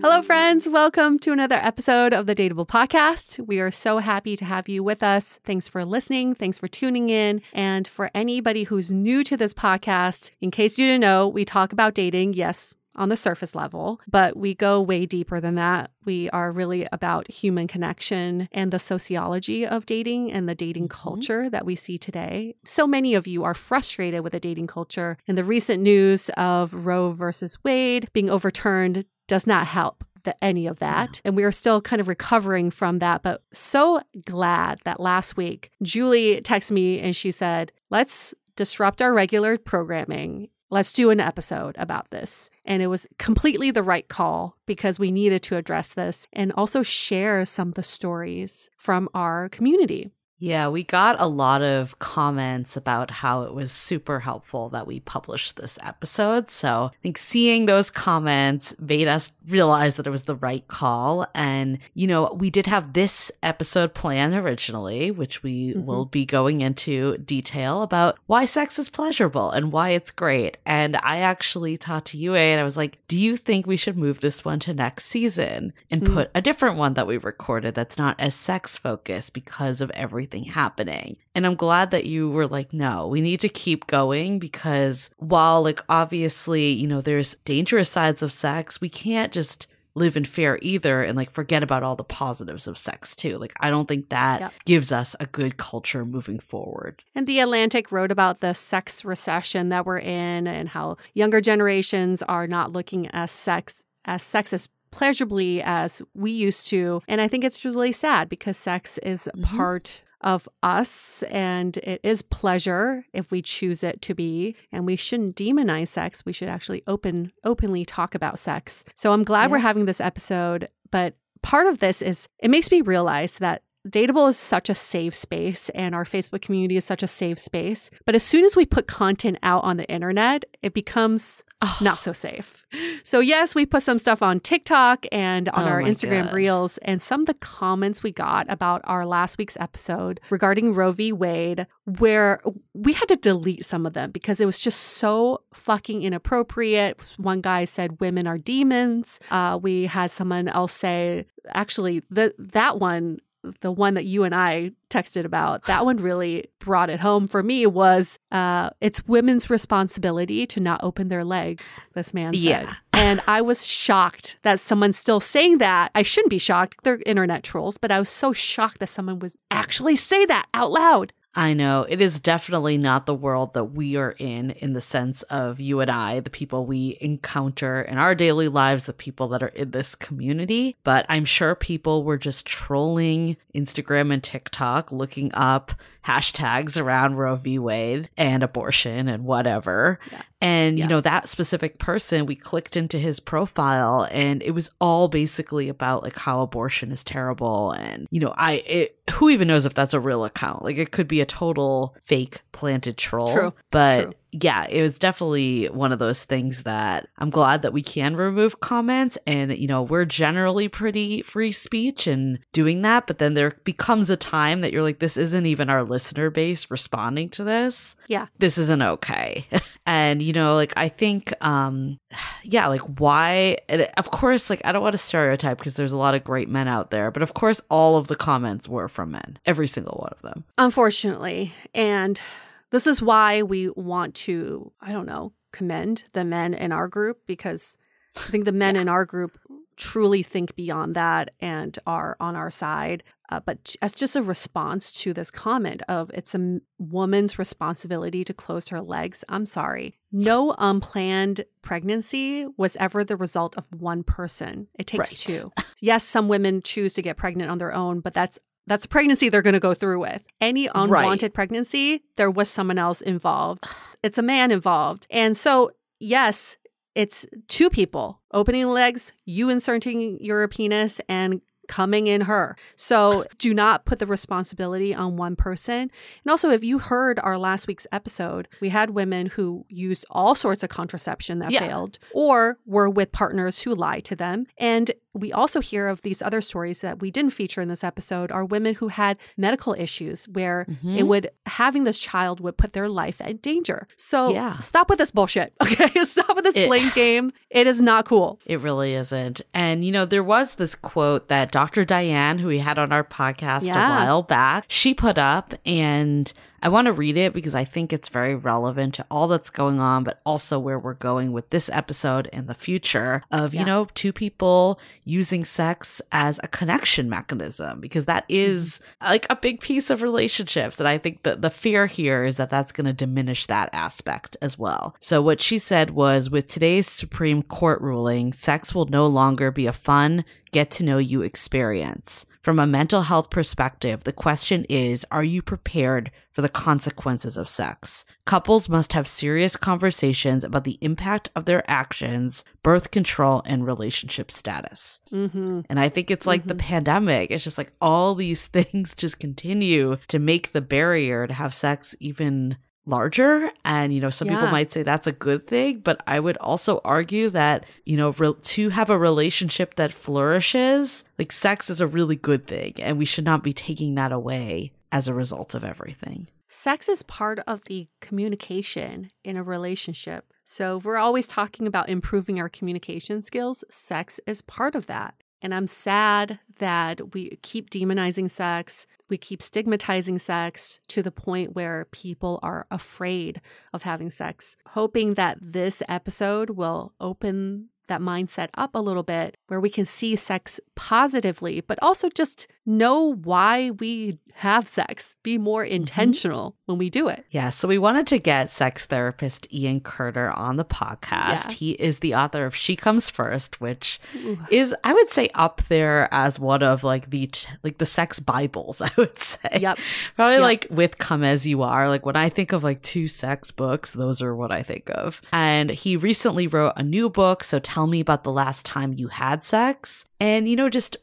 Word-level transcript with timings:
Hello, 0.00 0.22
friends. 0.22 0.68
Welcome 0.68 1.18
to 1.20 1.32
another 1.32 1.56
episode 1.56 2.14
of 2.14 2.26
the 2.26 2.34
Dateable 2.34 2.68
Podcast. 2.68 3.44
We 3.44 3.58
are 3.58 3.72
so 3.72 3.98
happy 3.98 4.36
to 4.36 4.44
have 4.44 4.68
you 4.68 4.84
with 4.84 5.02
us. 5.02 5.40
Thanks 5.42 5.66
for 5.66 5.84
listening. 5.84 6.36
Thanks 6.36 6.56
for 6.56 6.68
tuning 6.68 7.10
in. 7.10 7.42
And 7.52 7.88
for 7.88 8.08
anybody 8.14 8.62
who's 8.62 8.92
new 8.92 9.24
to 9.24 9.36
this 9.36 9.52
podcast, 9.52 10.30
in 10.40 10.52
case 10.52 10.78
you 10.78 10.86
didn't 10.86 11.00
know, 11.00 11.26
we 11.26 11.44
talk 11.44 11.72
about 11.72 11.94
dating, 11.94 12.34
yes, 12.34 12.74
on 12.94 13.08
the 13.08 13.16
surface 13.16 13.54
level, 13.54 14.00
but 14.06 14.36
we 14.36 14.54
go 14.54 14.80
way 14.80 15.06
deeper 15.06 15.40
than 15.40 15.54
that. 15.54 15.90
We 16.04 16.28
are 16.30 16.52
really 16.52 16.86
about 16.92 17.28
human 17.28 17.66
connection 17.66 18.48
and 18.52 18.72
the 18.72 18.78
sociology 18.78 19.66
of 19.66 19.86
dating 19.86 20.32
and 20.32 20.48
the 20.48 20.54
dating 20.54 20.88
mm-hmm. 20.88 21.08
culture 21.08 21.50
that 21.50 21.64
we 21.64 21.76
see 21.76 21.96
today. 21.96 22.54
So 22.64 22.86
many 22.86 23.14
of 23.14 23.26
you 23.26 23.44
are 23.44 23.54
frustrated 23.54 24.20
with 24.20 24.32
the 24.32 24.40
dating 24.40 24.66
culture 24.66 25.16
and 25.26 25.38
the 25.38 25.44
recent 25.44 25.82
news 25.82 26.28
of 26.36 26.74
Roe 26.74 27.10
versus 27.12 27.58
Wade 27.64 28.08
being 28.12 28.30
overturned 28.30 29.04
does 29.28 29.46
not 29.46 29.66
help 29.66 30.04
the, 30.24 30.44
any 30.44 30.66
of 30.66 30.78
that. 30.80 31.20
And 31.24 31.36
we 31.36 31.44
are 31.44 31.52
still 31.52 31.80
kind 31.80 32.00
of 32.00 32.08
recovering 32.08 32.70
from 32.70 32.98
that. 32.98 33.22
But 33.22 33.42
so 33.52 34.00
glad 34.24 34.80
that 34.84 35.00
last 35.00 35.36
week 35.36 35.70
Julie 35.82 36.40
texted 36.42 36.72
me 36.72 37.00
and 37.00 37.14
she 37.14 37.30
said, 37.30 37.72
let's 37.90 38.34
disrupt 38.56 39.00
our 39.00 39.14
regular 39.14 39.56
programming. 39.56 40.48
Let's 40.70 40.92
do 40.92 41.10
an 41.10 41.20
episode 41.20 41.76
about 41.78 42.10
this. 42.10 42.50
And 42.64 42.82
it 42.82 42.88
was 42.88 43.06
completely 43.18 43.70
the 43.70 43.82
right 43.82 44.06
call 44.06 44.56
because 44.66 44.98
we 44.98 45.10
needed 45.10 45.42
to 45.44 45.56
address 45.56 45.94
this 45.94 46.26
and 46.32 46.52
also 46.52 46.82
share 46.82 47.44
some 47.44 47.68
of 47.68 47.74
the 47.74 47.82
stories 47.82 48.68
from 48.76 49.08
our 49.14 49.48
community. 49.48 50.10
Yeah, 50.40 50.68
we 50.68 50.84
got 50.84 51.20
a 51.20 51.26
lot 51.26 51.62
of 51.62 51.98
comments 51.98 52.76
about 52.76 53.10
how 53.10 53.42
it 53.42 53.54
was 53.54 53.72
super 53.72 54.20
helpful 54.20 54.68
that 54.68 54.86
we 54.86 55.00
published 55.00 55.56
this 55.56 55.78
episode. 55.82 56.48
So 56.48 56.90
I 56.94 56.96
think 57.02 57.18
seeing 57.18 57.66
those 57.66 57.90
comments 57.90 58.74
made 58.78 59.08
us 59.08 59.32
realize 59.48 59.96
that 59.96 60.06
it 60.06 60.10
was 60.10 60.22
the 60.22 60.36
right 60.36 60.66
call. 60.68 61.26
And, 61.34 61.80
you 61.94 62.06
know, 62.06 62.32
we 62.32 62.50
did 62.50 62.68
have 62.68 62.92
this 62.92 63.32
episode 63.42 63.94
planned 63.94 64.34
originally, 64.34 65.10
which 65.10 65.42
we 65.42 65.70
mm-hmm. 65.70 65.84
will 65.84 66.04
be 66.04 66.24
going 66.24 66.60
into 66.60 67.18
detail 67.18 67.82
about 67.82 68.16
why 68.26 68.44
sex 68.44 68.78
is 68.78 68.88
pleasurable 68.88 69.50
and 69.50 69.72
why 69.72 69.90
it's 69.90 70.12
great. 70.12 70.58
And 70.64 70.96
I 70.98 71.18
actually 71.18 71.76
talked 71.78 72.08
to 72.08 72.18
Yue 72.18 72.36
and 72.36 72.60
I 72.60 72.64
was 72.64 72.76
like, 72.76 72.98
do 73.08 73.18
you 73.18 73.36
think 73.36 73.66
we 73.66 73.76
should 73.76 73.98
move 73.98 74.20
this 74.20 74.44
one 74.44 74.60
to 74.60 74.72
next 74.72 75.06
season 75.06 75.72
and 75.90 76.02
mm-hmm. 76.02 76.14
put 76.14 76.30
a 76.32 76.40
different 76.40 76.76
one 76.76 76.94
that 76.94 77.08
we 77.08 77.16
recorded 77.16 77.74
that's 77.74 77.98
not 77.98 78.14
as 78.20 78.36
sex 78.36 78.78
focused 78.78 79.32
because 79.32 79.80
of 79.80 79.90
everything? 79.90 80.27
Everything 80.28 80.52
happening. 80.52 81.16
And 81.34 81.46
I'm 81.46 81.54
glad 81.54 81.90
that 81.90 82.06
you 82.06 82.30
were 82.30 82.46
like, 82.46 82.72
no, 82.72 83.06
we 83.06 83.20
need 83.20 83.40
to 83.40 83.48
keep 83.48 83.86
going 83.86 84.38
because 84.38 85.10
while, 85.16 85.62
like, 85.62 85.82
obviously, 85.88 86.70
you 86.70 86.86
know, 86.86 87.00
there's 87.00 87.36
dangerous 87.44 87.88
sides 87.88 88.22
of 88.22 88.32
sex, 88.32 88.80
we 88.80 88.88
can't 88.88 89.32
just 89.32 89.66
live 89.94 90.16
in 90.16 90.24
fear 90.24 90.60
either 90.62 91.02
and 91.02 91.16
like 91.16 91.28
forget 91.28 91.60
about 91.60 91.82
all 91.82 91.96
the 91.96 92.04
positives 92.04 92.68
of 92.68 92.78
sex 92.78 93.16
too. 93.16 93.36
Like 93.36 93.52
I 93.58 93.68
don't 93.68 93.88
think 93.88 94.10
that 94.10 94.40
yep. 94.40 94.52
gives 94.64 94.92
us 94.92 95.16
a 95.18 95.26
good 95.26 95.56
culture 95.56 96.04
moving 96.04 96.38
forward. 96.38 97.02
And 97.16 97.26
the 97.26 97.40
Atlantic 97.40 97.90
wrote 97.90 98.12
about 98.12 98.38
the 98.38 98.52
sex 98.52 99.04
recession 99.04 99.70
that 99.70 99.86
we're 99.86 99.98
in 99.98 100.46
and 100.46 100.68
how 100.68 100.98
younger 101.14 101.40
generations 101.40 102.22
are 102.22 102.46
not 102.46 102.70
looking 102.70 103.08
at 103.08 103.30
sex 103.30 103.84
as 104.04 104.22
sex 104.22 104.52
as 104.52 104.68
pleasurably 104.90 105.62
as 105.62 106.02
we 106.14 106.30
used 106.30 106.68
to. 106.68 107.02
And 107.08 107.20
I 107.20 107.28
think 107.28 107.44
it's 107.44 107.64
really 107.64 107.92
sad 107.92 108.28
because 108.28 108.56
sex 108.56 108.98
is 108.98 109.28
mm-hmm. 109.34 109.56
part 109.56 110.02
of 110.20 110.48
us 110.62 111.22
and 111.24 111.76
it 111.78 112.00
is 112.02 112.22
pleasure 112.22 113.04
if 113.12 113.30
we 113.30 113.40
choose 113.40 113.84
it 113.84 114.02
to 114.02 114.14
be 114.14 114.56
and 114.72 114.84
we 114.84 114.96
shouldn't 114.96 115.36
demonize 115.36 115.88
sex 115.88 116.24
we 116.26 116.32
should 116.32 116.48
actually 116.48 116.82
open 116.86 117.32
openly 117.44 117.84
talk 117.84 118.14
about 118.14 118.38
sex 118.38 118.84
so 118.94 119.12
i'm 119.12 119.22
glad 119.22 119.44
yeah. 119.44 119.52
we're 119.52 119.58
having 119.58 119.84
this 119.84 120.00
episode 120.00 120.68
but 120.90 121.14
part 121.42 121.66
of 121.66 121.78
this 121.78 122.02
is 122.02 122.28
it 122.40 122.50
makes 122.50 122.70
me 122.70 122.80
realize 122.80 123.38
that 123.38 123.62
Dateable 123.88 124.28
is 124.28 124.36
such 124.36 124.68
a 124.68 124.74
safe 124.74 125.14
space 125.14 125.68
and 125.70 125.94
our 125.94 126.04
Facebook 126.04 126.42
community 126.42 126.76
is 126.76 126.84
such 126.84 127.02
a 127.02 127.08
safe 127.08 127.38
space. 127.38 127.90
But 128.04 128.14
as 128.14 128.22
soon 128.22 128.44
as 128.44 128.56
we 128.56 128.66
put 128.66 128.86
content 128.86 129.38
out 129.42 129.64
on 129.64 129.76
the 129.76 129.88
internet, 129.88 130.44
it 130.62 130.74
becomes 130.74 131.42
oh. 131.62 131.78
not 131.80 131.98
so 131.98 132.12
safe. 132.12 132.66
So, 133.02 133.20
yes, 133.20 133.54
we 133.54 133.64
put 133.64 133.82
some 133.82 133.98
stuff 133.98 134.20
on 134.20 134.40
TikTok 134.40 135.06
and 135.10 135.48
on 135.48 135.64
oh 135.64 135.68
our 135.68 135.82
Instagram 135.82 136.26
God. 136.26 136.34
reels. 136.34 136.78
And 136.78 137.00
some 137.00 137.20
of 137.20 137.26
the 137.26 137.34
comments 137.34 138.02
we 138.02 138.12
got 138.12 138.46
about 138.50 138.82
our 138.84 139.06
last 139.06 139.38
week's 139.38 139.56
episode 139.58 140.20
regarding 140.28 140.74
Roe 140.74 140.92
v. 140.92 141.12
Wade, 141.12 141.66
where 141.84 142.40
we 142.74 142.92
had 142.92 143.08
to 143.08 143.16
delete 143.16 143.64
some 143.64 143.86
of 143.86 143.94
them 143.94 144.10
because 144.10 144.40
it 144.40 144.46
was 144.46 144.60
just 144.60 144.80
so 144.80 145.42
fucking 145.54 146.02
inappropriate. 146.02 147.00
One 147.16 147.40
guy 147.40 147.64
said 147.64 148.00
women 148.00 148.26
are 148.26 148.38
demons. 148.38 149.18
Uh, 149.30 149.58
we 149.60 149.86
had 149.86 150.10
someone 150.10 150.48
else 150.48 150.72
say, 150.72 151.26
actually, 151.48 152.02
the, 152.10 152.34
that 152.38 152.78
one 152.78 153.20
the 153.60 153.72
one 153.72 153.94
that 153.94 154.04
you 154.04 154.24
and 154.24 154.34
I 154.34 154.72
texted 154.90 155.24
about, 155.24 155.64
that 155.64 155.84
one 155.84 155.98
really 155.98 156.46
brought 156.58 156.90
it 156.90 157.00
home 157.00 157.28
for 157.28 157.42
me 157.42 157.66
was 157.66 158.18
uh, 158.32 158.70
it's 158.80 159.06
women's 159.06 159.48
responsibility 159.48 160.46
to 160.46 160.60
not 160.60 160.82
open 160.82 161.08
their 161.08 161.24
legs, 161.24 161.80
this 161.94 162.12
man 162.12 162.32
said. 162.34 162.40
Yeah. 162.40 162.74
and 162.92 163.22
I 163.28 163.40
was 163.40 163.64
shocked 163.66 164.38
that 164.42 164.60
someone's 164.60 164.98
still 164.98 165.20
saying 165.20 165.58
that. 165.58 165.90
I 165.94 166.02
shouldn't 166.02 166.30
be 166.30 166.38
shocked. 166.38 166.82
They're 166.84 167.00
internet 167.06 167.42
trolls, 167.44 167.78
but 167.78 167.90
I 167.90 167.98
was 167.98 168.08
so 168.08 168.32
shocked 168.32 168.80
that 168.80 168.88
someone 168.88 169.18
would 169.20 169.32
actually 169.50 169.96
say 169.96 170.26
that 170.26 170.46
out 170.54 170.70
loud. 170.70 171.12
I 171.38 171.52
know. 171.52 171.86
It 171.88 172.00
is 172.00 172.18
definitely 172.18 172.78
not 172.78 173.06
the 173.06 173.14
world 173.14 173.54
that 173.54 173.66
we 173.66 173.94
are 173.94 174.10
in, 174.18 174.50
in 174.50 174.72
the 174.72 174.80
sense 174.80 175.22
of 175.22 175.60
you 175.60 175.78
and 175.78 175.88
I, 175.88 176.18
the 176.18 176.30
people 176.30 176.66
we 176.66 176.98
encounter 177.00 177.80
in 177.80 177.96
our 177.96 178.16
daily 178.16 178.48
lives, 178.48 178.86
the 178.86 178.92
people 178.92 179.28
that 179.28 179.44
are 179.44 179.54
in 179.54 179.70
this 179.70 179.94
community. 179.94 180.76
But 180.82 181.06
I'm 181.08 181.24
sure 181.24 181.54
people 181.54 182.02
were 182.02 182.18
just 182.18 182.44
trolling 182.44 183.36
Instagram 183.54 184.12
and 184.12 184.20
TikTok, 184.20 184.90
looking 184.90 185.32
up 185.32 185.70
hashtags 186.04 186.80
around 186.80 187.16
Roe 187.16 187.36
v. 187.36 187.58
Wade 187.58 188.08
and 188.16 188.42
abortion 188.42 189.08
and 189.08 189.24
whatever. 189.24 189.98
Yeah. 190.10 190.22
And, 190.40 190.78
Yeah. 190.78 190.84
you 190.84 190.88
know, 190.88 191.00
that 191.00 191.28
specific 191.28 191.78
person, 191.78 192.24
we 192.24 192.34
clicked 192.36 192.76
into 192.76 192.98
his 192.98 193.20
profile 193.20 194.06
and 194.10 194.42
it 194.42 194.52
was 194.52 194.70
all 194.80 195.08
basically 195.08 195.68
about 195.68 196.02
like 196.02 196.16
how 196.16 196.40
abortion 196.40 196.92
is 196.92 197.02
terrible. 197.04 197.72
And, 197.72 198.06
you 198.10 198.20
know, 198.20 198.32
I, 198.36 198.52
it, 198.66 198.98
who 199.12 199.28
even 199.28 199.48
knows 199.48 199.66
if 199.66 199.74
that's 199.74 199.94
a 199.94 200.00
real 200.00 200.24
account? 200.24 200.62
Like 200.64 200.78
it 200.78 200.92
could 200.92 201.08
be 201.08 201.20
a 201.20 201.26
total 201.26 201.94
fake 202.02 202.40
planted 202.52 202.96
troll. 202.96 203.34
True. 203.34 203.54
But 203.70 204.02
True. 204.02 204.12
Yeah, 204.32 204.66
it 204.68 204.82
was 204.82 204.98
definitely 204.98 205.66
one 205.66 205.90
of 205.90 205.98
those 205.98 206.24
things 206.24 206.64
that 206.64 207.08
I'm 207.18 207.30
glad 207.30 207.62
that 207.62 207.72
we 207.72 207.82
can 207.82 208.14
remove 208.14 208.60
comments. 208.60 209.16
And, 209.26 209.56
you 209.56 209.66
know, 209.66 209.82
we're 209.82 210.04
generally 210.04 210.68
pretty 210.68 211.22
free 211.22 211.50
speech 211.50 212.06
and 212.06 212.38
doing 212.52 212.82
that. 212.82 213.06
But 213.06 213.18
then 213.18 213.34
there 213.34 213.56
becomes 213.64 214.10
a 214.10 214.16
time 214.16 214.60
that 214.60 214.72
you're 214.72 214.82
like, 214.82 214.98
this 214.98 215.16
isn't 215.16 215.46
even 215.46 215.70
our 215.70 215.82
listener 215.82 216.28
base 216.28 216.70
responding 216.70 217.30
to 217.30 217.44
this. 217.44 217.96
Yeah. 218.06 218.26
This 218.38 218.58
isn't 218.58 218.82
okay. 218.82 219.46
and, 219.86 220.22
you 220.22 220.34
know, 220.34 220.54
like, 220.56 220.74
I 220.76 220.90
think, 220.90 221.32
um, 221.42 221.98
yeah, 222.42 222.66
like, 222.66 222.82
why? 223.00 223.58
And 223.68 223.88
of 223.96 224.10
course, 224.10 224.50
like, 224.50 224.60
I 224.64 224.72
don't 224.72 224.82
want 224.82 224.92
to 224.92 224.98
stereotype 224.98 225.56
because 225.58 225.74
there's 225.74 225.92
a 225.92 225.98
lot 225.98 226.14
of 226.14 226.22
great 226.22 226.50
men 226.50 226.68
out 226.68 226.90
there. 226.90 227.10
But 227.10 227.22
of 227.22 227.32
course, 227.32 227.62
all 227.70 227.96
of 227.96 228.08
the 228.08 228.16
comments 228.16 228.68
were 228.68 228.88
from 228.88 229.12
men, 229.12 229.38
every 229.46 229.68
single 229.68 229.98
one 230.00 230.12
of 230.12 230.20
them. 230.20 230.44
Unfortunately. 230.58 231.54
And 231.74 232.20
this 232.70 232.86
is 232.86 233.00
why 233.02 233.42
we 233.42 233.70
want 233.70 234.14
to, 234.16 234.72
I 234.80 234.92
don't 234.92 235.06
know, 235.06 235.32
commend 235.52 236.04
the 236.12 236.24
men 236.24 236.54
in 236.54 236.72
our 236.72 236.88
group 236.88 237.20
because 237.26 237.76
I 238.16 238.20
think 238.30 238.44
the 238.44 238.52
men 238.52 238.76
in 238.76 238.88
our 238.88 239.04
group 239.04 239.38
truly 239.76 240.22
think 240.24 240.56
beyond 240.56 240.96
that 240.96 241.30
and 241.40 241.78
are 241.86 242.16
on 242.18 242.34
our 242.34 242.50
side. 242.50 243.04
Uh, 243.30 243.38
but 243.38 243.76
as 243.80 243.92
just 243.92 244.16
a 244.16 244.22
response 244.22 244.90
to 244.90 245.12
this 245.12 245.30
comment 245.30 245.82
of 245.88 246.10
it's 246.14 246.34
a 246.34 246.58
woman's 246.78 247.38
responsibility 247.38 248.24
to 248.24 248.34
close 248.34 248.68
her 248.70 248.80
legs, 248.80 249.22
I'm 249.28 249.46
sorry. 249.46 249.98
No 250.10 250.54
unplanned 250.58 251.44
pregnancy 251.62 252.46
was 252.56 252.74
ever 252.76 253.04
the 253.04 253.16
result 253.16 253.56
of 253.56 253.66
one 253.78 254.02
person. 254.02 254.66
It 254.78 254.86
takes 254.88 254.98
Right. 254.98 255.08
two. 255.08 255.52
Yes, 255.80 256.02
some 256.04 256.26
women 256.26 256.60
choose 256.62 256.92
to 256.94 257.02
get 257.02 257.16
pregnant 257.16 257.50
on 257.50 257.58
their 257.58 257.72
own, 257.72 258.00
but 258.00 258.14
that's 258.14 258.38
that's 258.68 258.84
a 258.84 258.88
pregnancy 258.88 259.28
they're 259.28 259.42
going 259.42 259.54
to 259.54 259.60
go 259.60 259.74
through 259.74 260.00
with. 260.00 260.22
Any 260.40 260.68
unwanted 260.74 261.34
pregnancy, 261.34 262.02
there 262.16 262.30
was 262.30 262.48
someone 262.48 262.78
else 262.78 263.00
involved. 263.00 263.64
It's 264.04 264.16
a 264.16 264.22
man 264.22 264.52
involved. 264.52 265.08
And 265.10 265.36
so, 265.36 265.72
yes, 265.98 266.56
it's 266.94 267.26
two 267.48 267.68
people 267.68 268.20
opening 268.32 268.66
legs, 268.66 269.12
you 269.24 269.48
inserting 269.50 270.18
your 270.20 270.46
penis, 270.46 271.00
and 271.08 271.40
coming 271.66 272.06
in 272.06 272.20
her. 272.22 272.56
So 272.76 273.26
do 273.38 273.52
not 273.52 273.84
put 273.86 273.98
the 273.98 274.06
responsibility 274.06 274.94
on 274.94 275.16
one 275.16 275.34
person. 275.34 275.80
And 275.82 276.30
also, 276.30 276.48
if 276.50 276.62
you 276.62 276.78
heard 276.78 277.18
our 277.18 277.36
last 277.38 277.66
week's 277.66 277.88
episode, 277.90 278.46
we 278.60 278.68
had 278.68 278.90
women 278.90 279.26
who 279.26 279.66
used 279.68 280.06
all 280.10 280.36
sorts 280.36 280.62
of 280.62 280.68
contraception 280.70 281.40
that 281.40 281.50
Yeah. 281.50 281.66
failed 281.66 281.98
or 282.14 282.56
were 282.66 282.88
with 282.88 283.10
partners 283.10 283.62
who 283.62 283.74
lied 283.74 284.04
to 284.04 284.16
them. 284.16 284.46
And 284.58 284.92
we 285.14 285.32
also 285.32 285.60
hear 285.60 285.88
of 285.88 286.02
these 286.02 286.20
other 286.22 286.40
stories 286.40 286.80
that 286.82 287.00
we 287.00 287.10
didn't 287.10 287.30
feature 287.32 287.60
in 287.60 287.68
this 287.68 287.82
episode 287.82 288.30
are 288.30 288.44
women 288.44 288.74
who 288.74 288.88
had 288.88 289.16
medical 289.36 289.74
issues 289.74 290.26
where 290.28 290.66
Mhm. 290.68 290.98
it 290.98 291.02
would 291.04 291.30
having 291.46 291.84
this 291.84 291.98
child 291.98 292.40
would 292.40 292.56
put 292.56 292.72
their 292.72 292.88
life 292.88 293.20
at 293.20 293.40
danger. 293.42 293.88
So 293.96 294.32
Yeah. 294.32 294.58
stop 294.58 294.90
with 294.90 294.98
this 294.98 295.10
bullshit. 295.10 295.52
Okay. 295.62 296.04
stop 296.04 296.34
with 296.36 296.44
this 296.44 296.56
It- 296.56 296.66
blame 296.68 296.90
game. 296.94 297.32
It 297.50 297.66
is 297.66 297.80
not 297.80 298.04
cool. 298.04 298.38
It 298.46 298.60
really 298.60 298.94
isn't. 298.94 299.40
And, 299.54 299.82
you 299.82 299.90
know, 299.92 300.04
there 300.04 300.22
was 300.22 300.56
this 300.56 300.74
quote 300.74 301.28
that 301.28 301.50
Dr. 301.50 301.84
Diane, 301.84 302.38
who 302.38 302.48
we 302.48 302.58
had 302.58 302.78
on 302.78 302.92
our 302.92 303.04
podcast 303.04 303.64
Yeah. 303.66 303.74
a 304.02 304.04
while 304.04 304.22
back, 304.22 304.64
she 304.68 304.94
put 304.94 305.18
up. 305.18 305.54
And 305.66 306.32
I 306.62 306.68
want 306.68 306.86
to 306.86 306.92
read 306.92 307.16
it 307.16 307.32
because 307.32 307.54
I 307.54 307.64
think 307.64 307.92
it's 307.92 308.08
very 308.08 308.34
relevant 308.34 308.94
to 308.94 309.06
all 309.10 309.28
that's 309.28 309.50
going 309.50 309.80
on, 309.80 310.04
but 310.04 310.20
also 310.24 310.58
where 310.58 310.78
we're 310.78 310.94
going 310.94 311.32
with 311.32 311.50
this 311.50 311.68
episode 311.72 312.28
and 312.32 312.46
the 312.46 312.54
future 312.54 313.22
of, 313.30 313.54
Yeah. 313.54 313.60
you 313.60 313.66
know, 313.66 313.88
two 313.94 314.12
people 314.12 314.80
using 315.04 315.44
sex 315.44 316.02
as 316.12 316.40
a 316.42 316.48
connection 316.48 317.08
mechanism 317.08 317.80
because 317.80 318.06
that 318.06 318.24
mm-hmm. 318.28 318.52
is 318.52 318.80
like 319.00 319.26
a 319.30 319.36
big 319.36 319.60
piece 319.60 319.90
of 319.90 320.02
relationships. 320.02 320.80
And 320.80 320.88
I 320.88 320.98
think 320.98 321.22
that 321.22 321.42
the 321.42 321.50
fear 321.50 321.86
here 321.86 322.24
is 322.24 322.36
that 322.36 322.50
that's 322.50 322.72
going 322.72 322.86
to 322.86 322.92
diminish 322.92 323.46
that 323.46 323.70
aspect 323.72 324.36
as 324.42 324.58
well. 324.58 324.96
So 325.00 325.22
what 325.22 325.40
she 325.40 325.58
said 325.58 325.90
was 325.90 326.30
with 326.30 326.46
today's 326.46 326.88
Supreme 326.88 327.42
Court 327.42 327.80
ruling, 327.80 328.32
sex 328.32 328.74
will 328.74 328.86
no 328.86 329.06
longer 329.06 329.50
be 329.50 329.66
a 329.66 329.72
fun, 329.72 330.24
get 330.50 330.70
to 330.72 330.84
know 330.84 330.98
you 330.98 331.22
experience. 331.22 332.26
From 332.42 332.58
a 332.58 332.66
mental 332.66 333.02
health 333.02 333.30
perspective, 333.30 334.04
the 334.04 334.12
question 334.12 334.64
is 334.68 335.04
Are 335.10 335.24
you 335.24 335.42
prepared 335.42 336.10
for 336.38 336.42
the 336.42 336.48
consequences 336.48 337.36
of 337.36 337.48
sex? 337.48 338.06
Couples 338.24 338.68
must 338.68 338.92
have 338.92 339.08
serious 339.08 339.56
conversations 339.56 340.44
about 340.44 340.62
the 340.62 340.78
impact 340.80 341.30
of 341.34 341.46
their 341.46 341.68
actions, 341.68 342.44
birth 342.62 342.92
control, 342.92 343.42
and 343.44 343.66
relationship 343.66 344.30
status. 344.30 345.00
Mm-hmm. 345.10 345.62
And 345.68 345.80
I 345.80 345.88
think 345.88 346.12
it's 346.12 346.28
like 346.28 346.46
the 346.46 346.54
pandemic. 346.54 347.32
It's 347.32 347.42
just 347.42 347.58
like 347.58 347.72
all 347.80 348.14
these 348.14 348.46
things 348.56 348.94
just 348.94 349.18
continue 349.18 349.96
to 350.06 350.20
make 350.20 350.52
the 350.52 350.60
barrier 350.60 351.26
to 351.26 351.34
have 351.34 351.52
sex 351.52 351.96
even 351.98 352.56
larger. 352.86 353.50
And, 353.64 353.92
you 353.92 354.00
know, 354.00 354.10
some 354.10 354.28
people 354.28 354.46
might 354.46 354.70
say 354.70 354.84
that's 354.84 355.08
a 355.08 355.12
good 355.12 355.44
thing, 355.44 355.80
but 355.80 356.00
I 356.06 356.20
would 356.20 356.36
also 356.36 356.80
argue 356.84 357.30
that, 357.30 357.66
you 357.84 357.96
know, 357.96 358.12
re- 358.12 358.34
to 358.40 358.68
have 358.68 358.90
a 358.90 358.96
relationship 358.96 359.74
that 359.74 359.92
flourishes, 359.92 361.02
like 361.18 361.32
sex 361.32 361.68
is 361.68 361.80
a 361.80 361.88
really 361.88 362.16
good 362.16 362.46
thing. 362.46 362.74
And 362.78 362.96
we 362.96 363.06
should 363.06 363.24
not 363.24 363.42
be 363.42 363.52
taking 363.52 363.96
that 363.96 364.12
away 364.12 364.70
as 364.90 365.08
a 365.08 365.14
result 365.14 365.54
of 365.54 365.64
everything. 365.64 366.28
Sex 366.48 366.88
is 366.88 367.02
part 367.02 367.40
of 367.46 367.64
the 367.66 367.88
communication 368.00 369.10
in 369.22 369.36
a 369.36 369.42
relationship. 369.42 370.32
So, 370.44 370.78
we're 370.78 370.96
always 370.96 371.28
talking 371.28 371.66
about 371.66 371.90
improving 371.90 372.40
our 372.40 372.48
communication 372.48 373.20
skills, 373.20 373.64
sex 373.70 374.18
is 374.26 374.40
part 374.40 374.74
of 374.74 374.86
that. 374.86 375.14
And 375.40 375.54
I'm 375.54 375.66
sad 375.66 376.40
that 376.58 377.14
we 377.14 377.38
keep 377.42 377.70
demonizing 377.70 378.28
sex, 378.28 378.86
we 379.08 379.16
keep 379.16 379.40
stigmatizing 379.40 380.18
sex 380.18 380.80
to 380.88 381.02
the 381.02 381.12
point 381.12 381.54
where 381.54 381.86
people 381.92 382.40
are 382.42 382.66
afraid 382.70 383.40
of 383.72 383.84
having 383.84 384.10
sex. 384.10 384.56
Hoping 384.68 385.14
that 385.14 385.38
this 385.40 385.82
episode 385.88 386.50
will 386.50 386.92
open 387.00 387.68
that 387.86 388.00
mindset 388.00 388.48
up 388.54 388.74
a 388.74 388.80
little 388.80 389.02
bit 389.02 389.36
where 389.48 389.60
we 389.60 389.70
can 389.70 389.84
see 389.84 390.14
sex 390.14 390.60
positively, 390.74 391.60
but 391.60 391.78
also 391.80 392.08
just 392.10 392.46
know 392.66 393.14
why 393.14 393.70
we 393.70 394.18
have 394.38 394.68
sex, 394.68 395.16
be 395.24 395.36
more 395.36 395.64
mm-hmm. 395.64 395.74
intentional 395.74 396.56
when 396.66 396.78
we 396.78 396.88
do 396.88 397.08
it. 397.08 397.24
Yeah, 397.30 397.48
so 397.48 397.66
we 397.66 397.76
wanted 397.78 398.06
to 398.08 398.18
get 398.18 398.50
sex 398.50 398.86
therapist 398.86 399.52
Ian 399.52 399.80
Kerner 399.80 400.30
on 400.30 400.56
the 400.56 400.64
podcast. 400.64 401.50
Yeah. 401.50 401.54
He 401.54 401.70
is 401.72 401.98
the 401.98 402.14
author 402.14 402.46
of 402.46 402.54
She 402.54 402.76
Comes 402.76 403.10
First, 403.10 403.60
which 403.60 404.00
Ooh. 404.16 404.38
is 404.50 404.74
I 404.84 404.94
would 404.94 405.10
say 405.10 405.28
up 405.34 405.62
there 405.68 406.08
as 406.12 406.38
one 406.38 406.62
of 406.62 406.84
like 406.84 407.10
the 407.10 407.28
like 407.64 407.78
the 407.78 407.86
sex 407.86 408.20
bibles, 408.20 408.80
I 408.82 408.90
would 408.96 409.18
say. 409.18 409.58
Yep. 409.60 409.78
Probably 410.14 410.34
Yep. 410.34 410.42
like 410.42 410.66
with 410.70 410.98
Come 410.98 411.24
As 411.24 411.46
You 411.46 411.62
Are. 411.62 411.88
Like 411.88 412.06
when 412.06 412.16
I 412.16 412.28
think 412.28 412.52
of 412.52 412.62
like 412.62 412.80
two 412.82 413.08
sex 413.08 413.50
books, 413.50 413.92
those 413.92 414.22
are 414.22 414.36
what 414.36 414.52
I 414.52 414.62
think 414.62 414.88
of. 414.90 415.20
And 415.32 415.70
he 415.70 415.96
recently 415.96 416.46
wrote 416.46 416.74
a 416.76 416.82
new 416.84 417.10
book, 417.10 417.42
so 417.42 417.58
tell 417.58 417.88
me 417.88 417.98
about 417.98 418.22
the 418.22 418.32
last 418.32 418.64
time 418.64 418.92
you 418.92 419.08
had 419.08 419.42
sex. 419.42 420.04
And 420.20 420.48
you 420.48 420.56
know, 420.56 420.68
just 420.68 420.96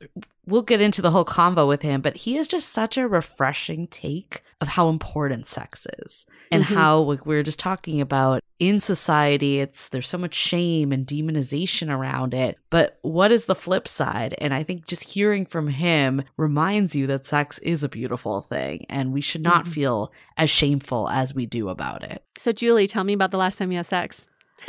we'll 0.45 0.61
get 0.61 0.81
into 0.81 1.01
the 1.01 1.11
whole 1.11 1.25
convo 1.25 1.67
with 1.67 1.81
him, 1.81 2.01
but 2.01 2.15
he 2.17 2.37
is 2.37 2.47
just 2.47 2.69
such 2.73 2.97
a 2.97 3.07
refreshing 3.07 3.87
take 3.87 4.43
of 4.61 4.67
how 4.69 4.89
important 4.89 5.47
sex 5.47 5.87
is 6.05 6.25
and 6.51 6.63
Mhm. 6.63 6.75
how 6.75 6.99
like 6.99 7.25
we 7.25 7.35
were 7.35 7.43
just 7.43 7.59
talking 7.59 7.99
about 7.99 8.41
in 8.57 8.79
society 8.79 9.59
it's 9.59 9.89
there's 9.89 10.07
so 10.07 10.17
much 10.17 10.33
shame 10.33 10.93
and 10.93 11.05
demonization 11.05 11.89
around 11.93 12.33
it 12.33 12.57
but 12.69 12.97
what 13.01 13.29
is 13.33 13.45
the 13.45 13.53
flip 13.55 13.85
side 13.85 14.33
and 14.39 14.53
i 14.53 14.63
think 14.63 14.87
just 14.87 15.03
hearing 15.09 15.45
from 15.45 15.67
him 15.67 16.23
reminds 16.37 16.95
you 16.95 17.05
that 17.05 17.25
sex 17.25 17.59
is 17.59 17.83
a 17.83 17.89
beautiful 17.89 18.39
thing 18.39 18.85
and 18.89 19.11
we 19.11 19.19
should 19.19 19.41
not 19.43 19.65
Mhm. 19.65 19.71
feel 19.73 20.11
as 20.37 20.49
shameful 20.49 21.09
as 21.09 21.35
we 21.35 21.45
do 21.45 21.67
about 21.67 22.01
it 22.01 22.23
So, 22.37 22.53
Julie, 22.53 22.87
tell 22.87 23.03
me 23.03 23.11
about 23.11 23.31
the 23.31 23.37
last 23.37 23.57
time 23.57 23.71
you 23.71 23.77
had 23.77 23.85
sex. 23.87 24.25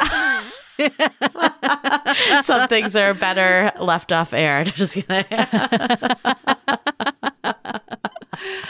some 2.43 2.69
things 2.69 2.95
are 2.97 3.15
better 3.15 3.73
left 3.81 4.13
off 4.13 4.33
air 4.33 4.65
just. 4.65 4.99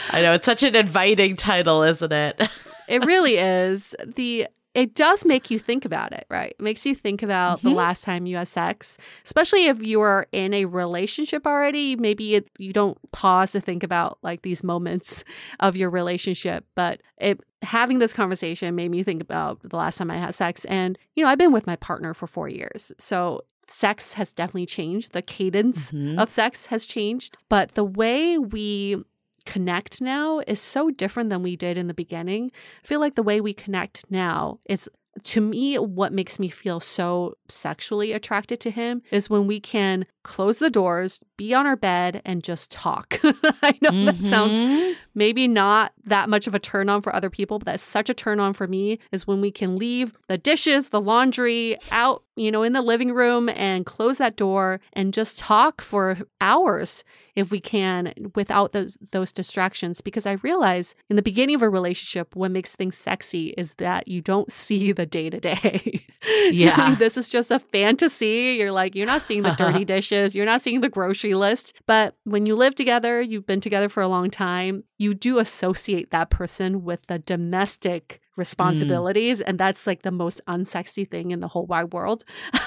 I 0.09 0.21
know 0.21 0.31
it's 0.33 0.45
such 0.45 0.63
an 0.63 0.75
inviting 0.75 1.35
title, 1.35 1.83
isn't 1.83 2.11
it? 2.11 2.41
it 2.87 3.05
really 3.05 3.37
is 3.37 3.93
the 4.15 4.47
it 4.77 4.93
does 4.93 5.25
make 5.25 5.49
you 5.51 5.57
think 5.59 5.83
about 5.85 6.13
it, 6.13 6.25
right? 6.29 6.51
It 6.57 6.61
makes 6.61 6.85
you 6.85 6.93
think 6.95 7.23
about 7.23 7.57
Mm-hmm. 7.57 7.69
the 7.69 7.75
last 7.75 8.03
time 8.03 8.25
you 8.27 8.37
had 8.37 8.47
sex, 8.47 8.97
especially 9.25 9.65
if 9.65 9.81
you 9.81 9.99
are 10.01 10.27
in 10.31 10.53
a 10.53 10.65
relationship 10.65 11.47
already. 11.47 11.95
Maybe 11.95 12.35
it, 12.35 12.47
you 12.59 12.71
don't 12.73 12.97
pause 13.11 13.51
to 13.53 13.59
think 13.59 13.81
about 13.83 14.19
like 14.21 14.43
these 14.43 14.63
moments 14.63 15.23
of 15.59 15.75
your 15.75 15.89
relationship, 15.89 16.63
but 16.75 17.01
it 17.19 17.39
having 17.63 17.97
this 17.99 18.13
conversation 18.13 18.75
made 18.75 18.91
me 18.91 19.01
think 19.03 19.21
about 19.21 19.59
the 19.67 19.75
last 19.75 19.97
time 19.97 20.11
I 20.11 20.17
had 20.17 20.35
sex. 20.35 20.63
And 20.65 20.97
you 21.15 21.23
know, 21.23 21.29
I've 21.29 21.39
been 21.39 21.51
with 21.51 21.65
my 21.65 21.75
partner 21.77 22.13
for 22.13 22.27
four 22.27 22.47
years, 22.47 22.91
so 22.99 23.41
sex 23.67 24.13
has 24.13 24.31
definitely 24.31 24.67
changed. 24.67 25.11
The 25.13 25.21
cadence 25.23 25.91
Mhm. 25.91 26.19
of 26.21 26.29
sex 26.29 26.67
has 26.67 26.85
changed, 26.85 27.37
but 27.49 27.73
the 27.73 27.83
way 27.83 28.37
we 28.37 29.03
connect 29.47 30.01
now 30.01 30.39
is 30.45 30.59
so 30.59 30.91
different 30.91 31.29
than 31.31 31.41
we 31.41 31.55
did 31.55 31.77
in 31.77 31.87
the 31.87 31.93
beginning. 31.93 32.51
I 32.83 32.87
feel 32.87 32.99
like 32.99 33.15
the 33.15 33.23
way 33.23 33.41
we 33.41 33.53
connect 33.53 34.03
now 34.11 34.59
is 34.65 34.89
to 35.23 35.41
me 35.41 35.75
what 35.79 36.13
makes 36.13 36.37
me 36.37 36.47
feel 36.47 36.79
so 36.79 37.33
sexually 37.49 38.11
attracted 38.13 38.59
to 38.59 38.69
him 38.69 39.01
is 39.09 39.31
when 39.31 39.47
we 39.47 39.59
can 39.59 40.05
close 40.23 40.59
the 40.59 40.69
doors, 40.69 41.21
be 41.37 41.55
on 41.55 41.65
our 41.65 41.75
bed 41.75 42.21
and 42.23 42.43
just 42.43 42.69
talk. 42.69 43.19
I 43.63 43.79
know 43.81 44.05
that 44.05 44.21
sounds 44.23 44.61
Mhm. 44.61 44.95
maybe 45.15 45.47
not 45.47 45.91
that 46.05 46.29
much 46.29 46.45
of 46.45 46.53
a 46.53 46.59
turn 46.59 46.87
on 46.87 47.01
for 47.01 47.15
other 47.15 47.31
people, 47.31 47.57
but 47.57 47.65
that's 47.65 47.83
such 47.83 48.11
a 48.11 48.13
turn 48.13 48.39
on 48.39 48.53
for 48.53 48.67
me 48.67 48.99
is 49.11 49.25
when 49.25 49.41
we 49.41 49.49
can 49.49 49.75
leave 49.77 50.13
the 50.27 50.37
dishes, 50.37 50.89
the 50.89 51.01
laundry 51.01 51.77
out, 51.89 52.23
you 52.35 52.51
know, 52.51 52.61
in 52.61 52.73
the 52.73 52.81
living 52.83 53.11
room 53.11 53.49
and 53.49 53.87
close 53.87 54.19
that 54.19 54.35
door 54.35 54.79
and 54.93 55.15
just 55.15 55.39
talk 55.39 55.81
for 55.81 56.19
hours 56.41 57.03
if 57.37 57.51
we 57.51 57.59
can 57.59 58.11
without 58.33 58.71
those 58.71 58.97
those 59.11 59.31
distractions 59.31 60.01
because 60.01 60.25
I 60.25 60.33
realize 60.33 60.95
in 61.07 61.15
the 61.15 61.21
beginning 61.21 61.55
of 61.55 61.61
a 61.61 61.69
relationship 61.69 62.35
what 62.35 62.49
makes 62.49 62.75
things 62.75 62.97
sexy 62.97 63.49
is 63.49 63.75
that 63.75 64.07
you 64.07 64.21
don't 64.21 64.51
see 64.63 64.91
the 64.91 65.05
day 65.05 65.29
to 65.29 65.39
day. 65.39 66.05
Yeah. 66.49 66.95
this 66.95 67.15
is 67.15 67.29
just 67.29 67.51
a 67.51 67.59
fantasy. 67.59 68.57
You're 68.59 68.71
like 68.71 68.95
you're 68.95 69.05
not 69.05 69.21
seeing 69.21 69.43
the 69.43 69.51
dirty 69.57 69.85
dishes, 69.85 70.35
you're 70.35 70.45
not 70.45 70.61
seeing 70.61 70.81
the 70.81 70.89
grocery 70.89 71.35
list, 71.35 71.73
but 71.85 72.15
when 72.23 72.47
you 72.47 72.55
live 72.55 72.73
together, 72.73 73.21
you've 73.21 73.45
been 73.45 73.61
together 73.61 73.87
for 73.87 74.01
a 74.01 74.07
long 74.07 74.31
time, 74.31 74.83
you 74.97 75.13
do 75.13 75.37
associate 75.37 76.09
that 76.09 76.31
person 76.31 76.83
with 76.83 77.05
the 77.05 77.19
domestic 77.19 78.07
mm. 78.07 78.19
responsibilities 78.35 79.41
and 79.41 79.59
that's 79.59 79.85
like 79.85 80.01
the 80.01 80.11
most 80.11 80.41
unsexy 80.47 81.09
thing 81.09 81.29
in 81.29 81.39
the 81.39 81.47
whole 81.47 81.67
wide 81.67 81.93
world. 81.93 82.25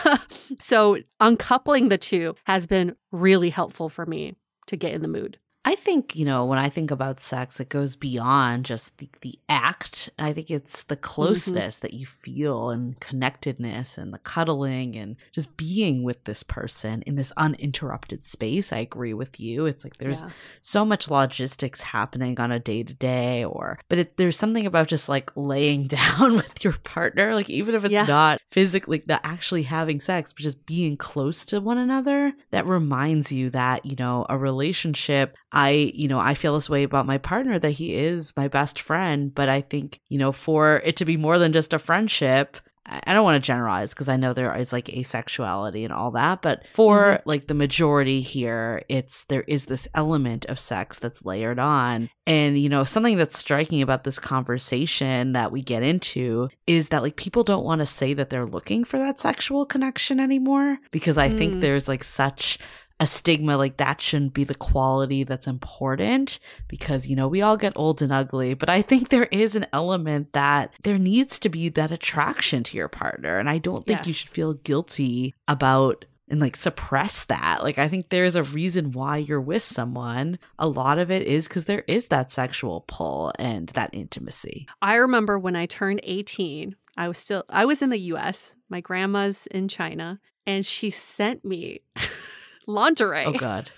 so 0.61 0.99
uncoupling 1.19 1.89
the 1.89 1.99
two 1.99 2.37
has 2.45 2.69
been 2.69 2.95
really 3.11 3.51
helpful 3.51 3.89
for 3.89 4.07
me 4.07 4.37
to 4.71 4.77
get 4.79 4.95
in 4.95 5.03
the 5.03 5.09
mood. 5.09 5.40
I 5.63 5.75
think, 5.75 6.17
you 6.17 6.25
know, 6.25 6.47
when 6.47 6.59
I 6.59 6.71
think 6.71 6.91
about 6.91 7.21
sex, 7.21 7.61
it 7.61 7.69
goes 7.69 7.95
beyond 7.95 8.65
just 8.65 8.97
the, 8.97 9.11
the 9.21 9.39
act. 9.47 10.09
I 10.19 10.33
think 10.33 10.51
it's 10.51 10.85
the 10.85 10.97
mm-hmm. 10.97 11.03
closeness 11.03 11.77
that 11.79 11.93
you 11.93 12.07
feel 12.07 12.71
and 12.71 12.99
connectedness 12.99 13.99
and 13.99 14.13
the 14.13 14.19
cuddling 14.19 14.97
and 14.97 15.17
just 15.33 15.59
being 15.59 16.03
with 16.03 16.25
this 16.25 16.43
person 16.43 17.03
in 17.03 17.17
this 17.17 17.31
uninterrupted 17.37 18.25
space. 18.25 18.73
I 18.73 18.79
agree 18.79 19.13
with 19.13 19.39
you. 19.39 19.67
It's 19.67 19.85
like 19.85 19.99
there's 19.99 20.23
Yeah. 20.23 20.31
so 20.63 20.87
much 20.87 21.11
logistics 21.11 21.83
happening 21.83 22.41
on 22.41 22.51
a 22.51 22.59
day 22.59 22.83
to 22.83 22.95
day 22.95 23.45
or 23.45 23.79
but 23.91 23.99
it, 23.99 24.17
there's 24.17 24.39
something 24.39 24.65
about 24.65 24.89
just 24.89 25.11
like 25.11 25.31
laying 25.37 25.87
down 25.87 26.37
with 26.37 26.65
your 26.65 26.73
partner 26.85 27.35
like 27.35 27.51
even 27.51 27.75
if 27.75 27.85
it's 27.85 27.93
Yeah. 27.93 28.07
not 28.07 28.41
physically 28.51 29.03
not 29.07 29.21
actually 29.25 29.65
having 29.65 30.01
sex 30.01 30.33
but 30.33 30.43
just 30.43 30.65
being 30.65 30.97
close 30.97 31.45
to 31.47 31.61
one 31.61 31.79
another 31.79 32.33
that 32.51 32.67
reminds 32.67 33.31
you 33.31 33.51
that 33.51 33.85
you 33.85 33.97
know 33.97 34.25
a 34.29 34.39
relationship 34.39 35.37
I 35.53 35.71
you 35.95 36.09
know 36.09 36.19
I 36.21 36.35
feel 36.35 36.55
this 36.55 36.71
way 36.71 36.83
about 36.83 37.07
my 37.07 37.19
partner 37.19 37.59
that 37.59 37.71
he 37.73 37.95
is 37.95 38.33
my 38.37 38.49
best 38.49 38.81
friend 38.81 39.35
but 39.35 39.49
I 39.49 39.61
think 39.61 40.01
you 40.09 40.19
know 40.19 40.33
for 40.33 40.81
it 40.85 40.97
to 40.97 41.05
be 41.05 41.17
more 41.17 41.39
than 41.39 41.53
just 41.53 41.73
a 41.73 41.79
friendship 41.79 42.57
I 42.93 43.13
don't 43.13 43.23
want 43.23 43.37
to 43.41 43.47
generalize 43.47 43.91
because 43.91 44.09
I 44.09 44.17
know 44.17 44.33
there 44.33 44.57
is 44.57 44.73
like 44.73 44.87
asexuality 44.87 45.85
and 45.85 45.93
all 45.93 46.11
that, 46.13 46.43
but 46.43 46.65
for 46.73 47.21
like 47.25 47.47
the 47.47 47.55
majority 47.55 48.21
here, 48.21 48.83
it's 48.89 49.25
there 49.27 49.43
is 49.43 49.67
this 49.67 49.87
element 49.95 50.45
of 50.47 50.59
sex 50.59 50.99
that's 50.99 51.25
layered 51.25 51.61
on. 51.61 52.11
And, 52.27 52.59
you 52.61 52.69
know, 52.69 52.83
something 52.83 53.17
that's 53.17 53.39
striking 53.39 53.81
about 53.81 54.03
this 54.03 54.19
conversation 54.19 55.33
that 55.33 55.53
we 55.53 55.63
get 55.63 55.83
into 55.85 56.49
is 56.67 56.89
that 56.89 57.03
like 57.03 57.15
people 57.17 57.45
don't 57.45 57.65
want 57.65 57.79
to 57.81 57.87
say 57.87 58.13
that 58.15 58.29
they're 58.31 58.47
looking 58.47 58.83
for 58.83 58.99
that 58.99 59.21
sexual 59.21 59.67
connection 59.67 60.19
anymore 60.19 60.79
because 60.91 61.17
I 61.17 61.29
think 61.29 61.55
Mm. 61.55 61.61
there's 61.61 61.87
like 61.89 62.03
such 62.03 62.59
a 63.01 63.07
stigma 63.07 63.57
like 63.57 63.79
that 63.79 64.01
shouldn't 64.01 64.35
be 64.35 64.45
the 64.45 64.55
quality 64.55 65.25
that's 65.25 65.47
important 65.47 66.39
because 66.69 67.07
you 67.09 67.17
know 67.17 67.27
we 67.27 67.43
all 67.43 67.57
get 67.57 67.73
old 67.75 68.03
and 68.03 68.13
ugly 68.13 68.55
but 68.55 68.69
i 68.69 68.83
think 68.83 69.09
there 69.09 69.25
is 69.25 69.57
an 69.57 69.67
element 69.73 70.33
that 70.35 70.73
there 70.83 70.99
needs 70.99 71.39
to 71.39 71.49
be 71.49 71.69
that 71.69 71.91
attraction 71.91 72.63
to 72.63 72.77
your 72.77 72.89
partner 72.89 73.39
and 73.39 73.49
i 73.49 73.59
don't 73.59 73.87
think 73.87 74.07
you 74.07 74.13
should 74.13 74.29
feel 74.29 74.55
guilty 74.55 75.35
about 75.49 76.05
and 76.31 76.41
like 76.41 76.57
suppress 76.57 77.25
that. 77.25 77.63
Like 77.63 77.79
i 77.79 77.89
think 77.89 78.09
there's 78.09 78.37
a 78.37 78.43
reason 78.43 78.93
why 78.93 79.19
you're 79.19 79.41
with 79.41 79.63
someone. 79.63 80.39
A 80.59 80.69
lot 80.69 80.99
of 80.99 81.11
it 81.11 81.27
is 81.27 81.49
because 81.49 81.65
there 81.67 81.85
is 81.89 82.09
that 82.09 82.31
sexual 82.31 82.85
pull 82.87 83.33
and 83.39 83.69
that 83.71 83.91
intimacy. 83.93 84.69
I 84.81 84.95
remember 84.95 85.39
when 85.39 85.57
I 85.57 85.67
turned 85.67 86.01
18, 86.05 86.77
I 86.97 87.09
was 87.09 87.19
still 87.19 87.45
I 87.49 87.65
was 87.65 87.83
in 87.83 87.91
the 87.91 87.99
US. 87.99 88.55
My 88.69 88.81
grandma's 88.81 89.47
in 89.49 89.69
China 89.69 90.21
and 90.47 90.65
she 90.65 90.91
sent 90.91 91.45
me 91.45 91.81
lingerie. 92.67 93.25
oh 93.27 93.33
god 93.33 93.71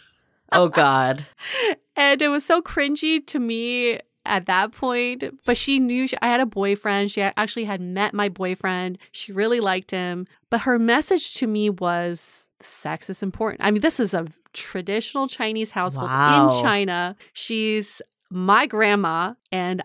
oh 0.53 0.69
god 0.69 1.25
And 1.97 2.23
it 2.23 2.29
was 2.29 2.43
so 2.45 2.62
cringy 2.62 3.25
to 3.27 3.39
me 3.39 3.99
at 4.25 4.47
that 4.47 4.73
point. 4.73 5.25
But 5.45 5.59
she 5.59 5.79
knew 5.79 6.07
she, 6.09 6.17
I 6.23 6.29
had 6.29 6.41
a 6.41 6.47
boyfriend. 6.47 7.11
She 7.11 7.21
had- 7.21 7.35
actually 7.37 7.65
had 7.65 7.83
met 7.83 8.15
my 8.15 8.31
boyfriend. 8.31 8.97
She 9.11 9.31
really 9.31 9.61
liked 9.61 9.91
him. 9.91 10.27
But 10.49 10.62
her 10.62 10.79
message 10.79 11.35
to 11.35 11.47
me 11.47 11.69
was 11.69 12.49
sex 12.61 13.11
is 13.11 13.23
important. 13.23 13.62
I 13.62 13.71
mean, 13.71 13.83
this 13.83 14.01
is 14.01 14.15
a 14.15 14.27
traditional 14.55 15.27
Chinese 15.27 15.71
household 15.71 16.09
Wow. 16.09 16.49
in 16.57 16.62
China. 16.62 17.15
She's 17.35 18.01
my 18.31 18.65
grandma 18.67 19.35
and 19.53 19.83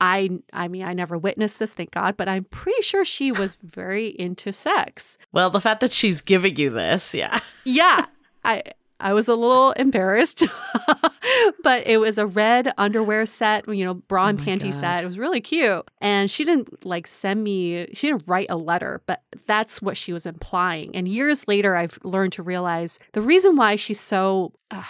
I 0.00 0.30
I 0.52 0.68
mean 0.68 0.84
I 0.84 0.92
never 0.92 1.18
witnessed 1.18 1.58
this 1.58 1.72
thank 1.72 1.90
God 1.90 2.16
but 2.16 2.28
I'm 2.28 2.44
pretty 2.44 2.82
sure 2.82 3.04
she 3.04 3.32
was 3.32 3.56
very 3.64 4.06
into 4.10 4.52
sex. 4.52 5.18
well 5.32 5.50
the 5.50 5.60
fact 5.60 5.80
that 5.80 5.90
she's 5.92 6.20
giving 6.20 6.54
you 6.54 6.70
this 6.70 7.14
yeah 7.14 7.40
Yeah. 7.64 8.06
I 8.48 8.62
I 9.00 9.12
was 9.12 9.28
a 9.28 9.34
little 9.36 9.70
embarrassed, 9.72 10.44
but 11.62 11.86
it 11.86 11.98
was 11.98 12.18
a 12.18 12.26
red 12.26 12.72
underwear 12.78 13.26
set, 13.26 13.68
you 13.68 13.84
know, 13.84 13.94
bra 13.94 14.24
Oh 14.24 14.26
and 14.28 14.38
my 14.40 14.44
panty 14.44 14.72
God. 14.72 14.80
set. 14.80 15.04
It 15.04 15.06
was 15.06 15.18
really 15.18 15.40
cute. 15.40 15.88
And 16.00 16.28
she 16.28 16.44
didn't 16.44 16.84
like 16.84 17.06
send 17.06 17.44
me, 17.44 17.86
she 17.94 18.08
didn't 18.08 18.24
write 18.26 18.48
a 18.50 18.56
letter, 18.56 19.00
but 19.06 19.22
that's 19.46 19.80
what 19.80 19.96
she 19.96 20.12
was 20.12 20.26
implying. 20.26 20.96
And 20.96 21.06
years 21.06 21.46
later, 21.46 21.76
I've 21.76 21.96
learned 22.02 22.32
to 22.34 22.42
realize 22.42 22.98
the 23.12 23.22
reason 23.22 23.54
why 23.54 23.76
she's 23.76 24.00
so. 24.00 24.52
Uh, 24.70 24.82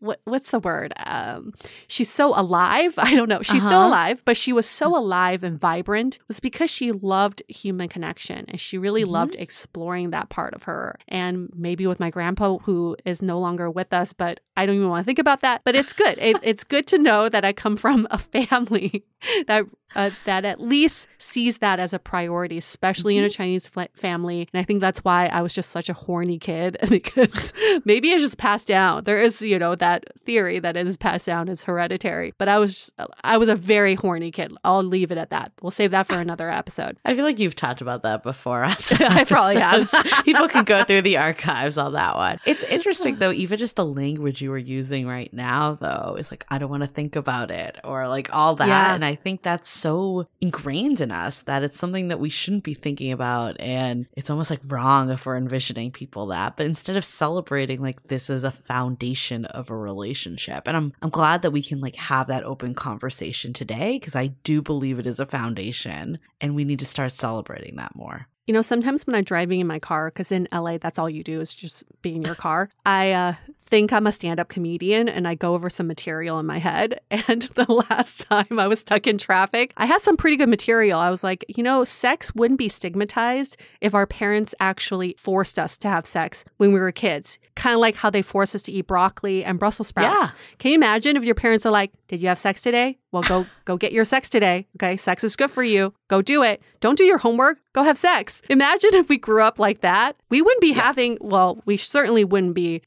what 0.00 0.20
what's 0.24 0.50
the 0.50 0.58
word? 0.60 0.92
Um, 1.06 1.52
she's 1.88 2.10
so 2.10 2.38
alive. 2.38 2.94
I 2.98 3.14
don't 3.14 3.28
know. 3.28 3.42
She's 3.42 3.62
still 3.64 3.78
Uh-huh. 3.78 3.88
alive, 3.88 4.22
but 4.24 4.36
she 4.36 4.52
was 4.52 4.66
so 4.66 4.96
alive 4.96 5.42
and 5.44 5.58
vibrant 5.60 6.18
was 6.28 6.40
because 6.40 6.70
she 6.70 6.90
loved 6.90 7.42
human 7.48 7.88
connection 7.88 8.44
and 8.48 8.58
she 8.60 8.76
really 8.78 9.04
Mhm. 9.04 9.08
loved 9.10 9.36
exploring 9.38 10.10
that 10.10 10.28
part 10.30 10.54
of 10.54 10.64
her. 10.64 10.98
And 11.08 11.50
maybe 11.54 11.86
with 11.86 12.00
my 12.00 12.10
grandpa, 12.10 12.58
who 12.58 12.96
is 13.04 13.22
no 13.22 13.38
longer 13.38 13.70
with 13.70 13.92
us, 13.92 14.12
but 14.12 14.40
I 14.56 14.66
don't 14.66 14.76
even 14.76 14.88
want 14.88 15.04
to 15.04 15.06
think 15.06 15.18
about 15.18 15.40
that. 15.42 15.62
But 15.64 15.74
it's 15.76 15.92
good. 15.92 16.18
it, 16.18 16.36
it's 16.42 16.64
good 16.64 16.86
to 16.88 16.98
know 16.98 17.28
that 17.28 17.44
I 17.44 17.52
come 17.52 17.76
from 17.76 18.06
a 18.10 18.18
family 18.34 19.04
that 19.46 19.64
uh, 19.94 20.10
that 20.24 20.44
at 20.44 20.60
least 20.60 21.08
sees 21.18 21.58
that 21.58 21.80
as 21.80 21.92
a 21.92 21.98
priority, 21.98 22.58
especially 22.58 23.16
in 23.16 23.24
a 23.24 23.30
Chinese 23.30 23.68
fla- 23.68 23.88
family. 23.94 24.48
And 24.52 24.60
I 24.60 24.64
think 24.64 24.80
that's 24.80 25.00
why 25.04 25.26
I 25.26 25.42
was 25.42 25.52
just 25.52 25.70
such 25.70 25.88
a 25.88 25.92
horny 25.92 26.38
kid 26.38 26.78
because 26.88 27.52
maybe 27.84 28.10
it's 28.10 28.22
just 28.22 28.38
passed 28.38 28.68
down. 28.68 29.04
There 29.04 29.20
is, 29.20 29.42
you 29.42 29.58
know, 29.58 29.74
that 29.76 30.04
theory 30.24 30.58
that 30.60 30.76
it 30.76 30.86
is 30.86 30.96
passed 30.96 31.26
down 31.26 31.48
as 31.48 31.64
hereditary. 31.64 32.34
But 32.38 32.48
I 32.48 32.58
was, 32.58 32.92
I 33.22 33.36
was 33.36 33.48
a 33.48 33.54
very 33.54 33.94
horny 33.94 34.30
kid. 34.30 34.52
I'll 34.64 34.82
leave 34.82 35.10
it 35.10 35.18
at 35.18 35.30
that. 35.30 35.52
We'll 35.62 35.70
save 35.70 35.90
that 35.90 36.06
for 36.06 36.16
another 36.16 36.50
episode. 36.50 36.96
I 37.04 37.14
feel 37.14 37.24
like 37.24 37.38
you've 37.38 37.56
talked 37.56 37.80
about 37.80 38.02
that 38.02 38.22
before. 38.22 38.64
I 39.00 39.24
probably 39.24 39.60
have. 39.60 39.92
People 40.24 40.48
can 40.48 40.64
go 40.64 40.84
through 40.84 41.02
the 41.02 41.16
archives 41.16 41.78
on 41.78 41.92
that 41.94 42.16
one. 42.16 42.38
It's 42.44 42.64
interesting 42.64 43.16
though, 43.18 43.32
even 43.32 43.58
just 43.58 43.76
the 43.76 43.84
language 43.84 44.40
you 44.42 44.50
were 44.50 44.58
using 44.58 45.06
right 45.06 45.32
now, 45.32 45.76
though, 45.80 46.16
is 46.18 46.30
like, 46.30 46.44
I 46.48 46.58
don't 46.58 46.70
want 46.70 46.82
to 46.82 46.88
think 46.88 47.16
about 47.16 47.50
it 47.50 47.76
or 47.84 48.08
like 48.08 48.34
all 48.34 48.54
that. 48.56 48.68
Yeah. 48.68 48.94
And 48.94 49.04
I 49.04 49.14
think 49.14 49.42
that's 49.42 49.70
so 49.80 50.26
ingrained 50.40 51.00
in 51.00 51.10
us 51.10 51.42
that 51.42 51.62
it's 51.62 51.78
something 51.78 52.08
that 52.08 52.20
we 52.20 52.30
shouldn't 52.30 52.64
be 52.64 52.74
thinking 52.74 53.12
about. 53.12 53.58
And 53.60 54.06
it's 54.16 54.30
almost 54.30 54.50
like 54.50 54.60
wrong 54.66 55.10
if 55.10 55.26
we're 55.26 55.36
envisioning 55.36 55.90
people 55.90 56.26
that. 56.26 56.56
But 56.56 56.66
instead 56.66 56.96
of 56.96 57.04
celebrating 57.04 57.80
like 57.80 58.08
this 58.08 58.30
is 58.30 58.44
a 58.44 58.50
foundation 58.50 59.44
of 59.46 59.70
a 59.70 59.76
relationship. 59.76 60.66
And 60.66 60.76
I'm 60.76 60.92
I'm 61.02 61.10
glad 61.10 61.42
that 61.42 61.50
we 61.50 61.62
can 61.62 61.80
like 61.80 61.96
have 61.96 62.26
that 62.28 62.44
open 62.44 62.74
conversation 62.74 63.52
today 63.52 63.98
because 63.98 64.16
I 64.16 64.28
do 64.44 64.62
believe 64.62 64.98
it 64.98 65.06
is 65.06 65.20
a 65.20 65.26
foundation 65.26 66.18
and 66.40 66.54
we 66.54 66.64
need 66.64 66.78
to 66.80 66.86
start 66.86 67.12
celebrating 67.12 67.76
that 67.76 67.94
more. 67.94 68.26
You 68.46 68.54
know, 68.54 68.62
sometimes 68.62 69.06
when 69.06 69.14
I'm 69.14 69.22
driving 69.22 69.60
in 69.60 69.66
my 69.66 69.78
car, 69.78 70.10
because 70.10 70.32
in 70.32 70.48
LA, 70.52 70.78
that's 70.78 70.98
all 70.98 71.08
you 71.08 71.22
do 71.22 71.40
is 71.40 71.54
just 71.54 71.84
be 72.02 72.16
in 72.16 72.22
your 72.22 72.34
car, 72.34 72.68
I 72.84 73.12
uh, 73.12 73.34
think 73.70 73.92
I'm 73.92 74.06
a 74.06 74.12
stand 74.12 74.40
up 74.40 74.48
comedian 74.48 75.08
and 75.08 75.26
I 75.26 75.36
go 75.36 75.54
over 75.54 75.70
some 75.70 75.86
material 75.86 76.38
in 76.40 76.46
my 76.46 76.58
head. 76.58 77.00
And 77.30 77.42
the 77.54 77.70
last 77.70 78.22
time 78.28 78.58
I 78.58 78.66
was 78.66 78.80
stuck 78.80 79.06
in 79.06 79.18
traffic, 79.18 79.72
I 79.76 79.86
had 79.86 80.00
some 80.00 80.16
pretty 80.16 80.36
good 80.36 80.48
material. 80.48 80.98
I 80.98 81.10
was 81.10 81.22
like, 81.22 81.44
you 81.48 81.62
know, 81.62 81.84
sex 81.84 82.34
wouldn't 82.34 82.58
be 82.58 82.68
stigmatized 82.68 83.56
if 83.80 83.94
our 83.94 84.06
parents 84.06 84.54
actually 84.58 85.14
forced 85.18 85.58
us 85.58 85.76
to 85.78 85.88
have 85.88 86.06
sex 86.06 86.44
when 86.56 86.72
we 86.72 86.80
were 86.80 86.90
kids. 86.90 87.38
Kind 87.54 87.74
of 87.74 87.80
like 87.80 87.94
how 87.94 88.10
they 88.10 88.22
forced 88.22 88.54
us 88.54 88.62
to 88.62 88.72
eat 88.72 88.86
broccoli 88.86 89.44
and 89.44 89.58
Brussels 89.58 89.88
sprouts. 89.88 90.16
Yeah. 90.18 90.36
Can 90.58 90.70
you 90.70 90.76
imagine 90.76 91.16
if 91.16 91.24
your 91.24 91.34
parents 91.34 91.66
are 91.66 91.70
like, 91.70 91.92
"Did 92.08 92.22
you 92.22 92.28
have 92.28 92.38
sex 92.38 92.62
today? 92.62 92.98
Well, 93.12 93.22
go 93.22 93.46
go 93.66 93.76
get 93.76 93.92
your 93.92 94.06
sex 94.06 94.30
today. 94.30 94.66
Okay, 94.76 94.96
sex 94.96 95.22
is 95.22 95.36
good 95.36 95.50
for 95.50 95.62
you. 95.62 95.92
Go 96.08 96.22
do 96.22 96.42
it. 96.42 96.62
Don't 96.80 96.96
do 96.96 97.04
your 97.04 97.18
homework. 97.18 97.58
Go 97.74 97.82
have 97.82 97.98
sex." 97.98 98.40
Imagine 98.48 98.94
if 98.94 99.08
we 99.10 99.18
grew 99.18 99.42
up 99.42 99.58
like 99.58 99.82
that. 99.82 100.16
We 100.30 100.40
wouldn't 100.40 100.62
be 100.62 100.72
having, 100.72 101.18
well, 101.20 101.60
we 101.66 101.76
certainly 101.76 102.24
wouldn't 102.24 102.54
be 102.54 102.82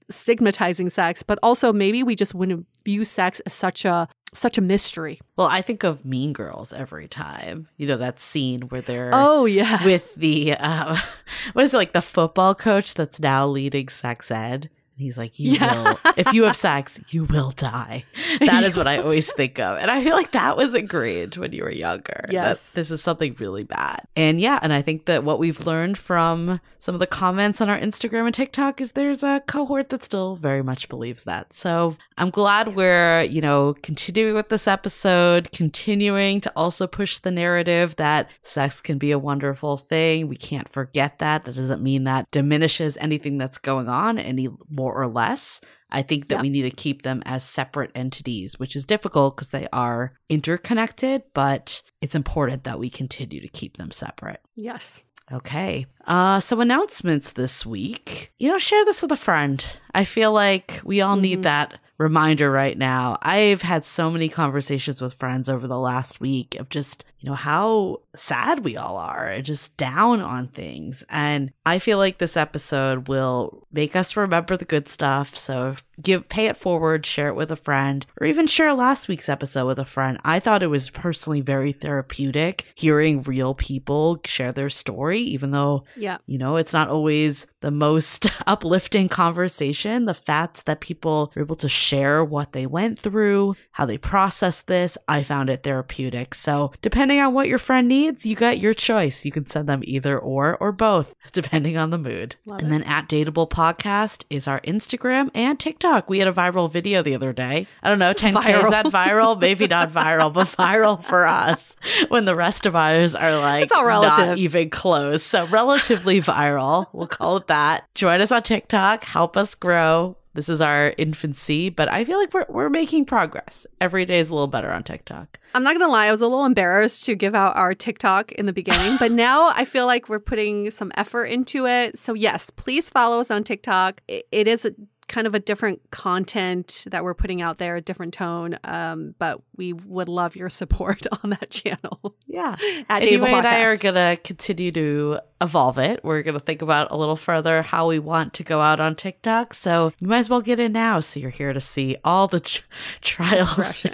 sex, 0.90 1.24
but 1.24 1.40
also 1.44 1.72
maybe 1.74 2.04
we 2.04 2.16
just 2.16 2.34
wouldn't 2.34 2.66
view 2.86 3.04
sex 3.04 3.40
as 3.42 3.54
such 3.54 3.86
a 3.86 4.08
such 4.34 4.58
a 4.58 4.62
mystery. 4.62 5.20
Well, 5.38 5.48
I 5.48 5.62
think 5.62 5.84
of 5.84 6.04
Mean 6.06 6.34
Girls 6.34 6.74
every 6.74 7.08
time. 7.08 7.68
You 7.78 7.88
know 7.88 7.98
that 7.98 8.20
scene 8.20 8.62
where 8.64 8.82
they're 8.82 9.12
Oh, 9.14 9.46
yeah. 9.46 9.84
with 9.86 10.16
the 10.16 10.54
uh, 10.58 10.98
what 11.54 11.66
is 11.66 11.74
it 11.74 11.78
like 11.78 11.94
the 11.94 12.02
football 12.02 12.56
coach 12.56 12.94
that's 12.96 13.20
now 13.20 13.46
leading 13.48 13.90
sex 13.90 14.32
ed. 14.32 14.70
He's 15.04 15.18
like, 15.18 15.38
"You 15.40 15.52
Yeah. 15.52 15.84
will, 15.84 16.00
if 16.18 16.34
you 16.34 16.44
have 16.44 16.56
sex, 16.70 17.00
you 17.10 17.26
will 17.26 17.52
die." 17.52 18.06
That 18.40 18.64
is 18.68 18.76
what 18.78 18.88
I 18.88 18.98
always 18.98 19.32
think 19.32 19.60
of, 19.60 19.78
and 19.78 19.92
I 19.92 20.04
feel 20.04 20.16
like 20.16 20.32
that 20.32 20.58
was 20.58 20.74
ingrained 20.74 21.36
when 21.36 21.52
you 21.52 21.64
were 21.64 21.72
younger. 21.72 22.22
that 22.28 22.34
Yes. 22.34 22.74
this 22.74 22.90
is 22.90 23.02
something 23.02 23.36
really 23.40 23.64
bad, 23.64 24.02
and 24.16 24.40
yeah, 24.42 24.58
and 24.62 24.74
I 24.74 24.82
think 24.82 25.06
that 25.06 25.24
what 25.24 25.38
we've 25.40 25.66
learned 25.66 25.98
from 25.98 26.60
some 26.80 26.96
of 26.96 27.00
the 27.00 27.08
comments 27.08 27.62
on 27.62 27.70
our 27.70 27.80
Instagram 27.80 28.26
and 28.26 28.34
TikTok 28.34 28.82
is 28.82 28.94
there's 28.94 29.24
a 29.24 29.42
cohort 29.48 29.90
that 29.90 30.04
still 30.04 30.36
very 30.36 30.62
much 30.64 30.90
believes 30.90 31.24
that. 31.24 31.54
So 31.54 31.96
I'm 32.18 32.30
glad 32.30 32.76
we're 32.76 33.22
you 33.24 33.42
know 33.42 33.76
continuing 33.84 34.36
with 34.36 34.50
this 34.50 34.68
episode, 34.68 35.52
continuing 35.52 36.42
to 36.42 36.52
also 36.56 36.88
push 36.88 37.18
the 37.20 37.32
narrative 37.32 37.96
that 37.98 38.30
sex 38.44 38.82
can 38.82 38.98
be 38.98 39.12
a 39.12 39.20
wonderful 39.20 39.78
thing. 39.78 40.28
We 40.28 40.36
can't 40.36 40.70
forget 40.70 41.20
that. 41.20 41.46
That 41.46 41.56
doesn't 41.56 41.82
mean 41.82 42.04
that 42.06 42.30
diminishes 42.32 42.98
anything 42.98 43.38
that's 43.38 43.58
going 43.58 43.90
on 43.90 44.18
any 44.20 44.48
more 44.70 44.93
or 44.94 45.08
less. 45.08 45.60
I 45.92 46.02
think 46.02 46.28
that 46.30 46.36
Yeah. 46.38 46.42
we 46.42 46.50
need 46.50 46.64
to 46.64 46.72
keep 46.72 47.04
them 47.04 47.22
as 47.26 47.44
separate 47.44 47.92
entities, 47.94 48.58
which 48.58 48.76
is 48.76 48.86
difficult 48.86 49.36
because 49.36 49.50
they 49.50 49.68
are 49.72 50.14
interconnected, 50.30 51.24
but 51.34 51.82
it's 52.02 52.16
important 52.16 52.64
that 52.64 52.80
we 52.80 52.90
continue 52.90 53.42
to 53.42 53.48
keep 53.48 53.78
them 53.78 53.92
separate. 53.92 54.42
Yes. 54.56 55.02
Okay. 55.32 55.86
Uh 56.06 56.40
so 56.40 56.60
announcements 56.62 57.32
this 57.32 57.66
week. 57.66 58.32
You 58.40 58.50
know, 58.50 58.58
share 58.58 58.84
this 58.86 59.02
with 59.02 59.12
a 59.12 59.16
friend. 59.16 59.66
I 59.96 60.04
feel 60.04 60.32
like 60.34 60.82
we 60.84 61.02
all 61.02 61.16
Mhm. 61.18 61.22
need 61.22 61.44
that 61.44 61.80
reminder 61.98 62.52
right 62.52 62.78
now. 62.78 63.18
I've 63.22 63.62
had 63.62 63.86
so 63.86 64.10
many 64.12 64.28
conversations 64.28 65.02
with 65.02 65.14
friends 65.14 65.48
over 65.50 65.68
the 65.68 65.80
last 65.80 66.20
week 66.20 66.56
of 66.60 66.68
just, 66.70 67.06
you 67.24 67.30
know, 67.30 67.36
how 67.36 68.02
sad 68.16 68.66
we 68.66 68.76
all 68.76 68.98
are, 68.98 69.28
and 69.28 69.46
just 69.46 69.78
down 69.78 70.20
on 70.20 70.50
things. 70.50 71.06
And 71.08 71.54
I 71.66 71.80
feel 71.80 71.98
like 71.98 72.18
this 72.18 72.36
episode 72.36 73.08
will 73.08 73.66
make 73.72 73.96
us 73.96 74.18
remember 74.18 74.58
the 74.58 74.66
good 74.66 74.90
stuff. 74.90 75.38
So 75.38 75.76
give 76.02 76.28
pay 76.28 76.48
it 76.48 76.58
forward, 76.58 77.06
share 77.06 77.30
it 77.30 77.36
with 77.36 77.50
a 77.50 77.56
friend, 77.56 78.06
or 78.20 78.28
even 78.28 78.46
share 78.46 78.74
last 78.74 79.08
week's 79.08 79.30
episode 79.30 79.68
with 79.68 79.80
a 79.80 79.86
friend. 79.86 80.20
I 80.26 80.42
thought 80.42 80.64
it 80.64 80.68
was 80.68 80.90
personally 80.90 81.40
very 81.40 81.72
therapeutic 81.72 82.66
hearing 82.76 83.22
real 83.24 83.54
people 83.56 84.20
share 84.26 84.52
their 84.52 84.70
story, 84.70 85.22
even 85.22 85.52
though 85.52 85.86
Yeah. 85.96 86.18
you 86.26 86.38
know, 86.38 86.58
it's 86.58 86.74
not 86.74 86.90
always 86.90 87.48
the 87.62 87.72
most 87.72 88.28
uplifting 88.48 89.08
conversation. 89.08 90.06
The 90.06 90.14
fact 90.14 90.66
that 90.66 90.82
people 90.82 91.32
are 91.38 91.42
able 91.42 91.56
to 91.56 91.70
share 91.70 92.24
what 92.26 92.52
they 92.52 92.66
went 92.66 93.00
through, 93.00 93.56
how 93.72 93.86
they 93.86 93.98
process 93.98 94.62
this, 94.62 94.98
I 95.08 95.24
found 95.24 95.50
it 95.50 95.64
therapeutic. 95.64 96.34
So, 96.36 96.74
depending 96.82 97.13
on 97.20 97.34
what 97.34 97.48
your 97.48 97.58
friend 97.58 97.88
needs, 97.88 98.26
you 98.26 98.36
got 98.36 98.60
your 98.60 98.74
choice. 98.74 99.26
You 99.26 99.32
can 99.32 99.46
send 99.46 99.68
them 99.68 99.82
either 99.84 100.18
or 100.18 100.58
or 100.60 100.72
both, 100.72 101.14
depending 101.32 101.78
on 101.78 101.90
the 101.90 101.98
mood. 101.98 102.36
Love 102.46 102.60
and 102.60 102.68
it. 102.68 102.72
then 102.72 102.84
at 102.84 103.08
Dateable 103.08 103.50
Podcast 103.50 104.24
is 104.30 104.48
our 104.48 104.60
Instagram 104.62 105.30
and 105.34 105.60
TikTok. 105.60 106.10
We 106.10 106.20
had 106.20 106.28
a 106.28 106.34
viral 106.34 106.72
video 106.72 107.02
the 107.02 107.16
other 107.16 107.34
day. 107.34 107.68
I 107.82 107.90
don't 107.90 108.00
know, 108.00 108.14
10K, 108.14 108.64
is 108.64 108.70
that 108.70 108.86
viral? 108.88 109.40
Maybe 109.40 109.68
not 109.68 109.92
viral, 109.92 110.34
but 110.34 110.48
viral 110.48 111.04
for 111.04 111.26
us 111.26 111.76
when 112.10 112.26
the 112.26 112.36
rest 112.36 112.66
of 112.66 112.76
ours 112.76 113.16
are 113.16 113.38
like 113.40 113.64
It's 113.64 113.72
all 113.72 113.86
not 113.86 114.38
even 114.38 114.70
close. 114.70 115.24
So 115.24 115.46
relatively 115.48 116.22
viral. 116.22 116.88
We'll 116.94 117.08
call 117.08 117.38
it 117.38 117.48
that. 117.48 117.86
Join 117.96 118.22
us 118.22 118.32
on 118.32 118.44
TikTok. 118.44 119.04
Help 119.04 119.38
us 119.38 119.56
grow. 119.56 120.18
This 120.36 120.50
is 120.50 120.62
our 120.62 120.94
infancy, 120.98 121.70
but 121.70 121.92
I 121.92 122.04
feel 122.06 122.18
like 122.18 122.34
we're 122.34 122.46
we're 122.50 122.70
making 122.70 123.06
progress. 123.06 123.68
Every 123.80 124.04
day 124.06 124.20
is 124.20 124.30
a 124.30 124.34
little 124.34 124.48
better 124.48 124.72
on 124.72 124.84
TikTok. 124.84 125.40
I'm 125.54 125.64
not 125.64 125.74
gonna 125.74 125.92
lie, 125.92 126.08
I 126.08 126.12
was 126.12 126.22
a 126.22 126.28
little 126.28 126.46
embarrassed 126.46 127.06
to 127.06 127.16
give 127.16 127.36
out 127.36 127.56
our 127.56 127.76
TikTok 127.76 128.32
in 128.32 128.48
the 128.48 128.54
beginning, 128.54 128.98
but 128.98 129.12
now 129.12 129.50
I 129.56 129.64
feel 129.66 129.86
like 129.86 130.10
we're 130.10 130.20
putting 130.20 130.72
some 130.72 130.92
effort 130.96 131.26
into 131.26 131.68
it. 131.68 131.98
So 132.00 132.14
yes, 132.16 132.50
please 132.50 132.90
follow 132.90 133.20
us 133.20 133.30
on 133.30 133.44
TikTok. 133.44 134.02
I- 134.10 134.24
it 134.32 134.48
is 134.48 134.66
a, 134.66 134.74
kind 135.08 135.28
of 135.28 135.36
a 135.36 135.40
different 135.40 135.82
content 135.92 136.86
that 136.92 137.04
we're 137.04 137.14
putting 137.14 137.42
out 137.42 137.58
there, 137.58 137.76
a 137.76 137.82
different 137.82 138.14
tone. 138.14 138.58
Um, 138.64 139.16
but 139.20 139.42
we 139.56 139.74
would 139.74 140.10
love 140.10 140.36
your 140.36 140.50
support 140.50 141.06
on 141.24 141.32
that 141.32 141.50
channel. 141.50 142.16
Yeah. 142.28 142.56
At 142.90 143.04
Anyway 143.04 143.32
and 143.32 143.46
I 143.46 143.62
are 143.66 143.78
gonna 143.78 144.18
continue 144.18 144.72
to 144.72 145.20
evolve 145.42 145.78
it. 145.78 146.04
We're 146.04 146.24
gonna 146.24 146.40
think 146.40 146.62
about 146.62 146.92
a 146.92 146.98
little 146.98 147.16
further 147.16 147.62
how 147.62 147.88
we 147.88 148.00
want 148.00 148.34
to 148.36 148.44
go 148.44 148.62
out 148.62 148.80
on 148.80 148.96
TikTok. 148.96 149.54
So 149.54 149.92
you 150.00 150.08
might 150.08 150.20
as 150.20 150.30
well 150.30 150.42
get 150.42 150.60
in 150.60 150.72
now. 150.72 151.00
So 151.00 151.20
you're 151.20 151.30
here 151.30 151.54
to 151.54 151.60
see 151.60 151.98
all 152.04 152.28
the 152.28 152.40
tr- 152.40 152.64
trials. 153.02 153.86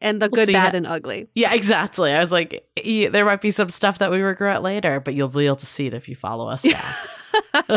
And 0.00 0.22
the 0.22 0.28
We'll 0.30 0.46
good, 0.46 0.52
bad, 0.52 0.70
how- 0.72 0.76
and 0.76 0.86
ugly. 0.86 1.28
Yeah, 1.34 1.52
exactly. 1.54 2.12
I 2.12 2.20
was 2.20 2.30
like, 2.30 2.64
there 2.84 3.24
might 3.24 3.40
be 3.40 3.50
some 3.50 3.68
stuff 3.68 3.98
that 3.98 4.12
we 4.12 4.20
regret 4.20 4.62
later, 4.62 5.00
but 5.00 5.14
you'll 5.14 5.28
be 5.28 5.46
able 5.46 5.56
to 5.56 5.66
see 5.66 5.86
it 5.88 5.94
if 5.94 6.08
you 6.08 6.14
follow 6.14 6.48
us 6.48 6.64
now. 6.64 6.94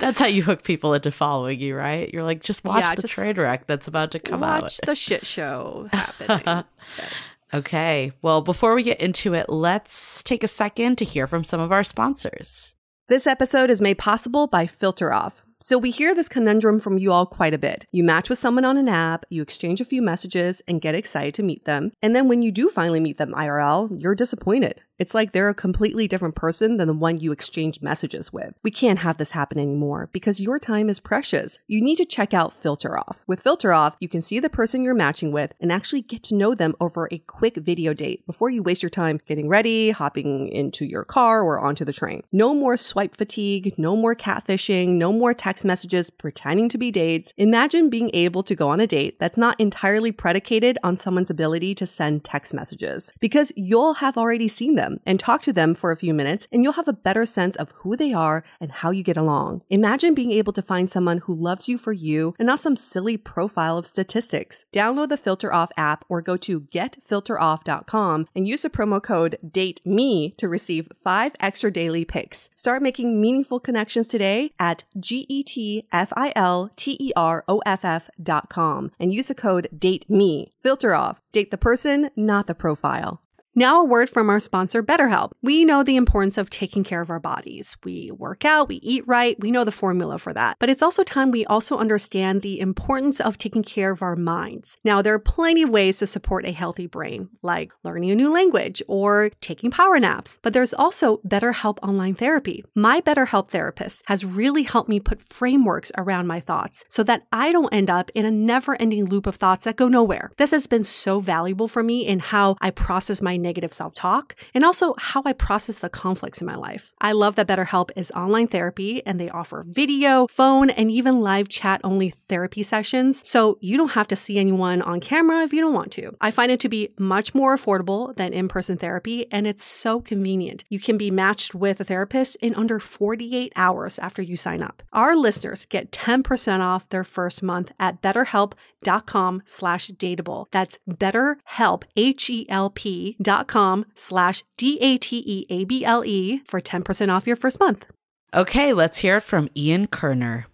that's 0.00 0.18
how 0.18 0.26
you 0.26 0.42
hook 0.42 0.62
people 0.62 0.94
into 0.94 1.10
following 1.10 1.60
you, 1.60 1.76
right? 1.76 2.12
You're 2.12 2.24
like, 2.24 2.42
just 2.42 2.64
watch 2.64 2.84
Yeah, 2.84 2.94
the 2.94 3.02
just 3.02 3.14
train 3.14 3.36
wreck 3.36 3.66
that's 3.66 3.88
about 3.88 4.10
to 4.12 4.18
come 4.18 4.42
out. 4.42 4.62
Watch 4.62 4.78
the 4.84 4.94
shit 4.94 5.26
show 5.26 5.88
happening. 5.92 6.64
yes. 6.98 7.12
Okay. 7.54 8.12
Well, 8.22 8.42
before 8.42 8.74
we 8.74 8.82
get 8.82 9.00
into 9.00 9.34
it, 9.34 9.48
let's 9.48 10.22
take 10.22 10.42
a 10.42 10.48
second 10.48 10.96
to 10.98 11.04
hear 11.04 11.26
from 11.26 11.44
some 11.44 11.60
of 11.60 11.72
our 11.72 11.84
sponsors. 11.84 12.76
This 13.08 13.26
episode 13.26 13.70
is 13.70 13.80
made 13.80 13.98
possible 13.98 14.46
by 14.46 14.66
Filter 14.66 15.12
Off. 15.12 15.44
So 15.62 15.78
we 15.78 15.90
hear 15.90 16.14
this 16.14 16.28
conundrum 16.28 16.78
from 16.80 16.98
you 16.98 17.12
all 17.12 17.24
quite 17.24 17.54
a 17.54 17.58
bit. 17.58 17.86
You 17.90 18.04
match 18.04 18.28
with 18.28 18.38
someone 18.38 18.64
on 18.64 18.76
an 18.76 18.88
app, 18.88 19.24
you 19.30 19.40
exchange 19.42 19.80
a 19.80 19.86
few 19.86 20.02
messages 20.02 20.60
and 20.68 20.82
get 20.82 20.94
excited 20.94 21.32
to 21.34 21.42
meet 21.42 21.64
them. 21.64 21.92
And 22.02 22.14
then 22.14 22.28
when 22.28 22.42
you 22.42 22.52
do 22.52 22.68
finally 22.68 23.00
meet 23.00 23.16
them 23.16 23.32
IRL, 23.32 23.88
you're 23.98 24.14
disappointed. 24.14 24.82
It's 24.98 25.14
like 25.14 25.32
they're 25.32 25.50
a 25.50 25.54
completely 25.54 26.08
different 26.08 26.36
person 26.36 26.78
than 26.78 26.88
the 26.88 26.94
one 26.94 27.20
you 27.20 27.30
exchange 27.30 27.82
messages 27.82 28.32
with. 28.32 28.54
We 28.62 28.70
can't 28.70 29.00
have 29.00 29.18
this 29.18 29.32
happen 29.32 29.58
anymore 29.58 30.08
because 30.10 30.40
your 30.40 30.58
time 30.58 30.88
is 30.88 31.00
precious. 31.00 31.58
You 31.66 31.82
need 31.82 31.96
to 31.96 32.06
check 32.06 32.32
out 32.32 32.54
Filter 32.54 32.98
Off. 32.98 33.22
With 33.26 33.42
Filter 33.42 33.74
Off, 33.74 33.96
you 34.00 34.08
can 34.08 34.22
see 34.22 34.40
the 34.40 34.48
person 34.48 34.82
you're 34.82 34.94
matching 34.94 35.32
with 35.32 35.52
and 35.60 35.70
actually 35.70 36.00
get 36.00 36.22
to 36.24 36.34
know 36.34 36.54
them 36.54 36.74
over 36.80 37.08
a 37.12 37.18
quick 37.18 37.56
video 37.56 37.92
date 37.92 38.26
before 38.26 38.48
you 38.48 38.62
waste 38.62 38.82
your 38.82 38.90
time 38.90 39.20
getting 39.26 39.48
ready, 39.48 39.90
hopping 39.90 40.48
into 40.48 40.86
your 40.86 41.04
car 41.04 41.42
or 41.42 41.60
onto 41.60 41.84
the 41.84 41.92
train. 41.92 42.22
No 42.32 42.54
more 42.54 42.78
swipe 42.78 43.14
fatigue, 43.14 43.74
no 43.76 43.96
more 43.96 44.14
catfishing, 44.14 44.90
no 44.96 45.12
more 45.12 45.34
text 45.34 45.64
messages 45.66 46.08
pretending 46.08 46.70
to 46.70 46.78
be 46.78 46.90
dates. 46.90 47.34
Imagine 47.36 47.90
being 47.90 48.10
able 48.14 48.42
to 48.44 48.54
go 48.54 48.70
on 48.70 48.80
a 48.80 48.86
date 48.86 49.18
that's 49.20 49.36
not 49.36 49.60
entirely 49.60 50.10
predicated 50.10 50.78
on 50.82 50.96
someone's 50.96 51.28
ability 51.30 51.74
to 51.74 51.86
send 51.86 52.24
text 52.24 52.54
messages 52.54 53.12
because 53.20 53.52
you'll 53.56 53.94
have 53.94 54.16
already 54.16 54.48
seen 54.48 54.74
them 54.74 54.85
and 55.06 55.18
talk 55.18 55.42
to 55.42 55.52
them 55.52 55.74
for 55.74 55.90
a 55.90 55.96
few 55.96 56.14
minutes 56.14 56.46
and 56.52 56.62
you'll 56.62 56.74
have 56.74 56.88
a 56.88 56.92
better 56.92 57.26
sense 57.26 57.56
of 57.56 57.72
who 57.78 57.96
they 57.96 58.12
are 58.12 58.44
and 58.60 58.70
how 58.70 58.90
you 58.90 59.02
get 59.02 59.16
along. 59.16 59.62
Imagine 59.70 60.14
being 60.14 60.32
able 60.32 60.52
to 60.52 60.62
find 60.62 60.90
someone 60.90 61.18
who 61.18 61.34
loves 61.34 61.68
you 61.68 61.78
for 61.78 61.92
you 61.92 62.34
and 62.38 62.46
not 62.46 62.60
some 62.60 62.76
silly 62.76 63.16
profile 63.16 63.78
of 63.78 63.86
statistics. 63.86 64.64
Download 64.72 65.08
the 65.08 65.16
Filter 65.16 65.52
Off 65.52 65.70
app 65.76 66.04
or 66.08 66.22
go 66.22 66.36
to 66.36 66.60
getfilteroff.com 66.60 68.28
and 68.34 68.48
use 68.48 68.62
the 68.62 68.70
promo 68.70 69.02
code 69.02 69.38
DATEME 69.44 70.36
to 70.36 70.48
receive 70.48 70.88
5 71.02 71.32
extra 71.40 71.72
daily 71.72 72.04
picks. 72.04 72.50
Start 72.54 72.82
making 72.82 73.20
meaningful 73.20 73.58
connections 73.60 74.06
today 74.06 74.52
at 74.58 74.84
E 74.94 75.16
G-E-T-F-I-L-T-E-R-O-F-F 75.16 78.10
dot 78.22 78.48
com 78.48 78.90
and 78.98 79.12
use 79.12 79.28
the 79.28 79.34
code 79.34 79.68
DATEME. 79.76 80.50
Filter 80.58 80.94
Off. 80.94 81.20
Date 81.32 81.50
the 81.50 81.58
person, 81.58 82.10
not 82.16 82.46
the 82.46 82.54
profile. 82.54 83.20
Now, 83.58 83.80
a 83.80 83.84
word 83.86 84.10
from 84.10 84.28
our 84.28 84.38
sponsor, 84.38 84.82
BetterHelp. 84.82 85.32
We 85.40 85.64
know 85.64 85.82
the 85.82 85.96
importance 85.96 86.36
of 86.36 86.50
taking 86.50 86.84
care 86.84 87.00
of 87.00 87.08
our 87.08 87.18
bodies. 87.18 87.74
We 87.84 88.10
work 88.10 88.44
out, 88.44 88.68
we 88.68 88.76
eat 88.76 89.08
right, 89.08 89.40
we 89.40 89.50
know 89.50 89.64
the 89.64 89.72
formula 89.72 90.18
for 90.18 90.34
that. 90.34 90.58
But 90.58 90.68
it's 90.68 90.82
also 90.82 91.02
time 91.02 91.30
we 91.30 91.46
also 91.46 91.78
understand 91.78 92.42
the 92.42 92.60
importance 92.60 93.18
of 93.18 93.38
taking 93.38 93.62
care 93.62 93.92
of 93.92 94.02
our 94.02 94.14
minds. 94.14 94.76
Now, 94.84 95.00
there 95.00 95.14
are 95.14 95.18
plenty 95.18 95.62
of 95.62 95.70
ways 95.70 95.96
to 96.00 96.06
support 96.06 96.44
a 96.44 96.52
healthy 96.52 96.86
brain, 96.86 97.30
like 97.40 97.72
learning 97.82 98.10
a 98.10 98.14
new 98.14 98.30
language 98.30 98.82
or 98.88 99.30
taking 99.40 99.70
power 99.70 99.98
naps. 99.98 100.38
But 100.42 100.52
there's 100.52 100.74
also 100.74 101.22
BetterHelp 101.26 101.78
Online 101.82 102.14
Therapy. 102.14 102.62
My 102.74 103.00
BetterHelp 103.00 103.48
therapist 103.48 104.02
has 104.04 104.22
really 104.22 104.64
helped 104.64 104.90
me 104.90 105.00
put 105.00 105.32
frameworks 105.32 105.90
around 105.96 106.26
my 106.26 106.40
thoughts 106.40 106.84
so 106.90 107.02
that 107.04 107.22
I 107.32 107.52
don't 107.52 107.72
end 107.72 107.88
up 107.88 108.10
in 108.14 108.26
a 108.26 108.30
never 108.30 108.76
ending 108.78 109.06
loop 109.06 109.26
of 109.26 109.36
thoughts 109.36 109.64
that 109.64 109.76
go 109.76 109.88
nowhere. 109.88 110.30
This 110.36 110.50
has 110.50 110.66
been 110.66 110.84
so 110.84 111.20
valuable 111.20 111.68
for 111.68 111.82
me 111.82 112.06
in 112.06 112.18
how 112.18 112.58
I 112.60 112.70
process 112.70 113.22
my 113.22 113.38
negative 113.46 113.72
self 113.72 113.94
talk 113.94 114.34
and 114.54 114.64
also 114.64 114.94
how 114.98 115.22
I 115.24 115.32
process 115.32 115.78
the 115.78 115.88
conflicts 115.88 116.40
in 116.40 116.46
my 116.46 116.56
life. 116.56 116.92
I 117.00 117.12
love 117.12 117.36
that 117.36 117.46
BetterHelp 117.46 117.90
is 117.96 118.10
online 118.12 118.48
therapy 118.48 118.92
and 119.06 119.20
they 119.20 119.30
offer 119.30 119.64
video, 119.68 120.26
phone, 120.26 120.68
and 120.70 120.90
even 120.90 121.20
live 121.20 121.48
chat 121.48 121.80
only 121.84 122.10
therapy 122.28 122.62
sessions. 122.62 123.26
So 123.28 123.58
you 123.60 123.76
don't 123.76 123.92
have 123.98 124.08
to 124.08 124.16
see 124.16 124.38
anyone 124.38 124.82
on 124.82 125.00
camera 125.00 125.42
if 125.42 125.52
you 125.52 125.60
don't 125.60 125.74
want 125.80 125.92
to. 125.92 126.16
I 126.20 126.30
find 126.30 126.50
it 126.50 126.60
to 126.60 126.68
be 126.68 126.82
much 126.98 127.34
more 127.34 127.56
affordable 127.56 128.14
than 128.16 128.32
in 128.32 128.48
person 128.48 128.76
therapy 128.76 129.30
and 129.30 129.46
it's 129.46 129.64
so 129.64 130.00
convenient. 130.00 130.64
You 130.68 130.80
can 130.80 130.96
be 130.98 131.10
matched 131.10 131.54
with 131.54 131.80
a 131.80 131.84
therapist 131.84 132.36
in 132.36 132.54
under 132.54 132.80
48 132.80 133.52
hours 133.54 133.98
after 133.98 134.22
you 134.22 134.36
sign 134.36 134.62
up. 134.62 134.82
Our 134.92 135.14
listeners 135.16 135.66
get 135.66 135.92
10% 135.92 136.60
off 136.60 136.88
their 136.88 137.04
first 137.04 137.42
month 137.42 137.72
at 137.78 138.02
betterhelp.com 138.02 139.42
slash 139.44 139.90
dateable. 139.90 140.46
That's 140.50 140.78
betterhelp, 140.88 141.84
H-E-L-P 141.96 143.16
dot 143.20 143.35
com 143.44 143.84
slash 143.94 144.42
D-A-T-E-A-B-L-E 144.56 146.38
for 146.46 146.60
10% 146.60 147.14
off 147.14 147.26
your 147.26 147.36
first 147.36 147.60
month. 147.60 147.86
Okay, 148.34 148.72
let's 148.72 148.98
hear 148.98 149.18
it 149.18 149.22
from 149.22 149.48
Ian 149.56 149.86
Kerner. 149.86 150.46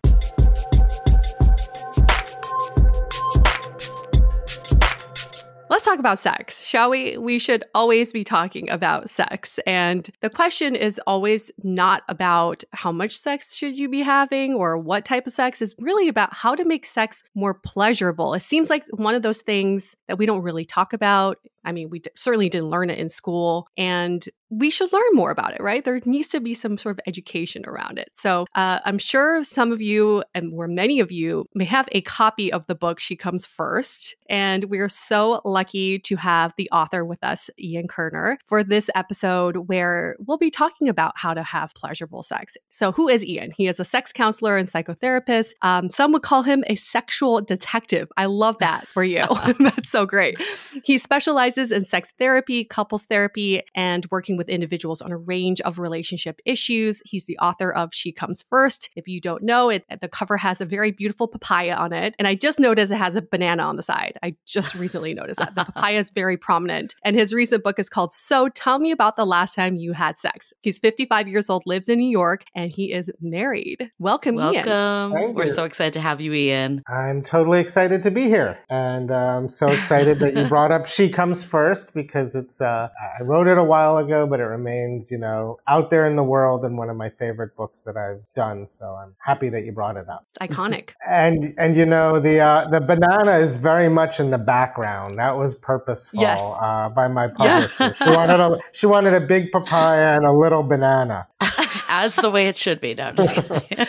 Let's 5.73 5.87
talk 5.87 5.99
about 5.99 6.19
sex, 6.19 6.63
shall 6.63 6.91
we? 6.91 7.17
We 7.17 7.39
should 7.39 7.65
always 7.75 8.13
be 8.13 8.25
talking 8.25 8.69
about 8.69 9.09
sex. 9.09 9.59
And 9.67 10.07
the 10.21 10.29
question 10.29 10.77
is 10.77 11.01
always 11.07 11.51
not 11.63 12.03
about 12.11 12.63
how 12.75 12.93
much 12.93 13.17
sex 13.17 13.55
should 13.55 13.79
you 13.79 13.89
be 13.89 14.03
having 14.03 14.53
or 14.53 14.77
what 14.77 15.07
type 15.07 15.27
of 15.27 15.33
sex. 15.33 15.63
It's 15.63 15.75
really 15.79 16.09
about 16.09 16.35
how 16.35 16.55
to 16.55 16.67
make 16.67 16.85
sex 16.85 17.23
more 17.35 17.55
pleasurable. 17.55 18.35
It 18.35 18.43
seems 18.43 18.69
like 18.69 18.85
one 18.91 19.15
of 19.15 19.23
those 19.23 19.41
things 19.41 19.97
that 20.09 20.19
we 20.19 20.27
don't 20.27 20.43
really 20.43 20.67
talk 20.67 20.93
about 20.93 21.39
I 21.65 21.73
mean, 21.73 21.91
we 21.91 22.01
d- 22.01 22.11
certainly 22.15 22.49
didn't 22.49 22.71
learn 22.71 22.91
it 22.91 22.99
in 22.99 23.09
school, 23.09 23.69
and 23.77 24.25
we 24.59 24.71
should 24.71 24.93
learn 24.93 25.03
more 25.13 25.31
about 25.31 25.55
it, 25.55 25.63
right? 25.63 25.85
There 25.85 26.01
needs 26.05 26.29
to 26.29 26.41
be 26.41 26.55
some 26.55 26.77
sort 26.77 26.97
of 26.97 27.01
education 27.07 27.65
around 27.67 27.99
it. 27.99 28.11
So 28.13 28.47
uh, 28.55 28.81
I'm 28.85 28.99
sure 28.99 29.43
some 29.45 29.73
of 29.73 29.81
you, 29.81 30.23
and 30.35 30.53
where 30.53 30.69
many 30.69 31.01
of 31.01 31.11
you, 31.11 31.47
may 31.55 31.65
have 31.65 31.89
a 31.93 32.01
copy 32.03 32.53
of 32.53 32.67
the 32.67 32.75
book 32.75 33.01
She 33.01 33.17
Comes 33.17 33.47
First. 33.47 34.15
And 34.29 34.65
we 34.65 34.79
are 34.79 34.89
so 34.89 35.41
lucky 35.45 35.99
to 36.01 36.17
have 36.17 36.53
the 36.57 36.69
author 36.71 37.05
with 37.05 37.23
us, 37.25 37.51
Ian 37.59 37.89
Kerner, 37.89 38.39
for 38.45 38.63
this 38.63 38.91
episode 38.95 39.69
where 39.69 40.17
we'll 40.19 40.39
be 40.39 40.51
talking 40.51 40.89
about 40.89 41.13
how 41.17 41.35
to 41.35 41.43
have 41.43 41.75
pleasurable 41.75 42.23
sex. 42.23 42.57
So, 42.69 42.93
who 42.93 43.09
is 43.09 43.25
Ian? 43.25 43.53
He 43.57 43.67
is 43.67 43.81
a 43.81 43.85
sex 43.85 44.13
counselor 44.13 44.57
and 44.57 44.69
psychotherapist. 44.69 45.53
Um, 45.63 45.91
some 45.91 46.13
would 46.13 46.23
call 46.23 46.43
him 46.43 46.65
a 46.67 46.75
sexual 46.75 47.41
detective. 47.41 48.09
I 48.17 48.27
love 48.27 48.59
that 48.59 48.87
for 48.89 49.05
you. 49.05 49.27
That's 49.61 49.91
so 49.91 50.07
great. 50.07 50.41
He 50.85 50.99
specializes 50.99 51.43
specializes 51.43 51.73
in 51.73 51.85
sex 51.85 52.13
therapy, 52.19 52.65
couples 52.65 53.05
therapy, 53.07 53.63
and 53.75 54.07
working 54.11 54.37
with 54.37 54.42
individuals 54.49 55.01
on 55.01 55.13
a 55.13 55.17
range 55.17 55.61
of 55.63 55.79
relationship 55.79 56.41
issues. 56.45 57.03
He's 57.05 57.25
the 57.27 57.39
author 57.39 57.73
of 57.73 57.93
She 57.93 58.13
Comes 58.13 58.45
First. 58.49 58.91
If 58.97 59.09
you 59.09 59.21
don't 59.21 59.43
know 59.43 59.69
it, 59.69 59.85
the 60.01 60.09
cover 60.09 60.37
has 60.37 60.61
a 60.61 60.65
very 60.65 60.91
beautiful 60.91 61.29
papaya 61.29 61.75
on 61.75 61.93
it. 61.93 62.15
And 62.19 62.29
I 62.29 62.35
just 62.35 62.61
noticed 62.61 62.93
it 62.93 62.97
has 62.97 63.17
a 63.17 63.23
banana 63.23 63.63
on 63.63 63.77
the 63.77 63.83
side. 63.83 64.19
I 64.23 64.37
just 64.47 64.75
recently 64.83 65.15
noticed 65.15 65.39
that. 65.39 65.55
The 65.55 65.65
papaya 65.65 65.99
is 65.99 66.11
very 66.11 66.37
prominent. 66.37 66.95
And 67.05 67.17
his 67.17 67.33
recent 67.33 67.63
book 67.63 67.79
is 67.79 67.89
called 67.89 68.13
So 68.13 68.49
Tell 68.49 68.79
Me 68.79 68.91
About 68.91 69.17
the 69.17 69.27
Last 69.27 69.55
Time 69.55 69.77
You 69.77 69.93
Had 69.93 70.19
Sex. 70.19 70.53
He's 70.61 70.79
55 70.79 71.29
years 71.29 71.51
old, 71.51 71.63
lives 71.67 71.89
in 71.89 71.99
New 71.99 72.11
York, 72.11 72.45
and 72.55 72.71
he 72.71 72.93
is 72.93 73.11
married. 73.21 73.91
Welcome, 73.99 74.37
Welcome. 74.37 74.69
Ian. 74.69 75.13
Thank 75.13 75.37
We're 75.37 75.47
so 75.47 75.65
excited 75.65 75.95
to 75.95 76.01
have 76.01 76.21
you, 76.21 76.33
Ian. 76.33 76.83
I'm 76.89 77.23
totally 77.23 77.61
excited 77.61 78.03
to 78.03 78.11
be 78.11 78.25
here, 78.25 78.59
and 78.71 79.11
I'm 79.11 79.49
so 79.49 79.69
excited 79.69 80.19
that 80.21 80.35
you 80.35 80.45
brought 80.49 80.73
up 80.73 80.87
"She 80.87 81.09
Comes 81.09 81.43
First 81.43 81.95
because 81.95 82.35
it's. 82.35 82.61
Uh, 82.61 82.89
I 83.19 83.23
wrote 83.23 83.47
it 83.47 83.59
a 83.59 83.65
while 83.65 83.99
ago, 83.99 84.27
but 84.33 84.41
it 84.41 84.45
remains, 84.45 85.11
you 85.11 85.19
know, 85.19 85.59
out 85.69 85.91
there 85.91 86.07
in 86.07 86.17
the 86.17 86.23
world 86.25 86.65
and 86.65 86.79
one 86.79 86.89
of 86.89 86.97
my 86.97 87.11
favorite 87.11 87.55
books 87.55 87.83
that 87.83 87.99
I've 87.99 88.23
done. 88.35 88.67
So 88.67 88.87
I'm 89.01 89.15
happy 89.19 89.51
that 89.51 89.67
you 89.67 89.73
brought 89.73 89.99
it 89.99 90.09
up. 90.09 90.25
Iconic. 90.41 90.95
And 91.07 91.53
and 91.59 91.77
you 91.77 91.85
know 91.85 92.19
the 92.19 92.39
uh, 92.41 92.69
the 92.71 92.81
banana 92.81 93.39
is 93.39 93.57
very 93.57 93.91
much 93.91 94.21
in 94.21 94.31
the 94.31 94.39
background. 94.39 95.19
That 95.19 95.37
was 95.37 95.55
purposeful 95.55 96.23
Yes. 96.23 96.41
uh, 96.41 96.89
by 96.89 97.09
my 97.09 97.29
publisher. 97.29 97.93
she 97.95 98.09
wanted 98.09 98.41
a 98.41 98.59
she 98.73 98.87
wanted 98.87 99.13
a 99.13 99.21
big 99.21 99.53
papaya 99.53 100.17
and 100.17 100.25
a 100.25 100.33
little 100.33 100.63
banana. 100.63 101.27
As 101.91 102.17
the 102.17 102.31
way 102.31 102.47
it 102.49 102.57
should 102.57 102.81
be. 102.81 102.95
No, 102.95 103.09
I'm 103.09 103.17
just 103.17 103.35
kidding. 103.37 103.87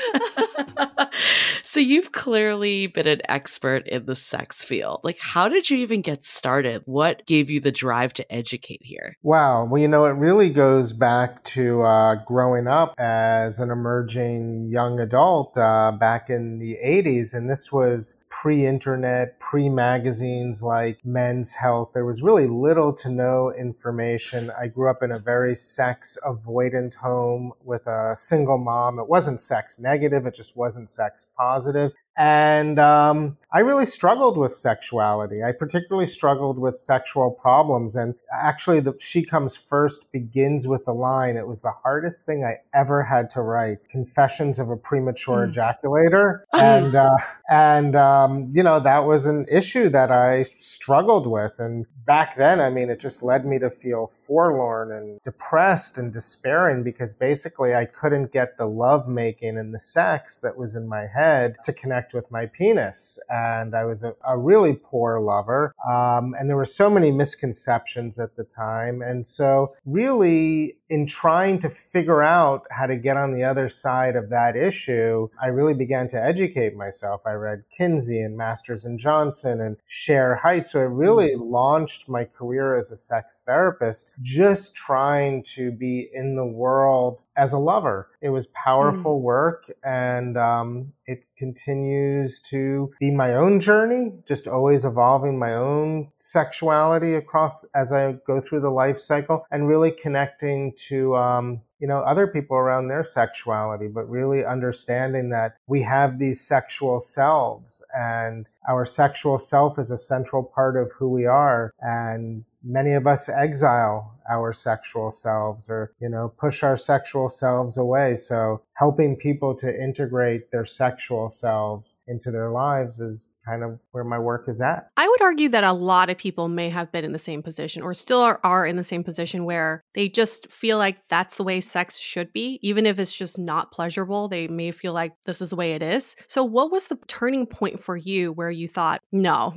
So 1.63 1.79
you've 1.79 2.11
clearly 2.11 2.87
been 2.87 3.07
an 3.07 3.21
expert 3.29 3.87
in 3.87 4.05
the 4.05 4.15
sex 4.15 4.65
field. 4.65 4.99
Like, 5.03 5.17
how 5.19 5.47
did 5.47 5.69
you 5.69 5.77
even 5.77 6.01
get 6.01 6.25
started? 6.25 6.83
What 6.85 7.25
gave 7.25 7.49
you 7.49 7.61
the 7.61 7.71
drive 7.71 8.13
to 8.13 8.31
educate 8.31 8.81
here? 8.83 9.17
Wow. 9.23 9.65
Well, 9.65 9.81
you 9.81 9.87
know, 9.87 10.05
it 10.05 10.11
really 10.11 10.49
goes 10.49 10.91
back 10.91 11.41
to 11.45 11.81
uh, 11.83 12.15
growing 12.25 12.67
up 12.67 12.93
as 12.97 13.59
an 13.59 13.71
emerging 13.71 14.69
young 14.69 14.99
adult 14.99 15.57
uh, 15.57 15.93
back 15.93 16.29
in 16.29 16.59
the 16.59 16.77
80s. 16.85 17.33
And 17.33 17.49
this 17.49 17.71
was 17.71 18.17
pre 18.29 18.65
internet, 18.65 19.39
pre 19.39 19.69
magazines 19.69 20.63
like 20.63 20.97
Men's 21.05 21.53
Health. 21.53 21.91
There 21.93 22.03
was 22.03 22.23
really 22.23 22.47
little 22.47 22.91
to 22.95 23.09
no 23.09 23.53
information. 23.53 24.51
I 24.59 24.67
grew 24.67 24.89
up 24.89 25.03
in 25.03 25.11
a 25.11 25.19
very 25.19 25.55
sex 25.55 26.17
avoidant 26.25 26.95
home 26.95 27.53
with 27.63 27.85
a 27.87 28.15
single 28.15 28.57
mom. 28.57 28.99
It 28.99 29.07
wasn't 29.07 29.39
sex 29.39 29.79
negative, 29.79 30.25
it 30.25 30.33
just 30.33 30.57
wasn't 30.57 30.89
sex 30.89 31.27
positive 31.37 31.52
positive. 31.53 31.93
And 32.17 32.77
um, 32.79 33.37
I 33.51 33.59
really 33.59 33.85
struggled 33.85 34.37
with 34.37 34.55
sexuality. 34.55 35.43
I 35.43 35.51
particularly 35.51 36.05
struggled 36.05 36.59
with 36.59 36.75
sexual 36.75 37.31
problems. 37.31 37.95
And 37.95 38.15
actually, 38.31 38.79
the 38.79 38.93
She 38.99 39.23
Comes 39.23 39.55
First 39.55 40.11
begins 40.11 40.67
with 40.67 40.85
the 40.85 40.93
line 40.93 41.37
It 41.37 41.47
was 41.47 41.61
the 41.61 41.71
hardest 41.71 42.25
thing 42.25 42.43
I 42.43 42.57
ever 42.77 43.03
had 43.03 43.29
to 43.31 43.41
write 43.41 43.77
Confessions 43.89 44.59
of 44.59 44.69
a 44.69 44.75
Premature 44.75 45.47
Mm. 45.47 45.53
Ejaculator. 45.53 46.41
and, 46.53 46.95
uh, 46.95 47.17
and 47.49 47.95
um, 47.95 48.51
you 48.53 48.63
know, 48.63 48.79
that 48.79 49.05
was 49.05 49.25
an 49.25 49.45
issue 49.51 49.89
that 49.89 50.11
I 50.11 50.43
struggled 50.43 51.25
with. 51.25 51.55
And 51.59 51.85
back 52.05 52.35
then, 52.35 52.59
I 52.59 52.69
mean, 52.69 52.89
it 52.89 52.99
just 52.99 53.23
led 53.23 53.45
me 53.45 53.59
to 53.59 53.69
feel 53.69 54.07
forlorn 54.07 54.91
and 54.91 55.19
depressed 55.21 55.97
and 55.97 56.11
despairing 56.11 56.83
because 56.83 57.13
basically 57.13 57.73
I 57.73 57.85
couldn't 57.85 58.31
get 58.31 58.57
the 58.57 58.67
love 58.67 59.07
making 59.07 59.57
and 59.57 59.73
the 59.73 59.79
sex 59.79 60.39
that 60.39 60.57
was 60.57 60.75
in 60.75 60.87
my 60.87 61.05
head 61.07 61.55
to 61.63 61.73
connect 61.73 62.02
with 62.11 62.31
my 62.31 62.47
penis. 62.47 63.19
And 63.29 63.75
I 63.75 63.85
was 63.85 64.03
a, 64.03 64.15
a 64.27 64.35
really 64.35 64.73
poor 64.73 65.19
lover. 65.19 65.73
Um, 65.87 66.33
and 66.39 66.49
there 66.49 66.57
were 66.57 66.65
so 66.65 66.89
many 66.89 67.11
misconceptions 67.11 68.17
at 68.17 68.35
the 68.35 68.43
time. 68.43 69.03
And 69.03 69.25
so, 69.25 69.75
really, 69.85 70.77
in 70.93 71.07
trying 71.07 71.57
to 71.57 71.71
figure 71.71 72.21
out 72.21 72.67
how 72.69 72.85
to 72.85 72.95
get 72.95 73.17
on 73.17 73.31
the 73.31 73.43
other 73.43 73.67
side 73.67 74.15
of 74.15 74.29
that 74.29 74.55
issue, 74.55 75.27
I 75.41 75.47
really 75.47 75.73
began 75.73 76.07
to 76.09 76.23
educate 76.23 76.75
myself. 76.75 77.21
I 77.25 77.31
read 77.31 77.63
Kinsey 77.75 78.21
and 78.21 78.37
Masters 78.37 78.85
and 78.85 78.99
Johnson 78.99 79.59
and 79.59 79.77
Shere 79.87 80.35
Hite. 80.35 80.67
So 80.67 80.81
it 80.81 80.91
really 80.91 81.33
launched 81.33 82.07
my 82.09 82.25
career 82.25 82.77
as 82.77 82.91
a 82.91 82.95
sex 82.95 83.41
therapist, 83.43 84.13
just 84.21 84.75
trying 84.75 85.41
to 85.55 85.71
be 85.71 86.11
in 86.13 86.35
the 86.35 86.45
world 86.45 87.23
as 87.35 87.53
a 87.53 87.57
lover. 87.57 88.09
It 88.21 88.29
was 88.29 88.47
powerful 88.47 89.19
work 89.19 89.71
and 89.83 90.37
um, 90.37 90.93
it 91.05 91.25
continues 91.37 92.39
to 92.41 92.91
be 92.99 93.11
my 93.11 93.35
own 93.35 93.59
journey, 93.59 94.13
just 94.27 94.47
always 94.47 94.85
evolving 94.85 95.37
my 95.37 95.53
own 95.55 96.11
sexuality 96.17 97.15
across 97.15 97.65
as 97.75 97.91
I 97.91 98.13
go 98.25 98.39
through 98.39 98.61
the 98.61 98.69
life 98.69 98.97
cycle 98.97 99.45
and 99.51 99.67
really 99.67 99.91
connecting 99.91 100.73
to 100.87 101.15
um, 101.15 101.61
you 101.79 101.87
know 101.87 101.99
other 101.99 102.27
people 102.27 102.55
around 102.55 102.87
their 102.87 103.03
sexuality 103.03 103.87
but 103.87 104.09
really 104.09 104.45
understanding 104.45 105.29
that 105.29 105.57
we 105.67 105.81
have 105.81 106.19
these 106.19 106.39
sexual 106.39 107.01
selves 107.01 107.83
and 107.95 108.47
our 108.69 108.85
sexual 108.85 109.37
self 109.37 109.77
is 109.77 109.91
a 109.91 109.97
central 109.97 110.43
part 110.43 110.77
of 110.77 110.91
who 110.93 111.09
we 111.09 111.25
are 111.25 111.73
and 111.81 112.45
many 112.63 112.93
of 112.93 113.07
us 113.07 113.29
exile 113.29 114.13
our 114.31 114.53
sexual 114.53 115.11
selves 115.11 115.69
or, 115.69 115.93
you 115.99 116.09
know, 116.09 116.33
push 116.37 116.63
our 116.63 116.77
sexual 116.77 117.29
selves 117.29 117.77
away. 117.77 118.15
So 118.15 118.61
helping 118.75 119.15
people 119.15 119.53
to 119.55 119.83
integrate 119.83 120.51
their 120.51 120.65
sexual 120.65 121.29
selves 121.29 121.97
into 122.07 122.31
their 122.31 122.49
lives 122.49 122.99
is 122.99 123.29
kind 123.45 123.63
of 123.63 123.77
where 123.91 124.03
my 124.03 124.17
work 124.17 124.47
is 124.47 124.61
at. 124.61 124.89
I 124.95 125.07
would 125.07 125.21
argue 125.21 125.49
that 125.49 125.65
a 125.65 125.73
lot 125.73 126.09
of 126.09 126.17
people 126.17 126.47
may 126.47 126.69
have 126.69 126.91
been 126.91 127.03
in 127.03 127.11
the 127.11 127.19
same 127.19 127.43
position 127.43 127.83
or 127.83 127.93
still 127.93 128.21
are, 128.21 128.39
are, 128.43 128.65
in 128.65 128.77
the 128.77 128.83
same 128.83 129.03
position 129.03 129.43
where 129.43 129.83
they 129.93 130.07
just 130.07 130.49
feel 130.49 130.77
like 130.77 130.97
that's 131.09 131.35
the 131.35 131.43
way 131.43 131.59
sex 131.59 131.97
should 131.97 132.31
be. 132.31 132.59
Even 132.61 132.85
if 132.85 132.99
it's 132.99 133.15
just 133.15 133.37
not 133.37 133.71
pleasurable, 133.71 134.29
they 134.29 134.47
may 134.47 134.71
feel 134.71 134.93
like 134.93 135.13
this 135.25 135.41
is 135.41 135.49
the 135.49 135.57
way 135.57 135.73
it 135.73 135.81
is. 135.81 136.15
So, 136.27 136.45
what 136.45 136.71
was 136.71 136.87
the 136.87 136.97
turning 137.07 137.45
point 137.45 137.83
for 137.83 137.97
you 137.97 138.31
where 138.31 138.51
you 138.51 138.69
thought, 138.69 139.01
no, 139.11 139.53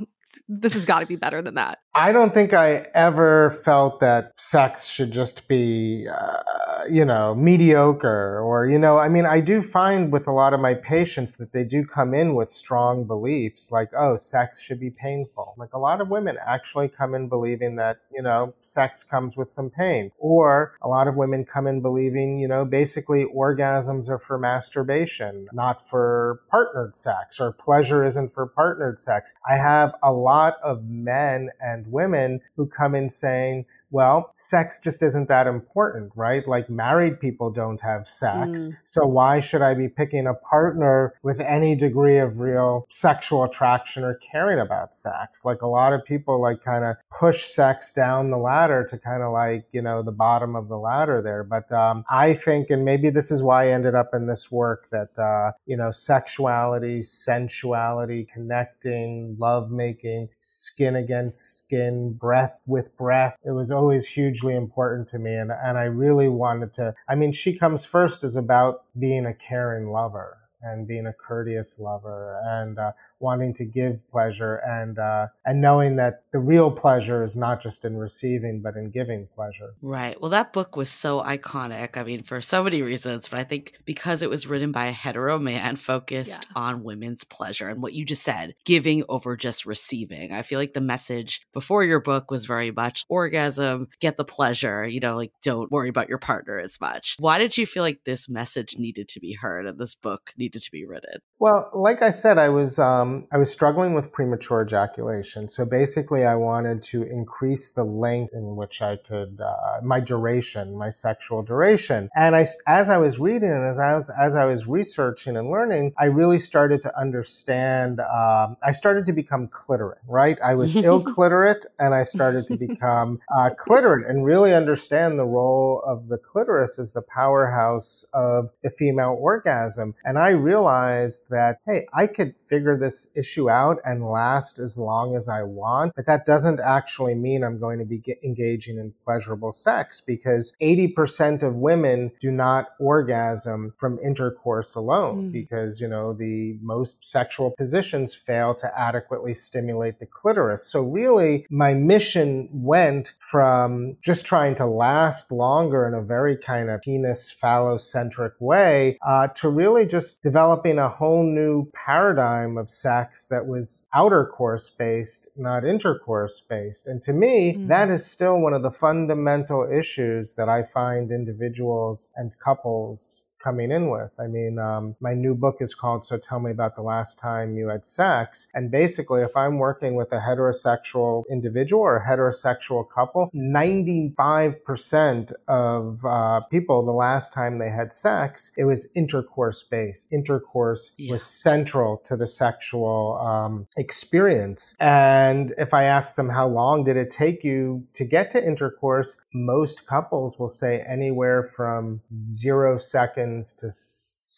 this 0.47 0.73
has 0.73 0.85
got 0.85 0.99
to 0.99 1.05
be 1.05 1.15
better 1.15 1.41
than 1.41 1.55
that? 1.55 1.79
I 1.95 2.11
don't 2.11 2.31
think 2.31 2.53
I 2.53 2.85
ever 2.93 3.49
felt 3.63 3.99
that 4.01 4.39
sex 4.39 4.87
should 4.87 5.11
just 5.11 5.47
be, 5.47 6.05
uh, 6.07 6.83
you 6.87 7.03
know, 7.03 7.33
mediocre 7.33 8.39
or, 8.39 8.67
you 8.67 8.77
know, 8.77 8.99
I 8.99 9.09
mean, 9.09 9.25
I 9.25 9.39
do 9.39 9.63
find 9.63 10.11
with 10.11 10.27
a 10.27 10.31
lot 10.31 10.53
of 10.53 10.59
my 10.59 10.75
patients 10.75 11.37
that 11.37 11.53
they 11.53 11.63
do 11.63 11.83
come 11.83 12.13
in 12.13 12.35
with 12.35 12.51
strong 12.51 13.07
beliefs 13.07 13.71
like, 13.71 13.89
oh, 13.97 14.15
sex 14.15 14.61
should 14.61 14.79
be 14.79 14.91
painful. 14.91 15.55
Like 15.57 15.73
a 15.73 15.79
lot 15.79 15.99
of 15.99 16.09
women 16.09 16.37
actually 16.45 16.87
come 16.87 17.15
in 17.15 17.29
believing 17.29 17.77
that, 17.77 17.97
you 18.13 18.21
know, 18.21 18.53
sex 18.61 19.03
comes 19.03 19.35
with 19.35 19.49
some 19.49 19.71
pain. 19.71 20.11
Or 20.19 20.77
a 20.83 20.87
lot 20.87 21.07
of 21.07 21.15
women 21.15 21.45
come 21.45 21.65
in 21.65 21.81
believing, 21.81 22.37
you 22.37 22.47
know, 22.47 22.63
basically 22.63 23.25
orgasms 23.25 24.07
are 24.07 24.19
for 24.19 24.37
masturbation, 24.37 25.47
not 25.51 25.87
for 25.87 26.41
partnered 26.51 26.93
sex, 26.93 27.39
or 27.39 27.53
pleasure 27.53 28.03
isn't 28.03 28.29
for 28.29 28.45
partnered 28.45 28.99
sex. 28.99 29.33
I 29.49 29.57
have 29.57 29.95
a 30.03 30.16
lot 30.17 30.57
of 30.63 30.85
men 30.85 31.49
and 31.61 31.87
women 31.91 32.41
who 32.55 32.65
come 32.65 32.95
in 32.95 33.09
saying, 33.09 33.65
well, 33.89 34.33
sex 34.35 34.79
just 34.79 35.01
isn't 35.01 35.27
that 35.29 35.47
important, 35.47 36.11
right? 36.15 36.47
Like 36.47 36.69
married 36.69 37.19
people 37.19 37.51
don't 37.51 37.81
have 37.81 38.07
sex. 38.07 38.67
Mm. 38.67 38.73
So 38.83 39.05
why 39.05 39.39
should 39.39 39.61
I 39.61 39.73
be 39.73 39.87
picking 39.87 40.27
a 40.27 40.33
partner 40.33 41.13
with 41.23 41.39
any 41.39 41.75
degree 41.75 42.17
of 42.17 42.39
real 42.39 42.85
sexual 42.89 43.43
attraction 43.43 44.03
or 44.03 44.15
caring 44.15 44.59
about 44.59 44.93
sex? 44.93 45.45
Like 45.45 45.61
a 45.61 45.67
lot 45.67 45.93
of 45.93 46.03
people 46.03 46.41
like 46.41 46.63
kind 46.63 46.83
of 46.83 46.97
push 47.09 47.45
sex 47.45 47.93
down 47.93 48.29
the 48.29 48.37
ladder 48.37 48.85
to 48.89 48.97
kind 48.97 49.23
of 49.23 49.31
like, 49.31 49.65
you 49.71 49.81
know, 49.81 50.01
the 50.01 50.11
bottom 50.11 50.55
of 50.55 50.67
the 50.67 50.77
ladder 50.77 51.21
there. 51.21 51.43
But 51.43 51.71
um, 51.71 52.03
I 52.09 52.33
think, 52.33 52.69
and 52.69 52.83
maybe 52.83 53.09
this 53.09 53.31
is 53.31 53.41
why 53.41 53.67
I 53.67 53.71
ended 53.71 53.95
up 53.95 54.09
in 54.13 54.27
this 54.27 54.51
work 54.51 54.89
that, 54.91 55.17
uh, 55.17 55.53
you 55.65 55.77
know, 55.77 55.91
sexuality, 55.91 57.01
sensuality, 57.01 58.27
connecting, 58.31 59.37
love 59.39 59.71
making, 59.71 60.29
skin 60.39 60.95
against 60.95 61.57
skin, 61.59 62.13
breath 62.13 62.59
with 62.65 62.95
breath. 62.97 63.37
It 63.45 63.51
was 63.51 63.71
always 63.77 64.07
hugely 64.07 64.55
important 64.55 65.07
to 65.09 65.19
me. 65.19 65.33
And, 65.35 65.51
and 65.51 65.77
I 65.77 65.83
really 65.83 66.27
wanted 66.27 66.73
to, 66.73 66.95
I 67.07 67.15
mean, 67.15 67.31
She 67.31 67.57
Comes 67.57 67.85
First 67.85 68.23
is 68.23 68.35
about 68.35 68.83
being 68.99 69.25
a 69.25 69.33
caring 69.33 69.87
lover 69.91 70.37
and 70.61 70.87
being 70.87 71.05
a 71.05 71.13
courteous 71.13 71.79
lover 71.79 72.41
and 72.43 72.79
uh, 72.79 72.91
wanting 73.19 73.53
to 73.55 73.65
give 73.65 74.07
pleasure 74.09 74.55
and 74.65 74.99
uh, 74.99 75.27
and 75.45 75.61
knowing 75.61 75.95
that 75.97 76.23
the 76.31 76.39
real 76.39 76.71
pleasure 76.71 77.23
is 77.23 77.35
not 77.35 77.61
just 77.61 77.85
in 77.85 77.97
receiving 77.97 78.61
but 78.61 78.75
in 78.75 78.89
giving 78.89 79.27
pleasure. 79.35 79.73
Right. 79.81 80.19
Well, 80.19 80.31
that 80.31 80.53
book 80.53 80.75
was 80.75 80.89
so 80.89 81.21
iconic. 81.21 81.97
I 81.97 82.03
mean, 82.03 82.23
for 82.23 82.41
so 82.41 82.63
many 82.63 82.81
reasons, 82.81 83.27
but 83.27 83.39
I 83.39 83.43
think 83.43 83.73
because 83.85 84.21
it 84.21 84.29
was 84.29 84.47
written 84.47 84.71
by 84.71 84.85
a 84.85 84.91
hetero 84.91 85.39
man 85.39 85.75
focused 85.75 86.47
yeah. 86.49 86.61
on 86.61 86.83
women's 86.83 87.23
pleasure 87.23 87.67
and 87.67 87.81
what 87.81 87.93
you 87.93 88.05
just 88.05 88.23
said, 88.23 88.55
giving 88.65 89.03
over 89.09 89.35
just 89.35 89.65
receiving. 89.65 90.31
I 90.31 90.41
feel 90.41 90.59
like 90.59 90.73
the 90.73 90.81
message 90.81 91.41
before 91.53 91.83
your 91.83 92.01
book 92.01 92.31
was 92.31 92.45
very 92.45 92.71
much 92.71 93.05
orgasm, 93.09 93.87
get 93.99 94.17
the 94.17 94.25
pleasure. 94.25 94.87
You 94.87 94.99
know, 94.99 95.15
like 95.15 95.31
don't 95.41 95.71
worry 95.71 95.89
about 95.89 96.09
your 96.09 96.17
partner 96.17 96.59
as 96.59 96.79
much. 96.79 97.15
Why 97.19 97.37
did 97.37 97.57
you 97.57 97.65
feel 97.65 97.83
like 97.83 98.01
this 98.05 98.29
message 98.29 98.77
needed 98.77 99.07
to 99.09 99.19
be 99.19 99.33
heard 99.33 99.65
and 99.65 99.79
this 99.79 99.95
book 99.95 100.33
needed 100.37 100.61
to 100.61 100.71
be 100.71 100.85
written? 100.85 101.19
Well, 101.39 101.69
like 101.73 102.01
I 102.01 102.09
said, 102.09 102.37
I 102.37 102.49
was 102.49 102.79
um, 102.79 103.06
um, 103.07 103.27
I 103.31 103.37
was 103.37 103.51
struggling 103.51 103.93
with 103.93 104.11
premature 104.11 104.61
ejaculation. 104.61 105.47
So 105.47 105.65
basically, 105.65 106.25
I 106.25 106.35
wanted 106.35 106.81
to 106.83 107.03
increase 107.03 107.71
the 107.71 107.83
length 107.83 108.33
in 108.33 108.55
which 108.55 108.81
I 108.81 108.97
could, 108.97 109.39
uh, 109.41 109.79
my 109.83 109.99
duration, 109.99 110.77
my 110.77 110.89
sexual 110.89 111.41
duration. 111.41 112.09
And 112.15 112.35
I, 112.35 112.45
as 112.67 112.89
I 112.89 112.97
was 112.97 113.19
reading 113.19 113.51
and 113.51 113.65
as 113.65 113.79
I 113.79 113.93
was, 113.93 114.09
as 114.09 114.35
I 114.35 114.45
was 114.45 114.67
researching 114.67 115.37
and 115.37 115.49
learning, 115.49 115.93
I 115.97 116.05
really 116.05 116.39
started 116.39 116.81
to 116.83 116.99
understand. 116.99 117.99
Um, 117.99 118.57
I 118.63 118.71
started 118.71 119.05
to 119.07 119.13
become 119.13 119.47
clitorate, 119.47 120.01
right? 120.07 120.37
I 120.43 120.55
was 120.55 120.75
ill 120.87 121.03
clitorate 121.03 121.65
and 121.79 121.93
I 121.93 122.03
started 122.03 122.47
to 122.47 122.57
become 122.67 123.19
uh, 123.35 123.49
clitorate 123.57 124.07
and 124.07 124.25
really 124.25 124.53
understand 124.53 125.17
the 125.17 125.25
role 125.25 125.81
of 125.85 126.09
the 126.09 126.17
clitoris 126.17 126.79
as 126.79 126.93
the 126.93 127.01
powerhouse 127.01 128.05
of 128.13 128.51
the 128.63 128.69
female 128.69 129.17
orgasm. 129.19 129.95
And 130.03 130.17
I 130.17 130.29
realized 130.29 131.29
that, 131.29 131.59
hey, 131.65 131.87
I 131.93 132.07
could 132.07 132.35
figure 132.47 132.77
this 132.77 132.96
this 132.97 133.09
issue 133.15 133.49
out 133.49 133.79
and 133.85 134.03
last 134.03 134.59
as 134.59 134.77
long 134.77 135.15
as 135.15 135.27
I 135.27 135.43
want. 135.43 135.93
But 135.95 136.05
that 136.05 136.25
doesn't 136.25 136.59
actually 136.59 137.15
mean 137.15 137.43
I'm 137.43 137.59
going 137.59 137.79
to 137.79 137.85
be 137.85 138.01
engaging 138.23 138.77
in 138.77 138.93
pleasurable 139.03 139.51
sex 139.51 140.01
because 140.01 140.53
80% 140.61 141.43
of 141.43 141.55
women 141.55 142.11
do 142.19 142.31
not 142.31 142.69
orgasm 142.79 143.73
from 143.77 143.99
intercourse 144.03 144.75
alone 144.75 145.29
mm. 145.29 145.31
because, 145.31 145.79
you 145.81 145.87
know, 145.87 146.13
the 146.13 146.57
most 146.61 147.03
sexual 147.03 147.51
positions 147.51 148.13
fail 148.13 148.55
to 148.55 148.79
adequately 148.79 149.33
stimulate 149.33 149.99
the 149.99 150.05
clitoris. 150.05 150.65
So 150.65 150.81
really 150.81 151.45
my 151.49 151.73
mission 151.73 152.49
went 152.51 153.13
from 153.19 153.97
just 154.01 154.25
trying 154.25 154.55
to 154.55 154.65
last 154.65 155.31
longer 155.31 155.87
in 155.87 155.93
a 155.93 156.01
very 156.01 156.37
kind 156.37 156.69
of 156.69 156.81
penis 156.81 157.33
phallocentric 157.33 158.31
way 158.39 158.97
uh, 159.05 159.27
to 159.27 159.49
really 159.49 159.85
just 159.85 160.23
developing 160.23 160.79
a 160.79 160.89
whole 160.89 161.23
new 161.23 161.69
paradigm 161.73 162.57
of 162.57 162.69
sex 162.69 162.86
that 163.27 163.45
was 163.45 163.87
outer 163.93 164.25
course 164.25 164.69
based, 164.69 165.27
not 165.35 165.65
intercourse 165.65 166.41
based. 166.41 166.87
And 166.87 167.01
to 167.03 167.13
me, 167.13 167.53
mm-hmm. 167.53 167.67
that 167.67 167.89
is 167.89 168.05
still 168.05 168.39
one 168.39 168.53
of 168.53 168.63
the 168.63 168.71
fundamental 168.71 169.69
issues 169.71 170.35
that 170.35 170.49
I 170.49 170.63
find 170.63 171.11
individuals 171.11 172.09
and 172.15 172.31
couples 172.39 173.25
coming 173.39 173.71
in 173.71 173.89
with. 173.89 174.11
I 174.19 174.27
mean, 174.27 174.59
um, 174.59 174.95
my 174.99 175.13
new 175.13 175.35
book 175.35 175.57
is 175.59 175.73
called 175.75 176.03
So 176.03 176.17
Tell 176.17 176.39
Me 176.39 176.51
About 176.51 176.75
the 176.75 176.81
Last 176.81 177.19
Time 177.19 177.55
You 177.55 177.69
Had 177.69 177.85
Sex. 177.85 178.47
And 178.53 178.71
basically, 178.71 179.21
if 179.21 179.35
I'm 179.35 179.59
working 179.59 179.95
with 179.95 180.11
a 180.11 180.19
heterosexual 180.19 181.23
individual 181.29 181.81
or 181.81 181.97
a 181.97 182.05
heterosexual 182.05 182.89
couple, 182.89 183.29
95% 183.35 185.33
of 185.47 186.03
uh, 186.05 186.41
people, 186.41 186.85
the 186.85 186.91
last 186.91 187.33
time 187.33 187.57
they 187.57 187.69
had 187.69 187.93
sex, 187.93 188.51
it 188.57 188.65
was 188.65 188.87
intercourse 188.95 189.63
based. 189.63 190.11
Intercourse 190.11 190.93
yeah. 190.97 191.11
was 191.11 191.23
central 191.23 191.97
to 192.05 192.15
the 192.15 192.27
sexual 192.27 193.17
um, 193.17 193.67
experience. 193.77 194.75
And 194.79 195.53
if 195.57 195.73
I 195.73 195.83
ask 195.83 196.15
them 196.15 196.29
how 196.29 196.47
long 196.47 196.83
did 196.83 196.97
it 196.97 197.09
take 197.09 197.43
you 197.43 197.85
to 197.93 198.05
get 198.05 198.31
to 198.31 198.45
intercourse, 198.45 199.21
most 199.33 199.87
couples 199.87 200.39
will 200.39 200.49
say 200.49 200.83
anywhere 200.87 201.43
from 201.43 202.01
zero 202.27 202.77
seconds 202.77 203.26
seconds 203.27 203.53
to 203.53 203.69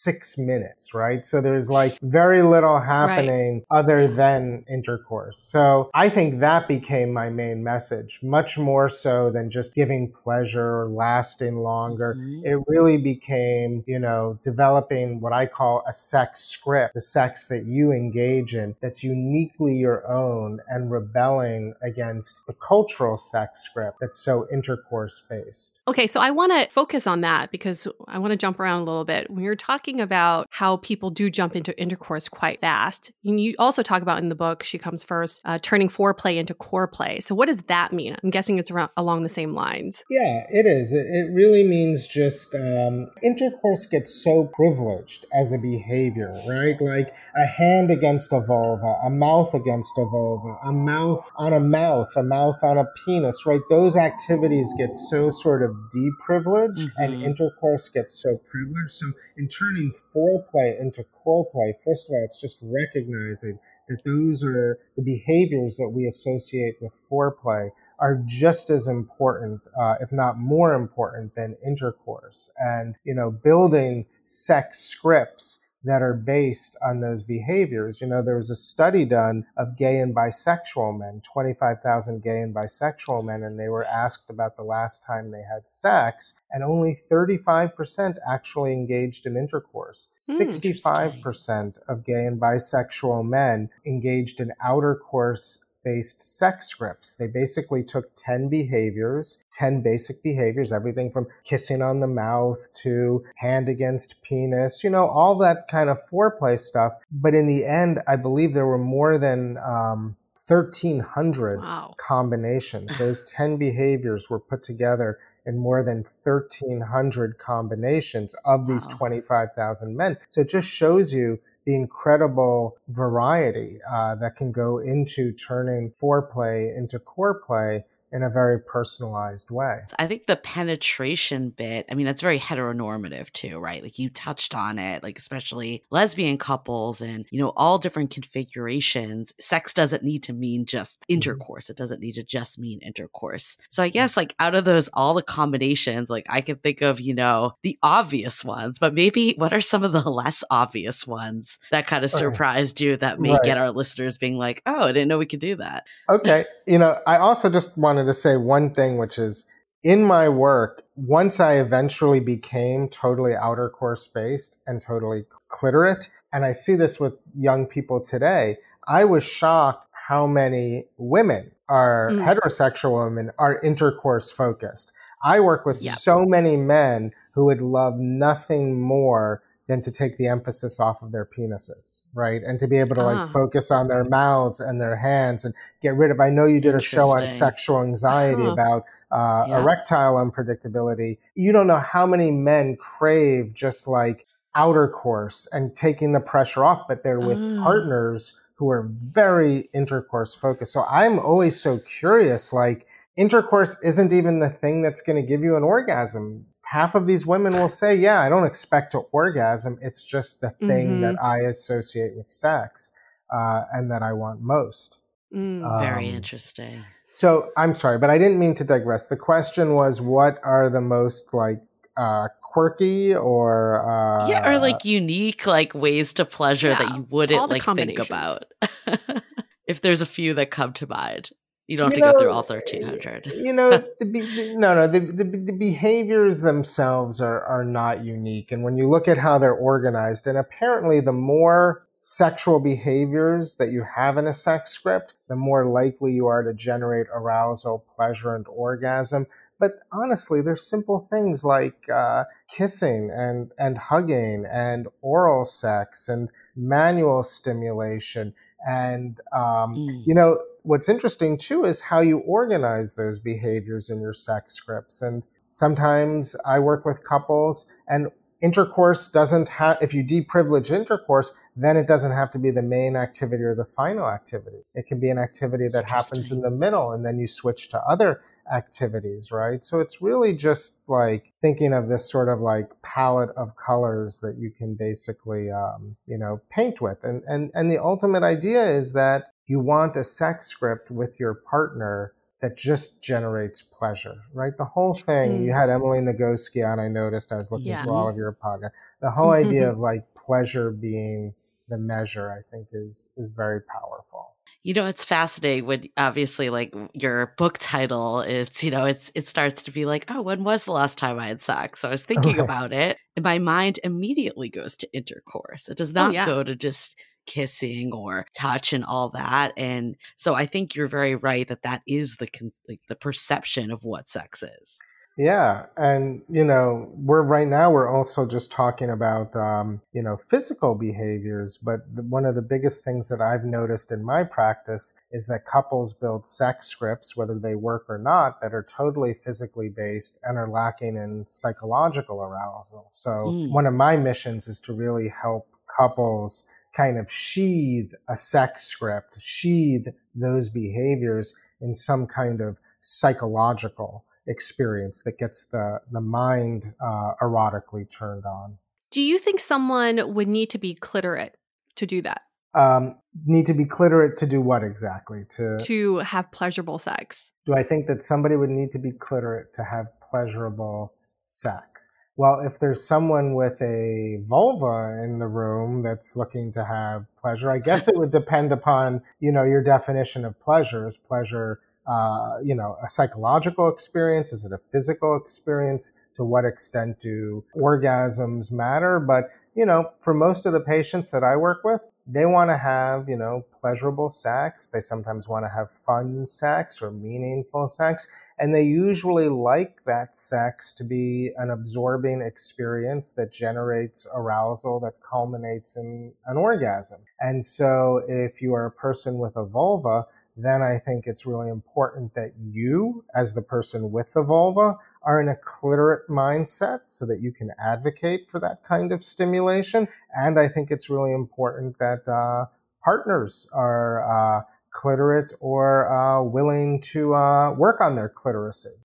six 0.00 0.38
minutes, 0.38 0.94
right? 0.94 1.26
So 1.26 1.40
there's 1.40 1.70
like 1.70 1.98
very 2.00 2.42
little 2.42 2.80
happening 2.80 3.64
right. 3.70 3.78
other 3.78 4.08
than 4.08 4.64
intercourse. 4.68 5.38
So 5.38 5.90
I 5.92 6.08
think 6.08 6.40
that 6.40 6.68
became 6.68 7.12
my 7.12 7.28
main 7.28 7.62
message, 7.62 8.20
much 8.22 8.56
more 8.58 8.88
so 8.88 9.30
than 9.30 9.50
just 9.50 9.74
giving 9.74 10.10
pleasure, 10.10 10.80
or 10.80 10.88
lasting 10.88 11.56
longer. 11.56 12.14
Mm-hmm. 12.18 12.46
It 12.46 12.58
really 12.66 12.96
became, 12.96 13.84
you 13.86 13.98
know, 13.98 14.38
developing 14.42 15.20
what 15.20 15.34
I 15.34 15.44
call 15.46 15.82
a 15.86 15.92
sex 15.92 16.40
script, 16.40 16.94
the 16.94 17.00
sex 17.00 17.48
that 17.48 17.66
you 17.66 17.92
engage 17.92 18.54
in 18.54 18.74
that's 18.80 19.04
uniquely 19.04 19.76
your 19.76 20.10
own 20.10 20.60
and 20.68 20.90
rebelling 20.90 21.74
against 21.82 22.46
the 22.46 22.54
cultural 22.54 23.18
sex 23.18 23.60
script 23.60 23.98
that's 24.00 24.18
so 24.18 24.46
intercourse 24.50 25.22
based. 25.28 25.82
Okay, 25.88 26.06
so 26.06 26.20
I 26.20 26.30
want 26.30 26.52
to 26.52 26.72
focus 26.72 27.06
on 27.06 27.20
that 27.20 27.50
because 27.50 27.86
I 28.08 28.18
want 28.18 28.30
to 28.30 28.36
jump 28.36 28.58
around 28.58 28.79
a 28.80 28.84
little 28.84 29.04
bit. 29.04 29.30
When 29.30 29.44
you're 29.44 29.56
talking 29.56 29.90
talking 29.90 30.00
about 30.00 30.46
how 30.50 30.76
people 30.78 31.10
do 31.10 31.30
jump 31.30 31.56
into 31.56 31.78
intercourse 31.80 32.28
quite 32.28 32.60
fast. 32.60 33.12
And 33.24 33.40
you 33.40 33.54
also 33.58 33.82
talk 33.82 34.02
about 34.02 34.22
in 34.22 34.28
the 34.28 34.34
book, 34.34 34.62
She 34.62 34.78
Comes 34.78 35.02
First, 35.02 35.40
uh, 35.44 35.58
turning 35.62 35.88
foreplay 35.88 36.36
into 36.36 36.54
core 36.54 36.88
play. 36.88 37.20
So, 37.20 37.34
what 37.34 37.46
does 37.46 37.62
that 37.62 37.92
mean? 37.92 38.16
I'm 38.22 38.30
guessing 38.30 38.58
it's 38.58 38.70
around, 38.70 38.90
along 38.96 39.22
the 39.22 39.28
same 39.28 39.54
lines. 39.54 40.02
Yeah, 40.10 40.44
it 40.50 40.66
is. 40.66 40.92
It, 40.92 41.06
it 41.06 41.32
really 41.32 41.64
means 41.64 42.06
just 42.06 42.54
um, 42.54 43.08
intercourse 43.22 43.86
gets 43.86 44.12
so 44.22 44.44
privileged 44.54 45.24
as 45.32 45.52
a 45.52 45.58
behavior, 45.58 46.32
right? 46.48 46.76
Like 46.80 47.14
a 47.36 47.46
hand 47.46 47.90
against 47.90 48.32
a 48.32 48.40
vulva, 48.40 48.94
a 49.04 49.10
mouth 49.10 49.54
against 49.54 49.98
a 49.98 50.04
vulva, 50.04 50.56
a 50.64 50.72
mouth 50.72 51.30
on 51.36 51.52
a 51.52 51.60
mouth, 51.60 52.12
a 52.16 52.22
mouth 52.22 52.62
on 52.62 52.78
a 52.78 52.86
penis, 53.04 53.46
right? 53.46 53.60
Those 53.70 53.96
activities 53.96 54.74
get 54.76 54.94
so 54.94 55.30
sort 55.30 55.62
of 55.62 55.74
deprivileged 55.90 56.90
mm-hmm. 56.90 57.02
and 57.02 57.22
intercourse 57.22 57.88
gets 57.88 58.22
so 58.22 58.36
privileged. 58.38 58.69
So, 58.86 59.06
in 59.36 59.48
turning 59.48 59.92
foreplay 59.92 60.80
into 60.80 61.04
core 61.04 61.46
play, 61.50 61.74
first 61.84 62.08
of 62.08 62.12
all, 62.12 62.24
it's 62.24 62.40
just 62.40 62.58
recognizing 62.62 63.58
that 63.88 64.04
those 64.04 64.44
are 64.44 64.78
the 64.96 65.02
behaviors 65.02 65.76
that 65.76 65.88
we 65.88 66.06
associate 66.06 66.76
with 66.80 66.96
foreplay 67.08 67.70
are 67.98 68.22
just 68.26 68.70
as 68.70 68.86
important, 68.86 69.60
uh, 69.78 69.94
if 70.00 70.12
not 70.12 70.38
more 70.38 70.74
important, 70.74 71.34
than 71.34 71.56
intercourse. 71.64 72.50
And, 72.58 72.96
you 73.04 73.14
know, 73.14 73.30
building 73.30 74.06
sex 74.24 74.78
scripts 74.78 75.66
that 75.84 76.02
are 76.02 76.14
based 76.14 76.76
on 76.82 77.00
those 77.00 77.22
behaviors. 77.22 78.00
You 78.00 78.06
know, 78.06 78.22
there 78.22 78.36
was 78.36 78.50
a 78.50 78.56
study 78.56 79.04
done 79.04 79.46
of 79.56 79.76
gay 79.76 79.98
and 79.98 80.14
bisexual 80.14 80.98
men, 80.98 81.22
25,000 81.24 82.22
gay 82.22 82.40
and 82.40 82.54
bisexual 82.54 83.24
men, 83.24 83.42
and 83.42 83.58
they 83.58 83.68
were 83.68 83.84
asked 83.84 84.28
about 84.28 84.56
the 84.56 84.62
last 84.62 85.04
time 85.04 85.30
they 85.30 85.42
had 85.42 85.68
sex, 85.68 86.34
and 86.50 86.62
only 86.62 86.94
35% 87.10 88.16
actually 88.28 88.72
engaged 88.72 89.26
in 89.26 89.36
intercourse. 89.36 90.08
Mm, 90.28 90.38
65% 90.38 91.78
of 91.88 92.04
gay 92.04 92.26
and 92.26 92.40
bisexual 92.40 93.26
men 93.26 93.70
engaged 93.86 94.40
in 94.40 94.52
outer 94.60 94.94
course 94.94 95.64
based 95.84 96.22
sex 96.22 96.68
scripts. 96.68 97.14
They 97.14 97.26
basically 97.26 97.82
took 97.82 98.10
10 98.16 98.48
behaviors, 98.48 99.44
10 99.52 99.82
basic 99.82 100.22
behaviors, 100.22 100.72
everything 100.72 101.10
from 101.10 101.26
kissing 101.44 101.82
on 101.82 102.00
the 102.00 102.06
mouth 102.06 102.58
to 102.82 103.24
hand 103.36 103.68
against 103.68 104.22
penis, 104.22 104.84
you 104.84 104.90
know, 104.90 105.06
all 105.06 105.36
that 105.38 105.68
kind 105.68 105.90
of 105.90 105.98
foreplay 106.10 106.58
stuff. 106.58 106.92
But 107.10 107.34
in 107.34 107.46
the 107.46 107.64
end, 107.64 108.00
I 108.06 108.16
believe 108.16 108.54
there 108.54 108.66
were 108.66 108.78
more 108.78 109.18
than 109.18 109.58
um, 109.58 110.16
1,300 110.46 111.60
wow. 111.60 111.94
combinations. 111.96 112.96
Those 112.98 113.22
10 113.22 113.56
behaviors 113.56 114.28
were 114.28 114.40
put 114.40 114.62
together 114.62 115.18
in 115.46 115.58
more 115.58 115.82
than 115.82 116.04
1,300 116.24 117.38
combinations 117.38 118.34
of 118.44 118.66
these 118.66 118.86
wow. 118.88 118.94
25,000 118.94 119.96
men. 119.96 120.18
So 120.28 120.40
it 120.40 120.48
just 120.48 120.68
shows 120.68 121.14
you 121.14 121.38
the 121.64 121.74
incredible 121.74 122.76
variety 122.88 123.78
uh, 123.90 124.14
that 124.16 124.36
can 124.36 124.52
go 124.52 124.78
into 124.78 125.32
turning 125.32 125.90
foreplay 125.90 126.76
into 126.76 126.98
core 126.98 127.34
play 127.34 127.84
in 128.12 128.22
a 128.22 128.30
very 128.30 128.60
personalized 128.60 129.50
way. 129.50 129.78
I 129.98 130.06
think 130.06 130.26
the 130.26 130.36
penetration 130.36 131.50
bit, 131.50 131.86
I 131.90 131.94
mean, 131.94 132.06
that's 132.06 132.22
very 132.22 132.38
heteronormative 132.38 133.30
too, 133.32 133.58
right? 133.58 133.82
Like 133.82 133.98
you 133.98 134.10
touched 134.10 134.54
on 134.54 134.78
it, 134.78 135.02
like 135.02 135.18
especially 135.18 135.84
lesbian 135.90 136.38
couples 136.38 137.00
and, 137.00 137.26
you 137.30 137.40
know, 137.40 137.52
all 137.56 137.78
different 137.78 138.10
configurations. 138.10 139.32
Sex 139.40 139.72
doesn't 139.72 140.02
need 140.02 140.24
to 140.24 140.32
mean 140.32 140.66
just 140.66 141.00
mm-hmm. 141.00 141.14
intercourse. 141.14 141.70
It 141.70 141.76
doesn't 141.76 142.00
need 142.00 142.12
to 142.12 142.22
just 142.22 142.58
mean 142.58 142.80
intercourse. 142.80 143.56
So 143.68 143.82
I 143.82 143.88
mm-hmm. 143.88 143.94
guess 143.94 144.16
like 144.16 144.34
out 144.40 144.54
of 144.54 144.64
those, 144.64 144.88
all 144.92 145.14
the 145.14 145.22
combinations, 145.22 146.10
like 146.10 146.26
I 146.28 146.40
can 146.40 146.56
think 146.56 146.80
of, 146.80 147.00
you 147.00 147.14
know, 147.14 147.54
the 147.62 147.78
obvious 147.82 148.44
ones, 148.44 148.78
but 148.78 148.94
maybe 148.94 149.34
what 149.36 149.52
are 149.52 149.60
some 149.60 149.84
of 149.84 149.92
the 149.92 150.10
less 150.10 150.42
obvious 150.50 151.06
ones 151.06 151.60
that 151.70 151.86
kind 151.86 152.04
of 152.04 152.10
surprised 152.10 152.80
you 152.80 152.96
that 152.96 153.20
may 153.20 153.32
right. 153.32 153.42
get 153.42 153.58
our 153.58 153.70
listeners 153.70 154.18
being 154.18 154.36
like, 154.36 154.62
oh, 154.66 154.84
I 154.84 154.92
didn't 154.92 155.08
know 155.08 155.18
we 155.18 155.26
could 155.26 155.40
do 155.40 155.56
that? 155.56 155.86
Okay. 156.08 156.44
you 156.66 156.78
know, 156.78 156.98
I 157.06 157.18
also 157.18 157.48
just 157.48 157.76
want 157.78 157.99
wanted 158.00 158.12
to 158.12 158.14
say 158.14 158.36
one 158.36 158.74
thing, 158.74 158.98
which 158.98 159.18
is 159.18 159.44
in 159.82 160.04
my 160.04 160.28
work, 160.28 160.82
once 160.96 161.38
I 161.38 161.54
eventually 161.54 162.20
became 162.20 162.88
totally 162.88 163.34
outer 163.34 163.68
course 163.68 164.08
based 164.08 164.58
and 164.66 164.80
totally 164.80 165.24
clitorate, 165.48 166.08
and 166.32 166.44
I 166.44 166.52
see 166.52 166.74
this 166.74 166.98
with 166.98 167.14
young 167.34 167.66
people 167.66 168.00
today, 168.00 168.56
I 168.88 169.04
was 169.04 169.22
shocked 169.22 169.86
how 169.92 170.26
many 170.26 170.86
women 170.96 171.52
are 171.68 172.08
mm. 172.10 172.24
heterosexual 172.24 173.04
women 173.04 173.30
are 173.38 173.60
intercourse 173.60 174.30
focused. 174.30 174.92
I 175.22 175.40
work 175.40 175.66
with 175.66 175.82
yep. 175.82 175.94
so 175.94 176.24
many 176.24 176.56
men 176.56 177.12
who 177.32 177.44
would 177.46 177.60
love 177.60 177.94
nothing 177.98 178.80
more 178.80 179.42
than 179.70 179.80
to 179.80 179.92
take 179.92 180.16
the 180.16 180.26
emphasis 180.26 180.80
off 180.80 181.00
of 181.00 181.12
their 181.12 181.24
penises, 181.24 182.02
right? 182.12 182.42
And 182.42 182.58
to 182.58 182.66
be 182.66 182.78
able 182.78 182.96
to 182.96 183.04
like 183.04 183.16
ah. 183.16 183.26
focus 183.28 183.70
on 183.70 183.86
their 183.86 184.02
mouths 184.02 184.58
and 184.58 184.80
their 184.80 184.96
hands 184.96 185.44
and 185.44 185.54
get 185.80 185.94
rid 185.94 186.10
of. 186.10 186.18
I 186.18 186.28
know 186.28 186.44
you 186.44 186.60
did 186.60 186.74
a 186.74 186.80
show 186.80 187.10
on 187.10 187.28
sexual 187.28 187.80
anxiety 187.80 188.42
uh-huh. 188.42 188.52
about 188.52 188.84
uh, 189.12 189.44
yeah. 189.46 189.60
erectile 189.60 190.14
unpredictability. 190.14 191.18
You 191.36 191.52
don't 191.52 191.68
know 191.68 191.78
how 191.78 192.04
many 192.04 192.32
men 192.32 192.76
crave 192.76 193.54
just 193.54 193.86
like 193.86 194.26
outer 194.56 194.88
course 194.88 195.46
and 195.52 195.76
taking 195.76 196.10
the 196.10 196.20
pressure 196.20 196.64
off, 196.64 196.88
but 196.88 197.04
they're 197.04 197.20
with 197.20 197.38
uh. 197.38 197.62
partners 197.62 198.40
who 198.56 198.68
are 198.70 198.88
very 198.90 199.70
intercourse 199.72 200.34
focused. 200.34 200.72
So 200.72 200.82
I'm 200.90 201.20
always 201.20 201.58
so 201.60 201.78
curious, 201.78 202.52
like, 202.52 202.88
intercourse 203.16 203.76
isn't 203.84 204.12
even 204.12 204.40
the 204.40 204.50
thing 204.50 204.82
that's 204.82 205.00
going 205.00 205.16
to 205.16 205.26
give 205.26 205.44
you 205.44 205.56
an 205.56 205.62
orgasm 205.62 206.44
half 206.70 206.94
of 206.94 207.04
these 207.04 207.26
women 207.26 207.52
will 207.52 207.68
say, 207.68 207.96
Yeah, 207.96 208.20
I 208.20 208.28
don't 208.28 208.44
expect 208.44 208.92
to 208.92 208.98
orgasm. 209.10 209.76
It's 209.82 210.04
just 210.04 210.40
the 210.40 210.50
thing 210.50 210.88
mm-hmm. 210.88 211.00
that 211.02 211.16
I 211.22 211.38
associate 211.48 212.16
with 212.16 212.28
sex 212.28 212.92
uh, 213.32 213.62
and 213.72 213.90
that 213.90 214.02
I 214.02 214.12
want 214.12 214.40
most. 214.40 215.00
Mm, 215.34 215.64
um, 215.64 215.80
very 215.80 216.08
interesting. 216.08 216.84
So 217.08 217.50
I'm 217.56 217.74
sorry, 217.74 217.98
but 217.98 218.08
I 218.08 218.18
didn't 218.18 218.38
mean 218.38 218.54
to 218.54 218.64
digress. 218.64 219.08
The 219.08 219.16
question 219.16 219.74
was 219.74 220.00
what 220.00 220.38
are 220.44 220.70
the 220.70 220.80
most 220.80 221.34
like 221.34 221.60
uh, 221.96 222.28
quirky 222.40 223.16
or 223.16 223.84
uh, 223.84 224.28
yeah, 224.28 224.48
or 224.48 224.60
like 224.60 224.84
unique 224.84 225.46
like 225.46 225.74
ways 225.74 226.12
to 226.14 226.24
pleasure 226.24 226.68
yeah, 226.68 226.78
that 226.78 226.96
you 226.96 227.06
wouldn't 227.10 227.50
like 227.50 227.64
think 227.64 227.98
about. 227.98 228.44
if 229.66 229.80
there's 229.80 230.00
a 230.00 230.06
few 230.06 230.34
that 230.34 230.52
come 230.52 230.72
to 230.74 230.86
mind. 230.86 231.30
You 231.70 231.76
don't 231.76 231.92
have 231.92 231.98
you 231.98 232.02
to 232.02 232.08
know, 232.08 232.12
go 232.14 232.18
through 232.18 232.32
all 232.32 232.42
1300. 232.42 233.26
You 233.26 233.52
know, 233.52 233.70
the, 233.70 233.86
the, 234.00 234.54
no, 234.56 234.74
no, 234.74 234.88
the, 234.88 234.98
the, 234.98 235.22
the, 235.22 235.52
behaviors 235.52 236.40
themselves 236.40 237.20
are, 237.20 237.44
are 237.44 237.62
not 237.62 238.04
unique. 238.04 238.50
And 238.50 238.64
when 238.64 238.76
you 238.76 238.88
look 238.88 239.06
at 239.06 239.18
how 239.18 239.38
they're 239.38 239.54
organized, 239.54 240.26
and 240.26 240.36
apparently 240.36 240.98
the 240.98 241.12
more 241.12 241.84
sexual 242.00 242.58
behaviors 242.58 243.54
that 243.54 243.70
you 243.70 243.84
have 243.84 244.18
in 244.18 244.26
a 244.26 244.32
sex 244.32 244.72
script, 244.72 245.14
the 245.28 245.36
more 245.36 245.64
likely 245.64 246.10
you 246.10 246.26
are 246.26 246.42
to 246.42 246.52
generate 246.52 247.06
arousal, 247.14 247.84
pleasure, 247.94 248.34
and 248.34 248.48
orgasm. 248.48 249.28
But 249.60 249.78
honestly, 249.92 250.42
there's 250.42 250.66
simple 250.66 250.98
things 250.98 251.44
like 251.44 251.88
uh, 251.88 252.24
kissing 252.48 253.12
and, 253.14 253.52
and 253.58 253.78
hugging 253.78 254.44
and 254.50 254.88
oral 255.02 255.44
sex 255.44 256.08
and 256.08 256.32
manual 256.56 257.22
stimulation. 257.22 258.34
And, 258.66 259.20
um, 259.32 259.76
mm. 259.76 260.02
you 260.04 260.14
know, 260.14 260.40
what's 260.62 260.88
interesting 260.88 261.36
too 261.36 261.64
is 261.64 261.80
how 261.80 262.00
you 262.00 262.18
organize 262.18 262.94
those 262.94 263.20
behaviors 263.20 263.90
in 263.90 264.00
your 264.00 264.12
sex 264.12 264.54
scripts. 264.54 265.02
And 265.02 265.26
sometimes 265.48 266.36
I 266.46 266.58
work 266.58 266.84
with 266.84 267.04
couples 267.04 267.66
and 267.88 268.08
intercourse 268.42 269.08
doesn't 269.08 269.48
have, 269.50 269.78
if 269.80 269.92
you 269.92 270.02
deprivilege 270.02 270.70
intercourse, 270.70 271.32
then 271.56 271.76
it 271.76 271.86
doesn't 271.86 272.12
have 272.12 272.30
to 272.30 272.38
be 272.38 272.50
the 272.50 272.62
main 272.62 272.96
activity 272.96 273.42
or 273.42 273.54
the 273.54 273.64
final 273.64 274.08
activity. 274.08 274.64
It 274.74 274.86
can 274.86 274.98
be 274.98 275.10
an 275.10 275.18
activity 275.18 275.68
that 275.68 275.84
happens 275.84 276.32
in 276.32 276.40
the 276.40 276.50
middle 276.50 276.92
and 276.92 277.04
then 277.04 277.18
you 277.18 277.26
switch 277.26 277.68
to 277.70 277.80
other 277.80 278.22
activities, 278.52 279.30
right? 279.30 279.64
So 279.64 279.80
it's 279.80 280.02
really 280.02 280.34
just 280.34 280.78
like 280.88 281.32
thinking 281.42 281.72
of 281.72 281.88
this 281.88 282.10
sort 282.10 282.28
of 282.28 282.40
like 282.40 282.70
palette 282.82 283.30
of 283.36 283.56
colors 283.56 284.20
that 284.20 284.36
you 284.38 284.50
can 284.50 284.74
basically, 284.74 285.50
um, 285.50 285.96
you 286.06 286.18
know, 286.18 286.40
paint 286.50 286.80
with. 286.80 286.98
And, 287.04 287.22
and, 287.26 287.50
and 287.54 287.70
the 287.70 287.78
ultimate 287.78 288.22
idea 288.22 288.64
is 288.64 288.92
that 288.94 289.32
you 289.50 289.58
want 289.58 289.96
a 289.96 290.04
sex 290.04 290.46
script 290.46 290.92
with 290.92 291.18
your 291.18 291.34
partner 291.34 292.14
that 292.40 292.56
just 292.56 293.02
generates 293.02 293.62
pleasure, 293.62 294.14
right? 294.32 294.56
The 294.56 294.64
whole 294.64 294.94
thing, 294.94 295.32
mm. 295.32 295.44
you 295.44 295.52
had 295.52 295.68
Emily 295.68 295.98
Nagoski 295.98 296.64
on, 296.64 296.78
I 296.78 296.86
noticed, 296.86 297.32
I 297.32 297.36
was 297.36 297.50
looking 297.50 297.66
yeah. 297.66 297.82
through 297.82 297.92
all 297.92 298.08
of 298.08 298.16
your 298.16 298.32
podcasts. 298.32 298.70
The 299.00 299.10
whole 299.10 299.32
idea 299.32 299.68
of 299.68 299.80
like 299.80 300.06
pleasure 300.14 300.70
being 300.70 301.34
the 301.68 301.78
measure, 301.78 302.30
I 302.30 302.48
think 302.48 302.68
is, 302.72 303.10
is 303.16 303.30
very 303.30 303.60
powerful. 303.62 304.36
You 304.62 304.74
know, 304.74 304.86
it's 304.86 305.04
fascinating 305.04 305.66
when 305.66 305.88
obviously 305.96 306.48
like 306.48 306.72
your 306.94 307.34
book 307.36 307.58
title 307.58 308.20
is, 308.20 308.62
you 308.62 308.70
know, 308.70 308.84
it's 308.84 309.10
it 309.16 309.26
starts 309.26 309.64
to 309.64 309.72
be 309.72 309.84
like, 309.84 310.04
oh, 310.08 310.22
when 310.22 310.44
was 310.44 310.64
the 310.64 310.72
last 310.72 310.96
time 310.96 311.18
I 311.18 311.26
had 311.26 311.40
sex? 311.40 311.80
So 311.80 311.88
I 311.88 311.90
was 311.90 312.04
thinking 312.04 312.36
right. 312.36 312.44
about 312.44 312.72
it 312.72 312.98
and 313.16 313.24
my 313.24 313.38
mind 313.38 313.80
immediately 313.82 314.48
goes 314.48 314.76
to 314.76 314.92
intercourse. 314.92 315.68
It 315.68 315.78
does 315.78 315.92
oh, 315.92 315.94
not 315.94 316.10
oh, 316.10 316.12
yeah. 316.12 316.26
go 316.26 316.42
to 316.44 316.54
just 316.54 316.96
kissing 317.30 317.92
or 317.92 318.26
touch 318.36 318.72
and 318.72 318.84
all 318.84 319.08
that. 319.10 319.52
And 319.56 319.96
so 320.16 320.34
I 320.34 320.46
think 320.46 320.74
you're 320.74 320.88
very 320.88 321.14
right 321.14 321.46
that 321.46 321.62
that 321.62 321.82
is 321.86 322.16
the 322.16 322.28
like 322.68 322.80
the 322.88 322.96
perception 322.96 323.70
of 323.70 323.84
what 323.84 324.08
sex 324.08 324.42
is. 324.42 324.80
Yeah, 325.16 325.66
and 325.76 326.22
you 326.30 326.44
know, 326.44 326.88
we're 326.94 327.22
right 327.22 327.46
now 327.46 327.70
we're 327.70 327.94
also 327.94 328.26
just 328.26 328.50
talking 328.50 328.90
about 328.90 329.36
um, 329.36 329.80
you 329.92 330.02
know 330.02 330.16
physical 330.16 330.74
behaviors, 330.74 331.58
but 331.58 331.80
one 331.90 332.24
of 332.24 332.34
the 332.34 332.42
biggest 332.42 332.84
things 332.84 333.08
that 333.10 333.20
I've 333.20 333.44
noticed 333.44 333.92
in 333.92 334.04
my 334.04 334.24
practice 334.24 334.94
is 335.12 335.26
that 335.26 335.44
couples 335.44 335.92
build 335.92 336.24
sex 336.24 336.68
scripts, 336.68 337.16
whether 337.16 337.38
they 337.38 337.54
work 337.54 337.84
or 337.88 337.98
not, 337.98 338.40
that 338.40 338.54
are 338.54 338.62
totally 338.64 339.12
physically 339.12 339.68
based 339.68 340.18
and 340.22 340.38
are 340.38 340.48
lacking 340.48 340.96
in 340.96 341.24
psychological 341.26 342.22
arousal. 342.22 342.86
So 342.90 343.10
mm. 343.10 343.50
one 343.50 343.66
of 343.66 343.74
my 343.74 343.96
missions 343.96 344.48
is 344.48 344.58
to 344.60 344.72
really 344.72 345.08
help 345.08 345.46
couples 345.76 346.46
kind 346.72 346.98
of 346.98 347.10
sheathe 347.10 347.92
a 348.08 348.16
sex 348.16 348.62
script, 348.64 349.20
sheathe 349.20 349.88
those 350.14 350.48
behaviors 350.48 351.34
in 351.60 351.74
some 351.74 352.06
kind 352.06 352.40
of 352.40 352.56
psychological 352.80 354.04
experience 354.26 355.02
that 355.02 355.18
gets 355.18 355.46
the, 355.46 355.80
the 355.90 356.00
mind 356.00 356.72
uh, 356.80 357.12
erotically 357.20 357.88
turned 357.90 358.24
on. 358.24 358.58
Do 358.90 359.00
you 359.00 359.18
think 359.18 359.40
someone 359.40 360.14
would 360.14 360.28
need 360.28 360.50
to 360.50 360.58
be 360.58 360.74
clitorate 360.74 361.36
to 361.76 361.86
do 361.86 362.02
that? 362.02 362.22
Um, 362.54 362.96
need 363.26 363.46
to 363.46 363.54
be 363.54 363.64
clitorate 363.64 364.16
to 364.18 364.26
do 364.26 364.40
what 364.40 364.64
exactly? 364.64 365.24
To 365.36 365.58
to 365.60 365.98
have 365.98 366.32
pleasurable 366.32 366.80
sex. 366.80 367.30
Do 367.46 367.54
I 367.54 367.62
think 367.62 367.86
that 367.86 368.02
somebody 368.02 368.34
would 368.34 368.50
need 368.50 368.72
to 368.72 368.78
be 368.78 368.90
clitorate 368.90 369.52
to 369.54 369.62
have 369.62 369.86
pleasurable 370.10 370.94
sex? 371.26 371.92
Well, 372.20 372.40
if 372.40 372.58
there's 372.58 372.84
someone 372.84 373.32
with 373.32 373.62
a 373.62 374.22
vulva 374.28 375.02
in 375.02 375.20
the 375.20 375.26
room 375.26 375.82
that's 375.82 376.16
looking 376.16 376.52
to 376.52 376.62
have 376.62 377.06
pleasure, 377.18 377.50
I 377.50 377.60
guess 377.60 377.88
it 377.88 377.96
would 377.96 378.10
depend 378.10 378.52
upon, 378.52 379.00
you 379.20 379.32
know, 379.32 379.44
your 379.44 379.62
definition 379.62 380.26
of 380.26 380.38
pleasure. 380.38 380.86
Is 380.86 380.98
pleasure, 380.98 381.60
uh, 381.86 382.34
you 382.42 382.54
know, 382.54 382.76
a 382.84 382.88
psychological 382.88 383.70
experience? 383.70 384.34
Is 384.34 384.44
it 384.44 384.52
a 384.52 384.58
physical 384.58 385.16
experience? 385.16 385.94
To 386.16 386.24
what 386.24 386.44
extent 386.44 387.00
do 387.00 387.42
orgasms 387.56 388.52
matter? 388.52 389.00
But, 389.00 389.30
you 389.54 389.64
know, 389.64 389.90
for 389.98 390.12
most 390.12 390.44
of 390.44 390.52
the 390.52 390.60
patients 390.60 391.10
that 391.12 391.24
I 391.24 391.36
work 391.36 391.64
with, 391.64 391.86
they 392.06 392.26
want 392.26 392.50
to 392.50 392.56
have, 392.56 393.08
you 393.08 393.16
know, 393.16 393.44
pleasurable 393.60 394.08
sex. 394.08 394.68
They 394.68 394.80
sometimes 394.80 395.28
want 395.28 395.44
to 395.44 395.48
have 395.48 395.70
fun 395.70 396.26
sex 396.26 396.82
or 396.82 396.90
meaningful 396.90 397.68
sex. 397.68 398.08
And 398.38 398.54
they 398.54 398.62
usually 398.62 399.28
like 399.28 399.84
that 399.86 400.14
sex 400.14 400.72
to 400.74 400.84
be 400.84 401.30
an 401.36 401.50
absorbing 401.50 402.22
experience 402.22 403.12
that 403.12 403.32
generates 403.32 404.06
arousal 404.14 404.80
that 404.80 404.94
culminates 405.08 405.76
in 405.76 406.12
an 406.26 406.36
orgasm. 406.36 407.00
And 407.20 407.44
so 407.44 408.02
if 408.08 408.40
you 408.42 408.54
are 408.54 408.66
a 408.66 408.72
person 408.72 409.18
with 409.18 409.36
a 409.36 409.44
vulva, 409.44 410.06
then 410.36 410.62
I 410.62 410.78
think 410.78 411.06
it's 411.06 411.26
really 411.26 411.48
important 411.48 412.14
that 412.14 412.32
you, 412.40 413.04
as 413.14 413.34
the 413.34 413.42
person 413.42 413.92
with 413.92 414.12
the 414.14 414.22
vulva, 414.22 414.78
are 415.02 415.20
in 415.20 415.28
a 415.28 415.36
clitorate 415.36 416.08
mindset 416.08 416.80
so 416.86 417.06
that 417.06 417.20
you 417.20 417.32
can 417.32 417.50
advocate 417.58 418.28
for 418.28 418.38
that 418.40 418.62
kind 418.64 418.92
of 418.92 419.02
stimulation. 419.02 419.88
And 420.14 420.38
I 420.38 420.48
think 420.48 420.70
it's 420.70 420.90
really 420.90 421.12
important 421.12 421.78
that 421.78 422.06
uh, 422.06 422.46
partners 422.82 423.48
are 423.52 424.04
uh, 424.04 424.42
clitorate 424.70 425.32
or 425.40 425.90
uh, 425.90 426.22
willing 426.22 426.80
to 426.80 427.14
uh, 427.14 427.52
work 427.54 427.80
on 427.80 427.94
their 427.94 428.08
clitoracy. 428.08 428.76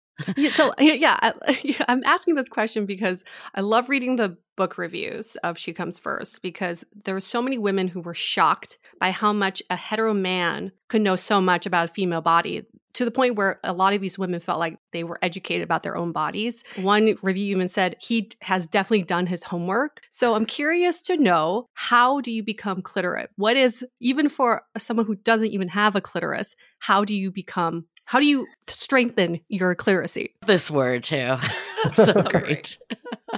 so 0.51 0.73
yeah, 0.79 1.19
I, 1.21 1.75
I'm 1.89 2.03
asking 2.05 2.35
this 2.35 2.47
question 2.49 2.85
because 2.85 3.23
I 3.53 3.61
love 3.61 3.89
reading 3.89 4.15
the 4.15 4.37
book 4.55 4.77
reviews 4.77 5.35
of 5.37 5.57
She 5.57 5.73
Comes 5.73 5.99
First 5.99 6.41
because 6.41 6.85
there 7.03 7.13
were 7.13 7.21
so 7.21 7.41
many 7.41 7.57
women 7.57 7.89
who 7.89 7.99
were 7.99 8.13
shocked 8.13 8.77
by 8.99 9.11
how 9.11 9.33
much 9.33 9.61
a 9.69 9.75
hetero 9.75 10.13
man 10.13 10.71
could 10.87 11.01
know 11.01 11.17
so 11.17 11.41
much 11.41 11.65
about 11.65 11.85
a 11.85 11.93
female 11.93 12.21
body 12.21 12.65
to 12.95 13.05
the 13.05 13.11
point 13.11 13.35
where 13.35 13.59
a 13.63 13.73
lot 13.73 13.93
of 13.93 14.01
these 14.01 14.17
women 14.17 14.39
felt 14.39 14.59
like 14.59 14.77
they 14.91 15.03
were 15.03 15.19
educated 15.21 15.63
about 15.63 15.83
their 15.83 15.95
own 15.95 16.11
bodies. 16.11 16.63
One 16.77 17.15
review 17.21 17.55
even 17.55 17.67
said 17.67 17.95
he 17.99 18.31
has 18.41 18.65
definitely 18.65 19.03
done 19.03 19.27
his 19.27 19.43
homework. 19.43 20.01
So 20.09 20.33
I'm 20.33 20.45
curious 20.45 21.01
to 21.03 21.17
know 21.17 21.69
how 21.73 22.21
do 22.21 22.31
you 22.31 22.41
become 22.41 22.81
clitorate? 22.81 23.29
What 23.35 23.57
is, 23.57 23.85
even 23.99 24.29
for 24.29 24.63
someone 24.77 25.05
who 25.05 25.15
doesn't 25.15 25.49
even 25.49 25.67
have 25.69 25.95
a 25.95 26.01
clitoris, 26.01 26.55
how 26.79 27.05
do 27.05 27.13
you 27.15 27.31
become 27.31 27.85
how 28.05 28.19
do 28.19 28.25
you 28.25 28.45
strengthen 28.67 29.41
your 29.49 29.75
clitoracy? 29.75 30.33
This 30.45 30.69
word 30.69 31.03
too. 31.03 31.37
so, 31.93 32.03
so 32.13 32.21
great. 32.21 32.77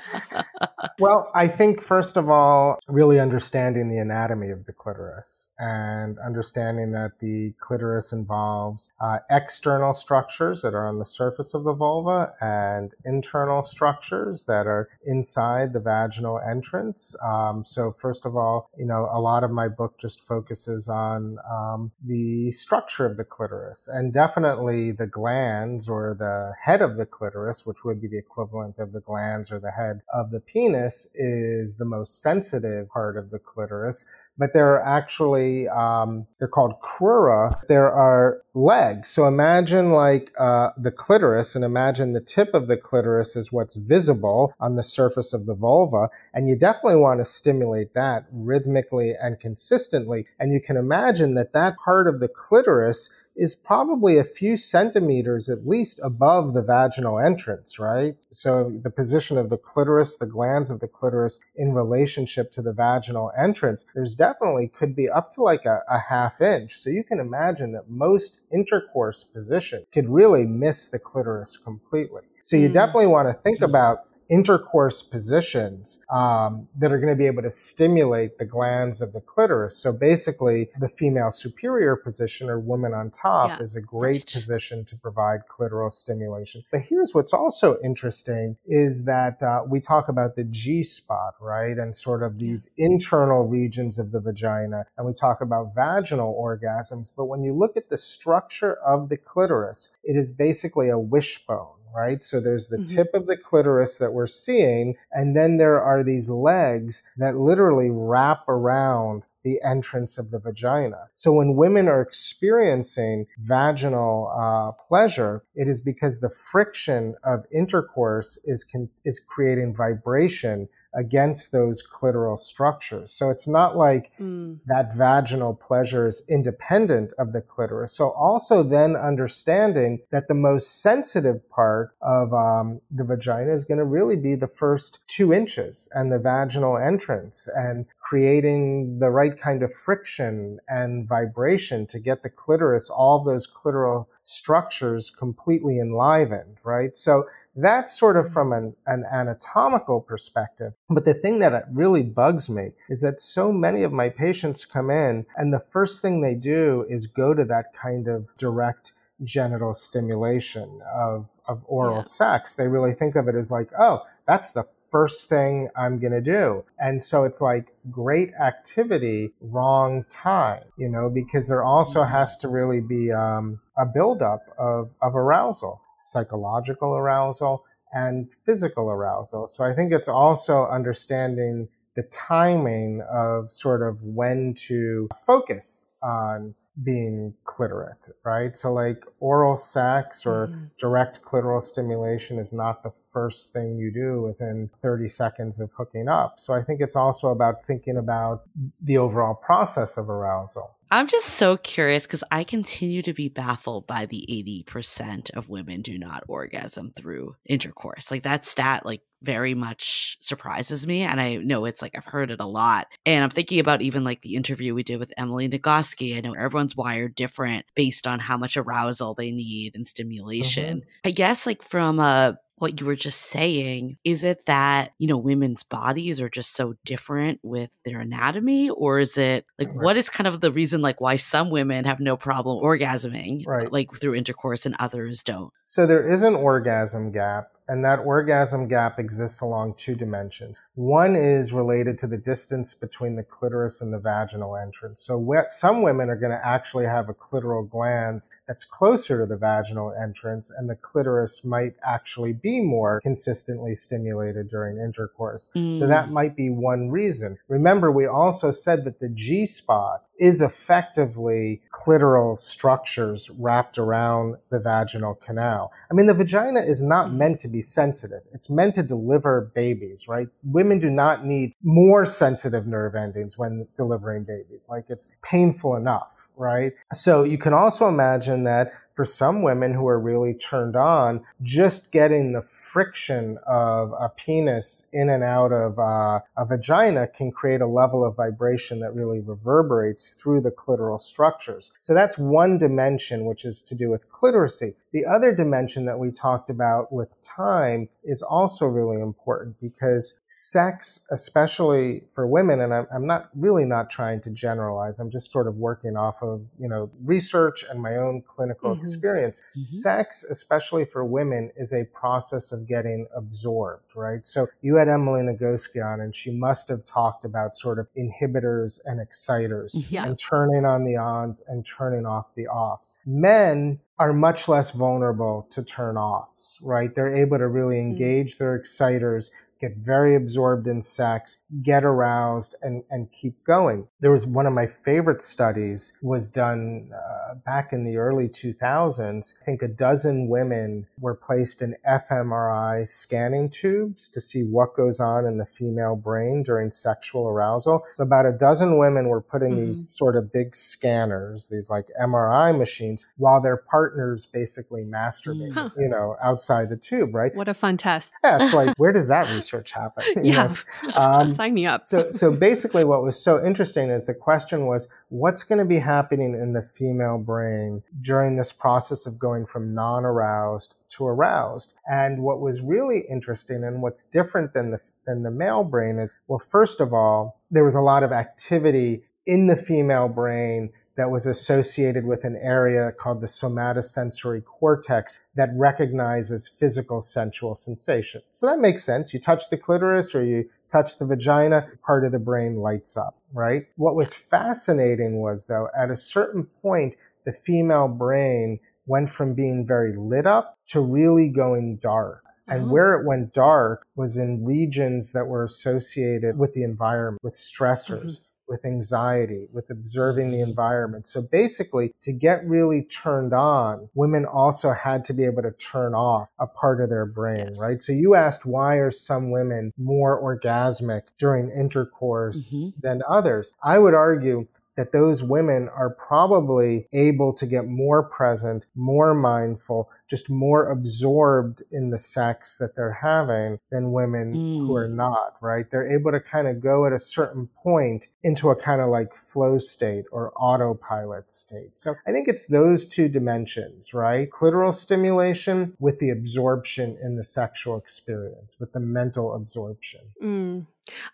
well, 1.00 1.32
I 1.34 1.48
think 1.48 1.82
first 1.82 2.18
of 2.18 2.30
all, 2.30 2.80
really 2.88 3.20
understanding 3.20 3.90
the 3.90 4.00
anatomy 4.00 4.50
of 4.50 4.66
the 4.66 4.74
clitoris 4.74 5.54
and 5.60 6.18
understanding 6.20 6.92
that 6.94 7.20
the 7.20 7.54
clitoris 7.60 8.14
involves 8.14 8.92
uh, 9.00 9.20
external 9.30 9.94
structures 9.94 10.62
that 10.62 10.74
are 10.74 10.88
on 10.88 11.00
the 11.00 11.06
surface 11.06 11.54
of 11.54 11.64
the 11.64 11.74
vulva 11.74 12.34
and 12.42 12.94
internal 13.06 13.64
structures 13.64 14.46
that 14.46 14.68
are 14.68 14.90
inside 15.06 15.74
the 15.74 15.80
vaginal 15.80 16.40
entrance. 16.40 17.16
Um, 17.24 17.64
so, 17.66 17.92
first 17.92 18.26
of 18.26 18.36
all, 18.36 18.70
you 18.78 18.86
know, 18.86 19.08
a 19.12 19.20
lot 19.20 19.44
of 19.44 19.52
my 19.52 19.68
book 19.68 19.98
just 19.98 20.22
focuses 20.22 20.90
on 20.90 21.38
um, 21.50 21.92
the 22.06 22.52
structure 22.52 23.06
of 23.06 23.18
the 23.18 23.24
clitoris 23.24 23.88
and 23.88 24.14
definitely 24.14 24.92
the 24.92 25.08
glans 25.08 25.90
or 25.90 26.14
the 26.14 26.54
head 26.62 26.82
of 26.82 26.98
the 26.98 27.06
clitoris, 27.06 27.66
which 27.66 27.84
would 27.84 28.02
be 28.02 28.08
the 28.08 28.18
equivalent 28.18 28.80
of 28.80 28.92
the 28.92 29.02
glans 29.02 29.52
or 29.52 29.60
the 29.60 29.72
head 29.72 29.87
of 30.14 30.32
the 30.32 30.40
penis 30.40 31.08
is 31.16 31.76
the 31.76 31.86
most 31.86 32.22
sensitive 32.22 32.90
part 32.90 33.18
of 33.18 33.30
the 33.32 33.40
clitoris, 33.40 34.06
but 34.38 34.54
there 34.54 34.74
are 34.74 34.84
actually, 34.84 35.68
um, 35.70 36.28
they're 36.38 36.48
called 36.48 36.80
crura. 36.82 37.60
There 37.68 37.92
are 37.92 38.42
legs. 38.54 39.10
So 39.10 39.28
imagine 39.28 39.92
like 39.92 40.32
uh, 40.40 40.70
the 40.78 40.92
clitoris 40.92 41.56
and 41.56 41.66
imagine 41.66 42.14
the 42.14 42.22
tip 42.22 42.54
of 42.54 42.68
the 42.68 42.78
clitoris 42.78 43.36
is 43.36 43.52
what's 43.52 43.76
visible 43.76 44.54
on 44.60 44.76
the 44.76 44.84
surface 44.84 45.34
of 45.34 45.46
the 45.46 45.56
vulva. 45.56 46.10
And 46.34 46.48
you 46.48 46.58
definitely 46.58 47.00
want 47.00 47.20
to 47.20 47.26
stimulate 47.26 47.94
that 47.96 48.26
rhythmically 48.32 49.14
and 49.20 49.40
consistently. 49.40 50.28
And 50.40 50.54
you 50.54 50.62
can 50.62 50.78
imagine 50.78 51.34
that 51.36 51.54
that 51.54 51.76
part 51.84 52.08
of 52.08 52.20
the 52.20 52.28
clitoris 52.28 53.10
is 53.38 53.56
probably 53.56 54.18
a 54.18 54.24
few 54.24 54.58
centimeters 54.58 55.48
at 55.48 55.68
least 55.68 56.00
above 56.04 56.54
the 56.54 56.64
vaginal 56.64 57.20
entrance, 57.20 57.78
right? 57.80 58.16
So 58.32 58.72
the 58.84 58.90
position 58.90 59.38
of 59.38 59.50
the 59.50 59.58
clitoris, 59.58 60.18
the 60.18 60.26
glans 60.26 60.72
of 60.72 60.80
the 60.80 60.88
clitoris 60.88 61.40
in 61.56 61.74
relationship 61.74 62.52
to 62.54 62.62
the 62.62 62.74
vaginal 62.74 63.32
entrance, 63.38 63.86
there's 63.94 64.16
definitely 64.16 64.70
could 64.70 64.96
be 64.96 65.08
up 65.10 65.30
to 65.32 65.44
like 65.44 65.66
a, 65.66 65.82
a 65.88 66.00
half 66.00 66.42
inch. 66.42 66.74
So 66.74 66.90
you 66.90 67.04
can 67.04 67.20
imagine 67.20 67.72
that 67.74 67.90
most 67.90 68.42
intercourse 68.52 69.24
position 69.24 69.86
could 69.94 70.10
really 70.10 70.46
miss 70.46 70.90
the 70.90 71.00
clitoris 71.00 71.58
completely. 71.58 72.24
So 72.42 72.58
you 72.58 72.70
mm. 72.70 72.74
definitely 72.74 73.08
want 73.08 73.28
to 73.28 73.34
think 73.34 73.62
about 73.62 74.00
intercourse 74.30 75.02
positions 75.02 76.04
um, 76.12 76.68
that 76.78 76.92
are 76.92 77.00
going 77.00 77.14
to 77.14 77.18
be 77.18 77.28
able 77.28 77.42
to 77.42 77.50
stimulate 77.50 78.38
the 78.38 78.46
glans 78.46 79.02
of 79.02 79.14
the 79.14 79.22
clitoris. 79.22 79.78
So 79.78 79.92
basically, 79.92 80.70
the 80.80 80.90
female 80.90 81.32
superior 81.32 81.96
position 81.96 82.50
or 82.50 82.60
woman 82.60 82.94
on 82.94 83.10
top 83.10 83.50
yeah. 83.50 83.60
is 83.60 83.76
a 83.76 83.82
great 83.82 84.32
position 84.32 84.86
to 84.86 84.96
provide 84.96 85.42
clitoral 85.50 85.92
stimulation. 85.92 86.64
But 86.72 86.82
here's 86.82 87.14
what's 87.14 87.34
also 87.34 87.78
interesting 87.84 88.58
is 88.66 89.06
that 89.06 89.42
uh, 89.42 89.64
we 89.68 89.80
talk 89.80 90.10
about 90.10 90.36
the 90.36 90.44
G 90.46 90.84
spot, 90.84 91.36
right? 91.42 91.78
And 91.78 91.96
sort 91.96 92.24
of 92.24 92.38
these 92.40 92.70
yeah. 92.78 92.88
internal 92.88 93.48
regions 93.48 94.00
of 94.00 94.12
the 94.12 94.22
vagina, 94.22 94.86
and 94.98 95.08
we 95.08 95.14
talk 95.14 95.42
about 95.42 95.74
vaginal 95.76 96.36
orgasms. 96.40 97.12
But 97.16 97.26
when 97.26 97.44
you 97.44 97.54
look 97.54 97.78
at 97.78 97.90
the 97.90 97.98
structure 97.98 98.76
of 98.86 99.10
the 99.10 99.18
clitoris, 99.18 99.96
it 100.04 100.16
is 100.16 100.32
basically 100.32 100.90
a 100.90 101.00
wishbone 101.00 101.77
right? 101.96 102.24
So 102.24 102.40
there's 102.40 102.68
the 102.68 102.78
mm-hmm. 102.78 102.96
tip 102.96 103.14
of 103.14 103.28
the 103.28 103.38
clitoris 103.38 103.98
that 103.98 104.14
we're 104.14 104.28
seeing, 104.28 104.96
and 105.12 105.36
then 105.36 105.58
there 105.58 105.82
are 105.82 106.04
these 106.04 106.30
legs 106.30 107.04
that 107.18 107.36
literally 107.36 107.90
wrap 107.90 108.48
around 108.48 109.24
the 109.44 109.62
entrance 109.64 110.18
of 110.18 110.30
the 110.30 110.40
vagina. 110.40 111.08
So 111.14 111.32
when 111.32 111.56
women 111.56 111.88
are 111.88 112.02
experiencing 112.02 113.28
vaginal 113.40 114.30
uh, 114.36 114.74
pleasure, 114.74 115.44
it 115.56 115.70
is 115.70 115.80
because 115.80 116.20
the 116.20 116.30
friction 116.30 117.16
of 117.24 117.46
intercourse 117.52 118.38
is 118.44 118.66
con- 118.66 118.90
is 119.06 119.22
creating 119.22 119.74
vibration 119.74 120.68
against 120.98 121.52
those 121.52 121.84
clitoral 121.88 122.40
structures. 122.40 123.14
So 123.14 123.30
it's 123.30 123.48
not 123.48 123.78
like 123.78 124.12
mm. 124.20 124.60
that 124.66 124.94
vaginal 124.96 125.54
pleasure 125.54 126.08
is 126.08 126.24
independent 126.28 127.14
of 127.20 127.32
the 127.34 127.42
clitoris. 127.42 127.94
So 127.94 128.10
also 128.10 128.64
then 128.64 128.96
understanding 128.96 130.00
that 130.12 130.28
the 130.28 130.34
most 130.34 130.82
sensitive 130.82 131.48
part 131.50 131.92
of 132.02 132.34
um, 132.34 132.82
the 132.90 133.04
vagina 133.04 133.54
is 133.54 133.64
going 133.64 133.78
to 133.78 133.86
really 133.86 134.16
be 134.16 134.34
the 134.36 134.48
first 134.48 135.00
two 135.08 135.32
inches 135.32 135.88
and 135.94 136.12
the 136.12 136.20
vaginal 136.20 136.78
entrance 136.78 137.48
and 137.56 137.86
creating 138.00 138.98
the 139.00 139.12
right 139.12 139.40
kind 139.40 139.62
of 139.62 139.74
friction 139.74 140.58
and 140.68 141.08
vibration 141.08 141.86
to 141.88 142.00
get 142.00 142.24
the 142.24 142.30
clitoris, 142.30 142.90
all 142.90 143.24
those 143.24 143.48
clitoral 143.48 144.08
structures 144.28 145.10
completely 145.10 145.80
enlivened, 145.80 146.58
right? 146.66 146.98
So 146.98 147.30
that's 147.56 147.98
sort 147.98 148.18
of 148.18 148.30
from 148.30 148.52
an, 148.52 148.76
an, 148.86 149.06
anatomical 149.10 150.02
perspective. 150.02 150.74
But 150.90 151.06
the 151.06 151.14
thing 151.14 151.40
that 151.40 151.64
really 151.72 152.04
bugs 152.04 152.50
me 152.50 152.72
is 152.90 153.00
that 153.02 153.22
so 153.22 153.54
many 153.54 153.84
of 153.84 153.94
my 153.94 154.10
patients 154.10 154.66
come 154.66 154.90
in 154.90 155.26
and 155.38 155.54
the 155.54 155.62
first 155.62 156.02
thing 156.02 156.20
they 156.20 156.36
do 156.36 156.86
is 156.90 157.08
go 157.08 157.34
to 157.34 157.46
that 157.46 157.74
kind 157.74 158.10
of 158.10 158.28
direct 158.38 158.92
genital 159.24 159.74
stimulation 159.74 160.82
of, 160.94 161.30
of 161.48 161.64
oral 161.66 161.98
yeah. 161.98 162.02
sex. 162.02 162.54
They 162.54 162.68
really 162.68 162.94
think 162.94 163.16
of 163.16 163.30
it 163.30 163.36
as 163.36 163.50
like, 163.50 163.70
oh, 163.80 164.04
that's 164.28 164.52
the 164.52 164.66
first 164.88 165.30
thing 165.30 165.70
I'm 165.76 166.00
going 166.00 166.14
to 166.14 166.22
do. 166.22 166.64
And 166.80 167.02
so 167.02 167.24
it's 167.24 167.42
like 167.42 167.76
great 167.92 168.34
activity, 168.40 169.32
wrong 169.42 170.06
time, 170.10 170.64
you 170.78 170.90
know, 170.90 171.10
because 171.10 171.48
there 171.48 171.64
also 171.64 172.02
mm-hmm. 172.02 172.12
has 172.12 172.38
to 172.38 172.48
really 172.48 172.82
be 172.82 173.12
um, 173.12 173.60
a 173.78 173.86
buildup 173.86 174.42
of, 174.58 174.90
of 175.02 175.16
arousal, 175.16 175.82
psychological 175.98 176.96
arousal 176.96 177.66
and 177.92 178.28
physical 178.44 178.90
arousal. 178.90 179.48
So 179.48 179.64
I 179.64 179.74
think 179.74 179.94
it's 179.94 180.08
also 180.08 180.68
understanding 180.68 181.70
the 181.96 182.04
timing 182.04 183.02
of 183.12 183.52
sort 183.52 183.82
of 183.82 184.02
when 184.04 184.54
to 184.68 185.10
focus 185.26 185.88
on 186.04 186.54
being 186.84 187.34
clitorate, 187.46 188.10
right? 188.24 188.56
So, 188.56 188.72
like 188.72 189.04
oral 189.20 189.58
sex 189.58 190.26
or 190.26 190.48
mm. 190.48 190.70
direct 190.78 191.24
clitoral 191.24 191.62
stimulation 191.62 192.38
is 192.38 192.54
not 192.54 192.84
the 192.84 192.92
first 193.10 193.54
thing 193.54 193.76
you 193.76 193.92
do 193.92 194.22
within 194.22 194.70
30 194.82 195.08
seconds 195.08 195.60
of 195.60 195.72
hooking 195.74 196.08
up. 196.08 196.40
So, 196.40 196.54
I 196.54 196.62
think 196.62 196.82
it's 196.82 196.96
also 196.96 197.30
about 197.30 197.66
thinking 197.66 197.98
about 197.98 198.44
the 198.82 198.98
overall 198.98 199.34
process 199.34 199.98
of 199.98 200.10
arousal. 200.10 200.77
I'm 200.90 201.08
just 201.08 201.28
so 201.28 201.58
curious 201.58 202.06
because 202.06 202.24
I 202.32 202.44
continue 202.44 203.02
to 203.02 203.14
be 203.14 203.30
baffled 203.30 203.88
by 203.88 204.06
the 204.06 204.26
80% 204.66 205.32
of 205.32 205.50
women 205.50 205.82
do 205.82 205.98
not 205.98 206.24
orgasm 206.28 206.92
through 206.96 207.36
intercourse. 207.46 208.10
Like 208.10 208.24
that 208.24 208.46
stat, 208.46 208.86
like 208.86 209.02
very 209.22 209.54
much 209.54 210.18
surprises 210.22 210.86
me. 210.86 211.02
And 211.02 211.20
I 211.20 211.36
know 211.38 211.66
it's 211.66 211.82
like 211.82 211.96
I've 211.98 212.06
heard 212.06 212.32
it 212.32 212.40
a 212.40 212.46
lot. 212.46 212.88
And 213.06 213.24
I'm 213.24 213.30
thinking 213.30 213.60
about 213.60 213.82
even 213.82 214.04
like 214.04 214.22
the 214.22 214.36
interview 214.36 214.74
we 214.74 214.84
did 214.84 215.00
with 215.00 215.14
Emily 215.18 215.50
Nagoski. 215.50 216.16
I 216.16 216.22
know 216.22 216.34
everyone's 216.34 216.76
wired 216.76 217.16
different 217.16 217.66
based 217.76 218.08
on 218.08 218.20
how 218.20 218.38
much 218.38 218.58
arousal 218.58 219.14
they 219.14 219.32
need 219.32 219.76
and 219.76 219.88
stimulation. 219.88 220.78
Mm-hmm. 220.78 220.90
I 221.06 221.12
guess 221.12 221.46
like 221.46 221.64
from 221.64 222.00
a 222.00 222.38
what 222.58 222.80
you 222.80 222.86
were 222.86 222.96
just 222.96 223.22
saying 223.22 223.98
is 224.04 224.24
it 224.24 224.46
that 224.46 224.94
you 224.98 225.08
know 225.08 225.18
women's 225.18 225.64
bodies 225.64 226.20
are 226.20 226.30
just 226.30 226.56
so 226.56 226.74
different 226.86 227.40
with 227.44 227.70
their 227.86 228.00
anatomy 228.00 228.70
or 228.70 229.00
is 229.00 229.18
it 229.18 229.46
like 229.60 229.70
right. 229.70 229.78
what 229.78 229.98
is 229.98 230.10
kind 230.10 230.28
of 230.28 230.42
the 230.42 230.52
reason 230.52 230.82
like 230.82 231.00
why 231.00 231.16
some 231.16 231.50
women 231.50 231.86
have 231.86 232.00
no 232.00 232.18
problem 232.18 232.64
orgasming 232.64 233.46
right. 233.46 233.72
like 233.72 233.94
through 233.96 234.16
intercourse 234.16 234.66
and 234.66 234.76
others 234.80 235.24
don't 235.24 235.52
so 235.64 235.86
there 235.86 236.06
is 236.06 236.22
an 236.22 236.36
orgasm 236.36 237.12
gap 237.12 237.52
and 237.68 237.84
that 237.84 238.00
orgasm 238.00 238.68
gap 238.68 239.00
exists 239.00 239.42
along 239.42 239.76
two 239.76 239.96
dimensions. 239.96 240.62
One 240.76 241.16
is 241.16 241.54
related 241.54 241.98
to 242.00 242.08
the 242.08 242.18
distance 242.18 242.74
between 242.74 243.16
the 243.16 243.24
clitoris 243.24 243.82
and 243.82 243.94
the 243.94 244.00
vaginal 244.00 244.56
entrance. 244.56 245.02
So 245.02 245.18
some 245.48 245.82
women 245.82 246.10
are 246.10 246.16
going 246.16 246.32
to 246.32 246.46
actually 246.46 246.86
have 246.86 247.10
a 247.10 247.14
clitoral 247.14 247.68
glans 247.68 248.30
that's 248.48 248.66
closer 248.66 249.20
to 249.20 249.26
the 249.26 249.38
vaginal 249.38 249.94
entrance, 249.94 250.52
and 250.52 250.70
the 250.70 250.76
clitoris 250.76 251.44
might 251.44 251.76
actually 251.84 252.34
be 252.34 252.62
more 252.62 253.02
consistently 253.02 253.76
stimulated 253.76 254.48
during 254.48 254.78
intercourse. 254.78 255.50
Mm. 255.56 255.76
So 255.76 255.88
that 255.88 256.12
might 256.12 256.36
be 256.36 256.50
one 256.50 256.90
reason. 256.90 257.38
Remember, 257.48 257.92
we 257.92 258.08
also 258.08 258.52
said 258.52 258.86
that 258.86 259.00
the 259.00 259.10
G 259.10 259.46
spot 259.46 260.07
is 260.20 260.42
effectively 260.42 261.62
clitoral 261.72 262.40
structures 262.40 263.30
wrapped 263.32 263.78
around 263.78 264.36
the 264.50 264.60
vaginal 264.60 265.16
canal. 265.16 265.72
I 265.92 265.94
mean, 265.94 266.08
the 266.08 266.14
vagina 266.14 266.62
is 266.62 266.82
not 266.82 267.08
mm-hmm. 267.08 267.18
meant 267.18 267.40
to 267.42 267.48
be 267.48 267.62
sensitive. 267.62 268.22
It's 268.34 268.50
meant 268.50 268.76
to 268.76 268.84
deliver 268.84 269.52
babies, 269.56 270.08
right? 270.08 270.28
Women 270.44 270.80
do 270.80 270.90
not 270.90 271.26
need 271.26 271.54
more 271.64 272.06
sensitive 272.06 272.66
nerve 272.66 272.96
endings 272.96 273.38
when 273.38 273.68
delivering 273.76 274.24
babies. 274.24 274.68
Like 274.70 274.86
it's 274.90 275.12
painful 275.22 275.76
enough, 275.76 276.30
right? 276.36 276.74
So 276.94 277.24
you 277.24 277.38
can 277.38 277.54
also 277.54 277.88
imagine 277.88 278.44
that 278.44 278.72
for 278.98 279.06
some 279.06 279.44
women 279.44 279.76
who 279.76 279.88
are 279.88 280.00
really 280.00 280.34
turned 280.34 280.76
on, 280.76 281.24
just 281.44 281.92
getting 281.92 282.34
the 282.34 282.42
friction 282.42 283.38
of 283.46 283.94
a 284.00 284.10
penis 284.10 284.88
in 284.92 285.08
and 285.08 285.24
out 285.24 285.52
of 285.52 285.78
uh, 285.78 286.20
a 286.36 286.44
vagina 286.44 287.06
can 287.06 287.32
create 287.32 287.62
a 287.62 287.68
level 287.68 288.04
of 288.04 288.16
vibration 288.16 288.80
that 288.80 288.96
really 288.96 289.20
reverberates 289.20 290.14
through 290.14 290.42
the 290.42 290.50
clitoral 290.50 291.00
structures. 291.00 291.74
So 291.80 291.94
that's 291.94 292.18
one 292.18 292.58
dimension, 292.58 293.28
which 293.28 293.46
is 293.46 293.62
to 293.62 293.76
do 293.76 293.88
with 293.92 294.10
clitoracy. 294.10 294.74
The 294.94 295.06
other 295.06 295.32
dimension 295.32 295.86
that 295.86 296.00
we 296.00 296.10
talked 296.10 296.50
about 296.50 296.92
with 296.92 297.22
time 297.22 297.90
is 298.04 298.24
also 298.24 298.66
really 298.66 299.00
important 299.00 299.62
because 299.62 300.20
sex, 300.30 301.06
especially 301.12 302.04
for 302.14 302.28
women, 302.28 302.62
and 302.62 302.74
I'm, 302.74 302.88
I'm, 302.94 303.08
not 303.08 303.30
really 303.34 303.64
not 303.64 303.90
trying 303.90 304.20
to 304.22 304.30
generalize, 304.30 305.00
I'm 305.00 305.10
just 305.10 305.32
sort 305.32 305.48
of 305.48 305.56
working 305.56 305.96
off 305.96 306.22
of, 306.22 306.42
you 306.60 306.68
know, 306.68 306.92
research 307.04 307.64
and 307.70 307.82
my 307.82 307.96
own 307.96 308.22
clinical 308.28 308.72
mm-hmm. 308.72 308.80
experience. 308.80 309.42
Mm-hmm. 309.52 309.64
Sex, 309.64 310.26
especially 310.26 310.84
for 310.84 311.06
women, 311.06 311.52
is 311.56 311.72
a 311.72 311.86
process 311.86 312.52
of 312.52 312.68
getting 312.68 313.08
absorbed, 313.16 313.96
right? 313.96 314.26
So 314.26 314.48
you 314.62 314.76
had 314.76 314.90
Emily 314.90 315.22
Nagoski 315.22 315.84
on 315.84 316.02
and 316.02 316.14
she 316.14 316.32
must 316.32 316.68
have 316.70 316.84
talked 316.84 317.24
about 317.24 317.56
sort 317.56 317.80
of 317.80 317.88
inhibitors 317.98 318.80
and 318.86 319.00
exciters 319.00 319.76
yeah. 319.90 320.06
and 320.06 320.20
turning 320.20 320.66
on 320.66 320.84
the 320.84 320.98
ons 320.98 321.42
and 321.48 321.66
turning 321.66 322.06
off 322.06 322.36
the 322.36 322.48
offs. 322.48 323.02
Men 323.06 323.80
are 324.00 324.14
much 324.14 324.48
less 324.48 324.72
vulnerable 324.72 325.48
to 325.50 325.64
turn 325.64 325.98
offs, 325.98 326.60
right? 326.62 326.94
They're 326.94 327.14
able 327.14 327.40
to 327.40 327.48
really 327.48 327.78
mm. 327.78 327.90
engage 327.90 328.36
mm-hmm. 328.36 328.44
their 328.44 328.56
exciters 328.56 329.32
get 329.60 329.78
very 329.78 330.16
absorbed 330.16 330.68
in 330.68 330.82
sex, 330.82 331.40
get 331.64 331.84
aroused, 331.84 332.56
and, 332.62 332.84
and 332.90 333.12
keep 333.12 333.44
going. 333.44 333.88
There 334.00 334.12
was 334.12 334.28
one 334.28 334.46
of 334.46 334.54
my 334.54 334.68
favorite 334.68 335.22
studies 335.22 335.94
was 336.02 336.30
done 336.30 336.92
uh, 336.94 337.36
back 337.46 337.74
in 337.74 337.84
the 337.84 337.98
early 337.98 338.30
2000s. 338.30 339.34
I 339.42 339.46
think 339.46 339.62
a 339.62 339.68
dozen 339.68 340.28
women 340.28 340.88
were 341.00 341.16
placed 341.16 341.62
in 341.62 341.76
fMRI 341.88 342.88
scanning 342.88 343.50
tubes 343.50 344.08
to 344.10 344.22
see 344.22 344.44
what 344.44 344.76
goes 344.76 345.00
on 345.00 345.26
in 345.26 345.38
the 345.38 345.46
female 345.46 345.96
brain 345.96 346.44
during 346.44 346.72
sexual 346.72 347.28
arousal. 347.28 347.84
So 347.94 348.04
about 348.04 348.26
a 348.26 348.32
dozen 348.32 348.78
women 348.78 349.10
were 349.10 349.22
put 349.22 349.42
in 349.42 349.52
mm-hmm. 349.52 349.66
these 349.68 349.90
sort 349.90 350.16
of 350.16 350.32
big 350.32 350.56
scanners, 350.56 351.50
these 351.50 351.70
like 351.70 351.88
MRI 352.02 352.58
machines, 352.58 353.06
while 353.18 353.42
their 353.42 353.58
partners 353.58 354.26
basically 354.26 354.84
masturbated, 354.84 355.54
huh. 355.54 355.70
you 355.78 355.90
know, 355.90 356.16
outside 356.24 356.70
the 356.70 356.78
tube, 356.78 357.14
right? 357.14 357.34
What 357.36 357.48
a 357.48 357.54
fun 357.54 357.78
test. 357.78 358.14
Yeah, 358.24 358.38
it's 358.42 358.54
like, 358.54 358.74
where 358.78 358.92
does 358.92 359.08
that 359.08 359.34
research 359.34 359.47
happen. 359.72 360.04
yeah. 360.24 360.54
Um, 360.96 361.30
Sign 361.34 361.54
me 361.54 361.66
up. 361.66 361.84
so, 361.84 362.12
so 362.12 362.32
basically, 362.32 362.84
what 362.84 363.04
was 363.04 363.22
so 363.22 363.44
interesting 363.44 363.90
is 363.90 364.06
the 364.06 364.14
question 364.14 364.66
was 364.66 364.88
what's 365.10 365.44
going 365.44 365.60
to 365.60 365.66
be 365.66 365.80
happening 365.80 366.34
in 366.34 366.54
the 366.54 366.62
female 366.62 367.18
brain 367.18 367.84
during 368.02 368.36
this 368.36 368.52
process 368.52 369.06
of 369.06 369.20
going 369.20 369.46
from 369.46 369.74
non 369.74 370.06
aroused 370.06 370.76
to 370.90 371.08
aroused? 371.08 371.76
And 371.88 372.24
what 372.24 372.42
was 372.42 372.62
really 372.62 373.04
interesting 373.10 373.64
and 373.64 373.82
what's 373.82 374.06
different 374.06 374.54
than 374.54 374.72
the, 374.72 374.80
than 375.06 375.24
the 375.24 375.32
male 375.32 375.64
brain 375.64 376.00
is 376.00 376.18
well, 376.28 376.40
first 376.40 376.82
of 376.82 376.94
all, 376.94 377.40
there 377.52 377.64
was 377.64 377.76
a 377.76 377.82
lot 377.82 378.04
of 378.04 378.12
activity 378.12 379.04
in 379.26 379.48
the 379.48 379.56
female 379.56 380.08
brain 380.08 380.72
that 380.98 381.12
was 381.12 381.28
associated 381.28 382.06
with 382.06 382.26
an 382.26 382.36
area 382.42 382.92
called 382.92 383.22
the 383.22 383.28
somatosensory 383.28 384.44
cortex 384.44 385.24
that 385.36 385.50
recognizes 385.54 386.48
physical 386.48 387.02
sensual 387.02 387.56
sensation. 387.56 388.22
So 388.32 388.48
that 388.48 388.60
makes 388.60 388.84
sense. 388.84 389.14
You 389.14 389.20
touch 389.20 389.50
the 389.50 389.58
clitoris 389.58 390.14
or 390.16 390.26
you 390.26 390.50
touch 390.70 390.98
the 390.98 391.06
vagina, 391.06 391.68
part 391.86 392.04
of 392.04 392.12
the 392.12 392.20
brain 392.20 392.58
lights 392.58 392.98
up, 392.98 393.18
right? 393.32 393.68
What 393.78 393.96
was 393.96 394.14
fascinating 394.14 395.22
was 395.22 395.46
though, 395.46 395.70
at 395.78 395.92
a 395.92 395.96
certain 395.96 396.46
point, 396.62 396.96
the 397.26 397.34
female 397.34 397.88
brain 397.88 398.60
went 398.88 399.10
from 399.10 399.34
being 399.34 399.68
very 399.68 399.96
lit 399.96 400.26
up 400.26 400.58
to 400.68 400.82
really 400.82 401.30
going 401.30 401.78
dark. 401.78 402.24
And 402.50 402.64
mm-hmm. 402.64 402.72
where 402.72 402.94
it 402.94 403.06
went 403.06 403.34
dark 403.34 403.86
was 403.96 404.18
in 404.18 404.46
regions 404.46 405.12
that 405.12 405.28
were 405.28 405.44
associated 405.44 406.38
with 406.38 406.54
the 406.54 406.64
environment, 406.64 407.22
with 407.22 407.36
stressors. 407.36 408.00
Mm-hmm 408.00 408.24
with 408.48 408.66
anxiety, 408.66 409.48
with 409.52 409.70
observing 409.70 410.32
the 410.32 410.42
environment. 410.42 411.08
So 411.08 411.22
basically, 411.22 411.94
to 412.02 412.14
get 412.14 412.48
really 412.48 412.84
turned 412.84 413.34
on, 413.34 413.90
women 413.94 414.26
also 414.26 414.72
had 414.72 415.06
to 415.06 415.14
be 415.14 415.26
able 415.26 415.42
to 415.44 415.52
turn 415.52 415.94
off 415.94 416.30
a 416.40 416.48
part 416.48 416.82
of 416.82 416.90
their 416.90 417.06
brain, 417.06 417.50
yes. 417.50 417.58
right? 417.58 417.82
So 417.82 417.92
you 417.92 418.16
asked 418.16 418.46
why 418.46 418.76
are 418.76 418.92
some 418.92 419.32
women 419.32 419.72
more 419.78 420.22
orgasmic 420.22 421.04
during 421.18 421.50
intercourse 421.50 422.56
mm-hmm. 422.56 422.80
than 422.82 423.02
others? 423.08 423.54
I 423.64 423.80
would 423.80 423.94
argue 423.94 424.48
that 424.78 424.92
those 424.92 425.24
women 425.24 425.70
are 425.76 425.90
probably 425.90 426.88
able 426.94 427.34
to 427.34 427.46
get 427.46 427.66
more 427.66 428.04
present, 428.04 428.68
more 428.76 429.14
mindful, 429.14 429.90
just 430.08 430.30
more 430.30 430.70
absorbed 430.70 431.62
in 431.72 431.90
the 431.90 431.98
sex 431.98 432.58
that 432.58 432.76
they're 432.76 433.00
having 433.02 433.60
than 433.72 433.92
women 433.92 434.34
mm. 434.34 434.58
who 434.60 434.76
are 434.76 434.88
not, 434.88 435.36
right? 435.42 435.70
They're 435.70 435.88
able 435.88 436.12
to 436.12 436.20
kind 436.20 436.48
of 436.48 436.62
go 436.62 436.86
at 436.86 436.94
a 436.94 437.00
certain 437.00 437.50
point 437.64 438.08
into 438.24 438.50
a 438.50 438.56
kind 438.56 438.82
of 438.82 438.90
like 438.90 439.16
flow 439.16 439.58
state 439.58 440.06
or 440.12 440.34
autopilot 440.36 441.32
state. 441.32 441.78
So 441.78 441.96
I 442.08 442.12
think 442.12 442.28
it's 442.28 442.48
those 442.48 442.86
two 442.86 443.10
dimensions, 443.10 443.94
right? 443.94 444.30
Clitoral 444.30 444.74
stimulation 444.74 445.76
with 445.80 446.00
the 446.00 446.10
absorption 446.10 446.98
in 447.02 447.16
the 447.16 447.24
sexual 447.24 447.78
experience, 447.78 448.58
with 448.60 448.74
the 448.74 448.80
mental 448.80 449.36
absorption. 449.36 450.02
Mm. 450.24 450.66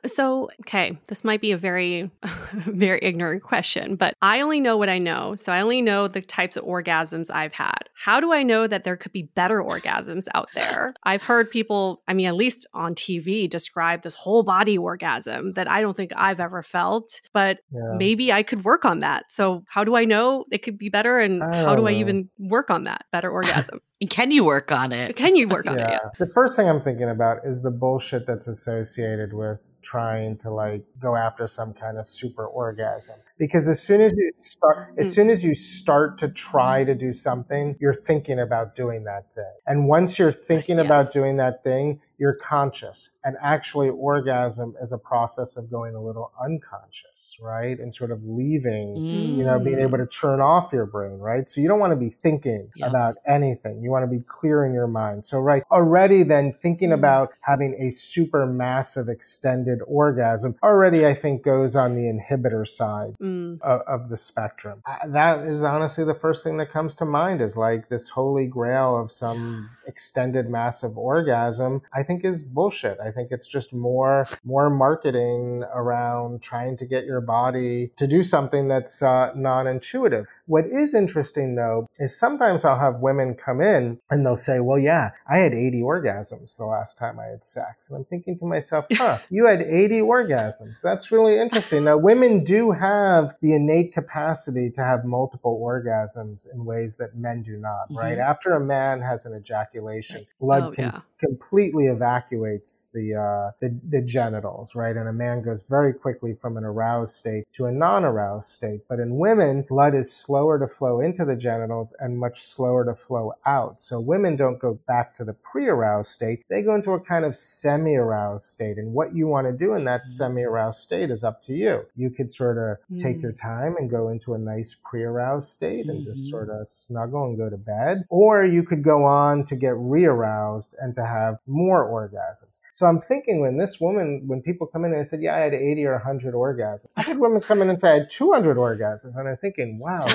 So, 0.06 0.50
okay, 0.62 0.98
this 1.08 1.24
might 1.24 1.42
be 1.42 1.52
a 1.52 1.58
very, 1.58 2.12
very 2.54 3.00
ignorant 3.02 3.44
question, 3.44 3.96
but 3.96 4.16
I 4.22 4.42
only 4.42 4.60
know 4.60 4.78
what 4.78 4.90
I 4.90 5.00
know. 5.00 5.36
So 5.36 5.52
I 5.52 5.62
only 5.62 5.82
know 5.82 6.08
the 6.08 6.22
types 6.22 6.58
of 6.58 6.66
orgasms 6.66 7.32
I've 7.32 7.54
had. 7.54 7.90
How 7.96 8.20
do 8.20 8.34
I 8.34 8.44
know 8.44 8.68
that 8.68 8.83
there 8.84 8.98
could 8.98 9.12
be 9.12 9.24
better 9.24 9.62
orgasms 9.62 10.28
out 10.34 10.50
there. 10.56 10.94
I've 11.04 11.24
heard 11.24 11.50
people, 11.50 12.02
I 12.08 12.14
mean, 12.14 12.26
at 12.26 12.36
least 12.36 12.68
on 12.74 12.96
TV, 12.96 13.50
describe 13.50 14.02
this 14.02 14.14
whole 14.14 14.44
body 14.44 14.78
orgasm 14.78 15.52
that 15.52 15.70
I 15.70 15.82
don't 15.82 15.96
think 15.96 16.12
I've 16.16 16.40
ever 16.40 16.64
felt, 16.64 17.22
but 17.34 17.60
yeah. 17.72 17.94
maybe 17.96 18.32
I 18.32 18.44
could 18.44 18.64
work 18.64 18.86
on 18.86 19.02
that. 19.02 19.26
So, 19.30 19.64
how 19.68 19.84
do 19.84 19.96
I 19.96 20.06
know 20.06 20.46
it 20.52 20.60
could 20.60 20.78
be 20.78 20.90
better? 20.90 21.20
And 21.20 21.42
how 21.42 21.76
do 21.76 21.84
know. 21.84 21.88
I 21.88 21.94
even 21.94 22.30
work 22.38 22.70
on 22.70 22.86
that 22.86 23.06
better 23.12 23.32
orgasm? 23.32 23.80
Can 24.10 24.32
you 24.32 24.44
work 24.44 24.72
on 24.72 24.92
it? 24.92 25.16
Can 25.16 25.36
you 25.36 25.48
work 25.48 25.66
on 25.68 25.78
yeah. 25.78 25.96
it? 25.96 26.02
The 26.20 26.32
first 26.34 26.56
thing 26.56 26.68
I'm 26.68 26.82
thinking 26.82 27.10
about 27.10 27.38
is 27.46 27.62
the 27.62 27.72
bullshit 27.72 28.26
that's 28.26 28.48
associated 28.48 29.34
with 29.34 29.60
trying 29.84 30.38
to 30.38 30.50
like 30.50 30.84
go 31.00 31.16
after 31.16 31.46
some 31.46 31.74
kind 31.74 31.98
of 31.98 32.06
super 32.06 32.48
orgasm. 32.48 33.18
Because 33.38 33.68
as 33.68 33.82
soon 33.82 34.00
as 34.02 34.14
you 34.18 34.32
start 34.36 34.90
as 34.98 35.08
Mm. 35.08 35.14
soon 35.16 35.30
as 35.30 35.44
you 35.44 35.54
start 35.56 36.18
to 36.20 36.28
try 36.30 36.84
to 36.84 36.94
do 36.96 37.12
something 37.12 37.76
you're 37.80 37.94
thinking 37.94 38.40
about 38.40 38.76
doing 38.76 39.04
that 39.06 39.32
thing 39.34 39.54
and 39.68 39.88
once 39.88 40.20
you're 40.20 40.32
thinking 40.32 40.80
about 40.80 41.12
doing 41.12 41.38
that 41.38 41.64
thing 41.64 42.00
you're 42.20 42.36
conscious 42.36 43.10
and 43.26 43.36
actually 43.42 43.90
orgasm 43.90 44.76
is 44.80 44.92
a 44.92 44.98
process 44.98 45.58
of 45.58 45.70
going 45.70 45.96
a 45.96 46.02
little 46.02 46.32
unconscious 46.42 47.38
right 47.42 47.80
and 47.80 47.94
sort 47.94 48.12
of 48.12 48.24
leaving 48.24 48.96
Mm. 48.96 49.38
you 49.38 49.44
know 49.44 49.60
being 49.60 49.80
able 49.80 49.98
to 49.98 50.06
turn 50.06 50.40
off 50.40 50.72
your 50.72 50.86
brain 50.86 51.18
right 51.20 51.50
so 51.50 51.60
you 51.62 51.68
don't 51.68 51.80
want 51.80 51.92
to 51.92 51.98
be 51.98 52.10
thinking 52.10 52.70
Yeah. 52.76 52.88
about 52.88 53.16
anything 53.26 53.82
you 53.82 53.90
want 53.90 54.04
to 54.04 54.08
be 54.08 54.24
clear 54.28 54.64
in 54.66 54.74
your 54.74 54.88
mind 54.88 55.26
so 55.26 55.40
right 55.40 55.64
already 55.72 56.24
then 56.24 56.54
thinking 56.62 56.90
Mm. 56.90 56.94
about 57.02 57.30
having 57.42 57.76
a 57.80 57.90
super 57.90 58.46
massive 58.46 59.10
extended 59.10 59.80
orgasm 59.88 60.56
already 60.64 61.06
i 61.08 61.14
think 61.14 61.44
goes 61.44 61.76
on 61.76 61.96
the 61.96 62.04
inhibitor 62.04 62.66
side 62.68 63.16
Mm. 63.24 63.62
of, 63.62 63.82
of 63.88 64.10
the 64.10 64.18
spectrum. 64.18 64.82
Uh, 64.86 65.08
That 65.08 65.48
is 65.48 65.62
honestly 65.62 66.04
the 66.04 66.14
first 66.14 66.44
thing 66.44 66.58
that 66.58 66.72
comes 66.74 66.94
to 66.98 67.06
mind 67.06 67.42
is 67.42 67.56
like 67.56 67.88
this 67.88 68.10
holy 68.10 68.48
grail 68.48 69.00
of 69.00 69.12
some 69.12 69.70
extended 69.88 70.50
massive 70.50 70.98
orgasm. 70.98 71.82
I 71.94 72.04
think 72.04 72.26
is 72.26 72.44
bullshit. 72.44 73.00
I 73.00 73.12
think 73.12 73.32
it's 73.32 73.48
just 73.48 73.74
more 73.74 74.28
more 74.44 74.70
marketing 74.70 75.64
around 75.74 76.42
trying 76.42 76.76
to 76.78 76.86
get 76.86 77.06
your 77.06 77.22
body 77.22 77.92
to 77.96 78.08
do 78.08 78.24
something 78.24 78.68
that's 78.68 79.02
uh, 79.02 79.32
non-intuitive. 79.36 80.28
What 80.46 80.66
is 80.66 80.94
interesting 80.94 81.56
though 81.56 81.88
is 82.00 82.20
sometimes 82.20 82.66
I'll 82.66 82.80
have 82.80 83.00
women 83.00 83.34
come 83.36 83.62
in 83.62 84.00
and 84.10 84.26
they'll 84.26 84.36
say, 84.36 84.60
"Well, 84.60 84.78
yeah, 84.80 85.12
I 85.28 85.38
had 85.38 85.54
80 85.54 85.82
orgasms 85.82 86.58
the 86.58 86.66
last 86.66 86.98
time 86.98 87.20
I 87.20 87.28
had 87.28 87.44
sex," 87.44 87.90
and 87.90 87.98
I'm 87.98 88.06
thinking 88.06 88.38
to 88.40 88.46
myself, 88.46 88.86
"Huh, 88.94 89.20
you 89.30 89.46
had 89.46 89.62
80 89.62 90.02
orgasms? 90.02 90.82
That's 90.82 91.12
really 91.12 91.40
interesting." 91.40 91.86
Now, 91.86 91.98
women 91.98 92.44
do 92.44 92.72
have 92.72 93.36
the 93.42 93.54
innate 93.54 93.94
capacity 93.94 94.70
to 94.72 94.82
have 94.84 95.06
multiple 95.06 95.62
orgasms 95.64 96.46
in 96.54 96.66
ways 96.66 96.98
that 96.98 97.16
men 97.16 97.42
do 97.42 97.56
not. 97.58 97.88
Right 97.90 98.18
Mhm. 98.18 98.30
after 98.30 98.52
a 98.54 98.60
man 98.60 99.02
has 99.02 99.26
an 99.26 99.34
ejaculation, 99.36 100.26
blood 100.40 100.64
Oh, 100.64 100.72
can 100.72 100.84
yeah. 100.86 101.00
Completely 101.26 101.88
evacuates 101.88 102.90
the, 102.94 103.06
uh, 103.16 103.52
the 103.62 103.70
the 103.90 104.02
genitals, 104.02 104.76
right? 104.76 104.96
And 104.96 105.08
a 105.10 105.14
man 105.14 105.42
goes 105.42 105.62
very 105.64 105.94
quickly 105.94 106.34
from 106.42 106.58
an 106.58 106.64
aroused 106.64 107.14
state 107.16 107.44
to 107.54 107.66
a 107.66 107.72
non-aroused 107.72 108.50
state. 108.50 108.82
But 108.90 109.00
in 109.00 109.18
women, 109.18 109.64
blood 109.74 109.94
is 109.96 110.12
slower 110.12 110.60
to 110.60 110.68
flow 110.68 111.00
into 111.00 111.24
the 111.26 111.36
genitals 111.36 111.94
and 112.00 112.18
much 112.26 112.38
slower 112.44 112.84
to 112.86 112.96
flow 112.96 113.34
out. 113.46 113.82
So 113.82 114.00
women 114.00 114.36
don't 114.36 114.60
go 114.60 114.74
back 114.88 115.14
to 115.16 115.24
the 115.24 115.34
pre-aroused 115.34 116.12
state; 116.12 116.44
they 116.50 116.62
go 116.62 116.76
into 116.76 116.92
a 116.94 117.00
kind 117.00 117.26
of 117.26 117.36
semi-aroused 117.36 118.46
state. 118.46 118.78
And 118.78 118.94
what 118.94 119.16
you 119.16 119.26
want 119.28 119.48
to 119.48 119.54
do 119.66 119.74
in 119.74 119.84
that 119.86 120.06
semi-aroused 120.06 120.80
state 120.88 121.10
is 121.10 121.24
up 121.24 121.42
to 121.44 121.54
you. 121.54 121.86
You 121.96 122.10
could 122.10 122.30
sort 122.30 122.58
of 122.58 122.78
take 122.98 123.18
Mm. 123.18 123.24
your 123.24 123.32
time 123.32 123.76
and 123.78 123.90
go 123.90 124.10
into 124.10 124.34
a 124.34 124.38
nice 124.38 124.76
pre-aroused 124.84 125.50
state 125.58 125.88
and 125.90 126.04
just 126.04 126.22
Mhm. 126.28 126.30
sort 126.30 126.50
of 126.50 126.68
snuggle 126.68 127.26
and 127.26 127.38
go 127.38 127.50
to 127.50 127.58
bed, 127.58 128.06
or 128.10 128.44
you 128.46 128.64
could 128.64 128.84
go 128.84 129.04
on 129.04 129.44
to 129.46 129.56
get 129.56 129.76
re-aroused 129.78 130.76
and 130.82 130.94
to 130.96 131.04
have 131.06 131.13
more 131.48 131.86
orgasms. 131.88 132.62
So 132.72 132.86
I'm 132.86 133.00
thinking 133.00 133.40
when 133.42 133.58
this 133.58 133.80
woman, 133.80 134.24
when 134.28 134.42
people 134.42 134.68
come 134.68 134.86
in 134.86 134.92
and 134.92 135.00
they 135.00 135.04
said, 135.04 135.22
yeah, 135.22 135.36
I 135.36 135.40
had 135.40 135.54
80 135.54 135.86
or 135.86 135.94
100 135.94 136.34
orgasms. 136.34 136.88
I 136.98 137.02
had 137.04 137.20
women 137.20 137.42
come 137.42 137.62
in 137.62 137.70
and 137.70 137.80
say 137.80 137.92
I 137.92 137.94
had 138.00 138.10
200 138.10 138.58
orgasms. 138.58 139.16
And 139.18 139.28
I'm 139.28 139.38
thinking, 139.38 139.80
wow, 139.80 140.06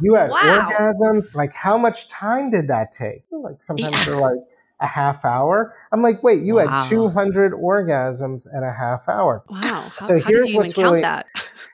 you 0.00 0.14
had 0.14 0.30
Wow. 0.30 0.68
orgasms? 0.70 1.34
Like 1.34 1.52
how 1.54 1.76
much 1.78 2.08
time 2.08 2.50
did 2.50 2.68
that 2.68 2.92
take? 2.92 3.24
Like 3.30 3.62
sometimes 3.62 3.94
Yeah. 3.96 4.04
they're 4.04 4.16
like, 4.20 4.38
a 4.82 4.86
half 4.86 5.26
hour. 5.26 5.74
I'm 5.92 6.00
like, 6.00 6.22
wait, 6.22 6.40
you 6.42 6.54
Wow. 6.54 6.66
had 6.66 6.88
200 6.88 7.52
orgasms 7.52 8.46
in 8.56 8.62
a 8.64 8.72
half 8.72 9.10
hour. 9.10 9.42
Wow. 9.50 9.60
How, 9.98 10.06
So 10.06 10.18
here's 10.20 10.54
what's 10.54 10.78
really- 10.78 11.02
that? 11.02 11.26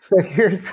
So 0.06 0.20
here's 0.22 0.70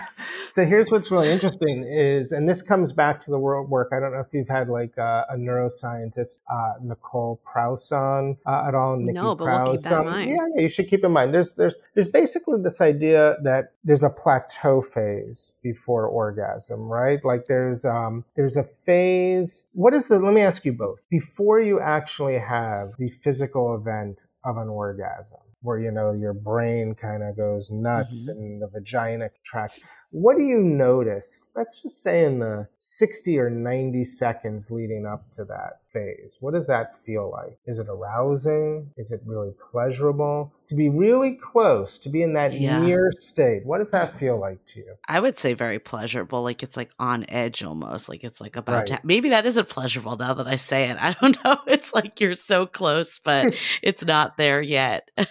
so 0.50 0.64
here's 0.64 0.92
what's 0.92 1.10
really 1.10 1.32
interesting 1.32 1.84
is, 1.84 2.32
and 2.32 2.48
this 2.48 2.62
comes 2.62 2.92
back 2.92 3.20
to 3.22 3.32
the 3.32 3.40
world 3.40 3.68
work. 3.68 3.90
I 3.92 4.00
don't 4.00 4.14
know 4.14 4.20
if 4.20 4.32
you've 4.32 4.48
had 4.48 4.70
like 4.70 4.96
uh, 4.96 5.26
a 5.28 5.36
neuroscientist, 5.36 6.42
uh, 6.52 6.74
Nicole 6.84 7.42
Prause 7.44 7.92
on 7.92 8.38
uh, 8.46 8.66
at 8.68 8.76
all. 8.76 8.96
Nikki 8.96 9.14
No, 9.14 9.34
but 9.34 9.48
we'll 9.48 9.76
keep 9.76 9.84
that 9.86 9.92
in 9.92 9.98
um, 9.98 10.06
mind. 10.06 10.30
Yeah, 10.30 10.48
yeah, 10.54 10.62
you 10.62 10.70
should 10.70 10.88
keep 10.88 11.04
in 11.04 11.12
mind. 11.12 11.34
There's 11.34 11.56
there's 11.56 11.78
there's 11.96 12.08
basically 12.08 12.62
this 12.62 12.80
idea 12.80 13.38
that 13.42 13.74
there's 13.84 14.04
a 14.04 14.10
plateau 14.12 14.82
phase 14.82 15.54
before 15.64 16.06
orgasm, 16.06 16.82
right? 16.88 17.20
Like 17.26 17.48
there's 17.48 17.86
um 17.86 18.26
there's 18.36 18.56
a 18.56 18.64
phase. 18.64 19.66
What 19.74 19.96
is 19.96 20.10
the? 20.10 20.20
Let 20.20 20.36
me 20.36 20.42
ask 20.42 20.64
you 20.64 20.74
both. 20.74 21.10
Before 21.10 21.60
you 21.60 21.80
actually 21.80 22.38
have 22.38 22.92
the 23.00 23.10
physical 23.10 23.74
event 23.76 24.28
of 24.46 24.58
an 24.58 24.68
orgasm 24.68 25.40
where 25.64 25.80
you 25.80 25.91
know 25.91 26.11
your 26.11 26.34
brain 26.34 26.93
kind 26.93 27.24
of 27.24 27.36
goes 27.36 27.72
nuts 27.72 28.30
Mhm. 28.30 28.32
and 28.32 28.61
the 28.61 28.68
vagina 28.68 29.30
contracts 29.30 29.80
what 30.16 30.38
do 30.38 30.43
you 30.43 30.59
notice 30.59 31.47
let's 31.55 31.82
just 31.82 32.03
say 32.03 32.24
in 32.24 32.38
the 32.38 32.68
60 32.78 33.39
or 33.39 33.49
90 33.49 34.03
seconds 34.03 34.70
leading 34.70 35.07
up 35.07 35.30
to 35.32 35.43
that 35.45 35.80
phase 35.91 36.38
what 36.39 36.53
does 36.53 36.68
that 36.68 36.95
feel 36.95 37.32
like 37.32 37.57
is 37.66 37.80
it 37.80 37.88
arousing 37.89 38.91
is 38.95 39.11
it 39.11 39.22
really 39.26 39.51
pleasurable 39.72 40.53
to 40.68 40.76
be 40.76 40.88
really 40.89 41.32
close 41.36 41.97
to 41.99 42.09
be 42.09 42.22
in 42.22 42.34
that 42.34 42.53
Yeah. 42.53 42.80
near 42.80 43.11
state 43.11 43.66
what 43.66 43.80
does 43.80 43.89
that 43.91 44.14
feel 44.14 44.39
like 44.39 44.64
to 44.68 44.80
you 44.82 44.93
I 45.09 45.20
would 45.20 45.38
say 45.38 45.53
very 45.53 45.80
pleasurable. 45.80 46.43
Like 46.43 46.64
it's 46.64 46.78
like 46.78 46.91
on 46.97 47.26
edge 47.30 47.61
almost. 47.64 48.07
Like 48.07 48.24
it's 48.24 48.39
like 48.39 48.55
about 48.55 48.76
Right. 48.76 48.88
to. 48.88 48.99
Maybe 49.03 49.30
that 49.30 49.45
isn't 49.45 49.68
pleasurable 49.68 50.16
now 50.16 50.34
that 50.36 50.47
I 50.47 50.55
say 50.55 50.89
it. 50.89 50.97
I 50.99 51.14
don't 51.20 51.38
know. 51.43 51.57
It's 51.68 51.93
like 51.93 52.20
you're 52.22 52.36
so 52.36 52.66
close, 52.66 53.20
but 53.20 53.53
it's 53.84 54.05
not 54.05 54.38
there 54.38 54.61
yet. 54.61 55.09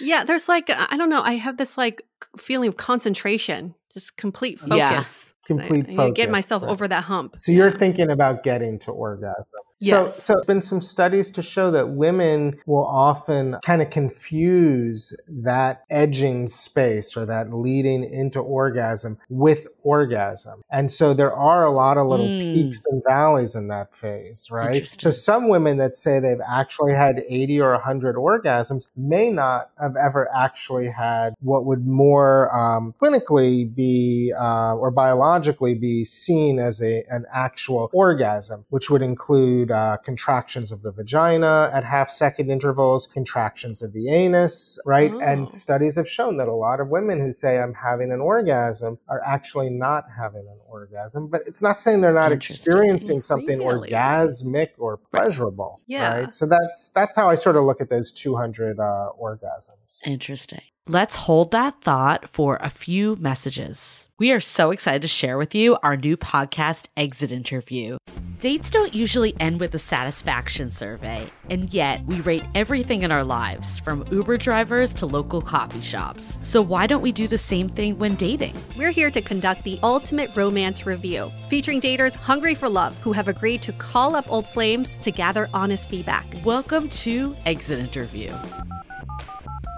Yeah, 0.00 0.24
there's 0.24 0.48
like 0.48 0.70
I 0.70 0.96
don't 0.96 1.10
know. 1.10 1.20
I 1.22 1.34
have 1.34 1.56
this 1.58 1.76
like 1.78 2.02
feeling 2.38 2.68
of 2.68 2.76
concentration, 2.76 3.74
just 3.92 4.16
complete 4.16 4.60
focus. 4.60 4.76
Yeah. 4.76 5.02
So 5.02 5.30
Complete 5.44 5.98
I, 5.98 6.04
I 6.04 6.10
get 6.10 6.30
myself 6.30 6.62
right. 6.62 6.70
over 6.70 6.86
that 6.86 7.04
hump. 7.04 7.36
So 7.36 7.50
you're 7.50 7.70
thinking 7.70 8.10
about 8.10 8.42
getting 8.44 8.78
to 8.80 8.92
orgasm. 8.92 9.44
Yes. 9.80 10.14
So, 10.16 10.20
so 10.20 10.32
there's 10.34 10.46
been 10.46 10.60
some 10.60 10.80
studies 10.80 11.30
to 11.32 11.42
show 11.42 11.70
that 11.70 11.90
women 11.90 12.58
will 12.66 12.84
often 12.86 13.56
kind 13.64 13.80
of 13.82 13.90
confuse 13.90 15.14
that 15.42 15.84
edging 15.90 16.48
space 16.48 17.16
or 17.16 17.24
that 17.26 17.52
leading 17.52 18.04
into 18.04 18.40
orgasm 18.40 19.18
with 19.30 19.66
orgasm. 19.82 20.60
And 20.70 20.90
so 20.90 21.14
there 21.14 21.32
are 21.34 21.64
a 21.64 21.70
lot 21.72 21.96
of 21.96 22.06
little 22.06 22.26
Mm. 22.28 22.40
peaks 22.40 22.84
and 22.90 23.02
valleys 23.08 23.54
in 23.54 23.68
that 23.68 23.96
phase, 23.96 24.48
right? 24.50 24.86
So 24.86 25.10
some 25.10 25.48
women 25.48 25.78
that 25.78 25.96
say 25.96 26.20
they've 26.20 26.38
actually 26.46 26.92
had 26.92 27.24
80 27.28 27.60
or 27.60 27.72
100 27.72 28.16
orgasms 28.16 28.88
may 28.96 29.30
not 29.30 29.70
have 29.80 29.96
ever 29.96 30.28
actually 30.34 30.88
had 30.88 31.34
what 31.40 31.64
would 31.64 31.86
more 31.86 32.54
um, 32.54 32.94
clinically 33.00 33.74
be 33.74 34.32
uh, 34.38 34.74
or 34.74 34.90
biologically 34.90 35.74
be 35.74 36.04
seen 36.04 36.58
as 36.58 36.82
a, 36.82 37.02
an 37.08 37.24
actual 37.32 37.88
orgasm, 37.92 38.64
which 38.68 38.90
would 38.90 39.02
include 39.02 39.69
uh, 39.70 39.96
contractions 40.04 40.72
of 40.72 40.82
the 40.82 40.92
vagina 40.92 41.70
at 41.72 41.84
half 41.84 42.10
second 42.10 42.50
intervals, 42.50 43.06
contractions 43.06 43.82
of 43.82 43.92
the 43.92 44.10
anus, 44.10 44.78
right? 44.84 45.12
Oh. 45.12 45.20
And 45.20 45.52
studies 45.52 45.96
have 45.96 46.08
shown 46.08 46.36
that 46.38 46.48
a 46.48 46.54
lot 46.54 46.80
of 46.80 46.88
women 46.88 47.20
who 47.20 47.32
say, 47.32 47.58
I'm 47.58 47.74
having 47.74 48.12
an 48.12 48.20
orgasm, 48.20 48.98
are 49.08 49.22
actually 49.26 49.70
not 49.70 50.04
having 50.16 50.46
an 50.48 50.58
orgasm. 50.66 51.28
But 51.28 51.42
it's 51.46 51.62
not 51.62 51.80
saying 51.80 52.00
they're 52.00 52.12
not 52.12 52.32
experiencing 52.32 53.20
something 53.20 53.58
Really? 53.58 53.90
orgasmic 53.90 54.70
or 54.78 54.96
pleasurable. 54.96 55.80
Yeah. 55.86 56.20
Right. 56.20 56.34
So 56.34 56.46
that's 56.46 56.90
that's 56.90 57.14
how 57.16 57.28
I 57.28 57.34
sort 57.34 57.56
of 57.56 57.64
look 57.64 57.80
at 57.80 57.90
those 57.90 58.10
200 58.10 58.78
uh, 58.78 59.10
orgasms. 59.20 60.00
Interesting. 60.04 60.62
Let's 60.86 61.14
hold 61.14 61.52
that 61.52 61.82
thought 61.82 62.28
for 62.28 62.56
a 62.60 62.70
few 62.70 63.14
messages. 63.16 64.08
We 64.18 64.32
are 64.32 64.40
so 64.40 64.70
excited 64.72 65.02
to 65.02 65.08
share 65.08 65.38
with 65.38 65.54
you 65.54 65.76
our 65.84 65.96
new 65.96 66.16
podcast, 66.16 66.88
Exit 66.96 67.30
Interview. 67.30 67.98
Dates 68.40 68.70
don't 68.70 68.94
usually 68.94 69.34
end 69.38 69.60
with 69.60 69.74
a 69.74 69.78
satisfaction 69.78 70.70
survey, 70.70 71.28
and 71.50 71.74
yet 71.74 72.02
we 72.06 72.22
rate 72.22 72.42
everything 72.54 73.02
in 73.02 73.12
our 73.12 73.22
lives, 73.22 73.78
from 73.78 74.02
Uber 74.10 74.38
drivers 74.38 74.94
to 74.94 75.04
local 75.04 75.42
coffee 75.42 75.82
shops. 75.82 76.38
So 76.42 76.62
why 76.62 76.86
don't 76.86 77.02
we 77.02 77.12
do 77.12 77.28
the 77.28 77.36
same 77.36 77.68
thing 77.68 77.98
when 77.98 78.14
dating? 78.14 78.54
We're 78.78 78.92
here 78.92 79.10
to 79.10 79.20
conduct 79.20 79.64
the 79.64 79.78
ultimate 79.82 80.30
romance 80.34 80.86
review, 80.86 81.30
featuring 81.50 81.82
daters 81.82 82.16
hungry 82.16 82.54
for 82.54 82.66
love 82.66 82.96
who 83.02 83.12
have 83.12 83.28
agreed 83.28 83.60
to 83.60 83.74
call 83.74 84.16
up 84.16 84.24
old 84.32 84.46
flames 84.46 84.96
to 85.02 85.10
gather 85.10 85.50
honest 85.52 85.90
feedback. 85.90 86.24
Welcome 86.42 86.88
to 86.88 87.36
Exit 87.44 87.78
Interview. 87.78 88.32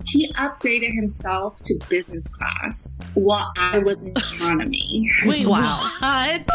He 0.06 0.32
upgraded 0.34 0.94
himself 0.94 1.60
to 1.62 1.80
business 1.88 2.28
class 2.28 2.96
while 3.14 3.52
I 3.56 3.80
was 3.80 4.06
in 4.06 4.16
economy. 4.16 5.10
Wait, 5.26 5.46
what? 5.48 6.46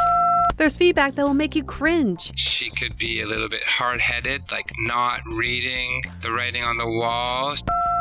There's 0.56 0.78
feedback 0.78 1.16
that 1.16 1.24
will 1.24 1.34
make 1.34 1.56
you 1.56 1.64
cringe. 1.64 2.32
She 2.38 2.70
could 2.72 2.98
be 2.98 3.22
a 3.22 3.28
little 3.28 3.50
bit 3.50 3.64
hard 3.64 4.02
headed, 4.02 4.52
like 4.52 4.72
not 4.80 5.22
reading 5.26 6.04
the 6.24 6.32
writing 6.32 6.64
on 6.64 6.78
the 6.78 6.88
wall. 6.88 7.56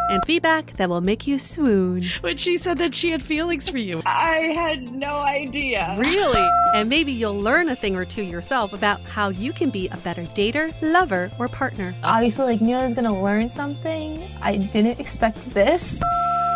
And 0.09 0.25
feedback 0.25 0.77
that 0.77 0.89
will 0.89 1.01
make 1.01 1.27
you 1.27 1.37
swoon. 1.39 2.05
When 2.21 2.37
she 2.37 2.57
said 2.57 2.79
that 2.79 2.95
she 2.95 3.11
had 3.11 3.23
feelings 3.23 3.69
for 3.69 3.77
you. 3.79 4.03
I 4.07 4.53
had 4.55 4.93
no 4.93 5.17
idea. 5.17 5.97
Really? 5.99 6.49
And 6.75 6.91
maybe 6.91 7.11
you'll 7.13 7.41
learn 7.41 7.69
a 7.71 7.77
thing 7.77 7.97
or 7.97 8.05
two 8.05 8.23
yourself 8.23 8.75
about 8.75 9.01
how 9.03 9.31
you 9.31 9.53
can 9.53 9.71
be 9.71 9.89
a 9.89 9.97
better 9.99 10.25
dater, 10.25 10.75
lover, 10.83 11.31
or 11.39 11.49
partner. 11.49 11.95
Obviously, 12.03 12.45
like 12.45 12.61
knew 12.61 12.77
I 12.77 12.85
was 12.85 12.93
gonna 12.93 13.23
learn 13.23 13.49
something. 13.49 14.23
I 14.43 14.57
didn't 14.57 15.01
expect 15.01 15.55
this. 15.55 16.03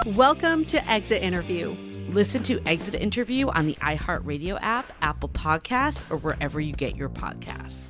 Welcome 0.09 0.67
to 0.67 0.91
Exit 0.91 1.23
Interview, 1.23 1.75
Listen 2.11 2.43
to 2.43 2.61
Exit 2.67 2.97
Interview 2.97 3.49
on 3.51 3.67
the 3.67 3.75
iHeartRadio 3.75 4.59
app, 4.61 4.93
Apple 5.01 5.29
Podcasts, 5.29 6.03
or 6.11 6.17
wherever 6.17 6.61
you 6.61 6.73
get 6.73 6.97
your 6.97 7.09
podcasts. 7.09 7.90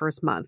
first 0.01 0.23
month 0.23 0.47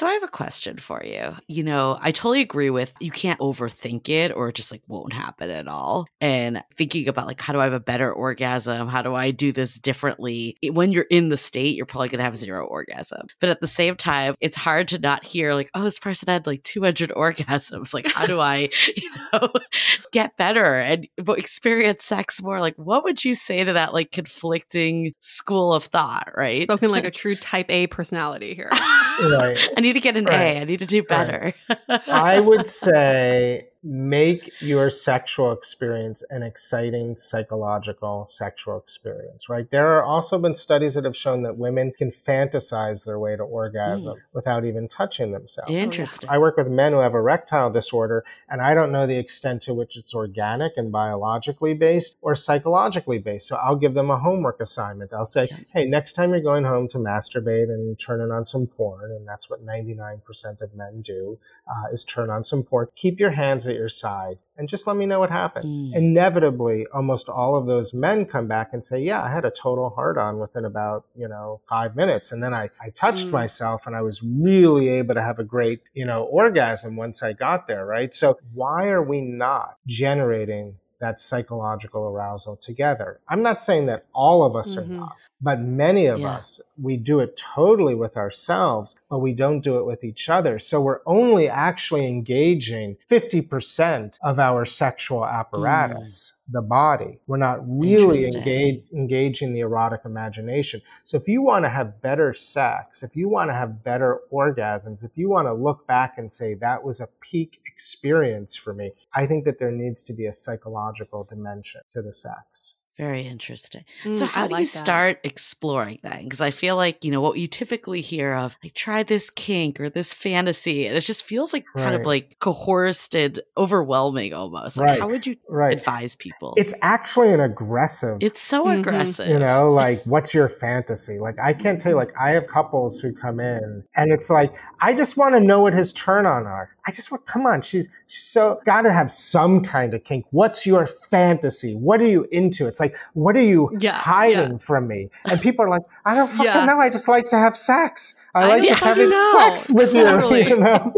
So 0.00 0.06
I 0.06 0.14
have 0.14 0.22
a 0.22 0.28
question 0.28 0.78
for 0.78 1.04
you. 1.04 1.36
You 1.46 1.62
know, 1.62 1.98
I 2.00 2.10
totally 2.10 2.40
agree 2.40 2.70
with 2.70 2.90
you 3.00 3.10
can't 3.10 3.38
overthink 3.38 4.08
it 4.08 4.32
or 4.34 4.48
it 4.48 4.54
just 4.54 4.72
like 4.72 4.80
won't 4.88 5.12
happen 5.12 5.50
at 5.50 5.68
all. 5.68 6.06
And 6.22 6.62
thinking 6.74 7.06
about 7.06 7.26
like 7.26 7.38
how 7.38 7.52
do 7.52 7.60
I 7.60 7.64
have 7.64 7.74
a 7.74 7.80
better 7.80 8.10
orgasm? 8.10 8.88
How 8.88 9.02
do 9.02 9.14
I 9.14 9.30
do 9.30 9.52
this 9.52 9.78
differently? 9.78 10.56
When 10.70 10.90
you're 10.90 11.04
in 11.10 11.28
the 11.28 11.36
state, 11.36 11.76
you're 11.76 11.84
probably 11.84 12.08
going 12.08 12.20
to 12.20 12.24
have 12.24 12.34
zero 12.34 12.64
orgasm. 12.64 13.26
But 13.40 13.50
at 13.50 13.60
the 13.60 13.66
same 13.66 13.94
time, 13.94 14.36
it's 14.40 14.56
hard 14.56 14.88
to 14.88 14.98
not 14.98 15.22
hear 15.22 15.52
like, 15.52 15.68
oh, 15.74 15.84
this 15.84 15.98
person 15.98 16.32
had 16.32 16.46
like 16.46 16.62
200 16.62 17.10
orgasms. 17.14 17.92
Like, 17.92 18.06
how 18.06 18.24
do 18.24 18.40
I, 18.40 18.70
you 18.96 19.10
know, 19.34 19.52
get 20.12 20.34
better 20.38 20.76
and 20.76 21.08
experience 21.18 22.06
sex 22.06 22.40
more? 22.40 22.58
Like, 22.58 22.76
what 22.76 23.04
would 23.04 23.22
you 23.22 23.34
say 23.34 23.64
to 23.64 23.74
that 23.74 23.92
like 23.92 24.12
conflicting 24.12 25.12
school 25.20 25.74
of 25.74 25.84
thought, 25.84 26.32
right? 26.34 26.62
Spoken 26.62 26.90
like 26.90 27.04
a 27.04 27.10
true 27.10 27.36
type 27.36 27.66
A 27.68 27.86
personality 27.88 28.54
here. 28.54 28.70
Right. 28.72 29.58
I 29.76 29.80
need 29.82 29.89
to 29.92 30.00
get 30.00 30.16
an 30.16 30.24
Right. 30.26 30.56
A. 30.56 30.60
I 30.60 30.64
need 30.64 30.80
to 30.80 30.86
do 30.86 31.02
better. 31.02 31.54
I 32.06 32.40
would 32.40 32.66
say 32.66 33.68
make 33.82 34.50
your 34.60 34.90
sexual 34.90 35.52
experience 35.52 36.22
an 36.28 36.42
exciting 36.42 37.16
psychological 37.16 38.26
sexual 38.26 38.76
experience, 38.76 39.48
right? 39.48 39.70
There 39.70 39.96
are 39.96 40.04
also 40.04 40.38
been 40.38 40.54
studies 40.54 40.94
that 40.94 41.04
have 41.04 41.16
shown 41.16 41.42
that 41.44 41.56
women 41.56 41.92
can 41.96 42.12
fantasize 42.12 43.04
their 43.04 43.18
way 43.18 43.36
to 43.36 43.42
orgasm 43.42 44.18
without 44.34 44.66
even 44.66 44.86
touching 44.86 45.32
themselves. 45.32 45.72
Interesting. 45.72 46.28
I 46.28 46.36
work 46.36 46.58
with 46.58 46.68
men 46.68 46.92
who 46.92 46.98
have 46.98 47.14
erectile 47.14 47.70
disorder, 47.70 48.22
and 48.50 48.60
I 48.60 48.74
don't 48.74 48.92
know 48.92 49.06
the 49.06 49.16
extent 49.16 49.62
to 49.62 49.74
which 49.74 49.96
it's 49.96 50.14
organic 50.14 50.72
and 50.76 50.92
biologically 50.92 51.72
based 51.72 52.18
or 52.20 52.34
psychologically 52.34 53.18
based. 53.18 53.48
So 53.48 53.56
I'll 53.56 53.76
give 53.76 53.94
them 53.94 54.10
a 54.10 54.18
homework 54.18 54.60
assignment. 54.60 55.14
I'll 55.14 55.24
say, 55.24 55.48
hey, 55.72 55.86
next 55.86 56.12
time 56.12 56.30
you're 56.30 56.42
going 56.42 56.64
home 56.64 56.86
to 56.88 56.98
masturbate 56.98 57.70
and 57.70 57.98
turning 57.98 58.30
on 58.30 58.44
some 58.44 58.66
porn, 58.66 59.10
and 59.12 59.26
that's 59.26 59.48
what 59.48 59.64
99% 59.64 60.60
of 60.60 60.74
men 60.74 61.00
do, 61.00 61.38
uh, 61.66 61.88
is 61.92 62.04
turn 62.04 62.28
on 62.28 62.44
some 62.44 62.62
porn, 62.62 62.88
keep 62.94 63.18
your 63.18 63.30
hands 63.30 63.69
at 63.70 63.76
your 63.76 63.88
side 63.88 64.38
and 64.56 64.68
just 64.68 64.86
let 64.86 64.96
me 64.96 65.06
know 65.06 65.18
what 65.20 65.30
happens. 65.30 65.82
Mm. 65.82 65.94
Inevitably, 65.94 66.86
almost 66.92 67.28
all 67.30 67.56
of 67.56 67.66
those 67.66 67.94
men 67.94 68.26
come 68.26 68.46
back 68.46 68.70
and 68.72 68.84
say, 68.84 69.00
yeah, 69.00 69.22
I 69.22 69.30
had 69.30 69.44
a 69.46 69.50
total 69.50 69.88
hard 69.90 70.18
on 70.18 70.38
within 70.38 70.66
about, 70.66 71.06
you 71.16 71.28
know, 71.28 71.60
five 71.68 71.96
minutes. 71.96 72.32
And 72.32 72.42
then 72.42 72.52
I, 72.52 72.68
I 72.80 72.90
touched 72.90 73.28
Mm. 73.28 73.32
myself 73.32 73.86
and 73.86 73.96
I 73.96 74.02
was 74.02 74.22
really 74.22 74.88
able 74.88 75.14
to 75.14 75.22
have 75.22 75.38
a 75.38 75.44
great, 75.44 75.80
you 75.94 76.04
know, 76.04 76.24
orgasm 76.24 76.96
once 76.96 77.22
I 77.22 77.32
got 77.32 77.66
there, 77.66 77.86
right? 77.86 78.14
So 78.14 78.38
why 78.52 78.88
are 78.88 79.02
we 79.02 79.20
not 79.20 79.76
generating 79.86 80.76
that 81.00 81.20
psychological 81.20 82.04
arousal 82.04 82.56
together? 82.56 83.20
I'm 83.28 83.42
not 83.42 83.60
saying 83.60 83.86
that 83.86 84.04
all 84.14 84.44
of 84.44 84.54
us 84.56 84.74
Mhm. 84.74 84.78
are 84.78 84.86
not. 84.86 85.16
But 85.42 85.60
many 85.60 86.04
of 86.04 86.20
Yeah. 86.20 86.34
us, 86.36 86.60
we 86.82 86.98
do 86.98 87.20
it 87.20 87.34
totally 87.36 87.94
with 87.94 88.18
ourselves, 88.18 88.96
but 89.08 89.20
we 89.20 89.32
don't 89.32 89.60
do 89.62 89.78
it 89.78 89.86
with 89.86 90.04
each 90.04 90.28
other. 90.28 90.58
So 90.58 90.82
we're 90.82 91.00
only 91.06 91.48
actually 91.48 92.06
engaging 92.06 92.98
50% 93.08 94.18
of 94.22 94.38
our 94.38 94.66
sexual 94.66 95.24
apparatus, 95.24 96.34
the 96.52 96.62
body. 96.62 97.18
We're 97.26 97.36
not 97.36 97.60
really 97.66 98.26
engage, 98.26 98.82
engaging 98.92 99.52
the 99.52 99.60
erotic 99.60 100.02
imagination. 100.04 100.82
So 101.04 101.16
if 101.16 101.28
you 101.28 101.42
want 101.42 101.64
to 101.64 101.68
have 101.68 102.00
better 102.02 102.32
sex, 102.32 103.02
if 103.02 103.14
you 103.14 103.28
want 103.28 103.50
to 103.50 103.54
have 103.54 103.84
better 103.84 104.20
orgasms, 104.32 105.04
if 105.04 105.16
you 105.16 105.30
want 105.30 105.46
to 105.46 105.54
look 105.54 105.86
back 105.86 106.18
and 106.18 106.30
say 106.30 106.54
that 106.54 106.82
was 106.82 107.00
a 107.00 107.08
peak 107.20 107.60
experience 107.66 108.56
for 108.56 108.74
me, 108.74 108.92
I 109.14 109.26
think 109.26 109.44
that 109.44 109.58
there 109.58 109.70
needs 109.70 110.02
to 110.04 110.12
be 110.12 110.26
a 110.26 110.32
psychological 110.32 111.24
dimension 111.24 111.82
to 111.90 112.02
the 112.02 112.12
sex. 112.12 112.74
Very 113.00 113.26
interesting. 113.26 113.84
Mm, 114.04 114.14
so 114.14 114.26
I 114.26 114.28
how 114.28 114.42
do 114.46 114.50
you 114.50 114.56
like 114.60 114.70
that. 114.72 114.78
start 114.78 115.18
exploring 115.24 116.00
that? 116.02 116.22
Because 116.22 116.42
I 116.42 116.50
feel 116.50 116.76
like, 116.76 117.02
you 117.02 117.10
know, 117.10 117.22
what 117.22 117.38
you 117.38 117.46
typically 117.46 118.02
hear 118.02 118.34
of, 118.34 118.58
I 118.62 118.68
try 118.74 119.02
this 119.04 119.30
kink 119.30 119.80
or 119.80 119.88
this 119.88 120.12
fantasy, 120.12 120.86
and 120.86 120.94
it 120.94 121.00
just 121.00 121.22
feels 121.24 121.54
like 121.54 121.64
kind 121.78 121.94
of 121.94 122.04
like 122.04 122.36
coerced 122.40 123.16
and 123.16 123.40
overwhelming 123.56 124.34
almost. 124.34 124.76
Like, 124.76 124.86
Right. 124.90 125.00
how 125.00 125.08
would 125.08 125.26
you 125.26 125.36
Right. 125.48 125.78
advise 125.78 126.14
people? 126.14 126.52
It's 126.58 126.74
actually 126.82 127.32
an 127.32 127.40
aggressive 127.40 128.18
It's 128.20 128.40
so 128.40 128.66
Mhm. 128.66 128.80
aggressive. 128.80 129.28
you 129.28 129.38
know 129.38 129.72
like 129.82 130.02
what's 130.04 130.34
your 130.34 130.48
fantasy 130.48 131.18
like 131.18 131.36
i 131.42 131.52
can't 131.54 131.80
tell 131.80 131.92
you 131.92 131.96
like 131.96 132.12
i 132.20 132.30
have 132.30 132.46
couples 132.48 133.00
who 133.00 133.12
come 133.14 133.40
in 133.40 133.82
and 133.96 134.12
it's 134.12 134.28
like 134.28 134.52
i 134.82 134.92
just 134.92 135.16
want 135.16 135.34
to 135.34 135.40
know 135.40 135.60
what 135.60 135.72
his 135.74 135.92
turn 135.92 136.26
on 136.26 136.46
are 136.46 136.68
i 136.90 136.92
just 136.92 137.10
want 137.12 137.24
come 137.26 137.46
on 137.46 137.62
she's 137.62 137.88
she's 138.08 138.24
so 138.24 138.60
got 138.64 138.82
to 138.82 138.92
have 138.92 139.08
some 139.10 139.62
kind 139.62 139.94
of 139.94 140.02
kink. 140.02 140.26
What's 140.30 140.66
your 140.66 140.86
fantasy? 140.86 141.74
What 141.76 142.00
are 142.00 142.06
you 142.16 142.26
into? 142.32 142.66
It's 142.66 142.80
like 142.80 142.96
what 143.14 143.36
are 143.36 143.42
you 143.54 143.70
Yeah, 143.78 143.92
hiding 143.94 144.58
from 144.58 144.88
me? 144.88 145.08
And 145.30 145.40
people 145.40 145.64
are 145.64 145.68
like 145.68 145.82
i 146.04 146.14
don't 146.16 146.28
fucking 146.30 146.44
Yeah. 146.46 146.64
know. 146.66 146.78
I 146.78 146.88
just 146.90 147.06
like 147.08 147.28
to 147.30 147.38
have 147.38 147.56
sex. 147.56 148.16
I, 148.34 148.48
like 148.48 148.62
just 148.64 148.82
having 148.84 149.12
sex 149.12 149.70
with 149.72 149.92
Totally. 149.92 150.42
you 150.42 150.48
you 150.50 150.56
know 150.58 150.92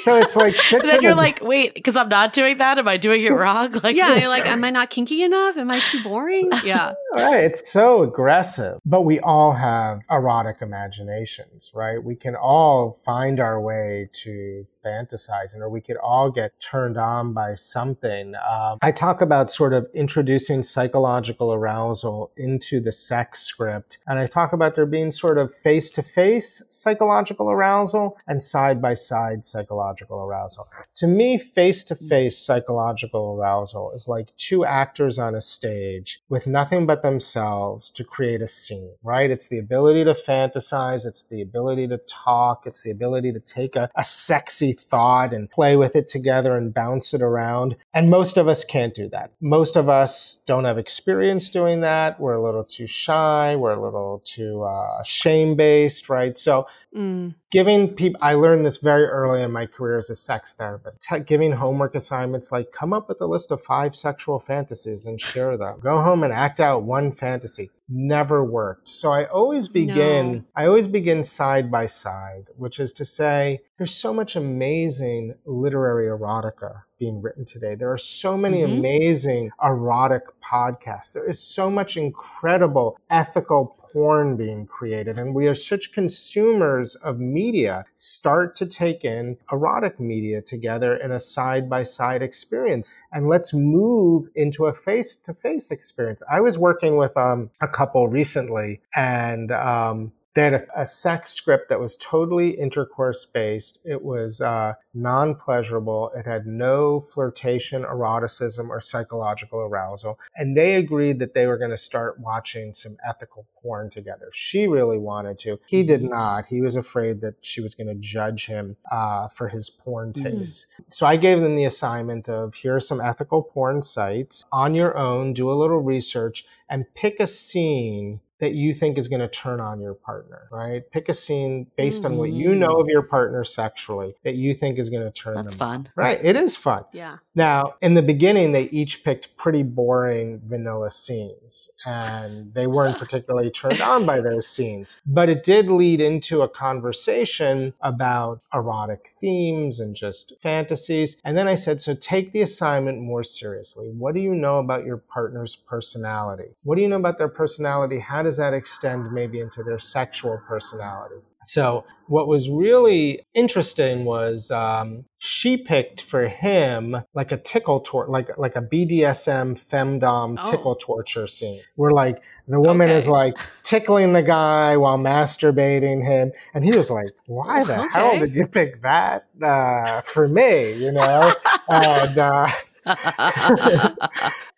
so 0.00 0.16
it's 0.16 0.36
like 0.36 0.54
such 0.60 0.80
And 0.80 0.88
then 0.88 1.02
you're 1.02 1.12
ag- 1.12 1.16
like, 1.16 1.40
wait, 1.42 1.74
because 1.74 1.96
I'm 1.96 2.08
not 2.08 2.32
doing 2.32 2.58
that. 2.58 2.78
Am 2.78 2.88
I 2.88 2.96
doing 2.96 3.22
it 3.24 3.32
wrong? 3.32 3.80
Like, 3.86 3.94
yeah, 3.94 4.16
you're 4.16 4.28
like, 4.28 4.46
am 4.46 4.64
I 4.64 4.70
not 4.70 4.90
kinky 4.90 5.22
enough? 5.22 5.56
Am 5.56 5.70
I 5.70 5.80
too 5.80 6.02
boring? 6.02 6.50
Yeah. 6.64 6.94
Right, 7.14 7.44
it's 7.44 7.70
so 7.70 8.02
aggressive. 8.02 8.78
But 8.84 9.02
we 9.02 9.20
all 9.20 9.52
have 9.52 10.00
erotic 10.10 10.56
imaginations, 10.60 11.70
right? 11.74 12.02
We 12.02 12.16
can 12.16 12.34
all 12.34 12.98
find 13.04 13.38
our 13.38 13.60
way 13.60 14.08
to 14.24 14.66
fantasizing, 14.86 15.60
or 15.60 15.68
we 15.68 15.80
could 15.80 15.96
all 15.96 16.30
get 16.30 16.58
turned 16.60 16.96
on 16.96 17.32
by 17.32 17.54
something. 17.54 18.34
Um, 18.36 18.78
I 18.82 18.92
talk 18.92 19.20
about 19.20 19.50
sort 19.50 19.72
of 19.72 19.86
introducing 19.94 20.62
psychological 20.62 21.52
arousal 21.52 22.30
into 22.36 22.80
the 22.80 22.92
sex 22.92 23.40
script, 23.40 23.98
and 24.06 24.18
I 24.18 24.26
talk 24.26 24.52
about 24.52 24.76
there 24.76 24.86
being 24.86 25.10
sort 25.10 25.38
of 25.38 25.54
face 25.54 25.90
to 25.92 26.02
face 26.02 26.62
psychological 26.68 27.50
arousal 27.50 28.16
and 28.26 28.42
side 28.42 28.80
by 28.80 28.94
side 28.94 29.44
psychological 29.56 30.20
arousal. 30.20 30.68
To 30.96 31.06
me, 31.06 31.38
face 31.38 31.82
to 31.84 31.94
face 31.94 32.36
psychological 32.36 33.36
arousal 33.38 33.92
is 33.92 34.06
like 34.06 34.36
two 34.36 34.64
actors 34.64 35.18
on 35.18 35.34
a 35.34 35.40
stage 35.40 36.20
with 36.28 36.46
nothing 36.46 36.86
but 36.86 37.02
themselves 37.02 37.90
to 37.92 38.04
create 38.04 38.42
a 38.42 38.48
scene, 38.48 38.94
right? 39.02 39.30
It's 39.30 39.48
the 39.48 39.58
ability 39.58 40.04
to 40.04 40.12
fantasize, 40.12 41.06
it's 41.06 41.22
the 41.24 41.40
ability 41.40 41.88
to 41.88 41.98
talk, 42.06 42.66
it's 42.66 42.82
the 42.82 42.90
ability 42.90 43.32
to 43.32 43.40
take 43.40 43.76
a, 43.76 43.88
a 43.96 44.04
sexy 44.04 44.72
thought 44.74 45.32
and 45.32 45.50
play 45.50 45.76
with 45.76 45.96
it 45.96 46.08
together 46.08 46.54
and 46.54 46.74
bounce 46.74 47.14
it 47.14 47.22
around. 47.22 47.76
And 47.94 48.10
most 48.10 48.36
of 48.36 48.48
us 48.48 48.64
can't 48.64 48.94
do 48.94 49.08
that. 49.10 49.32
Most 49.40 49.76
of 49.76 49.88
us 49.88 50.42
don't 50.46 50.64
have 50.64 50.78
experience 50.78 51.48
doing 51.48 51.80
that. 51.80 52.20
We're 52.20 52.34
a 52.34 52.42
little 52.42 52.64
too 52.64 52.86
shy, 52.86 53.56
we're 53.56 53.72
a 53.72 53.82
little 53.82 54.22
too 54.24 54.64
uh, 54.64 55.02
shame 55.02 55.56
based, 55.56 56.10
right? 56.10 56.36
So 56.36 56.66
Mm. 56.96 57.34
Giving 57.56 57.88
people 57.88 58.18
i 58.22 58.34
learned 58.34 58.66
this 58.66 58.76
very 58.76 59.06
early 59.06 59.40
in 59.42 59.50
my 59.50 59.64
career 59.64 59.96
as 59.96 60.10
a 60.10 60.14
sex 60.14 60.52
therapist. 60.52 61.00
Te- 61.02 61.20
giving 61.20 61.52
homework 61.52 61.94
assignments 61.94 62.52
like 62.52 62.70
come 62.70 62.92
up 62.92 63.08
with 63.08 63.18
a 63.22 63.26
list 63.34 63.50
of 63.50 63.62
five 63.62 63.96
sexual 63.96 64.38
fantasies 64.38 65.06
and 65.06 65.18
share 65.18 65.56
them. 65.56 65.80
Go 65.80 66.02
home 66.02 66.22
and 66.22 66.32
act 66.34 66.60
out 66.60 66.82
one 66.82 67.12
fantasy. 67.12 67.70
Never 67.88 68.44
worked. 68.44 68.88
So 68.88 69.10
i 69.10 69.24
always 69.24 69.68
begin 69.68 70.24
No. 70.32 70.42
i 70.54 70.66
always 70.66 70.86
begin 70.98 71.24
side 71.24 71.70
by 71.70 71.86
side 71.86 72.44
which 72.56 72.78
is 72.84 72.92
to 72.94 73.04
say 73.06 73.60
there's 73.78 73.94
so 73.94 74.12
much 74.12 74.36
amazing 74.36 75.34
literary 75.46 76.06
erotica 76.14 76.82
being 76.98 77.20
written 77.22 77.44
today. 77.44 77.74
There 77.74 77.92
are 77.92 77.98
so 78.22 78.36
many 78.44 78.60
Mhm. 78.62 78.78
amazing 78.78 79.50
erotic 79.62 80.22
podcasts. 80.42 81.12
There 81.12 81.28
is 81.28 81.38
so 81.56 81.70
much 81.70 81.96
incredible 81.96 82.98
ethical 83.10 83.76
porn 83.96 84.36
being 84.36 84.66
created. 84.66 85.18
And 85.18 85.34
we 85.34 85.46
are 85.46 85.54
such 85.54 85.90
consumers 85.90 86.96
of 86.96 87.18
media 87.18 87.86
start 87.94 88.54
to 88.56 88.66
take 88.66 89.06
in 89.06 89.38
erotic 89.50 89.98
media 89.98 90.42
together 90.42 90.94
in 90.96 91.12
a 91.12 91.18
side 91.18 91.70
by 91.70 91.82
side 91.82 92.20
experience. 92.20 92.92
And 93.10 93.26
let's 93.26 93.54
move 93.54 94.28
into 94.34 94.66
a 94.66 94.74
face 94.74 95.16
to 95.16 95.32
face 95.32 95.70
experience. 95.70 96.22
I 96.30 96.40
was 96.40 96.58
working 96.58 96.98
with 96.98 97.16
um, 97.16 97.48
a 97.62 97.68
couple 97.68 98.06
recently 98.06 98.82
and 98.94 99.50
um, 99.50 100.12
they 100.36 100.42
had 100.42 100.54
a, 100.54 100.82
a 100.82 100.86
sex 100.86 101.32
script 101.32 101.70
that 101.70 101.80
was 101.80 101.96
totally 101.96 102.50
intercourse 102.50 103.24
based. 103.24 103.80
It 103.84 104.02
was 104.02 104.42
uh, 104.42 104.74
non 104.92 105.34
pleasurable. 105.34 106.12
It 106.14 106.26
had 106.26 106.46
no 106.46 107.00
flirtation, 107.00 107.84
eroticism, 107.84 108.70
or 108.70 108.78
psychological 108.78 109.60
arousal. 109.60 110.20
And 110.36 110.54
they 110.54 110.74
agreed 110.74 111.18
that 111.20 111.32
they 111.32 111.46
were 111.46 111.56
going 111.56 111.70
to 111.70 111.76
start 111.78 112.20
watching 112.20 112.74
some 112.74 112.98
ethical 113.08 113.46
porn 113.62 113.88
together. 113.88 114.28
She 114.34 114.66
really 114.66 114.98
wanted 114.98 115.38
to. 115.40 115.58
He 115.66 115.82
did 115.82 116.02
not. 116.02 116.44
He 116.44 116.60
was 116.60 116.76
afraid 116.76 117.22
that 117.22 117.36
she 117.40 117.62
was 117.62 117.74
going 117.74 117.88
to 117.88 117.94
judge 117.94 118.44
him 118.44 118.76
uh, 118.92 119.28
for 119.28 119.48
his 119.48 119.70
porn 119.70 120.12
Mhm. 120.12 120.66
So 120.90 121.06
I 121.06 121.16
gave 121.16 121.40
them 121.40 121.56
the 121.56 121.64
assignment 121.64 122.28
of 122.28 122.52
here 122.52 122.76
are 122.76 122.80
some 122.80 123.00
ethical 123.00 123.42
porn 123.42 123.80
sites. 123.80 124.44
On 124.52 124.74
your 124.74 124.98
own, 124.98 125.32
do 125.32 125.50
a 125.50 125.54
little 125.54 125.80
research 125.80 126.44
and 126.68 126.84
pick 126.94 127.20
a 127.20 127.26
scene 127.26 128.20
that 128.38 128.52
you 128.52 128.74
think 128.74 128.98
is 128.98 129.08
going 129.08 129.20
to 129.20 129.28
turn 129.28 129.60
on 129.60 129.80
your 129.80 129.94
partner, 129.94 130.48
right? 130.50 130.82
Pick 130.90 131.08
a 131.08 131.14
scene 131.14 131.66
based 131.76 132.04
on 132.04 132.16
what 132.16 132.30
you 132.30 132.54
know 132.54 132.76
mm. 132.76 132.80
of 132.82 132.88
your 132.88 133.02
partner 133.02 133.44
sexually 133.44 134.14
that 134.24 134.34
you 134.34 134.54
think 134.54 134.78
is 134.78 134.90
going 134.90 135.02
to 135.02 135.10
turn 135.10 135.34
That's 135.34 135.54
them 135.54 135.68
on. 135.68 135.82
That's 135.82 135.94
fun. 135.94 136.04
Right. 136.04 136.22
It 136.22 136.36
is 136.36 136.56
fun. 136.56 136.84
Yeah. 136.92 137.18
Now, 137.34 137.74
in 137.80 137.94
the 137.94 138.02
beginning, 138.02 138.52
they 138.52 138.64
each 138.64 139.04
picked 139.04 139.36
pretty 139.36 139.62
boring 139.62 140.40
vanilla 140.44 140.90
scenes, 140.90 141.70
and 141.86 142.52
they 142.52 142.66
weren't 142.66 142.98
particularly 143.06 143.50
turned 143.50 143.80
on 143.80 144.04
by 144.04 144.20
those 144.20 144.46
scenes. 144.46 144.98
But 145.06 145.28
it 145.28 145.42
did 145.42 145.68
lead 145.68 146.00
into 146.00 146.42
a 146.42 146.48
conversation 146.48 147.72
about 147.80 148.40
erotic 148.52 149.12
themes 149.20 149.80
and 149.80 149.94
just 149.94 150.34
fantasies. 150.40 151.20
And 151.24 151.36
then 151.36 151.48
I 151.48 151.54
said, 151.54 151.80
So 151.80 151.94
take 151.94 152.32
the 152.32 152.42
assignment 152.42 153.00
more 153.00 153.24
seriously. 153.24 153.88
What 153.88 154.14
do 154.14 154.20
you 154.20 154.34
know 154.34 154.58
about 154.58 154.84
your 154.84 154.98
partner's 154.98 155.56
personality? 155.56 156.54
What 156.64 156.76
do 156.76 156.82
you 156.82 156.88
know 156.88 156.96
about 156.96 157.18
their 157.18 157.28
personality? 157.28 157.98
How 157.98 158.25
does 158.26 158.36
that 158.36 158.52
extend 158.52 159.10
maybe 159.12 159.40
into 159.40 159.62
their 159.62 159.78
sexual 159.78 160.38
personality? 160.46 161.16
So, 161.42 161.84
what 162.08 162.26
was 162.26 162.50
really 162.50 163.24
interesting 163.34 164.04
was 164.04 164.50
um, 164.50 165.04
she 165.18 165.56
picked 165.56 166.00
for 166.00 166.26
him 166.26 166.96
like 167.14 167.30
a 167.30 167.36
tickle 167.36 167.80
tor- 167.80 168.08
like 168.08 168.36
like 168.36 168.56
a 168.56 168.62
BDSM 168.62 169.56
femdom 169.58 170.38
Oh. 170.42 170.50
tickle 170.50 170.74
torture 170.74 171.26
scene, 171.28 171.60
where 171.76 171.92
like 171.92 172.20
the 172.48 172.60
woman 172.60 172.90
is 172.90 173.06
like 173.06 173.38
tickling 173.62 174.12
the 174.12 174.22
guy 174.22 174.76
while 174.76 174.98
masturbating 174.98 176.04
him, 176.04 176.32
and 176.52 176.64
he 176.64 176.72
was 176.76 176.90
like, 176.90 177.10
"Why 177.26 177.62
the 177.62 177.86
hell 177.88 178.18
did 178.18 178.34
you 178.34 178.46
pick 178.48 178.82
that 178.82 179.26
uh, 179.40 180.00
for 180.00 180.26
me?" 180.28 180.72
You 180.72 180.92
know, 180.92 181.32
and. 181.68 182.18
Uh, 182.18 182.48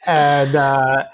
and 0.06 0.54
uh, 0.54 1.04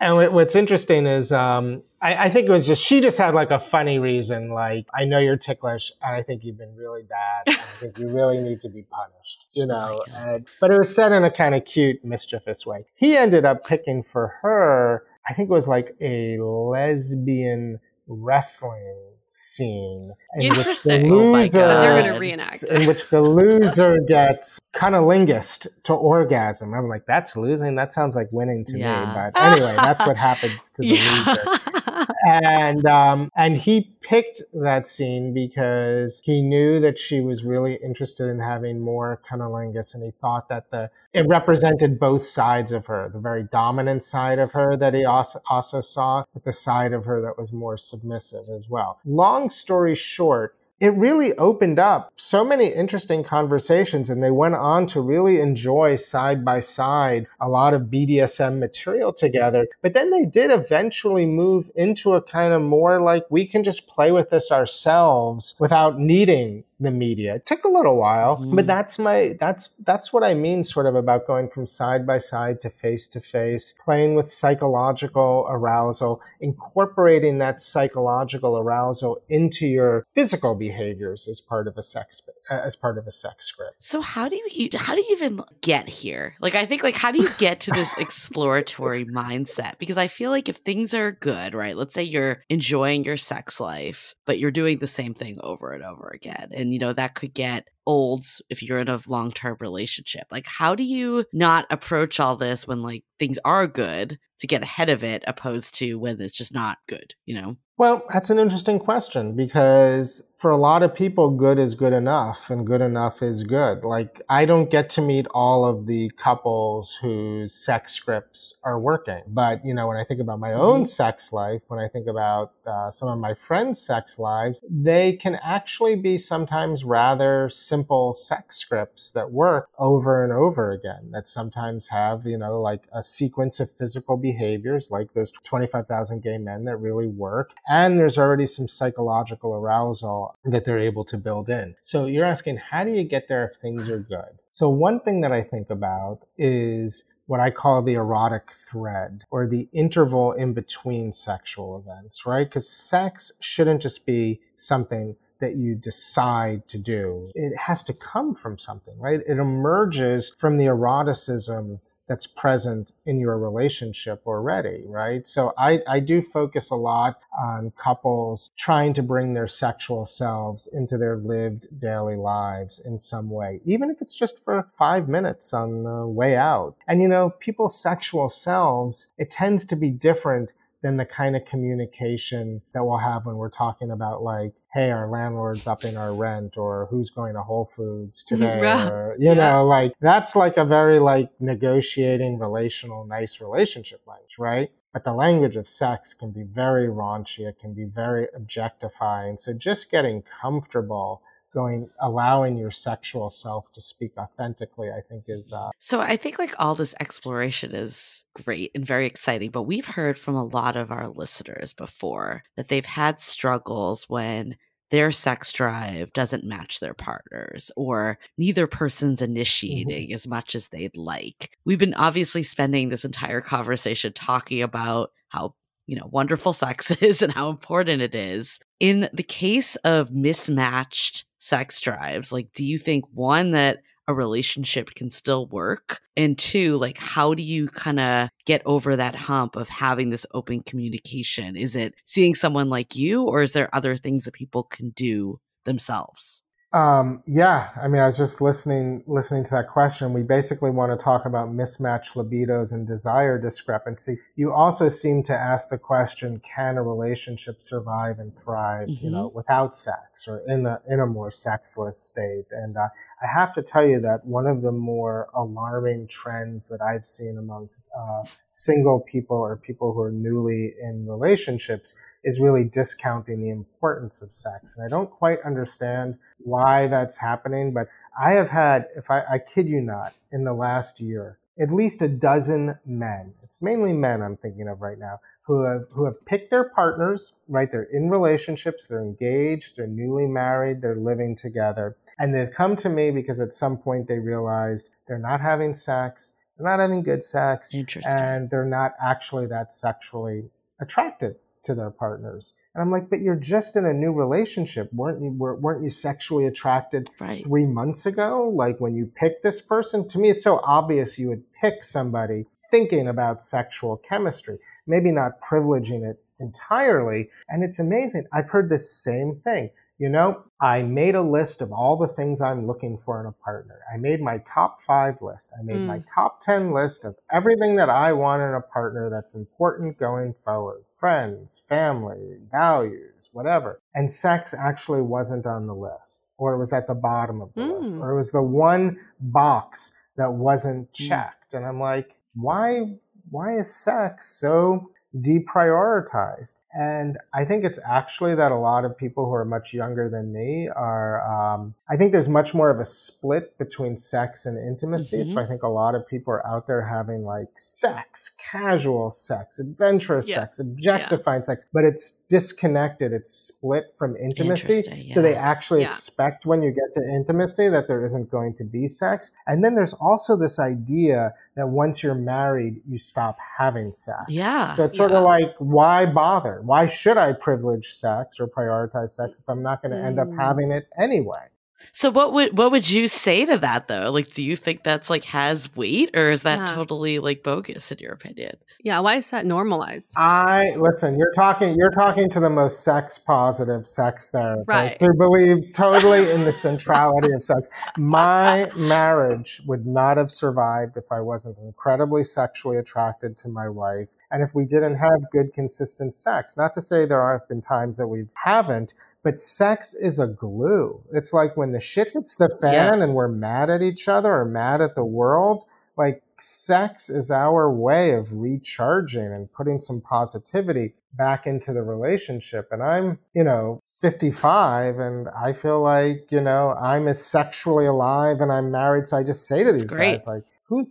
and 0.00 0.32
what's 0.32 0.54
interesting 0.54 1.06
is 1.06 1.32
um, 1.32 1.82
I, 2.00 2.26
I 2.26 2.30
think 2.30 2.48
it 2.48 2.52
was 2.52 2.66
just 2.66 2.82
she 2.82 3.00
just 3.00 3.18
had 3.18 3.34
like 3.34 3.50
a 3.50 3.58
funny 3.58 3.98
reason 3.98 4.50
like 4.50 4.86
I 4.94 5.04
know 5.04 5.18
you're 5.18 5.36
ticklish 5.36 5.92
and 6.02 6.14
I 6.14 6.22
think 6.22 6.44
you've 6.44 6.58
been 6.58 6.76
really 6.76 7.02
bad 7.02 7.42
and 7.46 7.56
I 7.56 7.76
think 7.76 7.98
you 7.98 8.08
really 8.08 8.38
need 8.42 8.60
to 8.60 8.68
be 8.68 8.82
punished 8.82 9.46
you 9.52 9.66
know 9.66 10.00
God. 10.06 10.10
and, 10.14 10.46
but 10.60 10.70
it 10.70 10.78
was 10.78 10.94
said 10.94 11.12
in 11.12 11.24
a 11.24 11.30
kind 11.30 11.54
of 11.54 11.64
cute 11.64 12.04
mischievous 12.04 12.64
way 12.64 12.86
he 12.94 13.16
ended 13.16 13.44
up 13.44 13.66
picking 13.66 14.02
for 14.02 14.34
her 14.42 15.04
I 15.28 15.34
think 15.34 15.50
it 15.50 15.52
was 15.52 15.68
like 15.68 15.96
a 16.00 16.38
lesbian 16.38 17.80
wrestling 18.06 18.96
scene 19.30 20.12
in 20.36 20.56
which 20.56 20.82
the. 20.82 21.02
Oh 21.08 21.32
my 21.32 21.42
loser 21.44 21.58
God. 21.60 21.82
They're 21.82 22.02
gonna 22.02 22.18
reenact. 22.18 22.62
in 22.64 22.86
which 22.86 23.08
the 23.08 23.20
loser 23.20 23.98
gets 24.08 24.58
cunnilingus 24.74 25.66
to 25.84 25.92
orgasm. 25.94 26.74
I'm 26.74 26.88
like, 26.88 27.04
that's 27.06 27.36
losing. 27.36 27.74
That 27.76 27.92
sounds 27.92 28.16
like 28.16 28.28
winning 28.32 28.64
to 28.64 28.78
Yeah. 28.78 29.06
me. 29.06 29.12
But 29.14 29.40
anyway, 29.40 29.74
that's 29.76 30.04
what 30.06 30.16
happens 30.16 30.70
to 30.72 30.82
the 30.82 30.98
loser. 30.98 31.87
And 32.28 32.86
um, 32.86 33.30
and 33.36 33.56
he 33.56 33.92
picked 34.00 34.42
that 34.52 34.86
scene 34.86 35.32
because 35.32 36.20
he 36.24 36.42
knew 36.42 36.80
that 36.80 36.98
she 36.98 37.20
was 37.20 37.44
really 37.44 37.78
interested 37.82 38.28
in 38.28 38.38
having 38.38 38.80
more 38.80 39.20
cunnilingus, 39.28 39.94
and 39.94 40.02
he 40.02 40.12
thought 40.20 40.48
that 40.48 40.70
the 40.70 40.90
it 41.14 41.26
represented 41.26 41.98
both 41.98 42.24
sides 42.24 42.72
of 42.72 42.86
her, 42.86 43.10
the 43.12 43.18
very 43.18 43.44
dominant 43.44 44.02
side 44.02 44.38
of 44.38 44.52
her 44.52 44.76
that 44.76 44.94
he 44.94 45.04
also 45.04 45.40
also 45.48 45.80
saw, 45.80 46.24
but 46.34 46.44
the 46.44 46.52
side 46.52 46.92
of 46.92 47.04
her 47.04 47.22
that 47.22 47.38
was 47.38 47.52
more 47.52 47.76
submissive 47.76 48.48
as 48.54 48.68
well. 48.68 49.00
Long 49.04 49.48
story 49.48 49.94
short, 49.94 50.57
it 50.80 50.94
really 50.94 51.32
opened 51.34 51.78
up 51.78 52.12
so 52.16 52.44
many 52.44 52.66
interesting 52.66 53.24
conversations 53.24 54.08
and 54.08 54.22
they 54.22 54.30
went 54.30 54.54
on 54.54 54.86
to 54.86 55.00
really 55.00 55.40
enjoy 55.40 55.96
side 55.96 56.44
by 56.44 56.60
side 56.60 57.26
a 57.40 57.48
lot 57.48 57.74
of 57.74 57.82
BDSM 57.82 58.58
material 58.58 59.12
together. 59.12 59.66
But 59.82 59.94
then 59.94 60.10
they 60.10 60.24
did 60.24 60.50
eventually 60.50 61.26
move 61.26 61.70
into 61.74 62.14
a 62.14 62.22
kind 62.22 62.52
of 62.52 62.62
more 62.62 63.00
like 63.00 63.24
we 63.28 63.46
can 63.46 63.64
just 63.64 63.88
play 63.88 64.12
with 64.12 64.30
this 64.30 64.52
ourselves 64.52 65.54
without 65.58 65.98
needing 65.98 66.64
the 66.80 66.90
media. 66.90 67.36
It 67.36 67.46
took 67.46 67.64
a 67.64 67.68
little 67.68 67.96
while, 67.96 68.38
mm. 68.38 68.54
but 68.54 68.66
that's 68.66 68.98
my 68.98 69.36
that's 69.40 69.70
that's 69.84 70.12
what 70.12 70.22
I 70.22 70.34
mean 70.34 70.64
sort 70.64 70.86
of 70.86 70.94
about 70.94 71.26
going 71.26 71.48
from 71.48 71.66
side 71.66 72.06
by 72.06 72.18
side 72.18 72.60
to 72.62 72.70
face 72.70 73.08
to 73.08 73.20
face, 73.20 73.74
playing 73.84 74.14
with 74.14 74.28
psychological 74.28 75.46
arousal, 75.48 76.20
incorporating 76.40 77.38
that 77.38 77.60
psychological 77.60 78.58
arousal 78.58 79.22
into 79.28 79.66
your 79.66 80.06
physical 80.14 80.54
behaviors 80.54 81.26
as 81.28 81.40
part 81.40 81.66
of 81.66 81.76
a 81.76 81.82
sex 81.82 82.22
as 82.50 82.76
part 82.76 82.98
of 82.98 83.06
a 83.06 83.12
sex 83.12 83.46
script. 83.46 83.76
So 83.80 84.00
how 84.00 84.28
do 84.28 84.36
you 84.36 84.68
how 84.76 84.94
do 84.94 85.00
you 85.00 85.12
even 85.12 85.42
get 85.60 85.88
here? 85.88 86.34
Like 86.40 86.54
I 86.54 86.66
think 86.66 86.82
like 86.82 86.94
how 86.94 87.10
do 87.10 87.20
you 87.20 87.30
get 87.38 87.60
to 87.60 87.72
this 87.72 87.94
exploratory 87.98 89.04
mindset? 89.04 89.78
Because 89.78 89.98
I 89.98 90.06
feel 90.06 90.30
like 90.30 90.48
if 90.48 90.56
things 90.56 90.94
are 90.94 91.12
good, 91.12 91.54
right? 91.54 91.76
Let's 91.76 91.94
say 91.94 92.04
you're 92.04 92.44
enjoying 92.48 93.04
your 93.04 93.16
sex 93.16 93.60
life, 93.60 94.14
but 94.26 94.38
you're 94.38 94.50
doing 94.50 94.78
the 94.78 94.86
same 94.86 95.14
thing 95.14 95.38
over 95.42 95.72
and 95.72 95.82
over 95.82 96.08
again 96.14 96.50
and 96.52 96.67
and 96.68 96.74
you 96.74 96.78
know 96.78 96.92
that 96.92 97.14
could 97.14 97.32
get 97.32 97.68
old 97.86 98.26
if 98.50 98.62
you're 98.62 98.78
in 98.78 98.88
a 98.88 99.00
long-term 99.06 99.56
relationship. 99.60 100.26
Like 100.30 100.46
how 100.46 100.74
do 100.74 100.84
you 100.84 101.24
not 101.32 101.66
approach 101.70 102.20
all 102.20 102.36
this 102.36 102.68
when 102.68 102.82
like 102.82 103.04
things 103.18 103.38
are 103.44 103.66
good 103.66 104.18
to 104.40 104.46
get 104.46 104.62
ahead 104.62 104.90
of 104.90 105.02
it 105.02 105.24
opposed 105.26 105.74
to 105.76 105.98
when 105.98 106.20
it's 106.20 106.36
just 106.36 106.52
not 106.52 106.78
good 106.86 107.14
you 107.24 107.34
know? 107.34 107.56
Well, 107.78 108.02
that's 108.12 108.28
an 108.28 108.38
interesting 108.38 108.78
question 108.80 109.36
because 109.36 110.22
for 110.38 110.52
a 110.52 110.56
lot 110.56 110.84
of 110.84 110.94
people, 110.94 111.30
good 111.30 111.58
is 111.58 111.74
good 111.74 111.92
enough 111.92 112.48
and 112.48 112.64
good 112.64 112.80
enough 112.80 113.22
is 113.22 113.42
good. 113.42 113.82
Like, 113.82 114.22
I 114.28 114.44
don't 114.44 114.70
get 114.70 114.88
to 114.90 115.02
meet 115.02 115.26
all 115.32 115.64
of 115.64 115.86
the 115.86 116.10
couples 116.10 116.96
whose 117.02 117.52
sex 117.52 117.92
scripts 117.92 118.54
are 118.62 118.78
working. 118.78 119.22
But, 119.26 119.66
you 119.66 119.74
know, 119.74 119.88
when 119.88 119.96
I 119.96 120.04
think 120.04 120.20
about 120.20 120.38
my 120.38 120.52
own 120.52 120.82
mm-hmm. 120.82 120.84
sex 120.84 121.32
life, 121.32 121.62
when 121.66 121.80
I 121.80 121.88
think 121.88 122.06
about 122.06 122.52
uh, 122.64 122.88
some 122.92 123.08
of 123.08 123.18
my 123.18 123.34
friends' 123.34 123.80
sex 123.80 124.20
lives, 124.20 124.62
they 124.70 125.14
can 125.14 125.40
actually 125.42 125.96
be 125.96 126.16
sometimes 126.16 126.84
rather 126.84 127.48
simple 127.48 128.14
sex 128.14 128.58
scripts 128.58 129.10
that 129.10 129.28
work 129.28 129.68
over 129.76 130.22
and 130.22 130.32
over 130.32 130.70
again, 130.70 131.10
that 131.10 131.26
sometimes 131.26 131.88
have, 131.88 132.24
you 132.26 132.38
know, 132.38 132.60
like 132.60 132.84
a 132.92 133.02
sequence 133.02 133.58
of 133.58 133.72
physical 133.72 134.16
behaviors, 134.16 134.88
like 134.88 135.12
those 135.14 135.32
25,000 135.32 136.22
gay 136.22 136.38
men 136.38 136.64
that 136.64 136.76
really 136.76 137.08
work 137.08 137.52
and 137.68 137.98
there's 137.98 138.18
already 138.18 138.46
some 138.46 138.68
psychological 138.68 139.54
arousal 139.54 140.27
that 140.44 140.64
they're 140.64 140.78
able 140.78 141.04
to 141.06 141.16
build 141.16 141.48
in. 141.48 141.74
So 141.82 142.06
you're 142.06 142.24
asking, 142.24 142.58
how 142.58 142.84
do 142.84 142.90
you 142.90 143.04
get 143.04 143.28
there 143.28 143.48
if 143.48 143.56
things 143.56 143.88
are 143.88 143.98
good? 143.98 144.38
So 144.50 144.68
one 144.68 145.00
thing 145.00 145.20
that 145.22 145.32
I 145.32 145.42
think 145.42 145.70
about 145.70 146.20
is 146.36 147.04
what 147.26 147.40
I 147.40 147.50
call 147.50 147.82
the 147.82 147.94
erotic 147.94 148.52
thread 148.70 149.22
or 149.30 149.46
the 149.46 149.68
interval 149.72 150.32
in 150.32 150.54
between 150.54 151.12
sexual 151.12 151.78
events, 151.78 152.24
right? 152.24 152.48
Because 152.48 152.68
sex 152.68 153.32
shouldn't 153.40 153.82
just 153.82 154.06
be 154.06 154.40
something 154.56 155.14
that 155.40 155.56
you 155.56 155.74
decide 155.74 156.66
to 156.68 156.78
do. 156.78 157.30
It 157.34 157.56
has 157.56 157.84
to 157.84 157.92
come 157.92 158.34
from 158.34 158.58
something, 158.58 158.98
right? 158.98 159.20
It 159.26 159.38
emerges 159.38 160.34
from 160.38 160.56
the 160.56 160.66
eroticism 160.66 161.80
that's 162.08 162.26
present 162.26 162.92
in 163.06 163.20
your 163.20 163.38
relationship 163.38 164.22
already, 164.26 164.82
right? 164.86 165.26
So 165.26 165.52
I, 165.58 165.80
I 165.86 166.00
do 166.00 166.22
focus 166.22 166.70
a 166.70 166.74
lot 166.74 167.20
on 167.40 167.72
couples 167.76 168.50
trying 168.56 168.94
to 168.94 169.02
bring 169.02 169.34
their 169.34 169.46
sexual 169.46 170.06
selves 170.06 170.66
into 170.72 170.96
their 170.96 171.16
lived 171.16 171.66
daily 171.78 172.16
lives 172.16 172.80
in 172.84 172.98
some 172.98 173.30
way, 173.30 173.60
even 173.64 173.90
if 173.90 174.00
it's 174.00 174.16
just 174.16 174.42
for 174.44 174.66
five 174.72 175.08
minutes 175.08 175.52
on 175.52 175.84
the 175.84 176.06
way 176.06 176.36
out. 176.36 176.76
And 176.88 177.02
you 177.02 177.08
know, 177.08 177.30
people's 177.38 177.78
sexual 177.78 178.28
selves, 178.28 179.08
it 179.18 179.30
tends 179.30 179.64
to 179.66 179.76
be 179.76 179.90
different 179.90 180.52
than 180.82 180.96
the 180.96 181.04
kind 181.04 181.34
of 181.34 181.44
communication 181.44 182.62
that 182.72 182.84
we'll 182.84 182.98
have 182.98 183.26
when 183.26 183.36
we're 183.36 183.50
talking 183.50 183.90
about 183.90 184.22
like, 184.22 184.52
hey, 184.72 184.90
our 184.90 185.08
landlord's 185.08 185.66
up 185.66 185.84
in 185.84 185.96
our 185.96 186.14
rent 186.14 186.56
or 186.56 186.86
who's 186.90 187.10
going 187.10 187.34
to 187.34 187.42
Whole 187.42 187.64
Foods 187.64 188.22
today 188.28 188.60
or, 188.60 189.16
you 189.18 189.28
yeah. 189.28 189.34
know, 189.34 189.66
like 189.66 189.92
that's 190.00 190.36
like 190.36 190.56
a 190.56 190.64
very 190.64 190.98
like 190.98 191.30
negotiating 191.40 192.38
relational, 192.38 193.06
nice 193.06 193.40
relationship 193.40 194.00
language, 194.06 194.38
right? 194.38 194.70
But 194.92 195.04
the 195.04 195.12
language 195.12 195.56
of 195.56 195.68
sex 195.68 196.14
can 196.14 196.30
be 196.30 196.44
very 196.44 196.88
raunchy. 196.88 197.46
It 197.46 197.58
can 197.60 197.74
be 197.74 197.84
very 197.84 198.28
objectifying. 198.34 199.36
So 199.36 199.52
just 199.52 199.90
getting 199.90 200.22
comfortable 200.22 201.22
going 201.58 201.90
allowing 202.00 202.56
your 202.56 202.70
sexual 202.70 203.30
self 203.30 203.72
to 203.72 203.80
speak 203.80 204.12
authentically 204.16 204.90
i 204.92 205.00
think 205.00 205.24
is 205.26 205.52
uh 205.52 205.70
so 205.80 206.00
i 206.00 206.16
think 206.16 206.38
like 206.38 206.54
all 206.56 206.76
this 206.76 206.94
exploration 207.00 207.74
is 207.74 208.24
great 208.44 208.70
and 208.76 208.86
very 208.86 209.06
exciting 209.06 209.50
but 209.50 209.64
we've 209.64 209.86
heard 209.86 210.16
from 210.16 210.36
a 210.36 210.44
lot 210.44 210.76
of 210.76 210.92
our 210.92 211.08
listeners 211.08 211.72
before 211.72 212.44
that 212.56 212.68
they've 212.68 212.84
had 212.86 213.18
struggles 213.18 214.04
when 214.08 214.54
their 214.90 215.10
sex 215.10 215.52
drive 215.52 216.12
doesn't 216.12 216.44
match 216.44 216.78
their 216.78 216.94
partners 216.94 217.72
or 217.76 218.20
neither 218.38 218.68
person's 218.68 219.20
mm-hmm. 219.20 219.32
initiating 219.32 220.06
mm-hmm. 220.06 220.14
as 220.14 220.28
much 220.28 220.54
as 220.54 220.68
they'd 220.68 220.96
like. 220.96 221.50
We've 221.64 221.78
been 221.78 221.92
obviously 221.92 222.42
spending 222.42 222.88
this 222.88 223.04
entire 223.04 223.40
conversation 223.40 224.12
talking 224.12 224.62
about 224.62 225.10
how 225.28 225.54
you 225.88 225.96
know, 225.96 226.08
wonderful 226.12 226.52
sex 226.52 226.90
is 227.02 227.22
and 227.22 227.32
how 227.32 227.48
important 227.48 228.02
it 228.02 228.14
is. 228.14 228.60
In 228.78 229.08
the 229.12 229.24
case 229.24 229.74
of 229.76 230.12
mismatched 230.12 231.24
sex 231.38 231.80
drives, 231.80 232.30
like, 232.30 232.52
do 232.52 232.64
you 232.64 232.78
think 232.78 233.06
one, 233.12 233.50
that 233.52 233.78
a 234.06 234.14
relationship 234.14 234.94
can 234.94 235.10
still 235.10 235.46
work? 235.46 236.00
And 236.16 236.38
two, 236.38 236.76
like, 236.78 236.98
how 236.98 237.34
do 237.34 237.42
you 237.42 237.68
kind 237.68 237.98
of 237.98 238.28
get 238.44 238.62
over 238.64 238.96
that 238.96 239.14
hump 239.14 239.56
of 239.56 239.68
having 239.68 240.10
this 240.10 240.26
open 240.32 240.62
communication? 240.62 241.56
Is 241.56 241.74
it 241.74 241.94
seeing 242.04 242.34
someone 242.34 242.68
like 242.68 242.94
you, 242.94 243.24
or 243.24 243.42
is 243.42 243.52
there 243.52 243.74
other 243.74 243.96
things 243.96 244.24
that 244.24 244.34
people 244.34 244.64
can 244.64 244.90
do 244.90 245.40
themselves? 245.64 246.42
Um, 246.70 247.22
yeah, 247.26 247.70
I 247.82 247.88
mean, 247.88 248.02
I 248.02 248.06
was 248.06 248.18
just 248.18 248.42
listening 248.42 249.02
listening 249.06 249.42
to 249.44 249.50
that 249.52 249.68
question. 249.68 250.12
We 250.12 250.22
basically 250.22 250.70
want 250.70 250.92
to 250.92 251.02
talk 251.02 251.24
about 251.24 251.50
mismatched 251.50 252.14
libidos 252.14 252.74
and 252.74 252.86
desire 252.86 253.38
discrepancy. 253.38 254.18
You 254.36 254.52
also 254.52 254.90
seem 254.90 255.22
to 255.24 255.32
ask 255.32 255.70
the 255.70 255.78
question: 255.78 256.40
Can 256.40 256.76
a 256.76 256.82
relationship 256.82 257.62
survive 257.62 258.18
and 258.18 258.38
thrive, 258.38 258.88
mm-hmm. 258.88 259.02
you 259.02 259.10
know, 259.10 259.32
without 259.34 259.74
sex 259.74 260.28
or 260.28 260.42
in 260.46 260.66
a 260.66 260.78
in 260.86 261.00
a 261.00 261.06
more 261.06 261.30
sexless 261.30 261.98
state? 261.98 262.48
And 262.50 262.76
uh, 262.76 262.88
I 263.20 263.26
have 263.26 263.52
to 263.54 263.62
tell 263.62 263.84
you 263.84 263.98
that 264.00 264.24
one 264.24 264.46
of 264.46 264.62
the 264.62 264.70
more 264.70 265.28
alarming 265.34 266.06
trends 266.06 266.68
that 266.68 266.80
I've 266.80 267.04
seen 267.04 267.36
amongst 267.36 267.88
uh, 267.96 268.22
single 268.48 269.00
people 269.00 269.36
or 269.36 269.56
people 269.56 269.92
who 269.92 270.00
are 270.00 270.12
newly 270.12 270.74
in 270.80 271.06
relationships 271.06 271.98
is 272.22 272.38
really 272.40 272.64
discounting 272.64 273.42
the 273.42 273.50
importance 273.50 274.22
of 274.22 274.30
sex. 274.30 274.76
And 274.76 274.86
I 274.86 274.88
don't 274.88 275.10
quite 275.10 275.40
understand 275.44 276.16
why 276.38 276.86
that's 276.86 277.18
happening, 277.18 277.72
but 277.72 277.88
I 278.20 278.32
have 278.32 278.50
had, 278.50 278.86
if 278.96 279.10
I, 279.10 279.22
I 279.28 279.38
kid 279.38 279.66
you 279.68 279.80
not, 279.80 280.14
in 280.30 280.44
the 280.44 280.54
last 280.54 281.00
year, 281.00 281.38
at 281.60 281.72
least 281.72 282.02
a 282.02 282.08
dozen 282.08 282.78
men, 282.86 283.34
it's 283.42 283.60
mainly 283.60 283.92
men 283.92 284.22
I'm 284.22 284.36
thinking 284.36 284.68
of 284.68 284.80
right 284.80 284.98
now, 284.98 285.18
who 285.48 285.64
have 285.64 285.86
who 285.90 286.04
have 286.04 286.24
picked 286.26 286.50
their 286.50 286.64
partners, 286.64 287.34
right? 287.48 287.72
They're 287.72 287.88
in 287.90 288.10
relationships, 288.10 288.86
they're 288.86 289.00
engaged, 289.00 289.76
they're 289.76 289.86
newly 289.86 290.26
married, 290.26 290.82
they're 290.82 290.94
living 290.94 291.34
together. 291.34 291.96
And 292.18 292.34
they've 292.34 292.52
come 292.52 292.76
to 292.76 292.90
me 292.90 293.10
because 293.10 293.40
at 293.40 293.54
some 293.54 293.78
point 293.78 294.08
they 294.08 294.18
realized 294.18 294.90
they're 295.06 295.18
not 295.18 295.40
having 295.40 295.72
sex, 295.72 296.34
they're 296.56 296.68
not 296.68 296.80
having 296.80 297.02
good 297.02 297.22
sex, 297.22 297.74
and 298.04 298.50
they're 298.50 298.66
not 298.66 298.92
actually 299.02 299.46
that 299.46 299.72
sexually 299.72 300.50
attracted 300.82 301.36
to 301.64 301.74
their 301.74 301.90
partners. 301.90 302.54
And 302.74 302.82
I'm 302.82 302.90
like, 302.90 303.08
but 303.08 303.20
you're 303.20 303.34
just 303.34 303.74
in 303.74 303.86
a 303.86 303.94
new 303.94 304.12
relationship. 304.12 304.92
Weren't 304.92 305.22
you 305.22 305.30
weren't 305.30 305.82
you 305.82 305.88
sexually 305.88 306.46
attracted 306.46 307.08
right. 307.18 307.42
3 307.42 307.64
months 307.64 308.04
ago? 308.04 308.52
Like 308.54 308.80
when 308.80 308.94
you 308.94 309.06
picked 309.06 309.42
this 309.42 309.62
person? 309.62 310.06
To 310.08 310.18
me 310.18 310.28
it's 310.28 310.44
so 310.44 310.60
obvious 310.62 311.18
you 311.18 311.28
would 311.28 311.44
pick 311.58 311.82
somebody 311.82 312.44
thinking 312.70 313.08
about 313.08 313.42
sexual 313.42 313.96
chemistry, 313.96 314.58
maybe 314.86 315.10
not 315.10 315.40
privileging 315.40 316.08
it 316.08 316.22
entirely. 316.40 317.30
And 317.48 317.62
it's 317.64 317.78
amazing. 317.78 318.26
I've 318.32 318.50
heard 318.50 318.70
the 318.70 318.78
same 318.78 319.40
thing. 319.42 319.70
you 320.00 320.08
know, 320.08 320.44
I 320.60 320.82
made 320.82 321.16
a 321.16 321.22
list 321.22 321.60
of 321.60 321.72
all 321.72 321.96
the 321.96 322.06
things 322.06 322.40
I'm 322.40 322.68
looking 322.68 322.96
for 322.96 323.20
in 323.20 323.26
a 323.26 323.32
partner. 323.32 323.80
I 323.92 323.96
made 323.96 324.20
my 324.20 324.38
top 324.38 324.80
five 324.80 325.20
list. 325.20 325.52
I 325.58 325.62
made 325.64 325.78
mm. 325.78 325.86
my 325.86 326.04
top 326.06 326.40
10 326.40 326.72
list 326.72 327.04
of 327.04 327.16
everything 327.32 327.74
that 327.76 327.90
I 327.90 328.12
want 328.12 328.42
in 328.42 328.54
a 328.54 328.60
partner 328.60 329.10
that's 329.10 329.34
important 329.34 329.98
going 329.98 330.34
forward 330.34 330.84
friends, 330.96 331.64
family, 331.68 332.36
values, 332.50 333.30
whatever. 333.32 333.80
And 333.94 334.10
sex 334.10 334.54
actually 334.56 335.02
wasn't 335.02 335.46
on 335.46 335.66
the 335.66 335.74
list, 335.74 336.28
or 336.36 336.54
it 336.54 336.58
was 336.58 336.72
at 336.72 336.86
the 336.86 336.94
bottom 336.94 337.40
of 337.40 337.52
the 337.54 337.62
mm. 337.62 337.78
list, 337.78 337.94
or 337.96 338.10
it 338.10 338.16
was 338.16 338.30
the 338.30 338.42
one 338.42 339.00
box 339.18 339.94
that 340.16 340.32
wasn't 340.32 340.92
mm. 340.92 341.08
checked. 341.08 341.52
Mm. 341.52 341.58
And 341.58 341.66
I'm 341.66 341.80
like, 341.80 342.14
why? 342.40 342.96
Why 343.30 343.58
is 343.58 343.74
sex 343.74 344.26
so 344.40 344.90
deprioritized. 345.16 346.60
And 346.74 347.16
I 347.32 347.44
think 347.44 347.64
it's 347.64 347.78
actually 347.86 348.34
that 348.34 348.52
a 348.52 348.56
lot 348.56 348.84
of 348.84 348.96
people 348.96 349.24
who 349.24 349.32
are 349.32 349.44
much 349.44 349.72
younger 349.72 350.08
than 350.10 350.32
me 350.32 350.68
are, 350.68 351.22
um, 351.24 351.74
I 351.90 351.96
think 351.96 352.12
there's 352.12 352.28
much 352.28 352.52
more 352.52 352.68
of 352.68 352.78
a 352.78 352.84
split 352.84 353.56
between 353.56 353.96
sex 353.96 354.44
and 354.44 354.58
intimacy. 354.58 355.18
Mm-hmm. 355.18 355.32
So 355.34 355.40
I 355.40 355.46
think 355.46 355.62
a 355.62 355.68
lot 355.68 355.94
of 355.94 356.06
people 356.06 356.34
are 356.34 356.46
out 356.46 356.66
there 356.66 356.82
having 356.82 357.22
like 357.22 357.48
sex, 357.56 358.36
casual 358.38 359.10
sex, 359.10 359.58
adventurous 359.58 360.28
yeah. 360.28 360.40
sex, 360.40 360.60
objectifying 360.60 361.40
yeah. 361.40 361.46
sex, 361.46 361.66
but 361.72 361.84
it's 361.84 362.12
disconnected. 362.28 363.12
It's 363.12 363.30
split 363.30 363.86
from 363.98 364.16
intimacy. 364.16 364.84
Yeah. 364.86 365.14
So 365.14 365.22
they 365.22 365.34
actually 365.34 365.84
expect 365.84 366.44
when 366.44 366.62
you 366.62 366.70
get 366.70 366.92
to 366.94 367.02
intimacy 367.02 367.68
that 367.70 367.88
there 367.88 368.04
isn't 368.04 368.30
going 368.30 368.54
to 368.54 368.64
be 368.64 368.86
sex. 368.86 369.32
And 369.46 369.64
then 369.64 369.74
there's 369.74 369.94
also 369.94 370.36
this 370.36 370.58
idea 370.58 371.32
that 371.56 371.68
once 371.68 372.02
you're 372.02 372.14
married, 372.14 372.80
you 372.86 372.98
stop 372.98 373.36
having 373.58 373.90
sex. 373.90 374.26
Yeah. 374.28 374.68
So 374.68 374.84
it's 374.84 374.96
sort 374.96 375.10
of 375.10 375.24
like, 375.24 375.54
why 375.58 376.06
bother? 376.06 376.57
Why 376.62 376.86
should 376.86 377.16
I 377.16 377.32
privilege 377.32 377.86
sex 377.86 378.40
or 378.40 378.46
prioritize 378.46 379.10
sex 379.10 379.40
if 379.40 379.48
I'm 379.48 379.62
not 379.62 379.82
going 379.82 379.92
to 379.92 379.98
end 379.98 380.18
up 380.18 380.28
mm. 380.28 380.38
having 380.38 380.70
it 380.70 380.88
anyway? 380.98 381.48
So 381.92 382.10
what 382.10 382.32
would 382.32 382.56
what 382.58 382.70
would 382.70 382.88
you 382.88 383.08
say 383.08 383.44
to 383.44 383.56
that 383.58 383.88
though? 383.88 384.10
Like 384.10 384.32
do 384.32 384.42
you 384.42 384.56
think 384.56 384.82
that's 384.82 385.08
like 385.08 385.24
has 385.24 385.74
weight 385.76 386.10
or 386.14 386.30
is 386.30 386.42
that 386.42 386.58
Yeah. 386.58 386.74
totally 386.74 387.18
like 387.18 387.42
bogus 387.42 387.92
in 387.92 387.98
your 387.98 388.12
opinion? 388.12 388.56
Yeah, 388.82 389.00
why 389.00 389.16
is 389.16 389.30
that 389.30 389.46
normalized? 389.46 390.12
I 390.16 390.74
listen. 390.76 391.18
You're 391.18 391.32
talking. 391.32 391.74
You're 391.76 391.90
talking 391.90 392.28
to 392.30 392.40
the 392.40 392.50
most 392.50 392.84
sex 392.84 393.18
positive 393.18 393.86
sex 393.86 394.30
therapist 394.30 394.68
Right. 394.68 395.00
who 395.00 395.16
believes 395.16 395.70
totally 395.70 396.30
in 396.30 396.44
the 396.44 396.52
centrality 396.66 397.32
of 397.32 397.42
sex. 397.42 397.68
My 397.96 398.70
marriage 398.76 399.62
would 399.66 399.86
not 399.86 400.16
have 400.16 400.30
survived 400.30 400.96
if 400.96 401.10
I 401.10 401.20
wasn't 401.20 401.58
incredibly 401.58 402.24
sexually 402.24 402.78
attracted 402.78 403.36
to 403.38 403.48
my 403.48 403.68
wife, 403.68 404.10
and 404.30 404.42
if 404.42 404.54
we 404.54 404.64
didn't 404.64 404.96
have 404.96 405.30
good, 405.32 405.52
consistent 405.54 406.14
sex. 406.14 406.56
Not 406.56 406.74
to 406.74 406.80
say 406.80 407.06
there 407.06 407.32
have 407.32 407.48
been 407.48 407.60
times 407.60 407.96
that 407.96 408.08
we 408.08 408.26
haven't, 408.34 408.94
but 409.22 409.38
sex 409.38 409.94
is 409.94 410.18
a 410.18 410.26
glue. 410.26 411.02
It's 411.12 411.32
like 411.32 411.56
when 411.56 411.72
the 411.72 411.80
shit 411.80 412.10
hits 412.10 412.36
the 412.36 412.50
fan 412.60 413.02
and 413.02 413.14
we're 413.14 413.28
mad 413.28 413.70
at 413.70 413.82
each 413.82 414.08
other 414.08 414.32
or 414.32 414.44
mad 414.44 414.80
at 414.80 414.94
the 414.94 415.04
world, 415.04 415.64
like 415.96 416.22
sex 416.38 417.10
is 417.10 417.30
our 417.30 417.72
way 417.72 418.12
of 418.12 418.32
recharging 418.32 419.32
and 419.32 419.52
putting 419.52 419.80
some 419.80 420.00
positivity 420.00 420.94
back 421.14 421.46
into 421.46 421.72
the 421.72 421.82
relationship. 421.82 422.68
And 422.70 422.82
I'm, 422.82 423.18
you 423.34 423.44
know, 423.44 423.80
55 424.00 424.98
and 424.98 425.28
I 425.30 425.52
feel 425.52 425.80
like, 425.80 426.30
you 426.30 426.40
know, 426.40 426.76
I'm 426.80 427.08
as 427.08 427.24
sexually 427.24 427.86
alive 427.86 428.40
and 428.40 428.52
I'm 428.52 428.70
married. 428.70 429.06
So 429.06 429.16
I 429.16 429.24
just 429.24 429.48
say 429.48 429.64
to 429.64 429.72
these 429.72 429.90
guys, 429.90 430.26
like, 430.26 430.44
who 430.64 430.86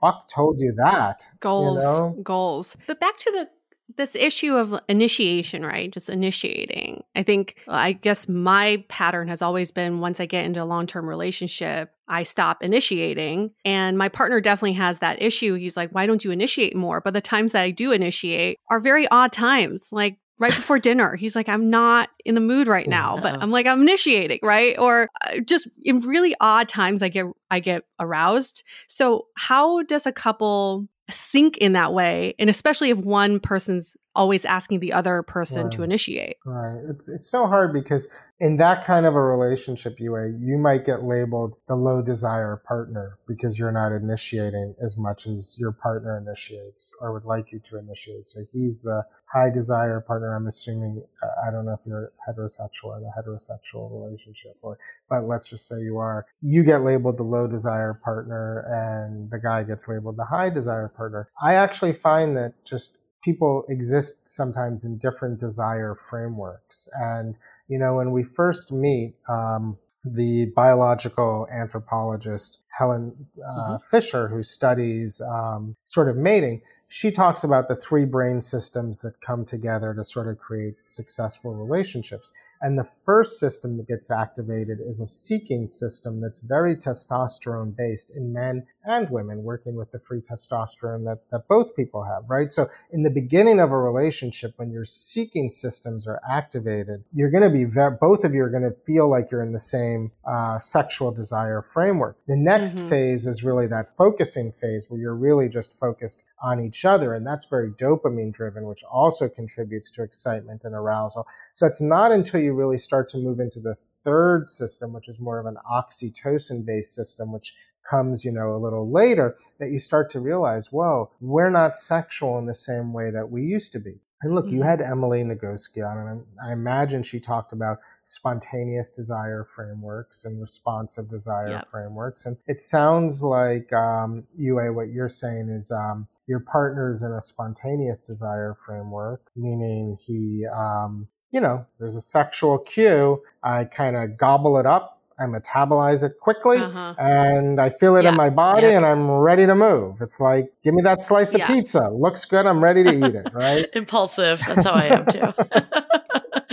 fuck 0.00 0.28
told 0.28 0.60
you 0.60 0.72
that? 0.76 1.28
Goals, 1.40 1.82
You 1.82 1.88
know? 1.88 2.16
goals. 2.22 2.76
But 2.86 3.00
back 3.00 3.16
to 3.18 3.30
the 3.30 3.48
this 3.96 4.14
issue 4.14 4.56
of 4.56 4.80
initiation, 4.88 5.64
right? 5.64 5.90
Just 5.90 6.08
initiating. 6.08 7.02
I 7.14 7.22
think, 7.22 7.56
I 7.68 7.92
guess 7.92 8.28
my 8.28 8.84
pattern 8.88 9.28
has 9.28 9.42
always 9.42 9.72
been 9.72 10.00
once 10.00 10.20
I 10.20 10.26
get 10.26 10.44
into 10.44 10.62
a 10.62 10.64
long 10.64 10.86
term 10.86 11.08
relationship, 11.08 11.90
I 12.08 12.22
stop 12.22 12.62
initiating. 12.62 13.50
And 13.64 13.98
my 13.98 14.08
partner 14.08 14.40
definitely 14.40 14.74
has 14.74 15.00
that 15.00 15.20
issue. 15.20 15.54
He's 15.54 15.76
like, 15.76 15.90
why 15.90 16.06
don't 16.06 16.24
you 16.24 16.30
initiate 16.30 16.76
more? 16.76 17.00
But 17.00 17.14
the 17.14 17.20
times 17.20 17.52
that 17.52 17.62
I 17.62 17.70
do 17.70 17.92
initiate 17.92 18.58
are 18.70 18.80
very 18.80 19.08
odd 19.08 19.32
times, 19.32 19.88
like 19.90 20.18
right 20.40 20.54
before 20.54 20.80
dinner. 20.80 21.14
He's 21.14 21.36
like, 21.36 21.48
I'm 21.48 21.70
not 21.70 22.08
in 22.24 22.34
the 22.34 22.40
mood 22.40 22.66
right 22.66 22.88
now, 22.88 23.20
but 23.20 23.34
I'm 23.40 23.50
like, 23.50 23.66
I'm 23.66 23.82
initiating, 23.82 24.40
right? 24.42 24.76
Or 24.78 25.08
uh, 25.24 25.38
just 25.40 25.68
in 25.84 26.00
really 26.00 26.34
odd 26.40 26.68
times, 26.68 27.02
I 27.02 27.10
get 27.10 27.26
I 27.50 27.60
get 27.60 27.84
aroused. 28.00 28.64
So 28.88 29.26
how 29.36 29.82
does 29.82 30.06
a 30.06 30.12
couple 30.12 30.88
sync 31.10 31.58
in 31.58 31.72
that 31.74 31.92
way? 31.92 32.34
And 32.38 32.48
especially 32.50 32.90
if 32.90 32.98
one 32.98 33.38
person's 33.38 33.96
always 34.14 34.44
asking 34.44 34.80
the 34.80 34.92
other 34.92 35.22
person 35.22 35.70
to 35.70 35.82
initiate. 35.82 36.36
Right. 36.44 36.80
It's 36.88 37.08
it's 37.08 37.30
so 37.30 37.46
hard 37.46 37.72
because 37.72 38.08
in 38.40 38.56
that 38.56 38.84
kind 38.84 39.04
of 39.04 39.14
a 39.14 39.20
relationship, 39.20 40.00
Yue, 40.00 40.34
you 40.38 40.56
might 40.56 40.86
get 40.86 41.02
labeled 41.02 41.56
the 41.68 41.76
low 41.76 42.00
desire 42.00 42.62
partner 42.66 43.18
because 43.28 43.58
you're 43.58 43.70
not 43.70 43.92
initiating 43.92 44.74
as 44.82 44.96
much 44.98 45.26
as 45.26 45.56
your 45.58 45.72
partner 45.72 46.18
initiates 46.18 46.94
or 47.00 47.12
would 47.12 47.26
like 47.26 47.52
you 47.52 47.60
to 47.60 47.78
initiate. 47.78 48.26
So 48.26 48.40
he's 48.50 48.82
the 48.82 49.04
high 49.26 49.50
desire 49.50 50.00
partner. 50.00 50.34
I'm 50.34 50.46
assuming 50.46 51.04
uh, 51.22 51.46
I 51.46 51.50
don't 51.50 51.66
know 51.66 51.74
if 51.74 51.86
you're 51.86 52.12
heterosexual 52.26 52.96
in 52.98 53.04
a 53.04 53.12
heterosexual 53.20 53.92
relationship 53.92 54.56
or 54.62 54.78
but 55.08 55.24
let's 55.24 55.48
just 55.48 55.68
say 55.68 55.76
you 55.76 55.98
are. 55.98 56.26
You 56.40 56.64
get 56.64 56.80
labeled 56.80 57.18
the 57.18 57.24
low 57.24 57.46
desire 57.46 58.00
partner 58.02 58.64
and 58.68 59.30
the 59.30 59.38
guy 59.38 59.64
gets 59.64 59.86
labeled 59.86 60.16
the 60.16 60.24
high 60.24 60.48
desire 60.48 60.88
partner. 60.88 61.28
I 61.40 61.54
actually 61.54 61.92
find 61.92 62.36
that 62.38 62.54
just 62.64 62.99
people 63.22 63.64
exist 63.68 64.26
sometimes 64.26 64.84
in 64.84 64.98
different 64.98 65.38
desire 65.38 65.94
frameworks. 65.94 66.88
And, 66.94 67.36
you 67.68 67.78
know, 67.78 67.96
when 67.96 68.12
we 68.12 68.24
first 68.24 68.72
meet, 68.72 69.14
um, 69.28 69.78
the 70.04 70.46
biological 70.56 71.46
anthropologist 71.52 72.60
Helen 72.68 73.26
uh, 73.46 73.78
Fisher, 73.78 74.28
who 74.28 74.42
studies 74.42 75.20
um, 75.20 75.76
sort 75.84 76.08
of 76.08 76.16
mating, 76.16 76.62
she 76.88 77.10
talks 77.10 77.44
about 77.44 77.68
the 77.68 77.76
three 77.76 78.04
brain 78.04 78.40
systems 78.40 79.00
that 79.00 79.20
come 79.20 79.44
together 79.44 79.94
to 79.94 80.02
sort 80.02 80.26
of 80.26 80.38
create 80.38 80.74
successful 80.84 81.54
relationships. 81.54 82.32
And 82.62 82.78
the 82.78 82.84
first 82.84 83.40
system 83.40 83.76
that 83.78 83.86
gets 83.88 84.10
activated 84.10 84.78
is 84.80 85.00
a 85.00 85.06
seeking 85.06 85.66
system 85.66 86.20
that's 86.20 86.40
very 86.40 86.76
testosterone 86.76 87.74
based 87.76 88.10
in 88.14 88.32
men 88.32 88.66
and 88.84 89.08
women, 89.10 89.42
working 89.44 89.76
with 89.76 89.90
the 89.92 89.98
free 89.98 90.20
testosterone 90.20 91.04
that, 91.04 91.20
that 91.30 91.48
both 91.48 91.74
people 91.76 92.02
have, 92.04 92.24
right? 92.28 92.50
So 92.52 92.66
in 92.92 93.02
the 93.02 93.10
beginning 93.10 93.60
of 93.60 93.70
a 93.70 93.78
relationship, 93.78 94.52
when 94.56 94.70
your 94.70 94.84
seeking 94.84 95.50
systems 95.50 96.06
are 96.06 96.20
activated, 96.28 97.04
you're 97.12 97.30
going 97.30 97.42
to 97.42 97.50
be 97.50 97.64
very, 97.64 97.96
both 98.00 98.24
of 98.24 98.34
you 98.34 98.42
are 98.42 98.50
going 98.50 98.62
to 98.62 98.76
feel 98.84 99.08
like 99.08 99.30
you're 99.30 99.42
in 99.42 99.52
the 99.52 99.58
same 99.58 100.12
uh, 100.24 100.58
sexual 100.58 101.10
desire 101.12 101.62
framework. 101.62 102.16
The 102.26 102.36
next 102.36 102.76
Mhm. 102.76 102.88
phase 102.88 103.26
is 103.26 103.44
really 103.44 103.66
that 103.68 103.96
focusing 103.96 104.52
phase 104.52 104.90
where 104.90 105.00
you're 105.00 105.14
really 105.14 105.48
just 105.48 105.78
focused 105.78 106.24
on 106.42 106.60
each 106.60 106.84
other. 106.84 107.14
And 107.14 107.26
that's 107.26 107.44
very 107.44 107.70
dopamine 107.70 108.32
driven, 108.32 108.66
which 108.66 108.82
also 108.84 109.28
contributes 109.28 109.90
to 109.92 110.02
excitement 110.02 110.64
and 110.64 110.74
arousal. 110.74 111.26
So 111.52 111.66
it's 111.66 111.80
not 111.82 112.12
until 112.12 112.40
you 112.40 112.49
really 112.50 112.78
start 112.78 113.08
to 113.08 113.18
move 113.18 113.40
into 113.40 113.60
the 113.60 113.74
third 114.04 114.48
system, 114.48 114.92
which 114.92 115.08
is 115.08 115.20
more 115.20 115.38
of 115.38 115.46
an 115.46 115.56
oxytocin 115.70 116.64
based 116.64 116.94
system, 116.94 117.32
which 117.32 117.54
comes, 117.88 118.24
you 118.24 118.32
know, 118.32 118.52
a 118.52 118.58
little 118.58 118.90
later, 118.90 119.36
that 119.58 119.70
you 119.70 119.78
start 119.78 120.10
to 120.10 120.20
realize, 120.20 120.70
whoa, 120.70 121.10
we're 121.20 121.50
not 121.50 121.76
sexual 121.76 122.38
in 122.38 122.46
the 122.46 122.54
same 122.54 122.92
way 122.92 123.10
that 123.10 123.30
we 123.30 123.42
used 123.42 123.72
to 123.72 123.78
be. 123.80 124.00
And 124.22 124.34
look, 124.34 124.50
you 124.50 124.60
Mhm. 124.60 124.64
had 124.64 124.80
Emily 124.82 125.24
Nagoski 125.24 125.82
on, 125.82 125.96
and 126.06 126.26
I 126.44 126.52
imagine 126.52 127.02
she 127.02 127.18
talked 127.18 127.52
about 127.52 127.78
spontaneous 128.04 128.90
desire 128.90 129.44
frameworks 129.44 130.26
and 130.26 130.38
responsive 130.40 131.08
desire 131.08 131.52
Yep. 131.52 131.68
frameworks. 131.68 132.26
And 132.26 132.36
it 132.46 132.60
sounds 132.60 133.22
like, 133.22 133.72
um, 133.72 134.26
Yue, 134.36 134.74
what 134.74 134.90
you're 134.90 135.08
saying 135.08 135.48
is 135.48 135.70
um, 135.70 136.06
your 136.26 136.40
partner's 136.40 137.02
in 137.02 137.12
a 137.12 137.20
spontaneous 137.20 138.02
desire 138.02 138.54
framework, 138.54 139.30
meaning 139.34 139.96
he, 139.98 140.46
um, 140.46 141.08
you 141.30 141.40
know, 141.40 141.64
there's 141.78 141.96
a 141.96 142.00
sexual 142.00 142.58
cue. 142.58 143.22
I 143.42 143.64
kind 143.64 143.96
of 143.96 144.16
gobble 144.16 144.58
it 144.58 144.66
up. 144.66 144.98
I 145.18 145.24
metabolize 145.24 146.02
it 146.02 146.18
quickly 146.18 146.56
Uh-huh. 146.56 146.94
and 146.98 147.60
I 147.60 147.68
feel 147.68 147.96
it 147.96 148.06
in 148.06 148.16
my 148.16 148.30
body 148.30 148.68
Yeah. 148.68 148.78
and 148.78 148.86
I'm 148.86 149.10
ready 149.10 149.44
to 149.46 149.54
move. 149.54 149.96
It's 150.00 150.18
like, 150.18 150.50
give 150.64 150.72
me 150.72 150.80
that 150.82 151.02
slice 151.02 151.34
of 151.34 151.42
pizza. 151.42 151.90
Looks 151.90 152.24
good. 152.24 152.46
I'm 152.46 152.64
ready 152.64 152.82
to 152.84 152.90
eat 153.06 153.14
it, 153.14 153.28
right? 153.34 153.68
Impulsive. 153.74 154.40
That's 154.46 154.64
how 154.66 154.72
I 154.72 154.84
am 154.86 155.04
too. 155.06 155.34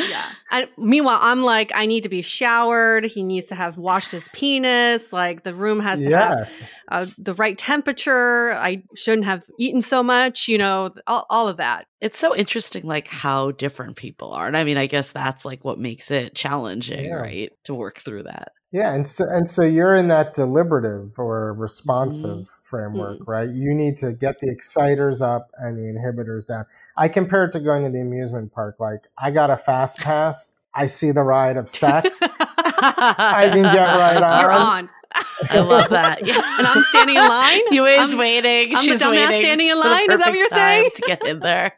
yeah. 0.10 0.32
And 0.52 0.70
meanwhile, 0.78 1.20
I'm 1.22 1.42
like, 1.42 1.72
I 1.76 1.86
need 1.86 2.04
to 2.04 2.10
be 2.10 2.22
showered. 2.22 3.06
He 3.06 3.24
needs 3.24 3.48
to 3.48 3.56
have 3.56 3.78
washed 3.78 4.12
his 4.12 4.30
penis. 4.34 5.12
Like 5.14 5.44
the 5.44 5.54
room 5.54 5.80
has 5.80 6.02
to 6.02 6.10
Yes. 6.10 6.60
have 6.60 6.70
uh, 6.90 7.06
the 7.18 7.34
right 7.34 7.58
temperature. 7.58 8.54
I 8.54 8.84
shouldn't 8.96 9.26
have 9.26 9.44
eaten 9.60 9.82
so 9.82 10.02
much. 10.04 10.48
You 10.48 10.58
know, 10.58 10.94
all, 11.08 11.26
all 11.30 11.48
of 11.48 11.58
that. 11.58 11.86
It's 12.02 12.20
so 12.20 12.36
interesting, 12.36 12.86
like 12.86 13.08
how 13.08 13.52
different 13.52 13.96
people 13.96 14.32
are. 14.34 14.48
And 14.48 14.56
I 14.56 14.64
mean, 14.64 14.78
I 14.78 14.86
guess 14.86 15.12
that's 15.12 15.46
like 15.46 15.66
what 15.66 15.80
makes 15.80 16.12
it 16.12 16.36
challenging, 16.36 17.06
Yeah. 17.06 17.14
right? 17.16 17.52
To 17.66 17.74
work 17.74 17.98
through 17.98 18.24
that. 18.24 18.52
Yeah, 18.72 18.94
and 18.94 19.08
so 19.08 19.26
and 19.30 19.48
so 19.48 19.64
you're 19.64 19.96
in 19.96 20.10
that 20.10 20.34
deliberative 20.34 21.18
or 21.18 21.54
mm-hmm. 21.54 21.62
responsive 21.62 22.50
framework, 22.64 23.20
mm-hmm. 23.20 23.32
right? 23.32 23.50
You 23.50 23.74
need 23.74 23.96
to 23.98 24.12
get 24.12 24.40
the 24.42 24.50
exciters 24.50 25.22
up 25.22 25.52
and 25.58 25.78
the 25.78 25.84
inhibitors 25.84 26.46
down. 26.46 26.66
I 26.98 27.08
compare 27.08 27.46
it 27.46 27.54
to 27.54 27.62
going 27.62 27.86
to 27.86 27.90
the 27.90 28.02
amusement 28.02 28.52
park. 28.52 28.76
Like 28.80 29.04
I 29.18 29.32
got 29.32 29.50
a 29.50 29.58
fast 29.58 30.00
pass. 30.00 30.58
I 30.74 30.86
see 30.86 31.12
the 31.12 31.24
ride 31.24 31.58
of 31.58 31.68
sex. 31.70 32.22
I 32.22 33.50
can 33.52 33.64
get 33.64 33.86
right 33.86 34.22
on. 34.22 34.42
You're 34.42 34.52
on. 34.52 34.90
I 35.50 35.60
love 35.60 35.90
that. 35.90 36.28
Yeah. 36.28 36.58
And 36.60 36.68
I'm 36.68 36.84
standing 36.84 37.16
in 37.16 37.28
line. 37.28 37.62
You 37.72 37.86
is 37.86 38.10
I'm- 38.12 38.18
waiting. 38.20 38.76
I'm 38.76 38.86
the 38.86 38.92
She's 38.92 39.02
dumbass 39.02 39.30
waiting 39.30 39.42
standing 39.42 39.68
in 39.70 39.80
line? 39.80 40.12
Is 40.12 40.20
that 40.20 40.28
what 40.28 40.38
you're 40.38 40.48
saying? 40.50 40.90
To 40.94 41.02
get 41.08 41.26
in 41.26 41.40
there. 41.40 41.74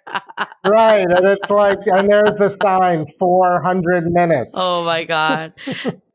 right. 0.66 1.08
And 1.10 1.26
it's 1.28 1.50
like, 1.50 1.80
and 1.86 2.10
there's 2.10 2.38
the 2.38 2.50
sign 2.50 3.06
400 3.08 4.12
minutes. 4.12 4.52
oh 4.56 4.86
my 4.86 5.04
god. 5.06 5.54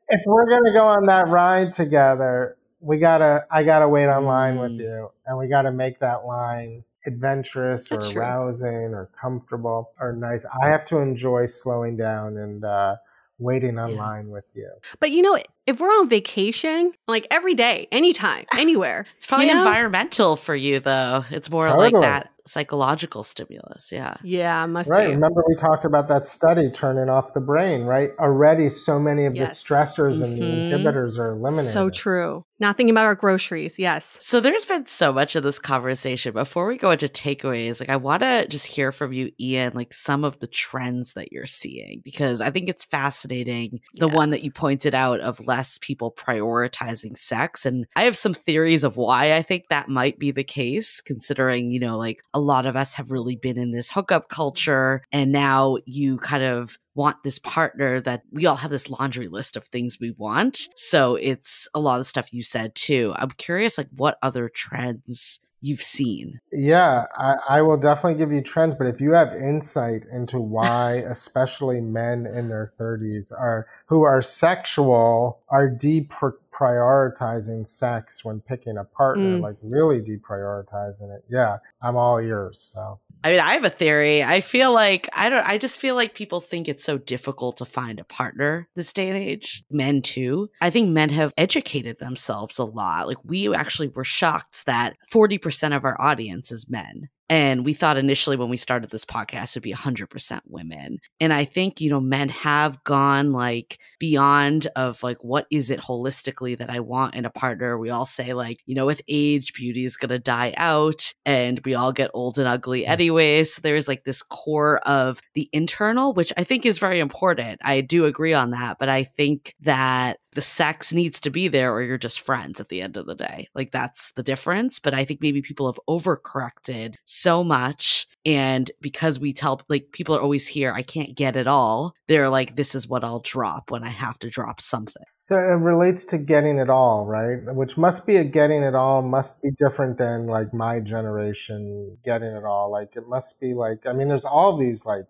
If 0.09 0.23
we're 0.27 0.49
going 0.49 0.65
to 0.65 0.73
go 0.73 0.85
on 0.87 1.07
that 1.07 1.29
ride 1.29 1.73
together, 1.73 2.57
we 2.81 2.99
got 2.99 3.19
to, 3.19 3.47
I 3.51 3.63
got 3.63 3.79
to 3.81 3.89
wait 3.89 4.07
online 4.07 4.59
with 4.59 4.73
Mm. 4.73 4.81
you. 4.81 5.11
And 5.27 5.39
we 5.39 5.49
got 5.49 5.63
to 5.63 5.73
make 5.73 5.99
that 6.01 6.27
line 6.27 6.85
adventurous 7.07 7.89
That's 7.89 8.09
or 8.09 8.13
true. 8.13 8.23
arousing 8.23 8.95
or 8.95 9.09
comfortable 9.21 9.91
or 10.01 10.13
nice. 10.13 10.45
I 10.63 10.69
have 10.69 10.85
to 10.87 10.99
enjoy 10.99 11.47
slowing 11.47 11.97
down 11.97 12.37
and, 12.37 12.65
uh, 12.65 12.97
waiting 13.39 13.79
online 13.81 14.31
with 14.31 14.45
you. 14.55 14.71
But 15.01 15.11
you 15.11 15.21
know, 15.21 15.37
if 15.67 15.81
we're 15.81 15.89
on 15.89 16.09
vacation, 16.09 16.93
like 17.09 17.27
every 17.33 17.55
day, 17.55 17.89
anytime, 17.91 18.45
anywhere, 18.57 19.07
It's 19.17 19.27
probably 19.27 19.49
You 19.49 19.55
know? 19.55 19.61
environmental 19.61 20.37
for 20.37 20.55
you 20.55 20.79
though. 20.79 21.25
It's 21.31 21.51
more 21.51 21.75
like 21.77 21.95
that 22.01 22.31
psychological 22.47 23.23
stimulus. 23.23 23.91
Yeah. 23.91 24.15
yeah, 24.23 24.67
must 24.67 24.91
Right. 24.91 25.07
be. 25.07 25.15
Remember, 25.15 25.43
we 25.49 25.55
talked 25.57 25.85
about 25.85 26.09
that 26.09 26.25
study 26.25 26.71
turning 26.71 27.09
off 27.09 27.33
the 27.35 27.41
brain, 27.41 27.85
right? 27.85 28.11
Already, 28.19 28.69
so 28.71 28.99
many 28.99 29.25
of 29.27 29.35
Yes. 29.35 29.63
the 29.63 29.75
stressors 29.75 30.23
and 30.23 30.37
the 30.37 30.43
Mhm. 30.43 30.71
inhibitors 30.73 31.19
are 31.19 31.31
eliminated. 31.33 31.73
So 31.73 31.91
true. 31.91 32.45
Not 32.61 32.77
thinking 32.77 32.93
about 32.95 33.07
our 33.07 33.15
groceries. 33.17 33.79
Yes. 33.79 34.19
So 34.23 34.41
there's 34.41 34.65
been 34.65 34.87
so 34.87 35.13
much 35.13 35.35
of 35.37 35.43
this 35.43 35.59
conversation. 35.59 36.33
Before 36.33 36.67
we 36.67 36.77
go 36.77 36.93
into 36.93 37.09
takeaways, 37.09 37.81
like 37.81 37.89
I 37.89 37.97
want 37.97 38.23
to 38.23 38.47
just 38.47 38.67
hear 38.69 38.93
from 38.93 39.13
you, 39.13 39.33
Ian, 39.41 39.73
like 39.75 39.93
some 39.93 40.23
of 40.25 40.39
the 40.39 40.47
trends 40.47 41.15
that 41.15 41.33
you're 41.33 41.47
seeing 41.47 42.01
because 42.05 42.41
I 42.41 42.51
think 42.51 42.69
it's 42.69 42.85
fascinating. 42.85 43.81
The 43.95 44.09
Yeah. 44.09 44.15
one 44.15 44.31
that 44.31 44.45
you 44.45 44.51
pointed 44.53 44.95
out 44.95 45.21
of 45.21 45.45
less 45.47 45.79
people 45.81 46.13
prioritizing 46.17 47.17
sex, 47.17 47.67
and 47.67 47.87
I 47.97 48.05
have 48.05 48.17
some 48.17 48.35
theories 48.35 48.85
of 48.85 48.97
why 48.97 49.35
I 49.35 49.43
think 49.43 49.65
that 49.71 49.89
might 49.89 50.19
be 50.19 50.31
the 50.31 50.45
case. 50.45 51.01
Considering 51.01 51.71
you 51.71 51.81
know, 51.81 51.97
like 51.99 52.23
a 52.35 52.41
lot 52.41 52.67
of 52.67 52.77
us 52.77 52.95
have 52.95 53.11
really 53.11 53.37
been 53.37 53.57
in 53.57 53.71
this 53.71 53.91
hookup 53.91 54.29
culture, 54.29 55.03
and 55.13 55.33
now 55.33 55.79
you 55.87 56.19
kind 56.19 56.43
of 56.43 56.77
want 56.95 57.23
this 57.23 57.39
partner 57.39 58.01
that 58.01 58.23
we 58.31 58.47
all 58.47 58.57
have 58.57 58.71
this 58.71 58.91
laundry 58.91 59.29
list 59.29 59.57
of 59.57 59.65
things 59.67 59.99
we 60.01 60.11
want. 60.11 60.69
So 60.77 61.15
it's 61.17 61.69
a 61.75 61.81
lot 61.81 62.01
of 62.01 62.07
stuff 62.07 62.33
you 62.33 62.43
said 62.43 62.75
too. 62.75 63.15
I'm 63.17 63.31
curious, 63.31 63.79
like, 63.79 63.89
what 63.97 64.19
other 64.23 64.49
trends 64.49 65.41
you've 65.65 65.83
seen? 65.83 66.41
Yeah, 66.53 67.05
I, 67.17 67.35
I 67.49 67.63
will 67.63 67.79
definitely 67.79 68.19
give 68.19 68.31
you 68.31 68.43
trends, 68.43 68.75
but 68.75 68.87
if 68.87 69.01
you 69.01 69.13
have 69.13 69.33
insight 69.33 70.05
into 70.13 70.39
why, 70.39 71.03
especially 71.09 71.81
men 71.81 72.27
in 72.27 72.49
their 72.49 72.69
30s 72.79 73.33
are 73.33 73.67
who 73.87 74.03
are 74.03 74.23
sexual, 74.23 75.41
are 75.49 75.69
deprioritizing 75.69 77.67
sex 77.67 78.25
when 78.25 78.41
picking 78.41 78.77
a 78.79 78.85
partner, 78.85 79.39
Mm. 79.39 79.43
like 79.43 79.57
really 79.63 80.01
deprioritizing 80.01 81.15
it. 81.15 81.25
Yeah, 81.29 81.59
I'm 81.83 81.97
all 81.97 82.19
ears. 82.19 82.59
So 82.61 83.01
I 83.23 83.31
mean, 83.31 83.41
I 83.41 83.55
have 83.55 83.65
a 83.65 83.71
theory. 83.71 84.23
I 84.23 84.43
feel 84.43 84.73
like 84.75 85.09
I 85.15 85.31
don't. 85.31 85.47
I 85.47 85.57
just 85.57 85.79
feel 85.79 85.95
like 85.95 86.15
people 86.15 86.41
think 86.41 86.69
it's 86.69 86.85
so 86.85 86.99
difficult 86.99 87.57
to 87.57 87.65
find 87.65 87.99
a 87.99 88.05
partner 88.05 88.69
this 88.75 88.93
day 88.93 89.09
and 89.09 89.17
age. 89.17 89.65
Men 89.71 90.03
too. 90.03 90.51
I 90.61 90.69
think 90.69 90.91
men 90.91 91.09
have 91.09 91.33
educated 91.39 91.99
themselves 92.01 92.59
a 92.59 92.65
lot. 92.65 93.09
Like 93.09 93.17
we 93.25 93.55
actually 93.55 93.89
were 93.89 94.05
shocked 94.05 94.67
that 94.67 94.97
forty 95.09 95.39
percent 95.39 95.73
of 95.73 95.85
our 95.85 95.99
audience 95.99 96.53
is 96.53 96.69
men. 96.69 97.09
And 97.29 97.65
we 97.65 97.73
thought 97.73 97.97
initially 97.97 98.37
when 98.37 98.51
we 98.51 98.57
started 98.57 98.91
this 98.91 99.05
podcast 99.05 99.51
it 99.51 99.57
would 99.57 99.63
be 99.63 99.73
100% 99.73 100.41
women. 100.47 100.99
And 101.21 101.33
I 101.33 101.45
think, 101.45 101.81
you 101.81 101.89
know, 101.89 102.01
men 102.01 102.29
have 102.29 102.83
gone 102.85 103.33
like 103.33 103.79
beyond 103.99 104.67
of 104.77 105.03
like, 105.03 105.23
what 105.25 105.47
is 105.51 105.71
it 105.71 105.81
holistically 105.81 106.59
that 106.59 106.71
I 106.71 106.81
want 106.81 107.15
in 107.15 107.25
a 107.25 107.31
partner? 107.31 107.79
We 107.79 107.91
all 107.91 108.05
say, 108.05 108.35
like, 108.35 108.61
you 108.67 108.75
know, 108.75 108.87
with 108.87 109.01
age, 109.09 109.55
beauty 109.55 109.85
is 109.85 109.97
going 109.97 110.11
to 110.11 110.19
die 110.19 110.53
out 110.57 111.15
and 111.25 111.61
we 111.65 111.75
all 111.75 111.93
get 111.93 112.11
old 112.13 112.39
and 112.39 112.47
ugly 112.47 112.85
anyways. 112.85 113.55
So 113.55 113.63
there's 113.63 113.89
like 113.89 114.05
this 114.05 114.23
core 114.23 114.79
of 114.87 115.21
the 115.35 115.49
internal, 115.53 116.13
which 116.13 116.33
I 116.37 116.45
think 116.45 116.67
is 116.67 116.79
very 116.79 117.01
important. 117.01 117.61
I 117.65 117.81
do 117.81 118.05
agree 118.05 118.35
on 118.35 118.51
that. 118.51 118.77
But 118.79 118.91
I 118.91 119.05
think 119.05 119.55
that 119.61 120.19
the 120.35 120.41
sex 120.41 120.93
needs 120.93 121.21
to 121.21 121.31
be 121.31 121.49
there 121.49 121.73
or 121.73 121.83
you're 121.83 121.99
just 121.99 122.21
friends 122.21 122.61
at 122.61 122.69
the 122.69 122.81
end 122.81 122.97
of 122.97 123.07
the 123.07 123.15
day. 123.15 123.49
Like 123.55 123.73
that's 123.73 124.13
the 124.13 124.23
difference. 124.23 124.79
But 124.79 124.95
I 124.95 125.05
think 125.05 125.21
maybe 125.23 125.43
people 125.43 125.67
have 125.67 125.81
overcorrected 125.89 126.97
so 127.05 127.43
much. 127.43 128.07
And 128.27 128.71
because 128.81 129.21
we 129.21 129.33
tell, 129.33 129.61
like, 129.69 129.93
people 129.93 130.17
are 130.17 130.21
always 130.21 130.49
here, 130.49 130.73
I 130.73 130.83
can't 130.83 131.15
get 131.15 131.37
it 131.37 131.47
all. 131.47 131.95
They're 132.09 132.31
like, 132.31 132.57
this 132.57 132.75
is 132.75 132.89
what 132.89 133.05
I'll 133.05 133.21
drop 133.21 133.71
when 133.71 133.85
I 133.85 133.91
have 133.91 134.19
to 134.21 134.31
drop 134.31 134.61
something. 134.61 135.03
So 135.19 135.37
it 135.37 135.61
relates 135.61 136.05
to 136.07 136.19
getting 136.19 136.59
it 136.59 136.71
all, 136.71 137.05
right? 137.05 137.39
Which 137.55 137.77
must 137.77 138.07
be 138.07 138.17
a 138.17 138.25
getting 138.25 138.63
it 138.63 138.75
all, 138.75 139.03
must 139.03 139.43
be 139.43 139.51
different 139.59 139.99
than 139.99 140.27
like 140.27 140.55
my 140.55 140.81
generation 140.81 141.99
getting 142.05 142.31
it 142.31 142.45
all. 142.45 142.71
Like 142.71 142.97
it 142.97 143.09
must 143.09 143.41
be 143.41 143.53
like, 143.53 143.87
I 143.87 143.93
mean, 143.93 144.09
there's 144.09 144.25
all 144.25 144.57
these 144.57 144.87
like 144.87 145.05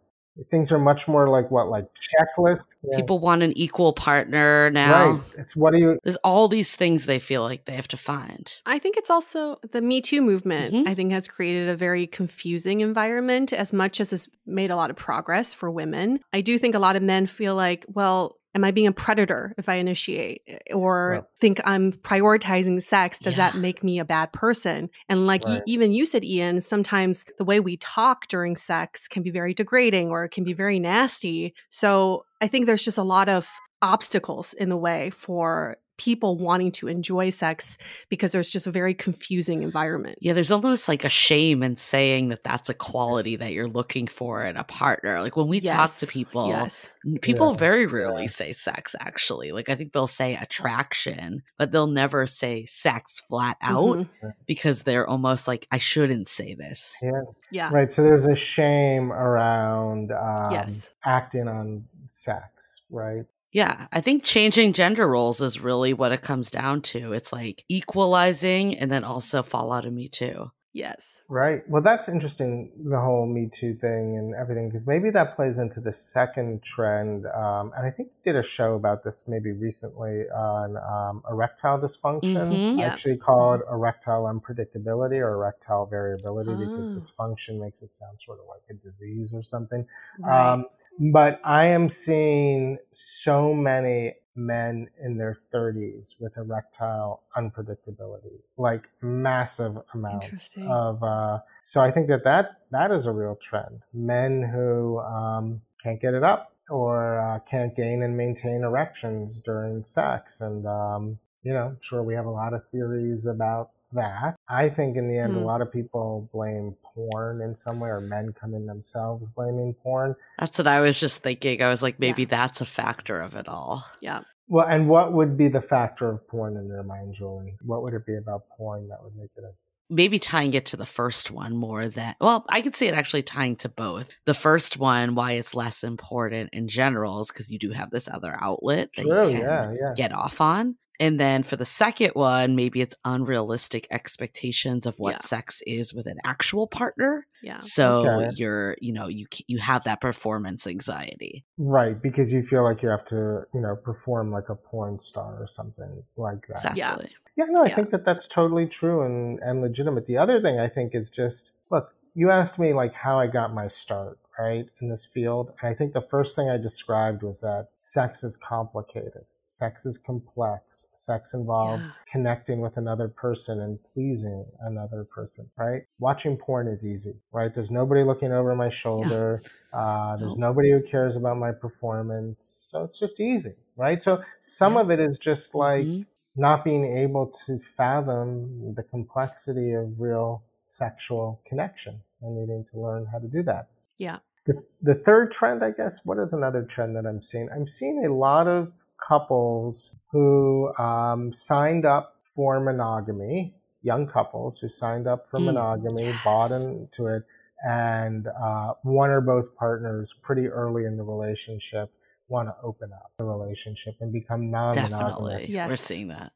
things 0.51 0.73
are 0.73 0.79
much 0.79 1.07
more 1.07 1.29
like 1.29 1.51
what, 1.51 1.69
like 1.69 1.87
checklist? 1.95 2.77
Yeah. 2.83 2.97
People 2.97 3.19
want 3.19 3.43
an 3.43 3.57
equal 3.57 3.93
partner 3.93 4.71
now. 4.71 5.11
Right. 5.13 5.21
It's 5.39 5.55
what 5.57 5.73
do 5.73 5.79
you, 5.79 5.99
There's 6.03 6.17
all 6.17 6.49
these 6.49 6.75
things 6.75 7.07
they 7.07 7.19
feel 7.21 7.43
like 7.43 7.65
they 7.67 7.75
have 7.75 7.89
to 7.89 7.97
find. 7.97 8.53
I 8.67 8.79
think 8.79 8.97
it's 8.97 9.11
also 9.11 9.59
the 9.71 9.81
Me 9.81 10.01
Too 10.01 10.21
movement, 10.23 10.75
Mhm. 10.75 10.89
I 10.89 10.95
think, 10.95 11.13
has 11.13 11.29
created 11.29 11.69
a 11.69 11.77
very 11.77 12.07
confusing 12.07 12.81
environment 12.81 13.53
as 13.53 13.73
much 13.73 14.01
as 14.01 14.13
it's 14.13 14.29
made 14.47 14.71
a 14.71 14.77
lot 14.77 14.91
of 14.91 14.97
progress 14.97 15.55
for 15.55 15.71
women. 15.71 16.21
I 16.33 16.41
do 16.41 16.59
think 16.59 16.75
a 16.75 16.79
lot 16.81 16.97
of 16.97 17.03
men 17.03 17.27
feel 17.27 17.55
like, 17.55 17.85
well, 17.93 18.37
am 18.55 18.65
I 18.65 18.71
being 18.71 18.87
a 18.87 18.93
predator 18.93 19.55
if 19.59 19.69
I 19.69 19.77
initiate 19.77 20.43
eh, 20.47 20.73
or 20.73 21.17
Yeah. 21.17 21.21
think 21.41 21.61
I'm 21.65 21.93
prioritizing 21.93 22.83
sex? 22.83 23.19
Does 23.19 23.37
that 23.37 23.57
make 23.57 23.83
me 23.83 23.99
a 23.99 24.05
bad 24.05 24.33
person? 24.33 24.91
And 25.09 25.27
like 25.27 25.45
Right. 25.45 25.63
even 25.67 25.93
you 25.93 26.07
said, 26.07 26.25
Ian, 26.25 26.61
sometimes 26.61 27.25
the 27.39 27.45
way 27.45 27.61
we 27.61 27.77
talk 27.79 28.29
during 28.29 28.57
sex 28.57 29.09
can 29.09 29.23
be 29.23 29.31
very 29.31 29.55
degrading 29.55 30.11
or 30.11 30.25
it 30.25 30.31
can 30.31 30.45
be 30.45 30.53
mm-hmm. 30.53 30.59
very 30.59 30.79
nasty. 30.79 31.55
So 31.69 32.25
I 32.41 32.49
think 32.49 32.67
there's 32.67 32.85
just 32.85 32.99
a 32.99 33.03
lot 33.03 33.29
of 33.29 33.51
obstacles 33.83 34.55
in 34.55 34.69
the 34.69 34.77
way 34.77 35.11
for 35.11 35.77
people 35.97 36.37
wanting 36.37 36.73
to 36.73 36.89
enjoy 36.89 37.31
sex 37.31 37.79
because 38.09 38.33
there's 38.33 38.51
just 38.51 38.67
a 38.67 38.71
very 38.71 38.95
confusing 38.95 39.63
environment. 39.63 40.19
Yeah, 40.21 40.33
there's 40.33 40.51
almost 40.51 40.89
like 40.89 41.05
a 41.05 41.09
shame 41.09 41.63
in 41.63 41.77
saying 41.77 42.29
that 42.31 42.43
that's 42.43 42.69
a 42.69 42.75
quality 42.75 43.37
that 43.37 43.53
you're 43.53 43.69
looking 43.69 44.07
for 44.07 44.43
in 44.43 44.57
a 44.57 44.65
partner. 44.65 45.21
Like 45.21 45.37
when 45.37 45.49
we 45.49 45.61
talk 45.61 45.95
to 45.99 46.07
people, 46.07 46.49
Yes. 46.49 46.89
people 47.23 47.53
Yeah, 47.53 47.57
very 47.59 47.87
rarely 47.87 48.23
yeah. 48.23 48.29
say 48.29 48.53
sex 48.53 48.95
actually. 48.99 49.53
Like 49.53 49.69
I 49.69 49.75
think 49.77 49.93
they'll 49.93 50.07
say 50.07 50.35
attraction, 50.37 51.43
but 51.59 51.71
they'll 51.71 51.87
never 51.87 52.27
say 52.27 52.65
sex 52.65 53.21
flat 53.29 53.57
out 53.63 53.99
Mhm. 53.99 54.09
because 54.47 54.83
they're 54.83 55.07
almost 55.09 55.47
like 55.47 55.67
I 55.71 55.79
shouldn't 55.79 56.29
say 56.29 56.55
this. 56.55 56.97
yeah. 57.03 57.11
Yeah. 57.53 57.71
Right. 57.73 57.89
So 57.89 58.03
there's 58.03 58.27
a 58.27 58.35
shame 58.35 59.13
around 59.13 60.11
um, 60.13 60.51
Yes. 60.53 60.91
acting 61.05 61.47
on 61.47 61.85
sex, 62.07 62.83
right? 62.91 63.25
Yeah, 63.55 63.87
I 63.93 64.01
think 64.01 64.25
changing 64.25 64.73
gender 64.73 65.07
roles 65.09 65.41
is 65.41 65.61
really 65.61 65.93
what 65.95 66.11
it 66.11 66.23
comes 66.23 66.51
down 66.51 66.83
to. 66.83 67.13
It's 67.13 67.33
like 67.33 67.65
equalizing 67.69 68.77
and 68.77 68.91
then 68.91 69.05
also 69.05 69.45
fallout 69.45 69.87
of 69.87 69.93
Me 69.93 70.09
Too. 70.09 70.51
Yes. 70.73 71.23
Right. 71.29 71.63
Well, 71.71 71.81
that's 71.81 72.09
interesting, 72.09 72.73
the 72.85 72.99
whole 72.99 73.27
Me 73.27 73.49
Too 73.49 73.75
thing 73.75 74.19
and 74.19 74.35
everything, 74.35 74.69
because 74.69 74.89
maybe 74.89 75.09
that 75.11 75.37
plays 75.37 75.59
into 75.59 75.81
the 75.81 75.93
second 75.93 76.65
trend. 76.65 77.27
Um, 77.27 77.71
and 77.77 77.87
I 77.87 77.93
think 77.93 78.09
we 78.09 78.33
did 78.33 78.37
a 78.37 78.43
show 78.43 78.75
about 78.75 79.05
this 79.05 79.29
maybe 79.29 79.53
recently 79.53 80.23
on 80.35 80.77
um, 80.77 81.23
erectile 81.31 81.79
dysfunction, 81.79 82.35
Mhm. 82.75 82.79
Yeah. 82.81 82.87
actually 82.89 83.19
called 83.19 83.61
erectile 83.71 84.25
unpredictability 84.25 85.21
or 85.21 85.35
erectile 85.35 85.87
variability, 85.87 86.57
because 86.57 86.91
Ah. 86.91 86.99
dysfunction 86.99 87.61
makes 87.61 87.83
it 87.83 87.93
sound 87.93 88.19
sort 88.19 88.41
of 88.41 88.47
like 88.49 88.63
a 88.69 88.75
disease 88.75 89.33
or 89.33 89.43
something. 89.43 89.87
Right. 90.19 90.55
Um, 90.55 90.67
but 90.99 91.41
I 91.45 91.67
am 91.67 91.89
seeing 91.89 92.79
so 92.91 93.53
many 93.53 94.15
men 94.37 94.89
in 95.03 95.17
their 95.17 95.37
30s 95.53 96.21
with 96.21 96.37
erectile 96.37 97.23
unpredictability, 97.37 98.41
like 98.57 98.89
massive 99.03 99.79
amounts 99.95 100.57
of. 100.59 101.03
Uh, 101.03 101.39
so 101.63 101.81
I 101.81 101.91
think 101.91 102.09
that, 102.09 102.25
that 102.25 102.59
that 102.71 102.91
is 102.91 103.07
a 103.07 103.13
real 103.13 103.37
trend. 103.37 103.81
Men 103.93 104.43
who 104.43 104.99
um, 105.01 105.61
can't 105.83 106.01
get 106.01 106.15
it 106.15 106.25
up 106.25 106.53
or 106.71 107.21
uh, 107.21 107.39
can't 107.41 107.77
gain 107.77 108.03
and 108.03 108.17
maintain 108.17 108.65
erections 108.65 109.41
during 109.41 109.83
sex, 109.83 110.41
and 110.41 110.67
um, 110.67 111.19
you 111.43 111.53
know, 111.53 111.77
sure 111.81 112.03
we 112.03 112.15
have 112.15 112.27
a 112.27 112.31
lot 112.31 112.55
of 112.55 112.67
theories 112.71 113.27
about 113.27 113.71
that. 113.95 114.37
I 114.49 114.69
think 114.69 114.97
in 114.97 115.09
the 115.09 115.19
end, 115.19 115.33
Hmm. 115.33 115.39
a 115.41 115.45
lot 115.45 115.61
of 115.63 115.73
people 115.73 116.29
blame 116.33 116.77
porn 116.95 117.41
in 117.41 117.55
some 117.55 117.81
way, 117.81 117.89
or 117.91 118.01
men 118.01 118.33
come 118.39 118.55
in 118.55 118.67
themselves 118.67 119.29
blaming 119.29 119.75
porn. 119.75 120.15
That's 120.39 120.59
what 120.59 120.67
I 120.69 120.81
was 120.81 120.99
just 121.01 121.23
thinking. 121.23 121.63
I 121.63 121.69
was 121.69 121.83
like, 121.83 121.99
maybe 121.99 122.23
Yeah. 122.23 122.29
that's 122.31 122.61
a 122.61 122.65
factor 122.67 123.21
of 123.21 123.35
it 123.35 123.49
all. 123.49 123.85
yeah. 124.01 124.21
Well, 124.47 124.67
and 124.67 124.91
what 124.91 125.15
would 125.15 125.39
be 125.39 125.49
the 125.49 125.63
factor 125.63 126.11
of 126.11 126.29
porn 126.29 126.59
in 126.59 126.67
your 126.69 126.83
mind, 126.83 127.15
Julie? 127.15 127.57
What 127.63 127.83
would 127.83 127.95
it 127.95 128.05
be 128.05 128.17
about 128.17 128.43
porn 128.59 128.89
that 128.89 129.03
would 129.03 129.17
make 129.17 129.31
it 129.37 129.43
a 129.45 129.53
maybe 129.91 130.19
tying 130.19 130.55
it 130.55 130.67
to 130.67 130.77
the 130.79 130.87
first 130.87 131.31
one 131.31 131.55
more 131.55 131.89
than 131.89 132.15
well 132.19 132.43
i 132.49 132.63
could 132.63 132.75
see 132.75 132.87
it 132.87 132.95
actually 132.95 133.23
tying 133.23 133.55
to 133.55 133.69
both 133.69 134.09
the 134.25 134.33
first 134.33 134.79
one 134.79 135.15
why 135.15 135.33
it's 135.33 135.55
less 135.55 135.85
important 135.85 136.49
in 136.55 136.67
general 136.69 137.21
is 137.21 137.29
because 137.29 137.51
you 137.53 137.59
do 137.59 137.71
have 137.71 137.91
this 137.91 138.09
other 138.09 138.35
outlet 138.41 138.89
that 138.97 139.03
True, 139.03 139.29
you 139.29 139.39
can 139.41 139.41
yeah, 139.43 139.73
yeah. 139.79 139.93
get 139.95 140.11
off 140.11 140.41
on 140.41 140.77
and 141.01 141.19
then 141.19 141.43
for 141.43 141.57
the 141.57 141.65
second 141.65 142.11
one 142.15 142.55
maybe 142.57 142.81
it's 142.81 142.95
unrealistic 143.05 143.87
expectations 143.91 144.87
of 144.87 144.99
what 144.99 145.13
Yeah. 145.15 145.19
sex 145.27 145.63
is 145.67 145.93
with 145.95 146.07
an 146.07 146.19
actual 146.25 146.67
partner 146.67 147.27
Yeah. 147.43 147.61
so 147.61 148.07
Okay. 148.07 148.31
you're 148.37 148.77
you 148.81 148.93
know 148.93 149.09
you 149.09 149.27
you 149.49 149.59
have 149.59 149.85
that 149.85 150.01
performance 150.01 150.67
anxiety 150.67 151.45
Right, 151.59 152.01
because 152.01 152.33
you 152.33 152.43
feel 152.43 152.63
like 152.65 152.83
you 152.83 152.89
have 152.89 153.05
to, 153.07 153.47
you 153.55 153.61
know, 153.61 153.77
perform 153.77 154.31
like 154.33 154.49
a 154.49 154.55
porn 154.57 154.99
star 154.99 155.37
or 155.41 155.47
something 155.47 156.03
like 156.17 156.47
that. 156.49 156.57
exactly 156.77 157.11
Yeah, 157.37 157.47
no, 157.49 157.65
I 157.65 157.69
Yeah. 157.69 157.75
think 157.75 157.91
that 157.91 158.05
that's 158.05 158.29
totally 158.29 158.67
true 158.67 159.03
and, 159.03 159.39
and 159.41 159.61
legitimate. 159.61 160.07
The 160.07 160.19
other 160.19 160.41
thing 160.41 160.59
I 160.61 160.69
think 160.69 160.95
is 160.95 161.11
just 161.11 161.53
look, 161.71 161.95
you 162.15 162.31
asked 162.31 162.59
me 162.59 162.73
like 162.73 162.95
how 162.95 163.19
I 163.19 163.27
got 163.27 163.53
my 163.53 163.67
start, 163.69 164.19
right, 164.39 164.69
in 164.81 164.89
this 164.89 165.05
field. 165.05 165.53
And 165.61 165.69
I 165.71 165.75
think 165.75 165.93
the 165.95 166.03
first 166.03 166.37
thing 166.37 166.49
I 166.49 166.57
described 166.59 167.23
was 167.23 167.41
that 167.41 167.69
sex 167.83 168.23
is 168.23 168.37
complicated. 168.37 169.25
Sex 169.45 169.85
is 169.85 169.99
complex. 169.99 170.87
Sex 170.95 171.35
involves 171.35 171.93
connecting 172.11 172.61
with 172.61 172.77
another 172.79 173.09
person 173.09 173.61
and 173.61 173.79
pleasing 173.93 174.47
another 174.61 175.05
person, 175.05 175.51
right? 175.57 175.83
Watching 175.99 176.37
porn 176.37 176.67
is 176.67 176.85
easy, 176.85 177.15
right? 177.31 177.53
There's 177.53 177.71
nobody 177.71 178.03
looking 178.03 178.33
over 178.33 178.55
my 178.57 178.71
shoulder. 178.71 179.43
Uh, 179.73 180.17
there's 180.17 180.37
nobody 180.37 180.71
who 180.71 180.81
cares 180.83 181.17
about 181.17 181.37
my 181.37 181.53
performance. 181.53 182.45
So 182.45 182.85
it's 182.85 182.99
just 182.99 183.21
easy, 183.21 183.55
right? 183.77 184.03
So 184.03 184.23
some 184.41 184.77
of 184.79 184.91
it 184.91 184.99
is 184.99 185.19
just 185.19 185.55
like, 185.55 185.85
Mhm. 185.87 186.07
not 186.37 186.65
being 186.65 186.85
able 186.99 187.27
to 187.47 187.59
fathom 187.61 188.75
the 188.75 188.83
complexity 188.83 189.73
of 189.73 190.01
real 190.01 190.43
sexual 190.69 191.41
connection 191.45 192.01
and 192.23 192.35
needing 192.37 192.65
to 192.65 192.81
learn 192.81 193.07
how 193.07 193.19
to 193.19 193.29
do 193.29 193.43
that. 193.43 193.69
Yeah. 193.99 194.19
The, 194.45 194.65
the 194.83 194.95
third 194.95 195.31
trend, 195.31 195.63
I 195.63 195.71
guess, 195.71 196.05
what 196.05 196.19
is 196.19 196.33
another 196.33 196.65
trend 196.65 196.97
that 196.97 197.07
I'm 197.07 197.23
seeing? 197.23 197.49
I'm 197.55 197.67
seeing 197.67 198.05
a 198.05 198.13
lot 198.13 198.49
of 198.49 198.84
couples 199.07 199.97
who 200.11 200.73
um, 200.79 201.33
signed 201.33 201.85
up 201.85 202.17
for 202.23 202.61
monogamy, 202.61 203.55
young 203.83 204.07
couples 204.07 204.59
who 204.59 204.69
signed 204.69 205.07
up 205.07 205.29
for 205.29 205.39
Mm, 205.39 205.47
monogamy, 205.47 206.13
bought 206.25 206.53
into 206.53 207.07
it, 207.07 207.23
and 207.65 208.27
uh, 208.29 208.75
one 208.83 209.11
or 209.11 209.21
both 209.21 209.55
partners 209.57 210.13
pretty 210.13 210.49
early 210.49 210.85
in 210.85 210.97
the 210.97 211.03
relationship 211.03 211.91
want 212.29 212.49
to 212.49 212.55
open 212.63 212.91
up 212.93 213.13
the 213.19 213.25
relationship 213.25 213.95
and 214.01 214.13
become 214.13 214.51
non-monogamous. 214.51 215.51
We're 215.69 215.77
seeing 215.77 216.09
that. 216.09 216.33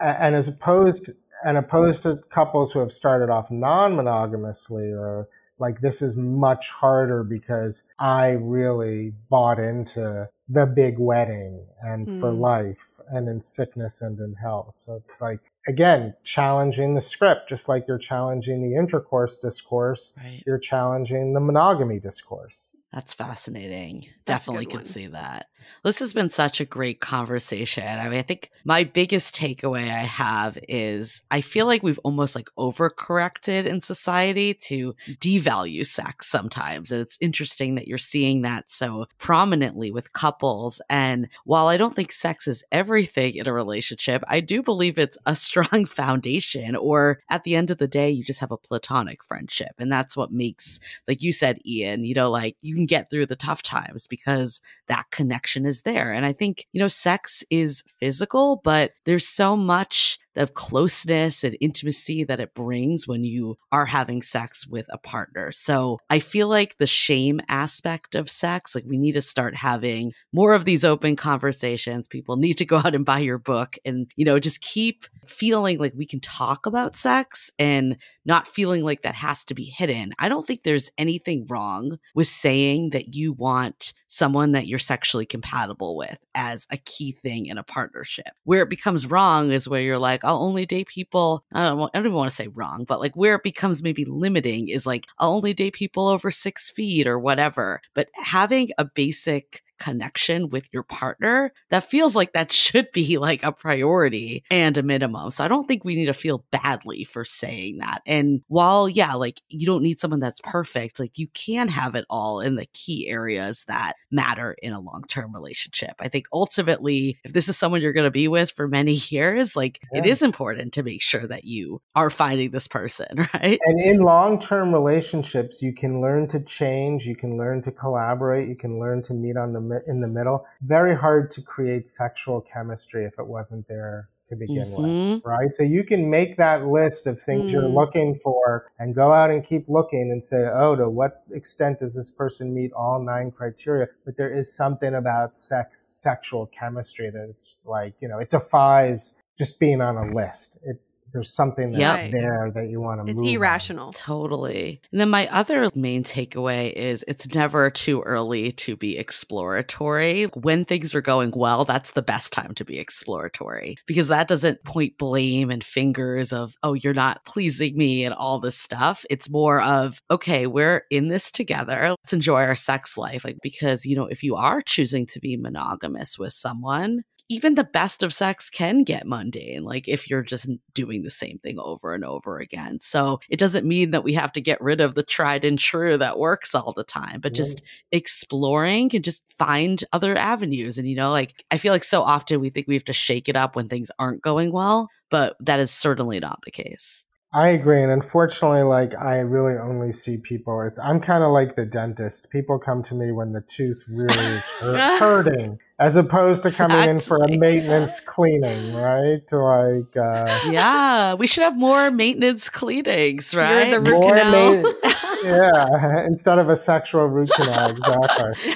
And 0.00 0.34
as 0.34 0.48
opposed 0.48 1.10
and 1.44 1.56
opposed 1.58 2.02
to 2.02 2.16
couples 2.28 2.72
who 2.72 2.80
have 2.80 2.92
started 2.92 3.30
off 3.30 3.50
non-monogamously 3.50 4.92
or 4.92 5.28
like 5.58 5.80
this 5.80 6.02
is 6.02 6.16
much 6.16 6.70
harder 6.70 7.22
because 7.24 7.84
I 7.98 8.30
really 8.32 9.12
bought 9.30 9.58
into 9.58 10.28
the 10.48 10.66
big 10.66 10.98
wedding 10.98 11.66
and 11.82 12.08
for 12.18 12.32
Mm. 12.32 12.40
life 12.40 13.00
and 13.08 13.28
in 13.28 13.40
sickness 13.40 14.02
and 14.02 14.18
in 14.20 14.34
health. 14.34 14.72
So 14.76 14.96
it's 14.96 15.20
like 15.20 15.40
again 15.66 16.14
challenging 16.24 16.94
the 16.94 17.00
script 17.00 17.48
just 17.48 17.68
like 17.68 17.86
you're 17.88 17.98
challenging 17.98 18.62
the 18.62 18.76
intercourse 18.76 19.38
discourse, 19.38 20.14
right 20.18 20.42
you're 20.46 20.58
challenging 20.58 21.32
the 21.32 21.40
monogamy 21.40 21.98
discourse. 22.00 22.74
That's 22.92 23.14
fascinating. 23.14 24.06
That's 24.26 24.44
Definitely 24.46 24.66
could 24.66 24.86
see 24.86 25.06
that. 25.06 25.46
This 25.84 26.00
has 26.00 26.12
been 26.12 26.28
such 26.28 26.60
a 26.60 26.64
great 26.64 27.00
conversation. 27.00 27.86
I 27.86 28.08
mean, 28.08 28.18
I 28.18 28.22
think 28.22 28.50
my 28.64 28.84
biggest 28.84 29.34
takeaway 29.34 29.84
I 29.84 30.04
have 30.04 30.58
is 30.68 31.22
I 31.30 31.40
feel 31.40 31.66
like 31.66 31.82
we've 31.82 32.00
almost 32.00 32.34
like 32.34 32.48
overcorrected 32.58 33.64
in 33.64 33.80
society 33.80 34.54
to 34.54 34.94
devalue 35.20 35.86
sex 35.86 36.28
sometimes. 36.28 36.90
And 36.90 37.00
it's 37.00 37.16
interesting 37.20 37.76
that 37.76 37.88
you're 37.88 37.96
seeing 37.98 38.42
that 38.42 38.70
so 38.70 39.06
prominently 39.18 39.90
with 39.90 40.12
couples. 40.12 40.80
And 40.90 41.28
while 41.44 41.68
I 41.68 41.76
don't 41.76 41.96
think 41.96 42.12
sex 42.12 42.46
is 42.46 42.64
everything 42.72 43.36
in 43.36 43.46
a 43.46 43.52
relationship, 43.52 44.22
I 44.28 44.40
do 44.40 44.62
believe 44.62 44.98
it's 44.98 45.18
a 45.26 45.34
strong 45.42 45.86
foundation, 45.86 46.76
or 46.76 47.20
at 47.30 47.44
the 47.44 47.54
end 47.54 47.70
of 47.70 47.78
the 47.78 47.88
day, 47.88 48.10
you 48.10 48.22
just 48.24 48.40
have 48.40 48.52
a 48.52 48.56
platonic 48.56 49.24
friendship. 49.24 49.72
And 49.78 49.90
that's 49.90 50.16
what 50.16 50.32
makes 50.32 50.78
like 51.08 51.22
you 51.22 51.32
said, 51.32 51.58
Ian, 51.66 52.04
you 52.04 52.14
know, 52.14 52.30
like 52.30 52.56
you 52.60 52.81
can 52.82 52.86
get 52.86 53.10
through 53.10 53.26
the 53.26 53.36
tough 53.36 53.62
times 53.62 54.06
because 54.06 54.60
that 54.88 55.10
connection 55.10 55.64
is 55.66 55.82
there. 55.82 56.12
And 56.12 56.26
I 56.26 56.32
think, 56.32 56.66
you 56.72 56.80
know, 56.80 56.88
sex 56.88 57.44
is 57.50 57.84
physical, 57.98 58.60
but 58.64 58.92
there's 59.04 59.26
so 59.26 59.56
much 59.56 60.18
of 60.36 60.54
closeness 60.54 61.44
and 61.44 61.56
intimacy 61.60 62.24
that 62.24 62.40
it 62.40 62.54
brings 62.54 63.06
when 63.06 63.24
you 63.24 63.56
are 63.70 63.86
having 63.86 64.22
sex 64.22 64.66
with 64.66 64.86
a 64.90 64.98
partner. 64.98 65.52
So 65.52 65.98
I 66.10 66.18
feel 66.18 66.48
like 66.48 66.78
the 66.78 66.86
shame 66.86 67.40
aspect 67.48 68.14
of 68.14 68.30
sex, 68.30 68.74
like 68.74 68.84
we 68.86 68.98
need 68.98 69.12
to 69.12 69.22
start 69.22 69.56
having 69.56 70.12
more 70.32 70.54
of 70.54 70.64
these 70.64 70.84
open 70.84 71.16
conversations. 71.16 72.08
People 72.08 72.36
need 72.36 72.58
to 72.58 72.64
go 72.64 72.78
out 72.78 72.94
and 72.94 73.04
buy 73.04 73.18
your 73.18 73.38
book 73.38 73.76
and, 73.84 74.10
you 74.16 74.24
know, 74.24 74.38
just 74.38 74.60
keep 74.60 75.04
feeling 75.26 75.78
like 75.78 75.92
we 75.94 76.06
can 76.06 76.20
talk 76.20 76.66
about 76.66 76.96
sex 76.96 77.50
and 77.58 77.96
not 78.24 78.48
feeling 78.48 78.84
like 78.84 79.02
that 79.02 79.14
has 79.14 79.44
to 79.44 79.54
be 79.54 79.64
hidden. 79.64 80.12
I 80.18 80.28
don't 80.28 80.46
think 80.46 80.62
there's 80.62 80.90
anything 80.96 81.46
wrong 81.48 81.98
with 82.14 82.28
saying 82.28 82.90
that 82.90 83.14
you 83.14 83.32
want 83.32 83.92
someone 84.12 84.52
that 84.52 84.66
you're 84.66 84.78
sexually 84.78 85.24
compatible 85.24 85.96
with 85.96 86.18
as 86.34 86.66
a 86.70 86.76
key 86.76 87.12
thing 87.12 87.46
in 87.46 87.56
a 87.56 87.62
partnership. 87.62 88.28
Where 88.44 88.62
it 88.62 88.68
becomes 88.68 89.06
wrong 89.06 89.50
is 89.50 89.66
where 89.66 89.80
you're 89.80 89.98
like, 89.98 90.22
I'll 90.22 90.42
only 90.42 90.66
date 90.66 90.88
people. 90.88 91.46
I 91.54 91.64
don't, 91.64 91.80
I 91.80 91.88
don't 91.94 92.04
even 92.06 92.16
want 92.16 92.28
to 92.28 92.36
say 92.36 92.48
wrong, 92.48 92.84
but 92.86 93.00
like 93.00 93.16
where 93.16 93.36
it 93.36 93.42
becomes 93.42 93.82
maybe 93.82 94.04
limiting 94.04 94.68
is 94.68 94.84
like, 94.84 95.06
I'll 95.18 95.32
only 95.32 95.54
date 95.54 95.72
people 95.72 96.08
over 96.08 96.30
six 96.30 96.68
feet 96.68 97.06
or 97.06 97.18
whatever. 97.18 97.80
But 97.94 98.08
having 98.22 98.68
a 98.76 98.84
basic 98.84 99.62
connection 99.78 100.48
with 100.48 100.68
your 100.72 100.82
partner, 100.82 101.52
that 101.70 101.84
feels 101.84 102.14
like 102.16 102.32
that 102.32 102.52
should 102.62 102.88
be 102.92 103.18
like 103.18 103.42
a 103.42 103.52
priority 103.52 104.44
and 104.50 104.76
a 104.78 104.82
minimum. 104.82 105.30
So 105.30 105.44
I 105.44 105.48
don't 105.48 105.66
think 105.66 105.84
we 105.84 105.94
need 105.96 106.06
to 106.06 106.14
feel 106.14 106.44
badly 106.50 107.04
for 107.04 107.24
saying 107.24 107.78
that. 107.78 108.02
And 108.06 108.42
while, 108.48 108.88
yeah, 108.88 109.14
like 109.14 109.40
you 109.48 109.66
don't 109.66 109.82
need 109.82 110.00
someone 110.00 110.20
that's 110.20 110.40
perfect, 110.42 111.00
like 111.00 111.18
you 111.18 111.28
can 111.28 111.68
have 111.68 111.94
it 111.94 112.04
all 112.10 112.40
in 112.40 112.56
the 112.56 112.66
key 112.72 113.08
areas 113.08 113.64
that 113.68 113.94
matter 114.10 114.56
in 114.62 114.72
a 114.72 114.80
long 114.80 115.04
term 115.08 115.32
relationship. 115.34 115.94
I 116.00 116.08
think 116.08 116.26
ultimately, 116.32 117.18
if 117.24 117.32
this 117.32 117.48
is 117.48 117.56
someone 117.58 117.82
you're 117.82 117.92
going 117.92 118.04
to 118.04 118.10
be 118.10 118.28
with 118.28 118.50
for 118.50 118.68
many 118.68 118.94
years, 119.08 119.56
like 119.56 119.78
it 119.92 120.04
Yeah. 120.04 120.12
is 120.12 120.22
important 120.22 120.72
to 120.74 120.82
make 120.82 121.02
sure 121.02 121.26
that 121.26 121.44
you 121.44 121.80
are 121.94 122.10
finding 122.10 122.50
this 122.50 122.68
person, 122.68 123.06
right? 123.34 123.58
And 123.64 123.80
in 123.80 123.98
long 124.00 124.38
term 124.38 124.72
relationships, 124.72 125.62
you 125.62 125.72
can 125.74 126.00
learn 126.00 126.26
to 126.28 126.40
change, 126.40 127.06
you 127.06 127.16
can 127.16 127.36
learn 127.36 127.62
to 127.62 127.72
collaborate, 127.72 128.48
you 128.48 128.56
can 128.56 128.78
learn 128.78 129.02
to 129.02 129.14
meet 129.14 129.36
on 129.36 129.52
the 129.52 129.60
in 129.86 130.00
the 130.00 130.08
middle. 130.08 130.46
Very 130.62 130.94
hard 130.96 131.30
to 131.32 131.42
create 131.42 131.88
sexual 131.88 132.40
chemistry 132.40 133.04
if 133.04 133.18
it 133.18 133.26
wasn't 133.26 133.66
there 133.68 134.08
to 134.26 134.36
begin 134.36 134.70
with, 134.70 134.86
Mhm. 134.86 135.24
right? 135.24 135.52
So 135.52 135.62
you 135.64 135.82
can 135.82 136.08
make 136.08 136.36
that 136.36 136.64
list 136.64 137.06
of 137.06 137.20
things 137.20 137.52
you're 137.52 137.62
Mm. 137.62 137.74
looking 137.74 138.14
for 138.14 138.66
and 138.78 138.94
go 138.94 139.12
out 139.12 139.30
and 139.30 139.44
keep 139.44 139.68
looking 139.68 140.12
and 140.12 140.22
say, 140.22 140.48
oh, 140.52 140.76
to 140.76 140.88
what 140.88 141.22
extent 141.32 141.80
does 141.80 141.94
this 141.94 142.10
person 142.10 142.54
meet 142.54 142.72
all 142.72 143.00
nine 143.00 143.32
criteria? 143.32 143.88
But 144.04 144.16
there 144.16 144.30
is 144.30 144.52
something 144.52 144.94
about 144.94 145.36
sex, 145.36 145.80
sexual 145.80 146.46
chemistry 146.46 147.10
that's 147.10 147.58
like, 147.64 147.94
you 148.00 148.08
know, 148.08 148.20
it 148.20 148.30
defies 148.30 149.14
just 149.42 149.58
being 149.58 149.80
on 149.80 149.96
a 149.96 150.04
list. 150.14 150.56
It's 150.62 151.02
there's 151.12 151.32
something 151.34 151.72
that's 151.72 152.02
Yep. 152.02 152.12
there 152.12 152.52
that 152.54 152.68
you 152.70 152.80
want 152.80 153.04
to 153.04 153.10
It's 153.10 153.20
move 153.20 153.28
on. 153.28 153.34
irrational. 153.34 153.92
Totally. 153.92 154.80
And 154.92 155.00
then 155.00 155.10
my 155.10 155.26
other 155.28 155.68
main 155.74 156.04
takeaway 156.04 156.72
is 156.72 157.04
it's 157.08 157.34
never 157.34 157.68
too 157.68 158.02
early 158.02 158.52
to 158.52 158.76
be 158.76 158.96
exploratory. 158.98 160.24
When 160.34 160.64
things 160.64 160.94
are 160.94 161.00
going 161.00 161.32
well, 161.34 161.64
that's 161.64 161.90
the 161.92 162.02
best 162.02 162.32
time 162.32 162.54
to 162.54 162.64
be 162.64 162.78
exploratory 162.78 163.76
because 163.86 164.08
that 164.08 164.28
doesn't 164.28 164.62
point 164.64 164.96
blame 164.96 165.50
and 165.50 165.64
fingers 165.64 166.32
of, 166.32 166.54
oh, 166.62 166.74
you're 166.74 166.94
not 166.94 167.24
pleasing 167.24 167.76
me 167.76 168.04
and 168.04 168.14
all 168.14 168.38
this 168.38 168.56
stuff. 168.56 169.04
It's 169.10 169.28
more 169.28 169.60
of, 169.60 170.00
okay, 170.10 170.46
we're 170.46 170.84
in 170.90 171.08
this 171.08 171.32
together. 171.32 171.88
Let's 171.90 172.12
enjoy 172.12 172.42
our 172.42 172.54
sex 172.54 172.96
life. 172.96 173.24
Like, 173.24 173.38
because, 173.42 173.84
you 173.84 173.96
know, 173.96 174.06
if 174.06 174.22
you 174.22 174.36
are 174.36 174.60
choosing 174.60 175.06
to 175.06 175.18
be 175.18 175.36
monogamous 175.36 176.16
with 176.16 176.32
someone, 176.32 177.02
even 177.32 177.54
the 177.54 177.64
best 177.64 178.02
of 178.02 178.12
sex 178.12 178.50
can 178.50 178.82
get 178.82 179.06
mundane, 179.06 179.64
like 179.64 179.88
if 179.88 180.10
you're 180.10 180.22
just 180.22 180.50
doing 180.74 181.00
the 181.00 181.08
same 181.08 181.38
thing 181.38 181.58
over 181.58 181.94
and 181.94 182.04
over 182.04 182.36
again. 182.36 182.78
So 182.78 183.20
it 183.30 183.38
doesn't 183.38 183.66
mean 183.66 183.90
that 183.92 184.04
we 184.04 184.12
have 184.12 184.32
to 184.32 184.42
get 184.42 184.60
rid 184.60 184.82
of 184.82 184.94
the 184.94 185.02
tried 185.02 185.42
and 185.46 185.58
true 185.58 185.96
that 185.96 186.18
works 186.18 186.54
all 186.54 186.74
the 186.74 186.84
time, 186.84 187.22
but 187.22 187.32
just 187.32 187.62
exploring 187.90 188.90
and 188.92 189.02
just 189.02 189.22
find 189.38 189.82
other 189.94 190.14
avenues. 190.14 190.76
And, 190.76 190.86
you 190.86 190.94
know, 190.94 191.10
like 191.10 191.42
I 191.50 191.56
feel 191.56 191.72
like 191.72 191.84
so 191.84 192.02
often 192.02 192.38
we 192.38 192.50
think 192.50 192.68
we 192.68 192.74
have 192.74 192.84
to 192.84 192.92
shake 192.92 193.30
it 193.30 193.36
up 193.36 193.56
when 193.56 193.66
things 193.66 193.90
aren't 193.98 194.20
going 194.20 194.52
well, 194.52 194.90
but 195.08 195.34
that 195.40 195.58
is 195.58 195.70
certainly 195.70 196.20
not 196.20 196.40
the 196.44 196.50
case. 196.50 197.06
I 197.34 197.48
agree, 197.48 197.82
and 197.82 197.90
unfortunately, 197.90 198.62
like 198.62 198.94
I 198.94 199.20
really 199.20 199.58
only 199.58 199.90
see 199.90 200.18
people. 200.18 200.60
It's 200.60 200.78
I'm 200.78 201.00
kind 201.00 201.24
of 201.24 201.32
like 201.32 201.56
the 201.56 201.64
dentist. 201.64 202.28
People 202.28 202.58
come 202.58 202.82
to 202.82 202.94
me 202.94 203.10
when 203.10 203.32
the 203.32 203.40
tooth 203.40 203.86
really 203.88 204.12
is 204.12 204.46
hurt, 204.60 204.76
hurting, 205.00 205.58
as 205.78 205.96
opposed 205.96 206.42
to 206.42 206.50
coming 206.50 206.86
in 206.86 207.00
for 207.00 207.16
a 207.22 207.28
maintenance 207.28 208.00
cleaning, 208.00 208.74
right? 208.74 209.22
Like, 209.32 209.96
uh, 209.96 210.40
yeah, 210.50 211.14
we 211.14 211.26
should 211.26 211.44
have 211.44 211.56
more 211.56 211.90
maintenance 211.90 212.50
cleanings, 212.50 213.34
right? 213.34 213.68
You're 213.68 213.80
the 213.80 213.90
root 213.90 214.00
more 214.00 214.14
canal. 214.14 214.62
ma- 214.62 214.92
yeah, 215.24 216.04
instead 216.06 216.38
of 216.38 216.50
a 216.50 216.56
sexual 216.56 217.06
root 217.06 217.30
canal, 217.34 217.70
exactly. 217.70 218.54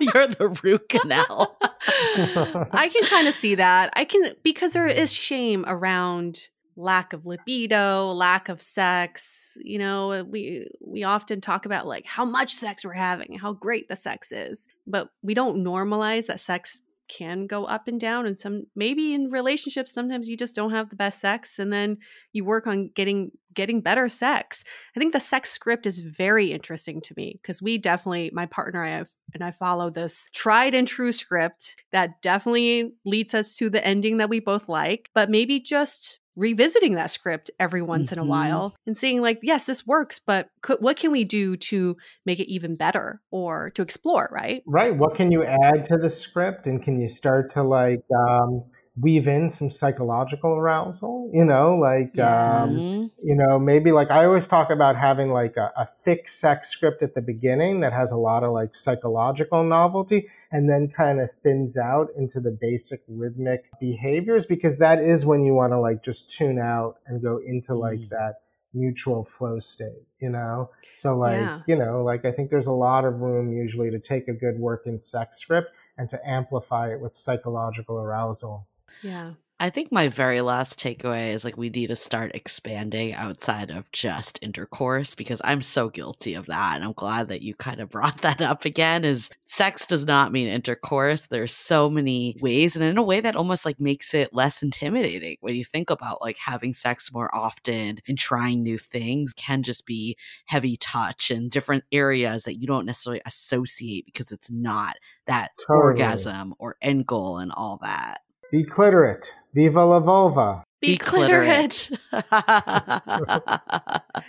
You're 0.00 0.28
the 0.28 0.58
root 0.62 0.88
canal. 0.88 1.58
I 1.60 2.90
can 2.90 3.04
kind 3.06 3.28
of 3.28 3.34
see 3.34 3.54
that. 3.56 3.90
I 3.94 4.06
can 4.06 4.34
because 4.42 4.72
there 4.72 4.86
is 4.86 5.12
shame 5.12 5.64
around 5.66 6.48
lack 6.76 7.12
of 7.12 7.26
libido, 7.26 8.12
lack 8.12 8.48
of 8.48 8.60
sex. 8.60 9.56
You 9.62 9.78
know, 9.78 10.12
uh, 10.12 10.24
we 10.24 10.68
we 10.80 11.04
often 11.04 11.40
talk 11.40 11.66
about 11.66 11.86
like 11.86 12.06
how 12.06 12.24
much 12.24 12.54
sex 12.54 12.84
we're 12.84 12.92
having, 12.92 13.38
how 13.38 13.52
great 13.52 13.88
the 13.88 13.96
sex 13.96 14.32
is, 14.32 14.68
but 14.86 15.08
we 15.22 15.34
don't 15.34 15.64
normalize 15.64 16.26
that 16.26 16.40
sex 16.40 16.80
can 17.08 17.46
go 17.46 17.64
up 17.64 17.86
and 17.88 18.00
down 18.00 18.26
and 18.26 18.38
some 18.38 18.64
maybe 18.74 19.14
in 19.14 19.30
relationships 19.30 19.92
sometimes 19.92 20.28
you 20.28 20.36
just 20.36 20.56
don't 20.56 20.72
have 20.72 20.90
the 20.90 20.96
best 20.96 21.20
sex 21.20 21.58
and 21.58 21.72
then 21.72 21.96
you 22.32 22.44
work 22.44 22.66
on 22.66 22.90
getting 22.94 23.30
getting 23.54 23.80
better 23.80 24.08
sex. 24.08 24.62
I 24.94 25.00
think 25.00 25.12
the 25.12 25.20
sex 25.20 25.50
script 25.50 25.86
is 25.86 26.00
very 26.00 26.52
interesting 26.52 27.00
to 27.00 27.14
me 27.16 27.38
because 27.40 27.62
we 27.62 27.78
definitely 27.78 28.30
my 28.34 28.46
partner 28.46 28.84
and 28.84 28.94
I 28.94 28.98
have 28.98 29.10
and 29.32 29.42
I 29.42 29.50
follow 29.50 29.88
this 29.88 30.28
tried 30.34 30.74
and 30.74 30.86
true 30.86 31.12
script 31.12 31.76
that 31.90 32.20
definitely 32.22 32.92
leads 33.04 33.34
us 33.34 33.56
to 33.56 33.70
the 33.70 33.84
ending 33.84 34.18
that 34.18 34.28
we 34.28 34.40
both 34.40 34.68
like, 34.68 35.10
but 35.14 35.30
maybe 35.30 35.58
just 35.58 36.18
revisiting 36.36 36.94
that 36.94 37.10
script 37.10 37.50
every 37.58 37.82
once 37.82 38.12
in 38.12 38.18
a 38.18 38.24
Mhm. 38.24 38.28
while 38.28 38.74
and 38.86 38.96
seeing 38.96 39.20
like 39.22 39.38
yes 39.42 39.64
this 39.64 39.86
works 39.86 40.20
but 40.24 40.48
could, 40.60 40.78
what 40.80 40.96
can 40.96 41.10
we 41.10 41.24
do 41.24 41.56
to 41.56 41.96
make 42.24 42.38
it 42.38 42.48
even 42.52 42.74
better 42.76 43.20
or 43.30 43.70
to 43.70 43.82
explore 43.82 44.28
right 44.30 44.62
Right. 44.66 44.96
What 44.96 45.14
can 45.14 45.32
you 45.32 45.44
add 45.44 45.84
to 45.86 45.96
the 45.96 46.10
script? 46.10 46.66
And 46.66 46.82
can 46.82 47.00
you 47.00 47.08
start 47.08 47.50
to 47.52 47.62
like 47.62 48.02
um, 48.14 48.64
weave 48.98 49.28
in 49.28 49.50
some 49.50 49.68
psychological 49.68 50.54
arousal? 50.54 51.30
You 51.32 51.44
know, 51.44 51.74
like, 51.76 52.18
um, 52.18 52.70
Mhm. 52.76 53.10
you 53.22 53.34
know, 53.34 53.58
maybe 53.58 53.92
like 53.92 54.10
I 54.10 54.24
always 54.24 54.48
talk 54.48 54.70
about 54.70 54.96
having 54.96 55.30
like 55.32 55.56
a, 55.56 55.72
a 55.76 55.84
thick 55.84 56.28
sex 56.28 56.68
script 56.68 57.02
at 57.02 57.14
the 57.14 57.20
beginning 57.20 57.80
that 57.80 57.92
has 57.92 58.10
a 58.12 58.16
lot 58.16 58.42
of 58.42 58.52
like 58.52 58.74
psychological 58.74 59.62
novelty 59.64 60.28
and 60.50 60.68
then 60.70 60.88
kind 60.88 61.20
of 61.20 61.30
thins 61.42 61.76
out 61.76 62.08
into 62.16 62.40
the 62.40 62.50
basic 62.52 63.02
rhythmic 63.08 63.64
behaviors 63.80 64.46
because 64.46 64.78
that 64.78 64.98
is 64.98 65.26
when 65.26 65.42
you 65.44 65.52
want 65.54 65.72
to 65.72 65.78
like 65.78 66.02
just 66.02 66.30
tune 66.30 66.58
out 66.58 66.96
and 67.06 67.22
go 67.22 67.38
into 67.38 67.74
like 67.74 67.98
Mm. 68.00 68.08
that 68.10 68.40
mutual 68.72 69.24
flow 69.24 69.58
state, 69.58 70.06
you 70.20 70.28
know? 70.30 70.70
So 70.94 71.16
like, 71.16 71.40
Yeah. 71.40 71.60
you 71.66 71.76
know, 71.76 72.02
like 72.02 72.24
I 72.24 72.32
think 72.32 72.50
there's 72.50 72.66
a 72.66 72.72
lot 72.72 73.04
of 73.04 73.20
room 73.20 73.52
usually 73.52 73.90
to 73.90 73.98
take 73.98 74.28
a 74.28 74.32
good 74.32 74.58
working 74.58 74.98
sex 74.98 75.38
script 75.38 75.70
and 75.98 76.08
to 76.10 76.28
amplify 76.28 76.92
it 76.92 77.00
with 77.00 77.12
psychological 77.14 77.98
arousal. 77.98 78.66
Yeah 79.02 79.32
I 79.58 79.70
think 79.70 79.90
my 79.90 80.08
very 80.08 80.42
last 80.42 80.78
takeaway 80.78 81.32
is 81.32 81.42
like 81.42 81.56
we 81.56 81.70
need 81.70 81.86
to 81.86 81.96
start 81.96 82.32
expanding 82.34 83.14
outside 83.14 83.70
of 83.70 83.90
just 83.90 84.38
intercourse 84.42 85.14
because 85.14 85.40
I'm 85.44 85.62
so 85.62 85.88
guilty 85.88 86.34
of 86.34 86.44
that. 86.46 86.76
And 86.76 86.84
I'm 86.84 86.92
glad 86.92 87.28
that 87.28 87.40
you 87.40 87.54
kind 87.54 87.80
of 87.80 87.88
brought 87.88 88.18
that 88.20 88.42
up 88.42 88.66
again 88.66 89.02
is 89.06 89.30
sex 89.46 89.86
does 89.86 90.04
not 90.04 90.30
mean 90.30 90.48
intercourse. 90.48 91.28
There's 91.28 91.54
so 91.54 91.88
many 91.88 92.36
ways 92.38 92.76
and 92.76 92.84
in 92.84 92.98
a 92.98 93.02
way 93.02 93.20
that 93.20 93.34
almost 93.34 93.64
like 93.64 93.80
makes 93.80 94.12
it 94.12 94.34
less 94.34 94.62
intimidating 94.62 95.38
when 95.40 95.54
you 95.54 95.64
think 95.64 95.88
about 95.88 96.20
like 96.20 96.36
having 96.36 96.74
sex 96.74 97.10
more 97.10 97.34
often 97.34 98.00
and 98.06 98.18
trying 98.18 98.62
new 98.62 98.76
things 98.76 99.32
can 99.32 99.62
just 99.62 99.86
be 99.86 100.18
heavy 100.44 100.76
touch 100.76 101.30
and 101.30 101.50
different 101.50 101.84
areas 101.90 102.42
that 102.42 102.60
you 102.60 102.66
don't 102.66 102.84
necessarily 102.84 103.22
associate 103.24 104.04
because 104.04 104.30
it's 104.32 104.50
not 104.50 104.96
that 105.26 105.52
Totally. 105.66 105.82
orgasm 105.82 106.54
or 106.58 106.76
end 106.82 107.06
goal 107.06 107.38
and 107.38 107.52
all 107.52 107.78
that. 107.80 108.20
Be 108.50 108.64
clitorate. 108.64 109.34
Viva 109.54 109.84
la 109.84 110.00
vulva. 110.00 110.62
be, 110.80 110.96
clitorate. 110.98 111.90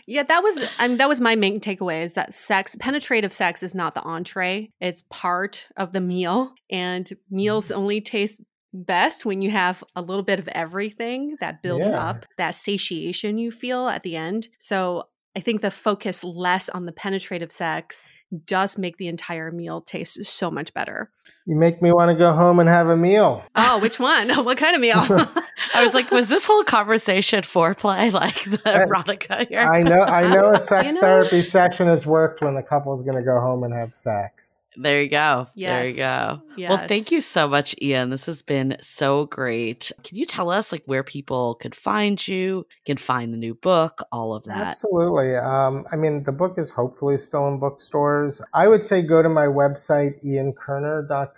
yeah 0.07 0.23
that 0.23 0.41
was 0.41 0.65
I 0.79 0.87
mean, 0.87 0.97
that 0.97 1.09
was 1.09 1.19
my 1.21 1.35
main 1.35 1.59
takeaway 1.59 2.03
is 2.03 2.13
that 2.13 2.33
sex 2.33 2.75
penetrative 2.79 3.33
sex 3.33 3.61
is 3.61 3.75
not 3.75 3.93
the 3.93 4.01
entree 4.01 4.71
it's 4.79 5.03
part 5.09 5.67
of 5.75 5.91
the 5.91 5.99
meal 5.99 6.53
and 6.71 7.09
meals 7.29 7.67
mm-hmm. 7.67 7.79
only 7.79 8.01
taste 8.01 8.39
best 8.73 9.25
when 9.25 9.41
you 9.41 9.51
have 9.51 9.83
a 9.95 10.01
little 10.01 10.23
bit 10.23 10.39
of 10.39 10.47
everything 10.49 11.35
that 11.41 11.61
builds 11.61 11.89
Yeah. 11.89 12.09
up 12.09 12.25
that 12.37 12.51
satiation 12.55 13.37
you 13.37 13.51
feel 13.51 13.87
at 13.87 14.03
the 14.03 14.15
end 14.15 14.47
so 14.57 15.03
i 15.35 15.41
think 15.41 15.61
the 15.61 15.71
focus 15.71 16.23
less 16.23 16.69
on 16.69 16.85
the 16.85 16.93
penetrative 16.93 17.51
sex 17.51 18.11
does 18.45 18.77
make 18.77 18.97
the 18.97 19.07
entire 19.07 19.51
meal 19.51 19.81
taste 19.81 20.23
so 20.25 20.49
much 20.49 20.73
better 20.73 21.11
You 21.47 21.55
make 21.55 21.81
me 21.81 21.93
want 21.93 22.09
to 22.11 22.15
go 22.15 22.33
home 22.33 22.59
and 22.59 22.67
have 22.67 22.89
a 22.89 22.97
meal. 22.97 23.41
oh 23.55 23.79
which 23.79 23.99
one 23.99 24.29
what 24.45 24.57
kind 24.57 24.75
of 24.75 24.81
meal 24.81 24.97
I 25.73 25.83
was 25.83 25.93
like, 25.93 26.11
was 26.11 26.29
this 26.29 26.45
whole 26.45 26.63
conversation 26.63 27.41
foreplay, 27.41 28.11
like 28.23 28.35
the 28.43 28.59
Yes. 28.65 28.89
erotica 28.89 29.47
here? 29.47 29.61
I 29.61 29.81
know 29.81 30.01
I 30.01 30.33
know 30.33 30.51
a 30.51 30.59
sex 30.59 30.93
You 30.93 31.01
know? 31.01 31.07
therapy 31.07 31.41
session 31.41 31.87
has 31.87 32.05
worked 32.05 32.41
when 32.41 32.53
the 32.55 32.61
couple's 32.63 33.01
going 33.01 33.15
to 33.15 33.23
go 33.23 33.39
home 33.39 33.63
and 33.63 33.73
have 33.73 33.95
sex. 33.95 34.65
There 34.79 35.01
you 35.01 35.09
go. 35.09 35.47
There 35.55 35.87
you 35.87 35.95
Yes. 35.95 35.97
go. 35.97 36.41
Well, 36.69 36.87
thank 36.87 37.11
you 37.11 37.19
so 37.19 37.47
much, 37.47 37.75
Ian. 37.81 38.11
This 38.11 38.27
has 38.27 38.43
been 38.43 38.77
so 38.81 39.25
great. 39.25 39.91
Can 40.03 40.17
you 40.17 40.25
tell 40.27 40.51
us 40.51 40.71
like 40.71 40.83
where 40.85 41.03
people 41.03 41.55
could 41.55 41.73
find 41.73 42.25
you, 42.27 42.67
can 42.85 42.97
find 42.97 43.33
the 43.33 43.37
new 43.37 43.55
book, 43.55 44.03
all 44.11 44.35
of 44.35 44.43
that? 44.43 44.67
Absolutely. 44.67 45.35
Um, 45.35 45.85
I 45.91 45.95
mean, 45.95 46.23
the 46.25 46.31
book 46.31 46.59
is 46.59 46.69
hopefully 46.69 47.17
still 47.17 47.47
in 47.47 47.57
bookstores. 47.59 48.39
I 48.53 48.67
would 48.67 48.83
say 48.83 49.01
go 49.01 49.23
to 49.23 49.29
my 49.29 49.47
website, 49.47 50.19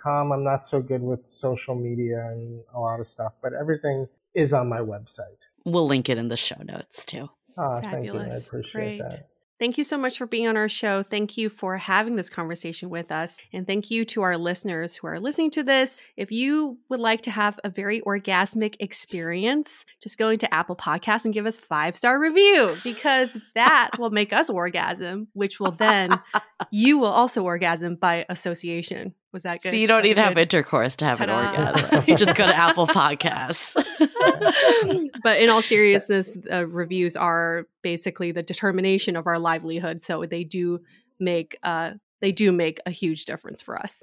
iankerner.com. 0.00 0.32
I'm 0.32 0.44
not 0.44 0.64
so 0.64 0.80
good 0.80 1.02
with 1.02 1.24
social 1.24 1.74
media 1.74 2.28
and 2.28 2.62
a 2.74 2.80
lot 2.80 3.00
of 3.00 3.06
stuff, 3.06 3.32
but 3.42 3.52
everything 3.52 4.08
is 4.34 4.52
on 4.52 4.68
my 4.68 4.80
website. 4.80 5.38
We'll 5.64 5.86
link 5.86 6.08
it 6.08 6.18
in 6.18 6.28
the 6.28 6.36
show 6.36 6.62
notes 6.62 7.04
too. 7.04 7.28
Oh, 7.56 7.80
thank 7.80 8.06
you. 8.06 8.16
I 8.16 8.26
appreciate 8.26 8.98
Great. 8.98 9.10
that. 9.10 9.28
Thank 9.60 9.76
you 9.76 9.84
so 9.84 9.98
much 9.98 10.16
for 10.16 10.26
being 10.26 10.48
on 10.48 10.56
our 10.56 10.70
show. 10.70 11.02
Thank 11.02 11.36
you 11.36 11.50
for 11.50 11.76
having 11.76 12.16
this 12.16 12.30
conversation 12.30 12.88
with 12.88 13.12
us. 13.12 13.36
And 13.52 13.66
thank 13.66 13.90
you 13.90 14.06
to 14.06 14.22
our 14.22 14.38
listeners 14.38 14.96
who 14.96 15.06
are 15.06 15.20
listening 15.20 15.50
to 15.50 15.62
this. 15.62 16.00
If 16.16 16.32
you 16.32 16.78
would 16.88 16.98
like 16.98 17.20
to 17.22 17.30
have 17.30 17.60
a 17.62 17.68
very 17.68 18.00
orgasmic 18.00 18.76
experience, 18.80 19.84
just 20.02 20.16
go 20.16 20.30
into 20.30 20.52
Apple 20.52 20.76
Podcasts 20.76 21.26
and 21.26 21.34
give 21.34 21.44
us 21.44 21.58
five 21.58 21.94
star 21.94 22.18
review 22.18 22.74
because 22.82 23.36
that 23.54 23.90
will 23.98 24.08
make 24.08 24.32
us 24.32 24.48
orgasm, 24.48 25.28
which 25.34 25.60
will 25.60 25.72
then 25.72 26.18
you 26.70 26.96
will 26.96 27.08
also 27.08 27.44
orgasm 27.44 27.96
by 27.96 28.24
association. 28.30 29.14
Was 29.32 29.42
that 29.42 29.62
good? 29.62 29.70
So 29.70 29.76
you 29.76 29.86
don't 29.86 30.04
need 30.04 30.14
to 30.14 30.22
have 30.22 30.38
intercourse 30.38 30.96
to 30.96 31.04
have 31.04 31.20
an 31.20 31.28
Ta-da. 31.28 31.68
orgasm. 31.70 32.04
you 32.08 32.16
just 32.16 32.34
go 32.34 32.46
to 32.46 32.56
Apple 32.56 32.86
Podcasts. 32.86 33.76
but 35.22 35.40
in 35.40 35.50
all 35.50 35.62
seriousness, 35.74 36.36
uh, 36.50 36.66
reviews 36.66 37.16
are 37.16 37.66
basically 37.82 38.32
the 38.32 38.42
determination 38.42 39.16
of 39.16 39.26
our 39.26 39.38
livelihood. 39.38 40.02
So 40.02 40.24
they 40.24 40.44
do 40.44 40.80
make 41.18 41.58
uh, 41.62 41.94
they 42.20 42.32
do 42.32 42.52
make 42.52 42.80
a 42.84 42.90
huge 42.90 43.24
difference 43.24 43.62
for 43.62 43.78
us. 43.78 44.02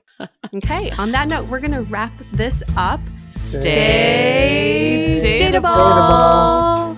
Okay. 0.56 0.90
On 0.92 1.12
that 1.12 1.28
note, 1.28 1.48
we're 1.48 1.60
gonna 1.60 1.84
wrap 1.84 2.12
this 2.34 2.64
up. 2.76 3.00
Stay 3.28 5.20
dateable. 5.40 6.98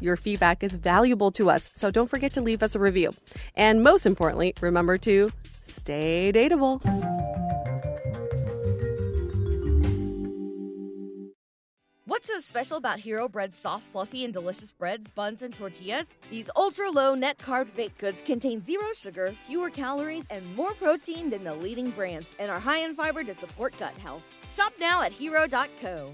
Your 0.00 0.16
feedback 0.16 0.62
is 0.62 0.76
valuable 0.76 1.30
to 1.32 1.50
us, 1.50 1.70
so 1.74 1.90
don't 1.90 2.08
forget 2.08 2.32
to 2.34 2.40
leave 2.40 2.62
us 2.62 2.74
a 2.74 2.78
review. 2.78 3.12
And 3.54 3.82
most 3.82 4.06
importantly, 4.06 4.54
remember 4.60 4.98
to 4.98 5.32
stay 5.62 6.32
dateable. 6.34 6.82
What's 12.18 12.26
so 12.26 12.40
special 12.40 12.78
about 12.78 12.98
Hero 12.98 13.28
Bread's 13.28 13.54
soft, 13.54 13.84
fluffy, 13.84 14.24
and 14.24 14.32
delicious 14.32 14.72
breads, 14.72 15.06
buns, 15.08 15.42
and 15.42 15.54
tortillas? 15.54 16.14
These 16.30 16.50
ultra 16.56 16.90
low 16.90 17.14
net 17.14 17.38
carb 17.38 17.74
baked 17.76 17.98
goods 17.98 18.22
contain 18.22 18.62
zero 18.62 18.86
sugar, 18.96 19.34
fewer 19.46 19.70
calories, 19.70 20.24
and 20.30 20.56
more 20.56 20.72
protein 20.72 21.30
than 21.30 21.44
the 21.44 21.54
leading 21.54 21.90
brands, 21.90 22.28
and 22.38 22.50
are 22.50 22.58
high 22.58 22.78
in 22.78 22.94
fiber 22.94 23.22
to 23.22 23.34
support 23.34 23.78
gut 23.78 23.96
health. 23.98 24.22
Shop 24.52 24.72
now 24.80 25.02
at 25.02 25.12
hero.co. 25.12 26.10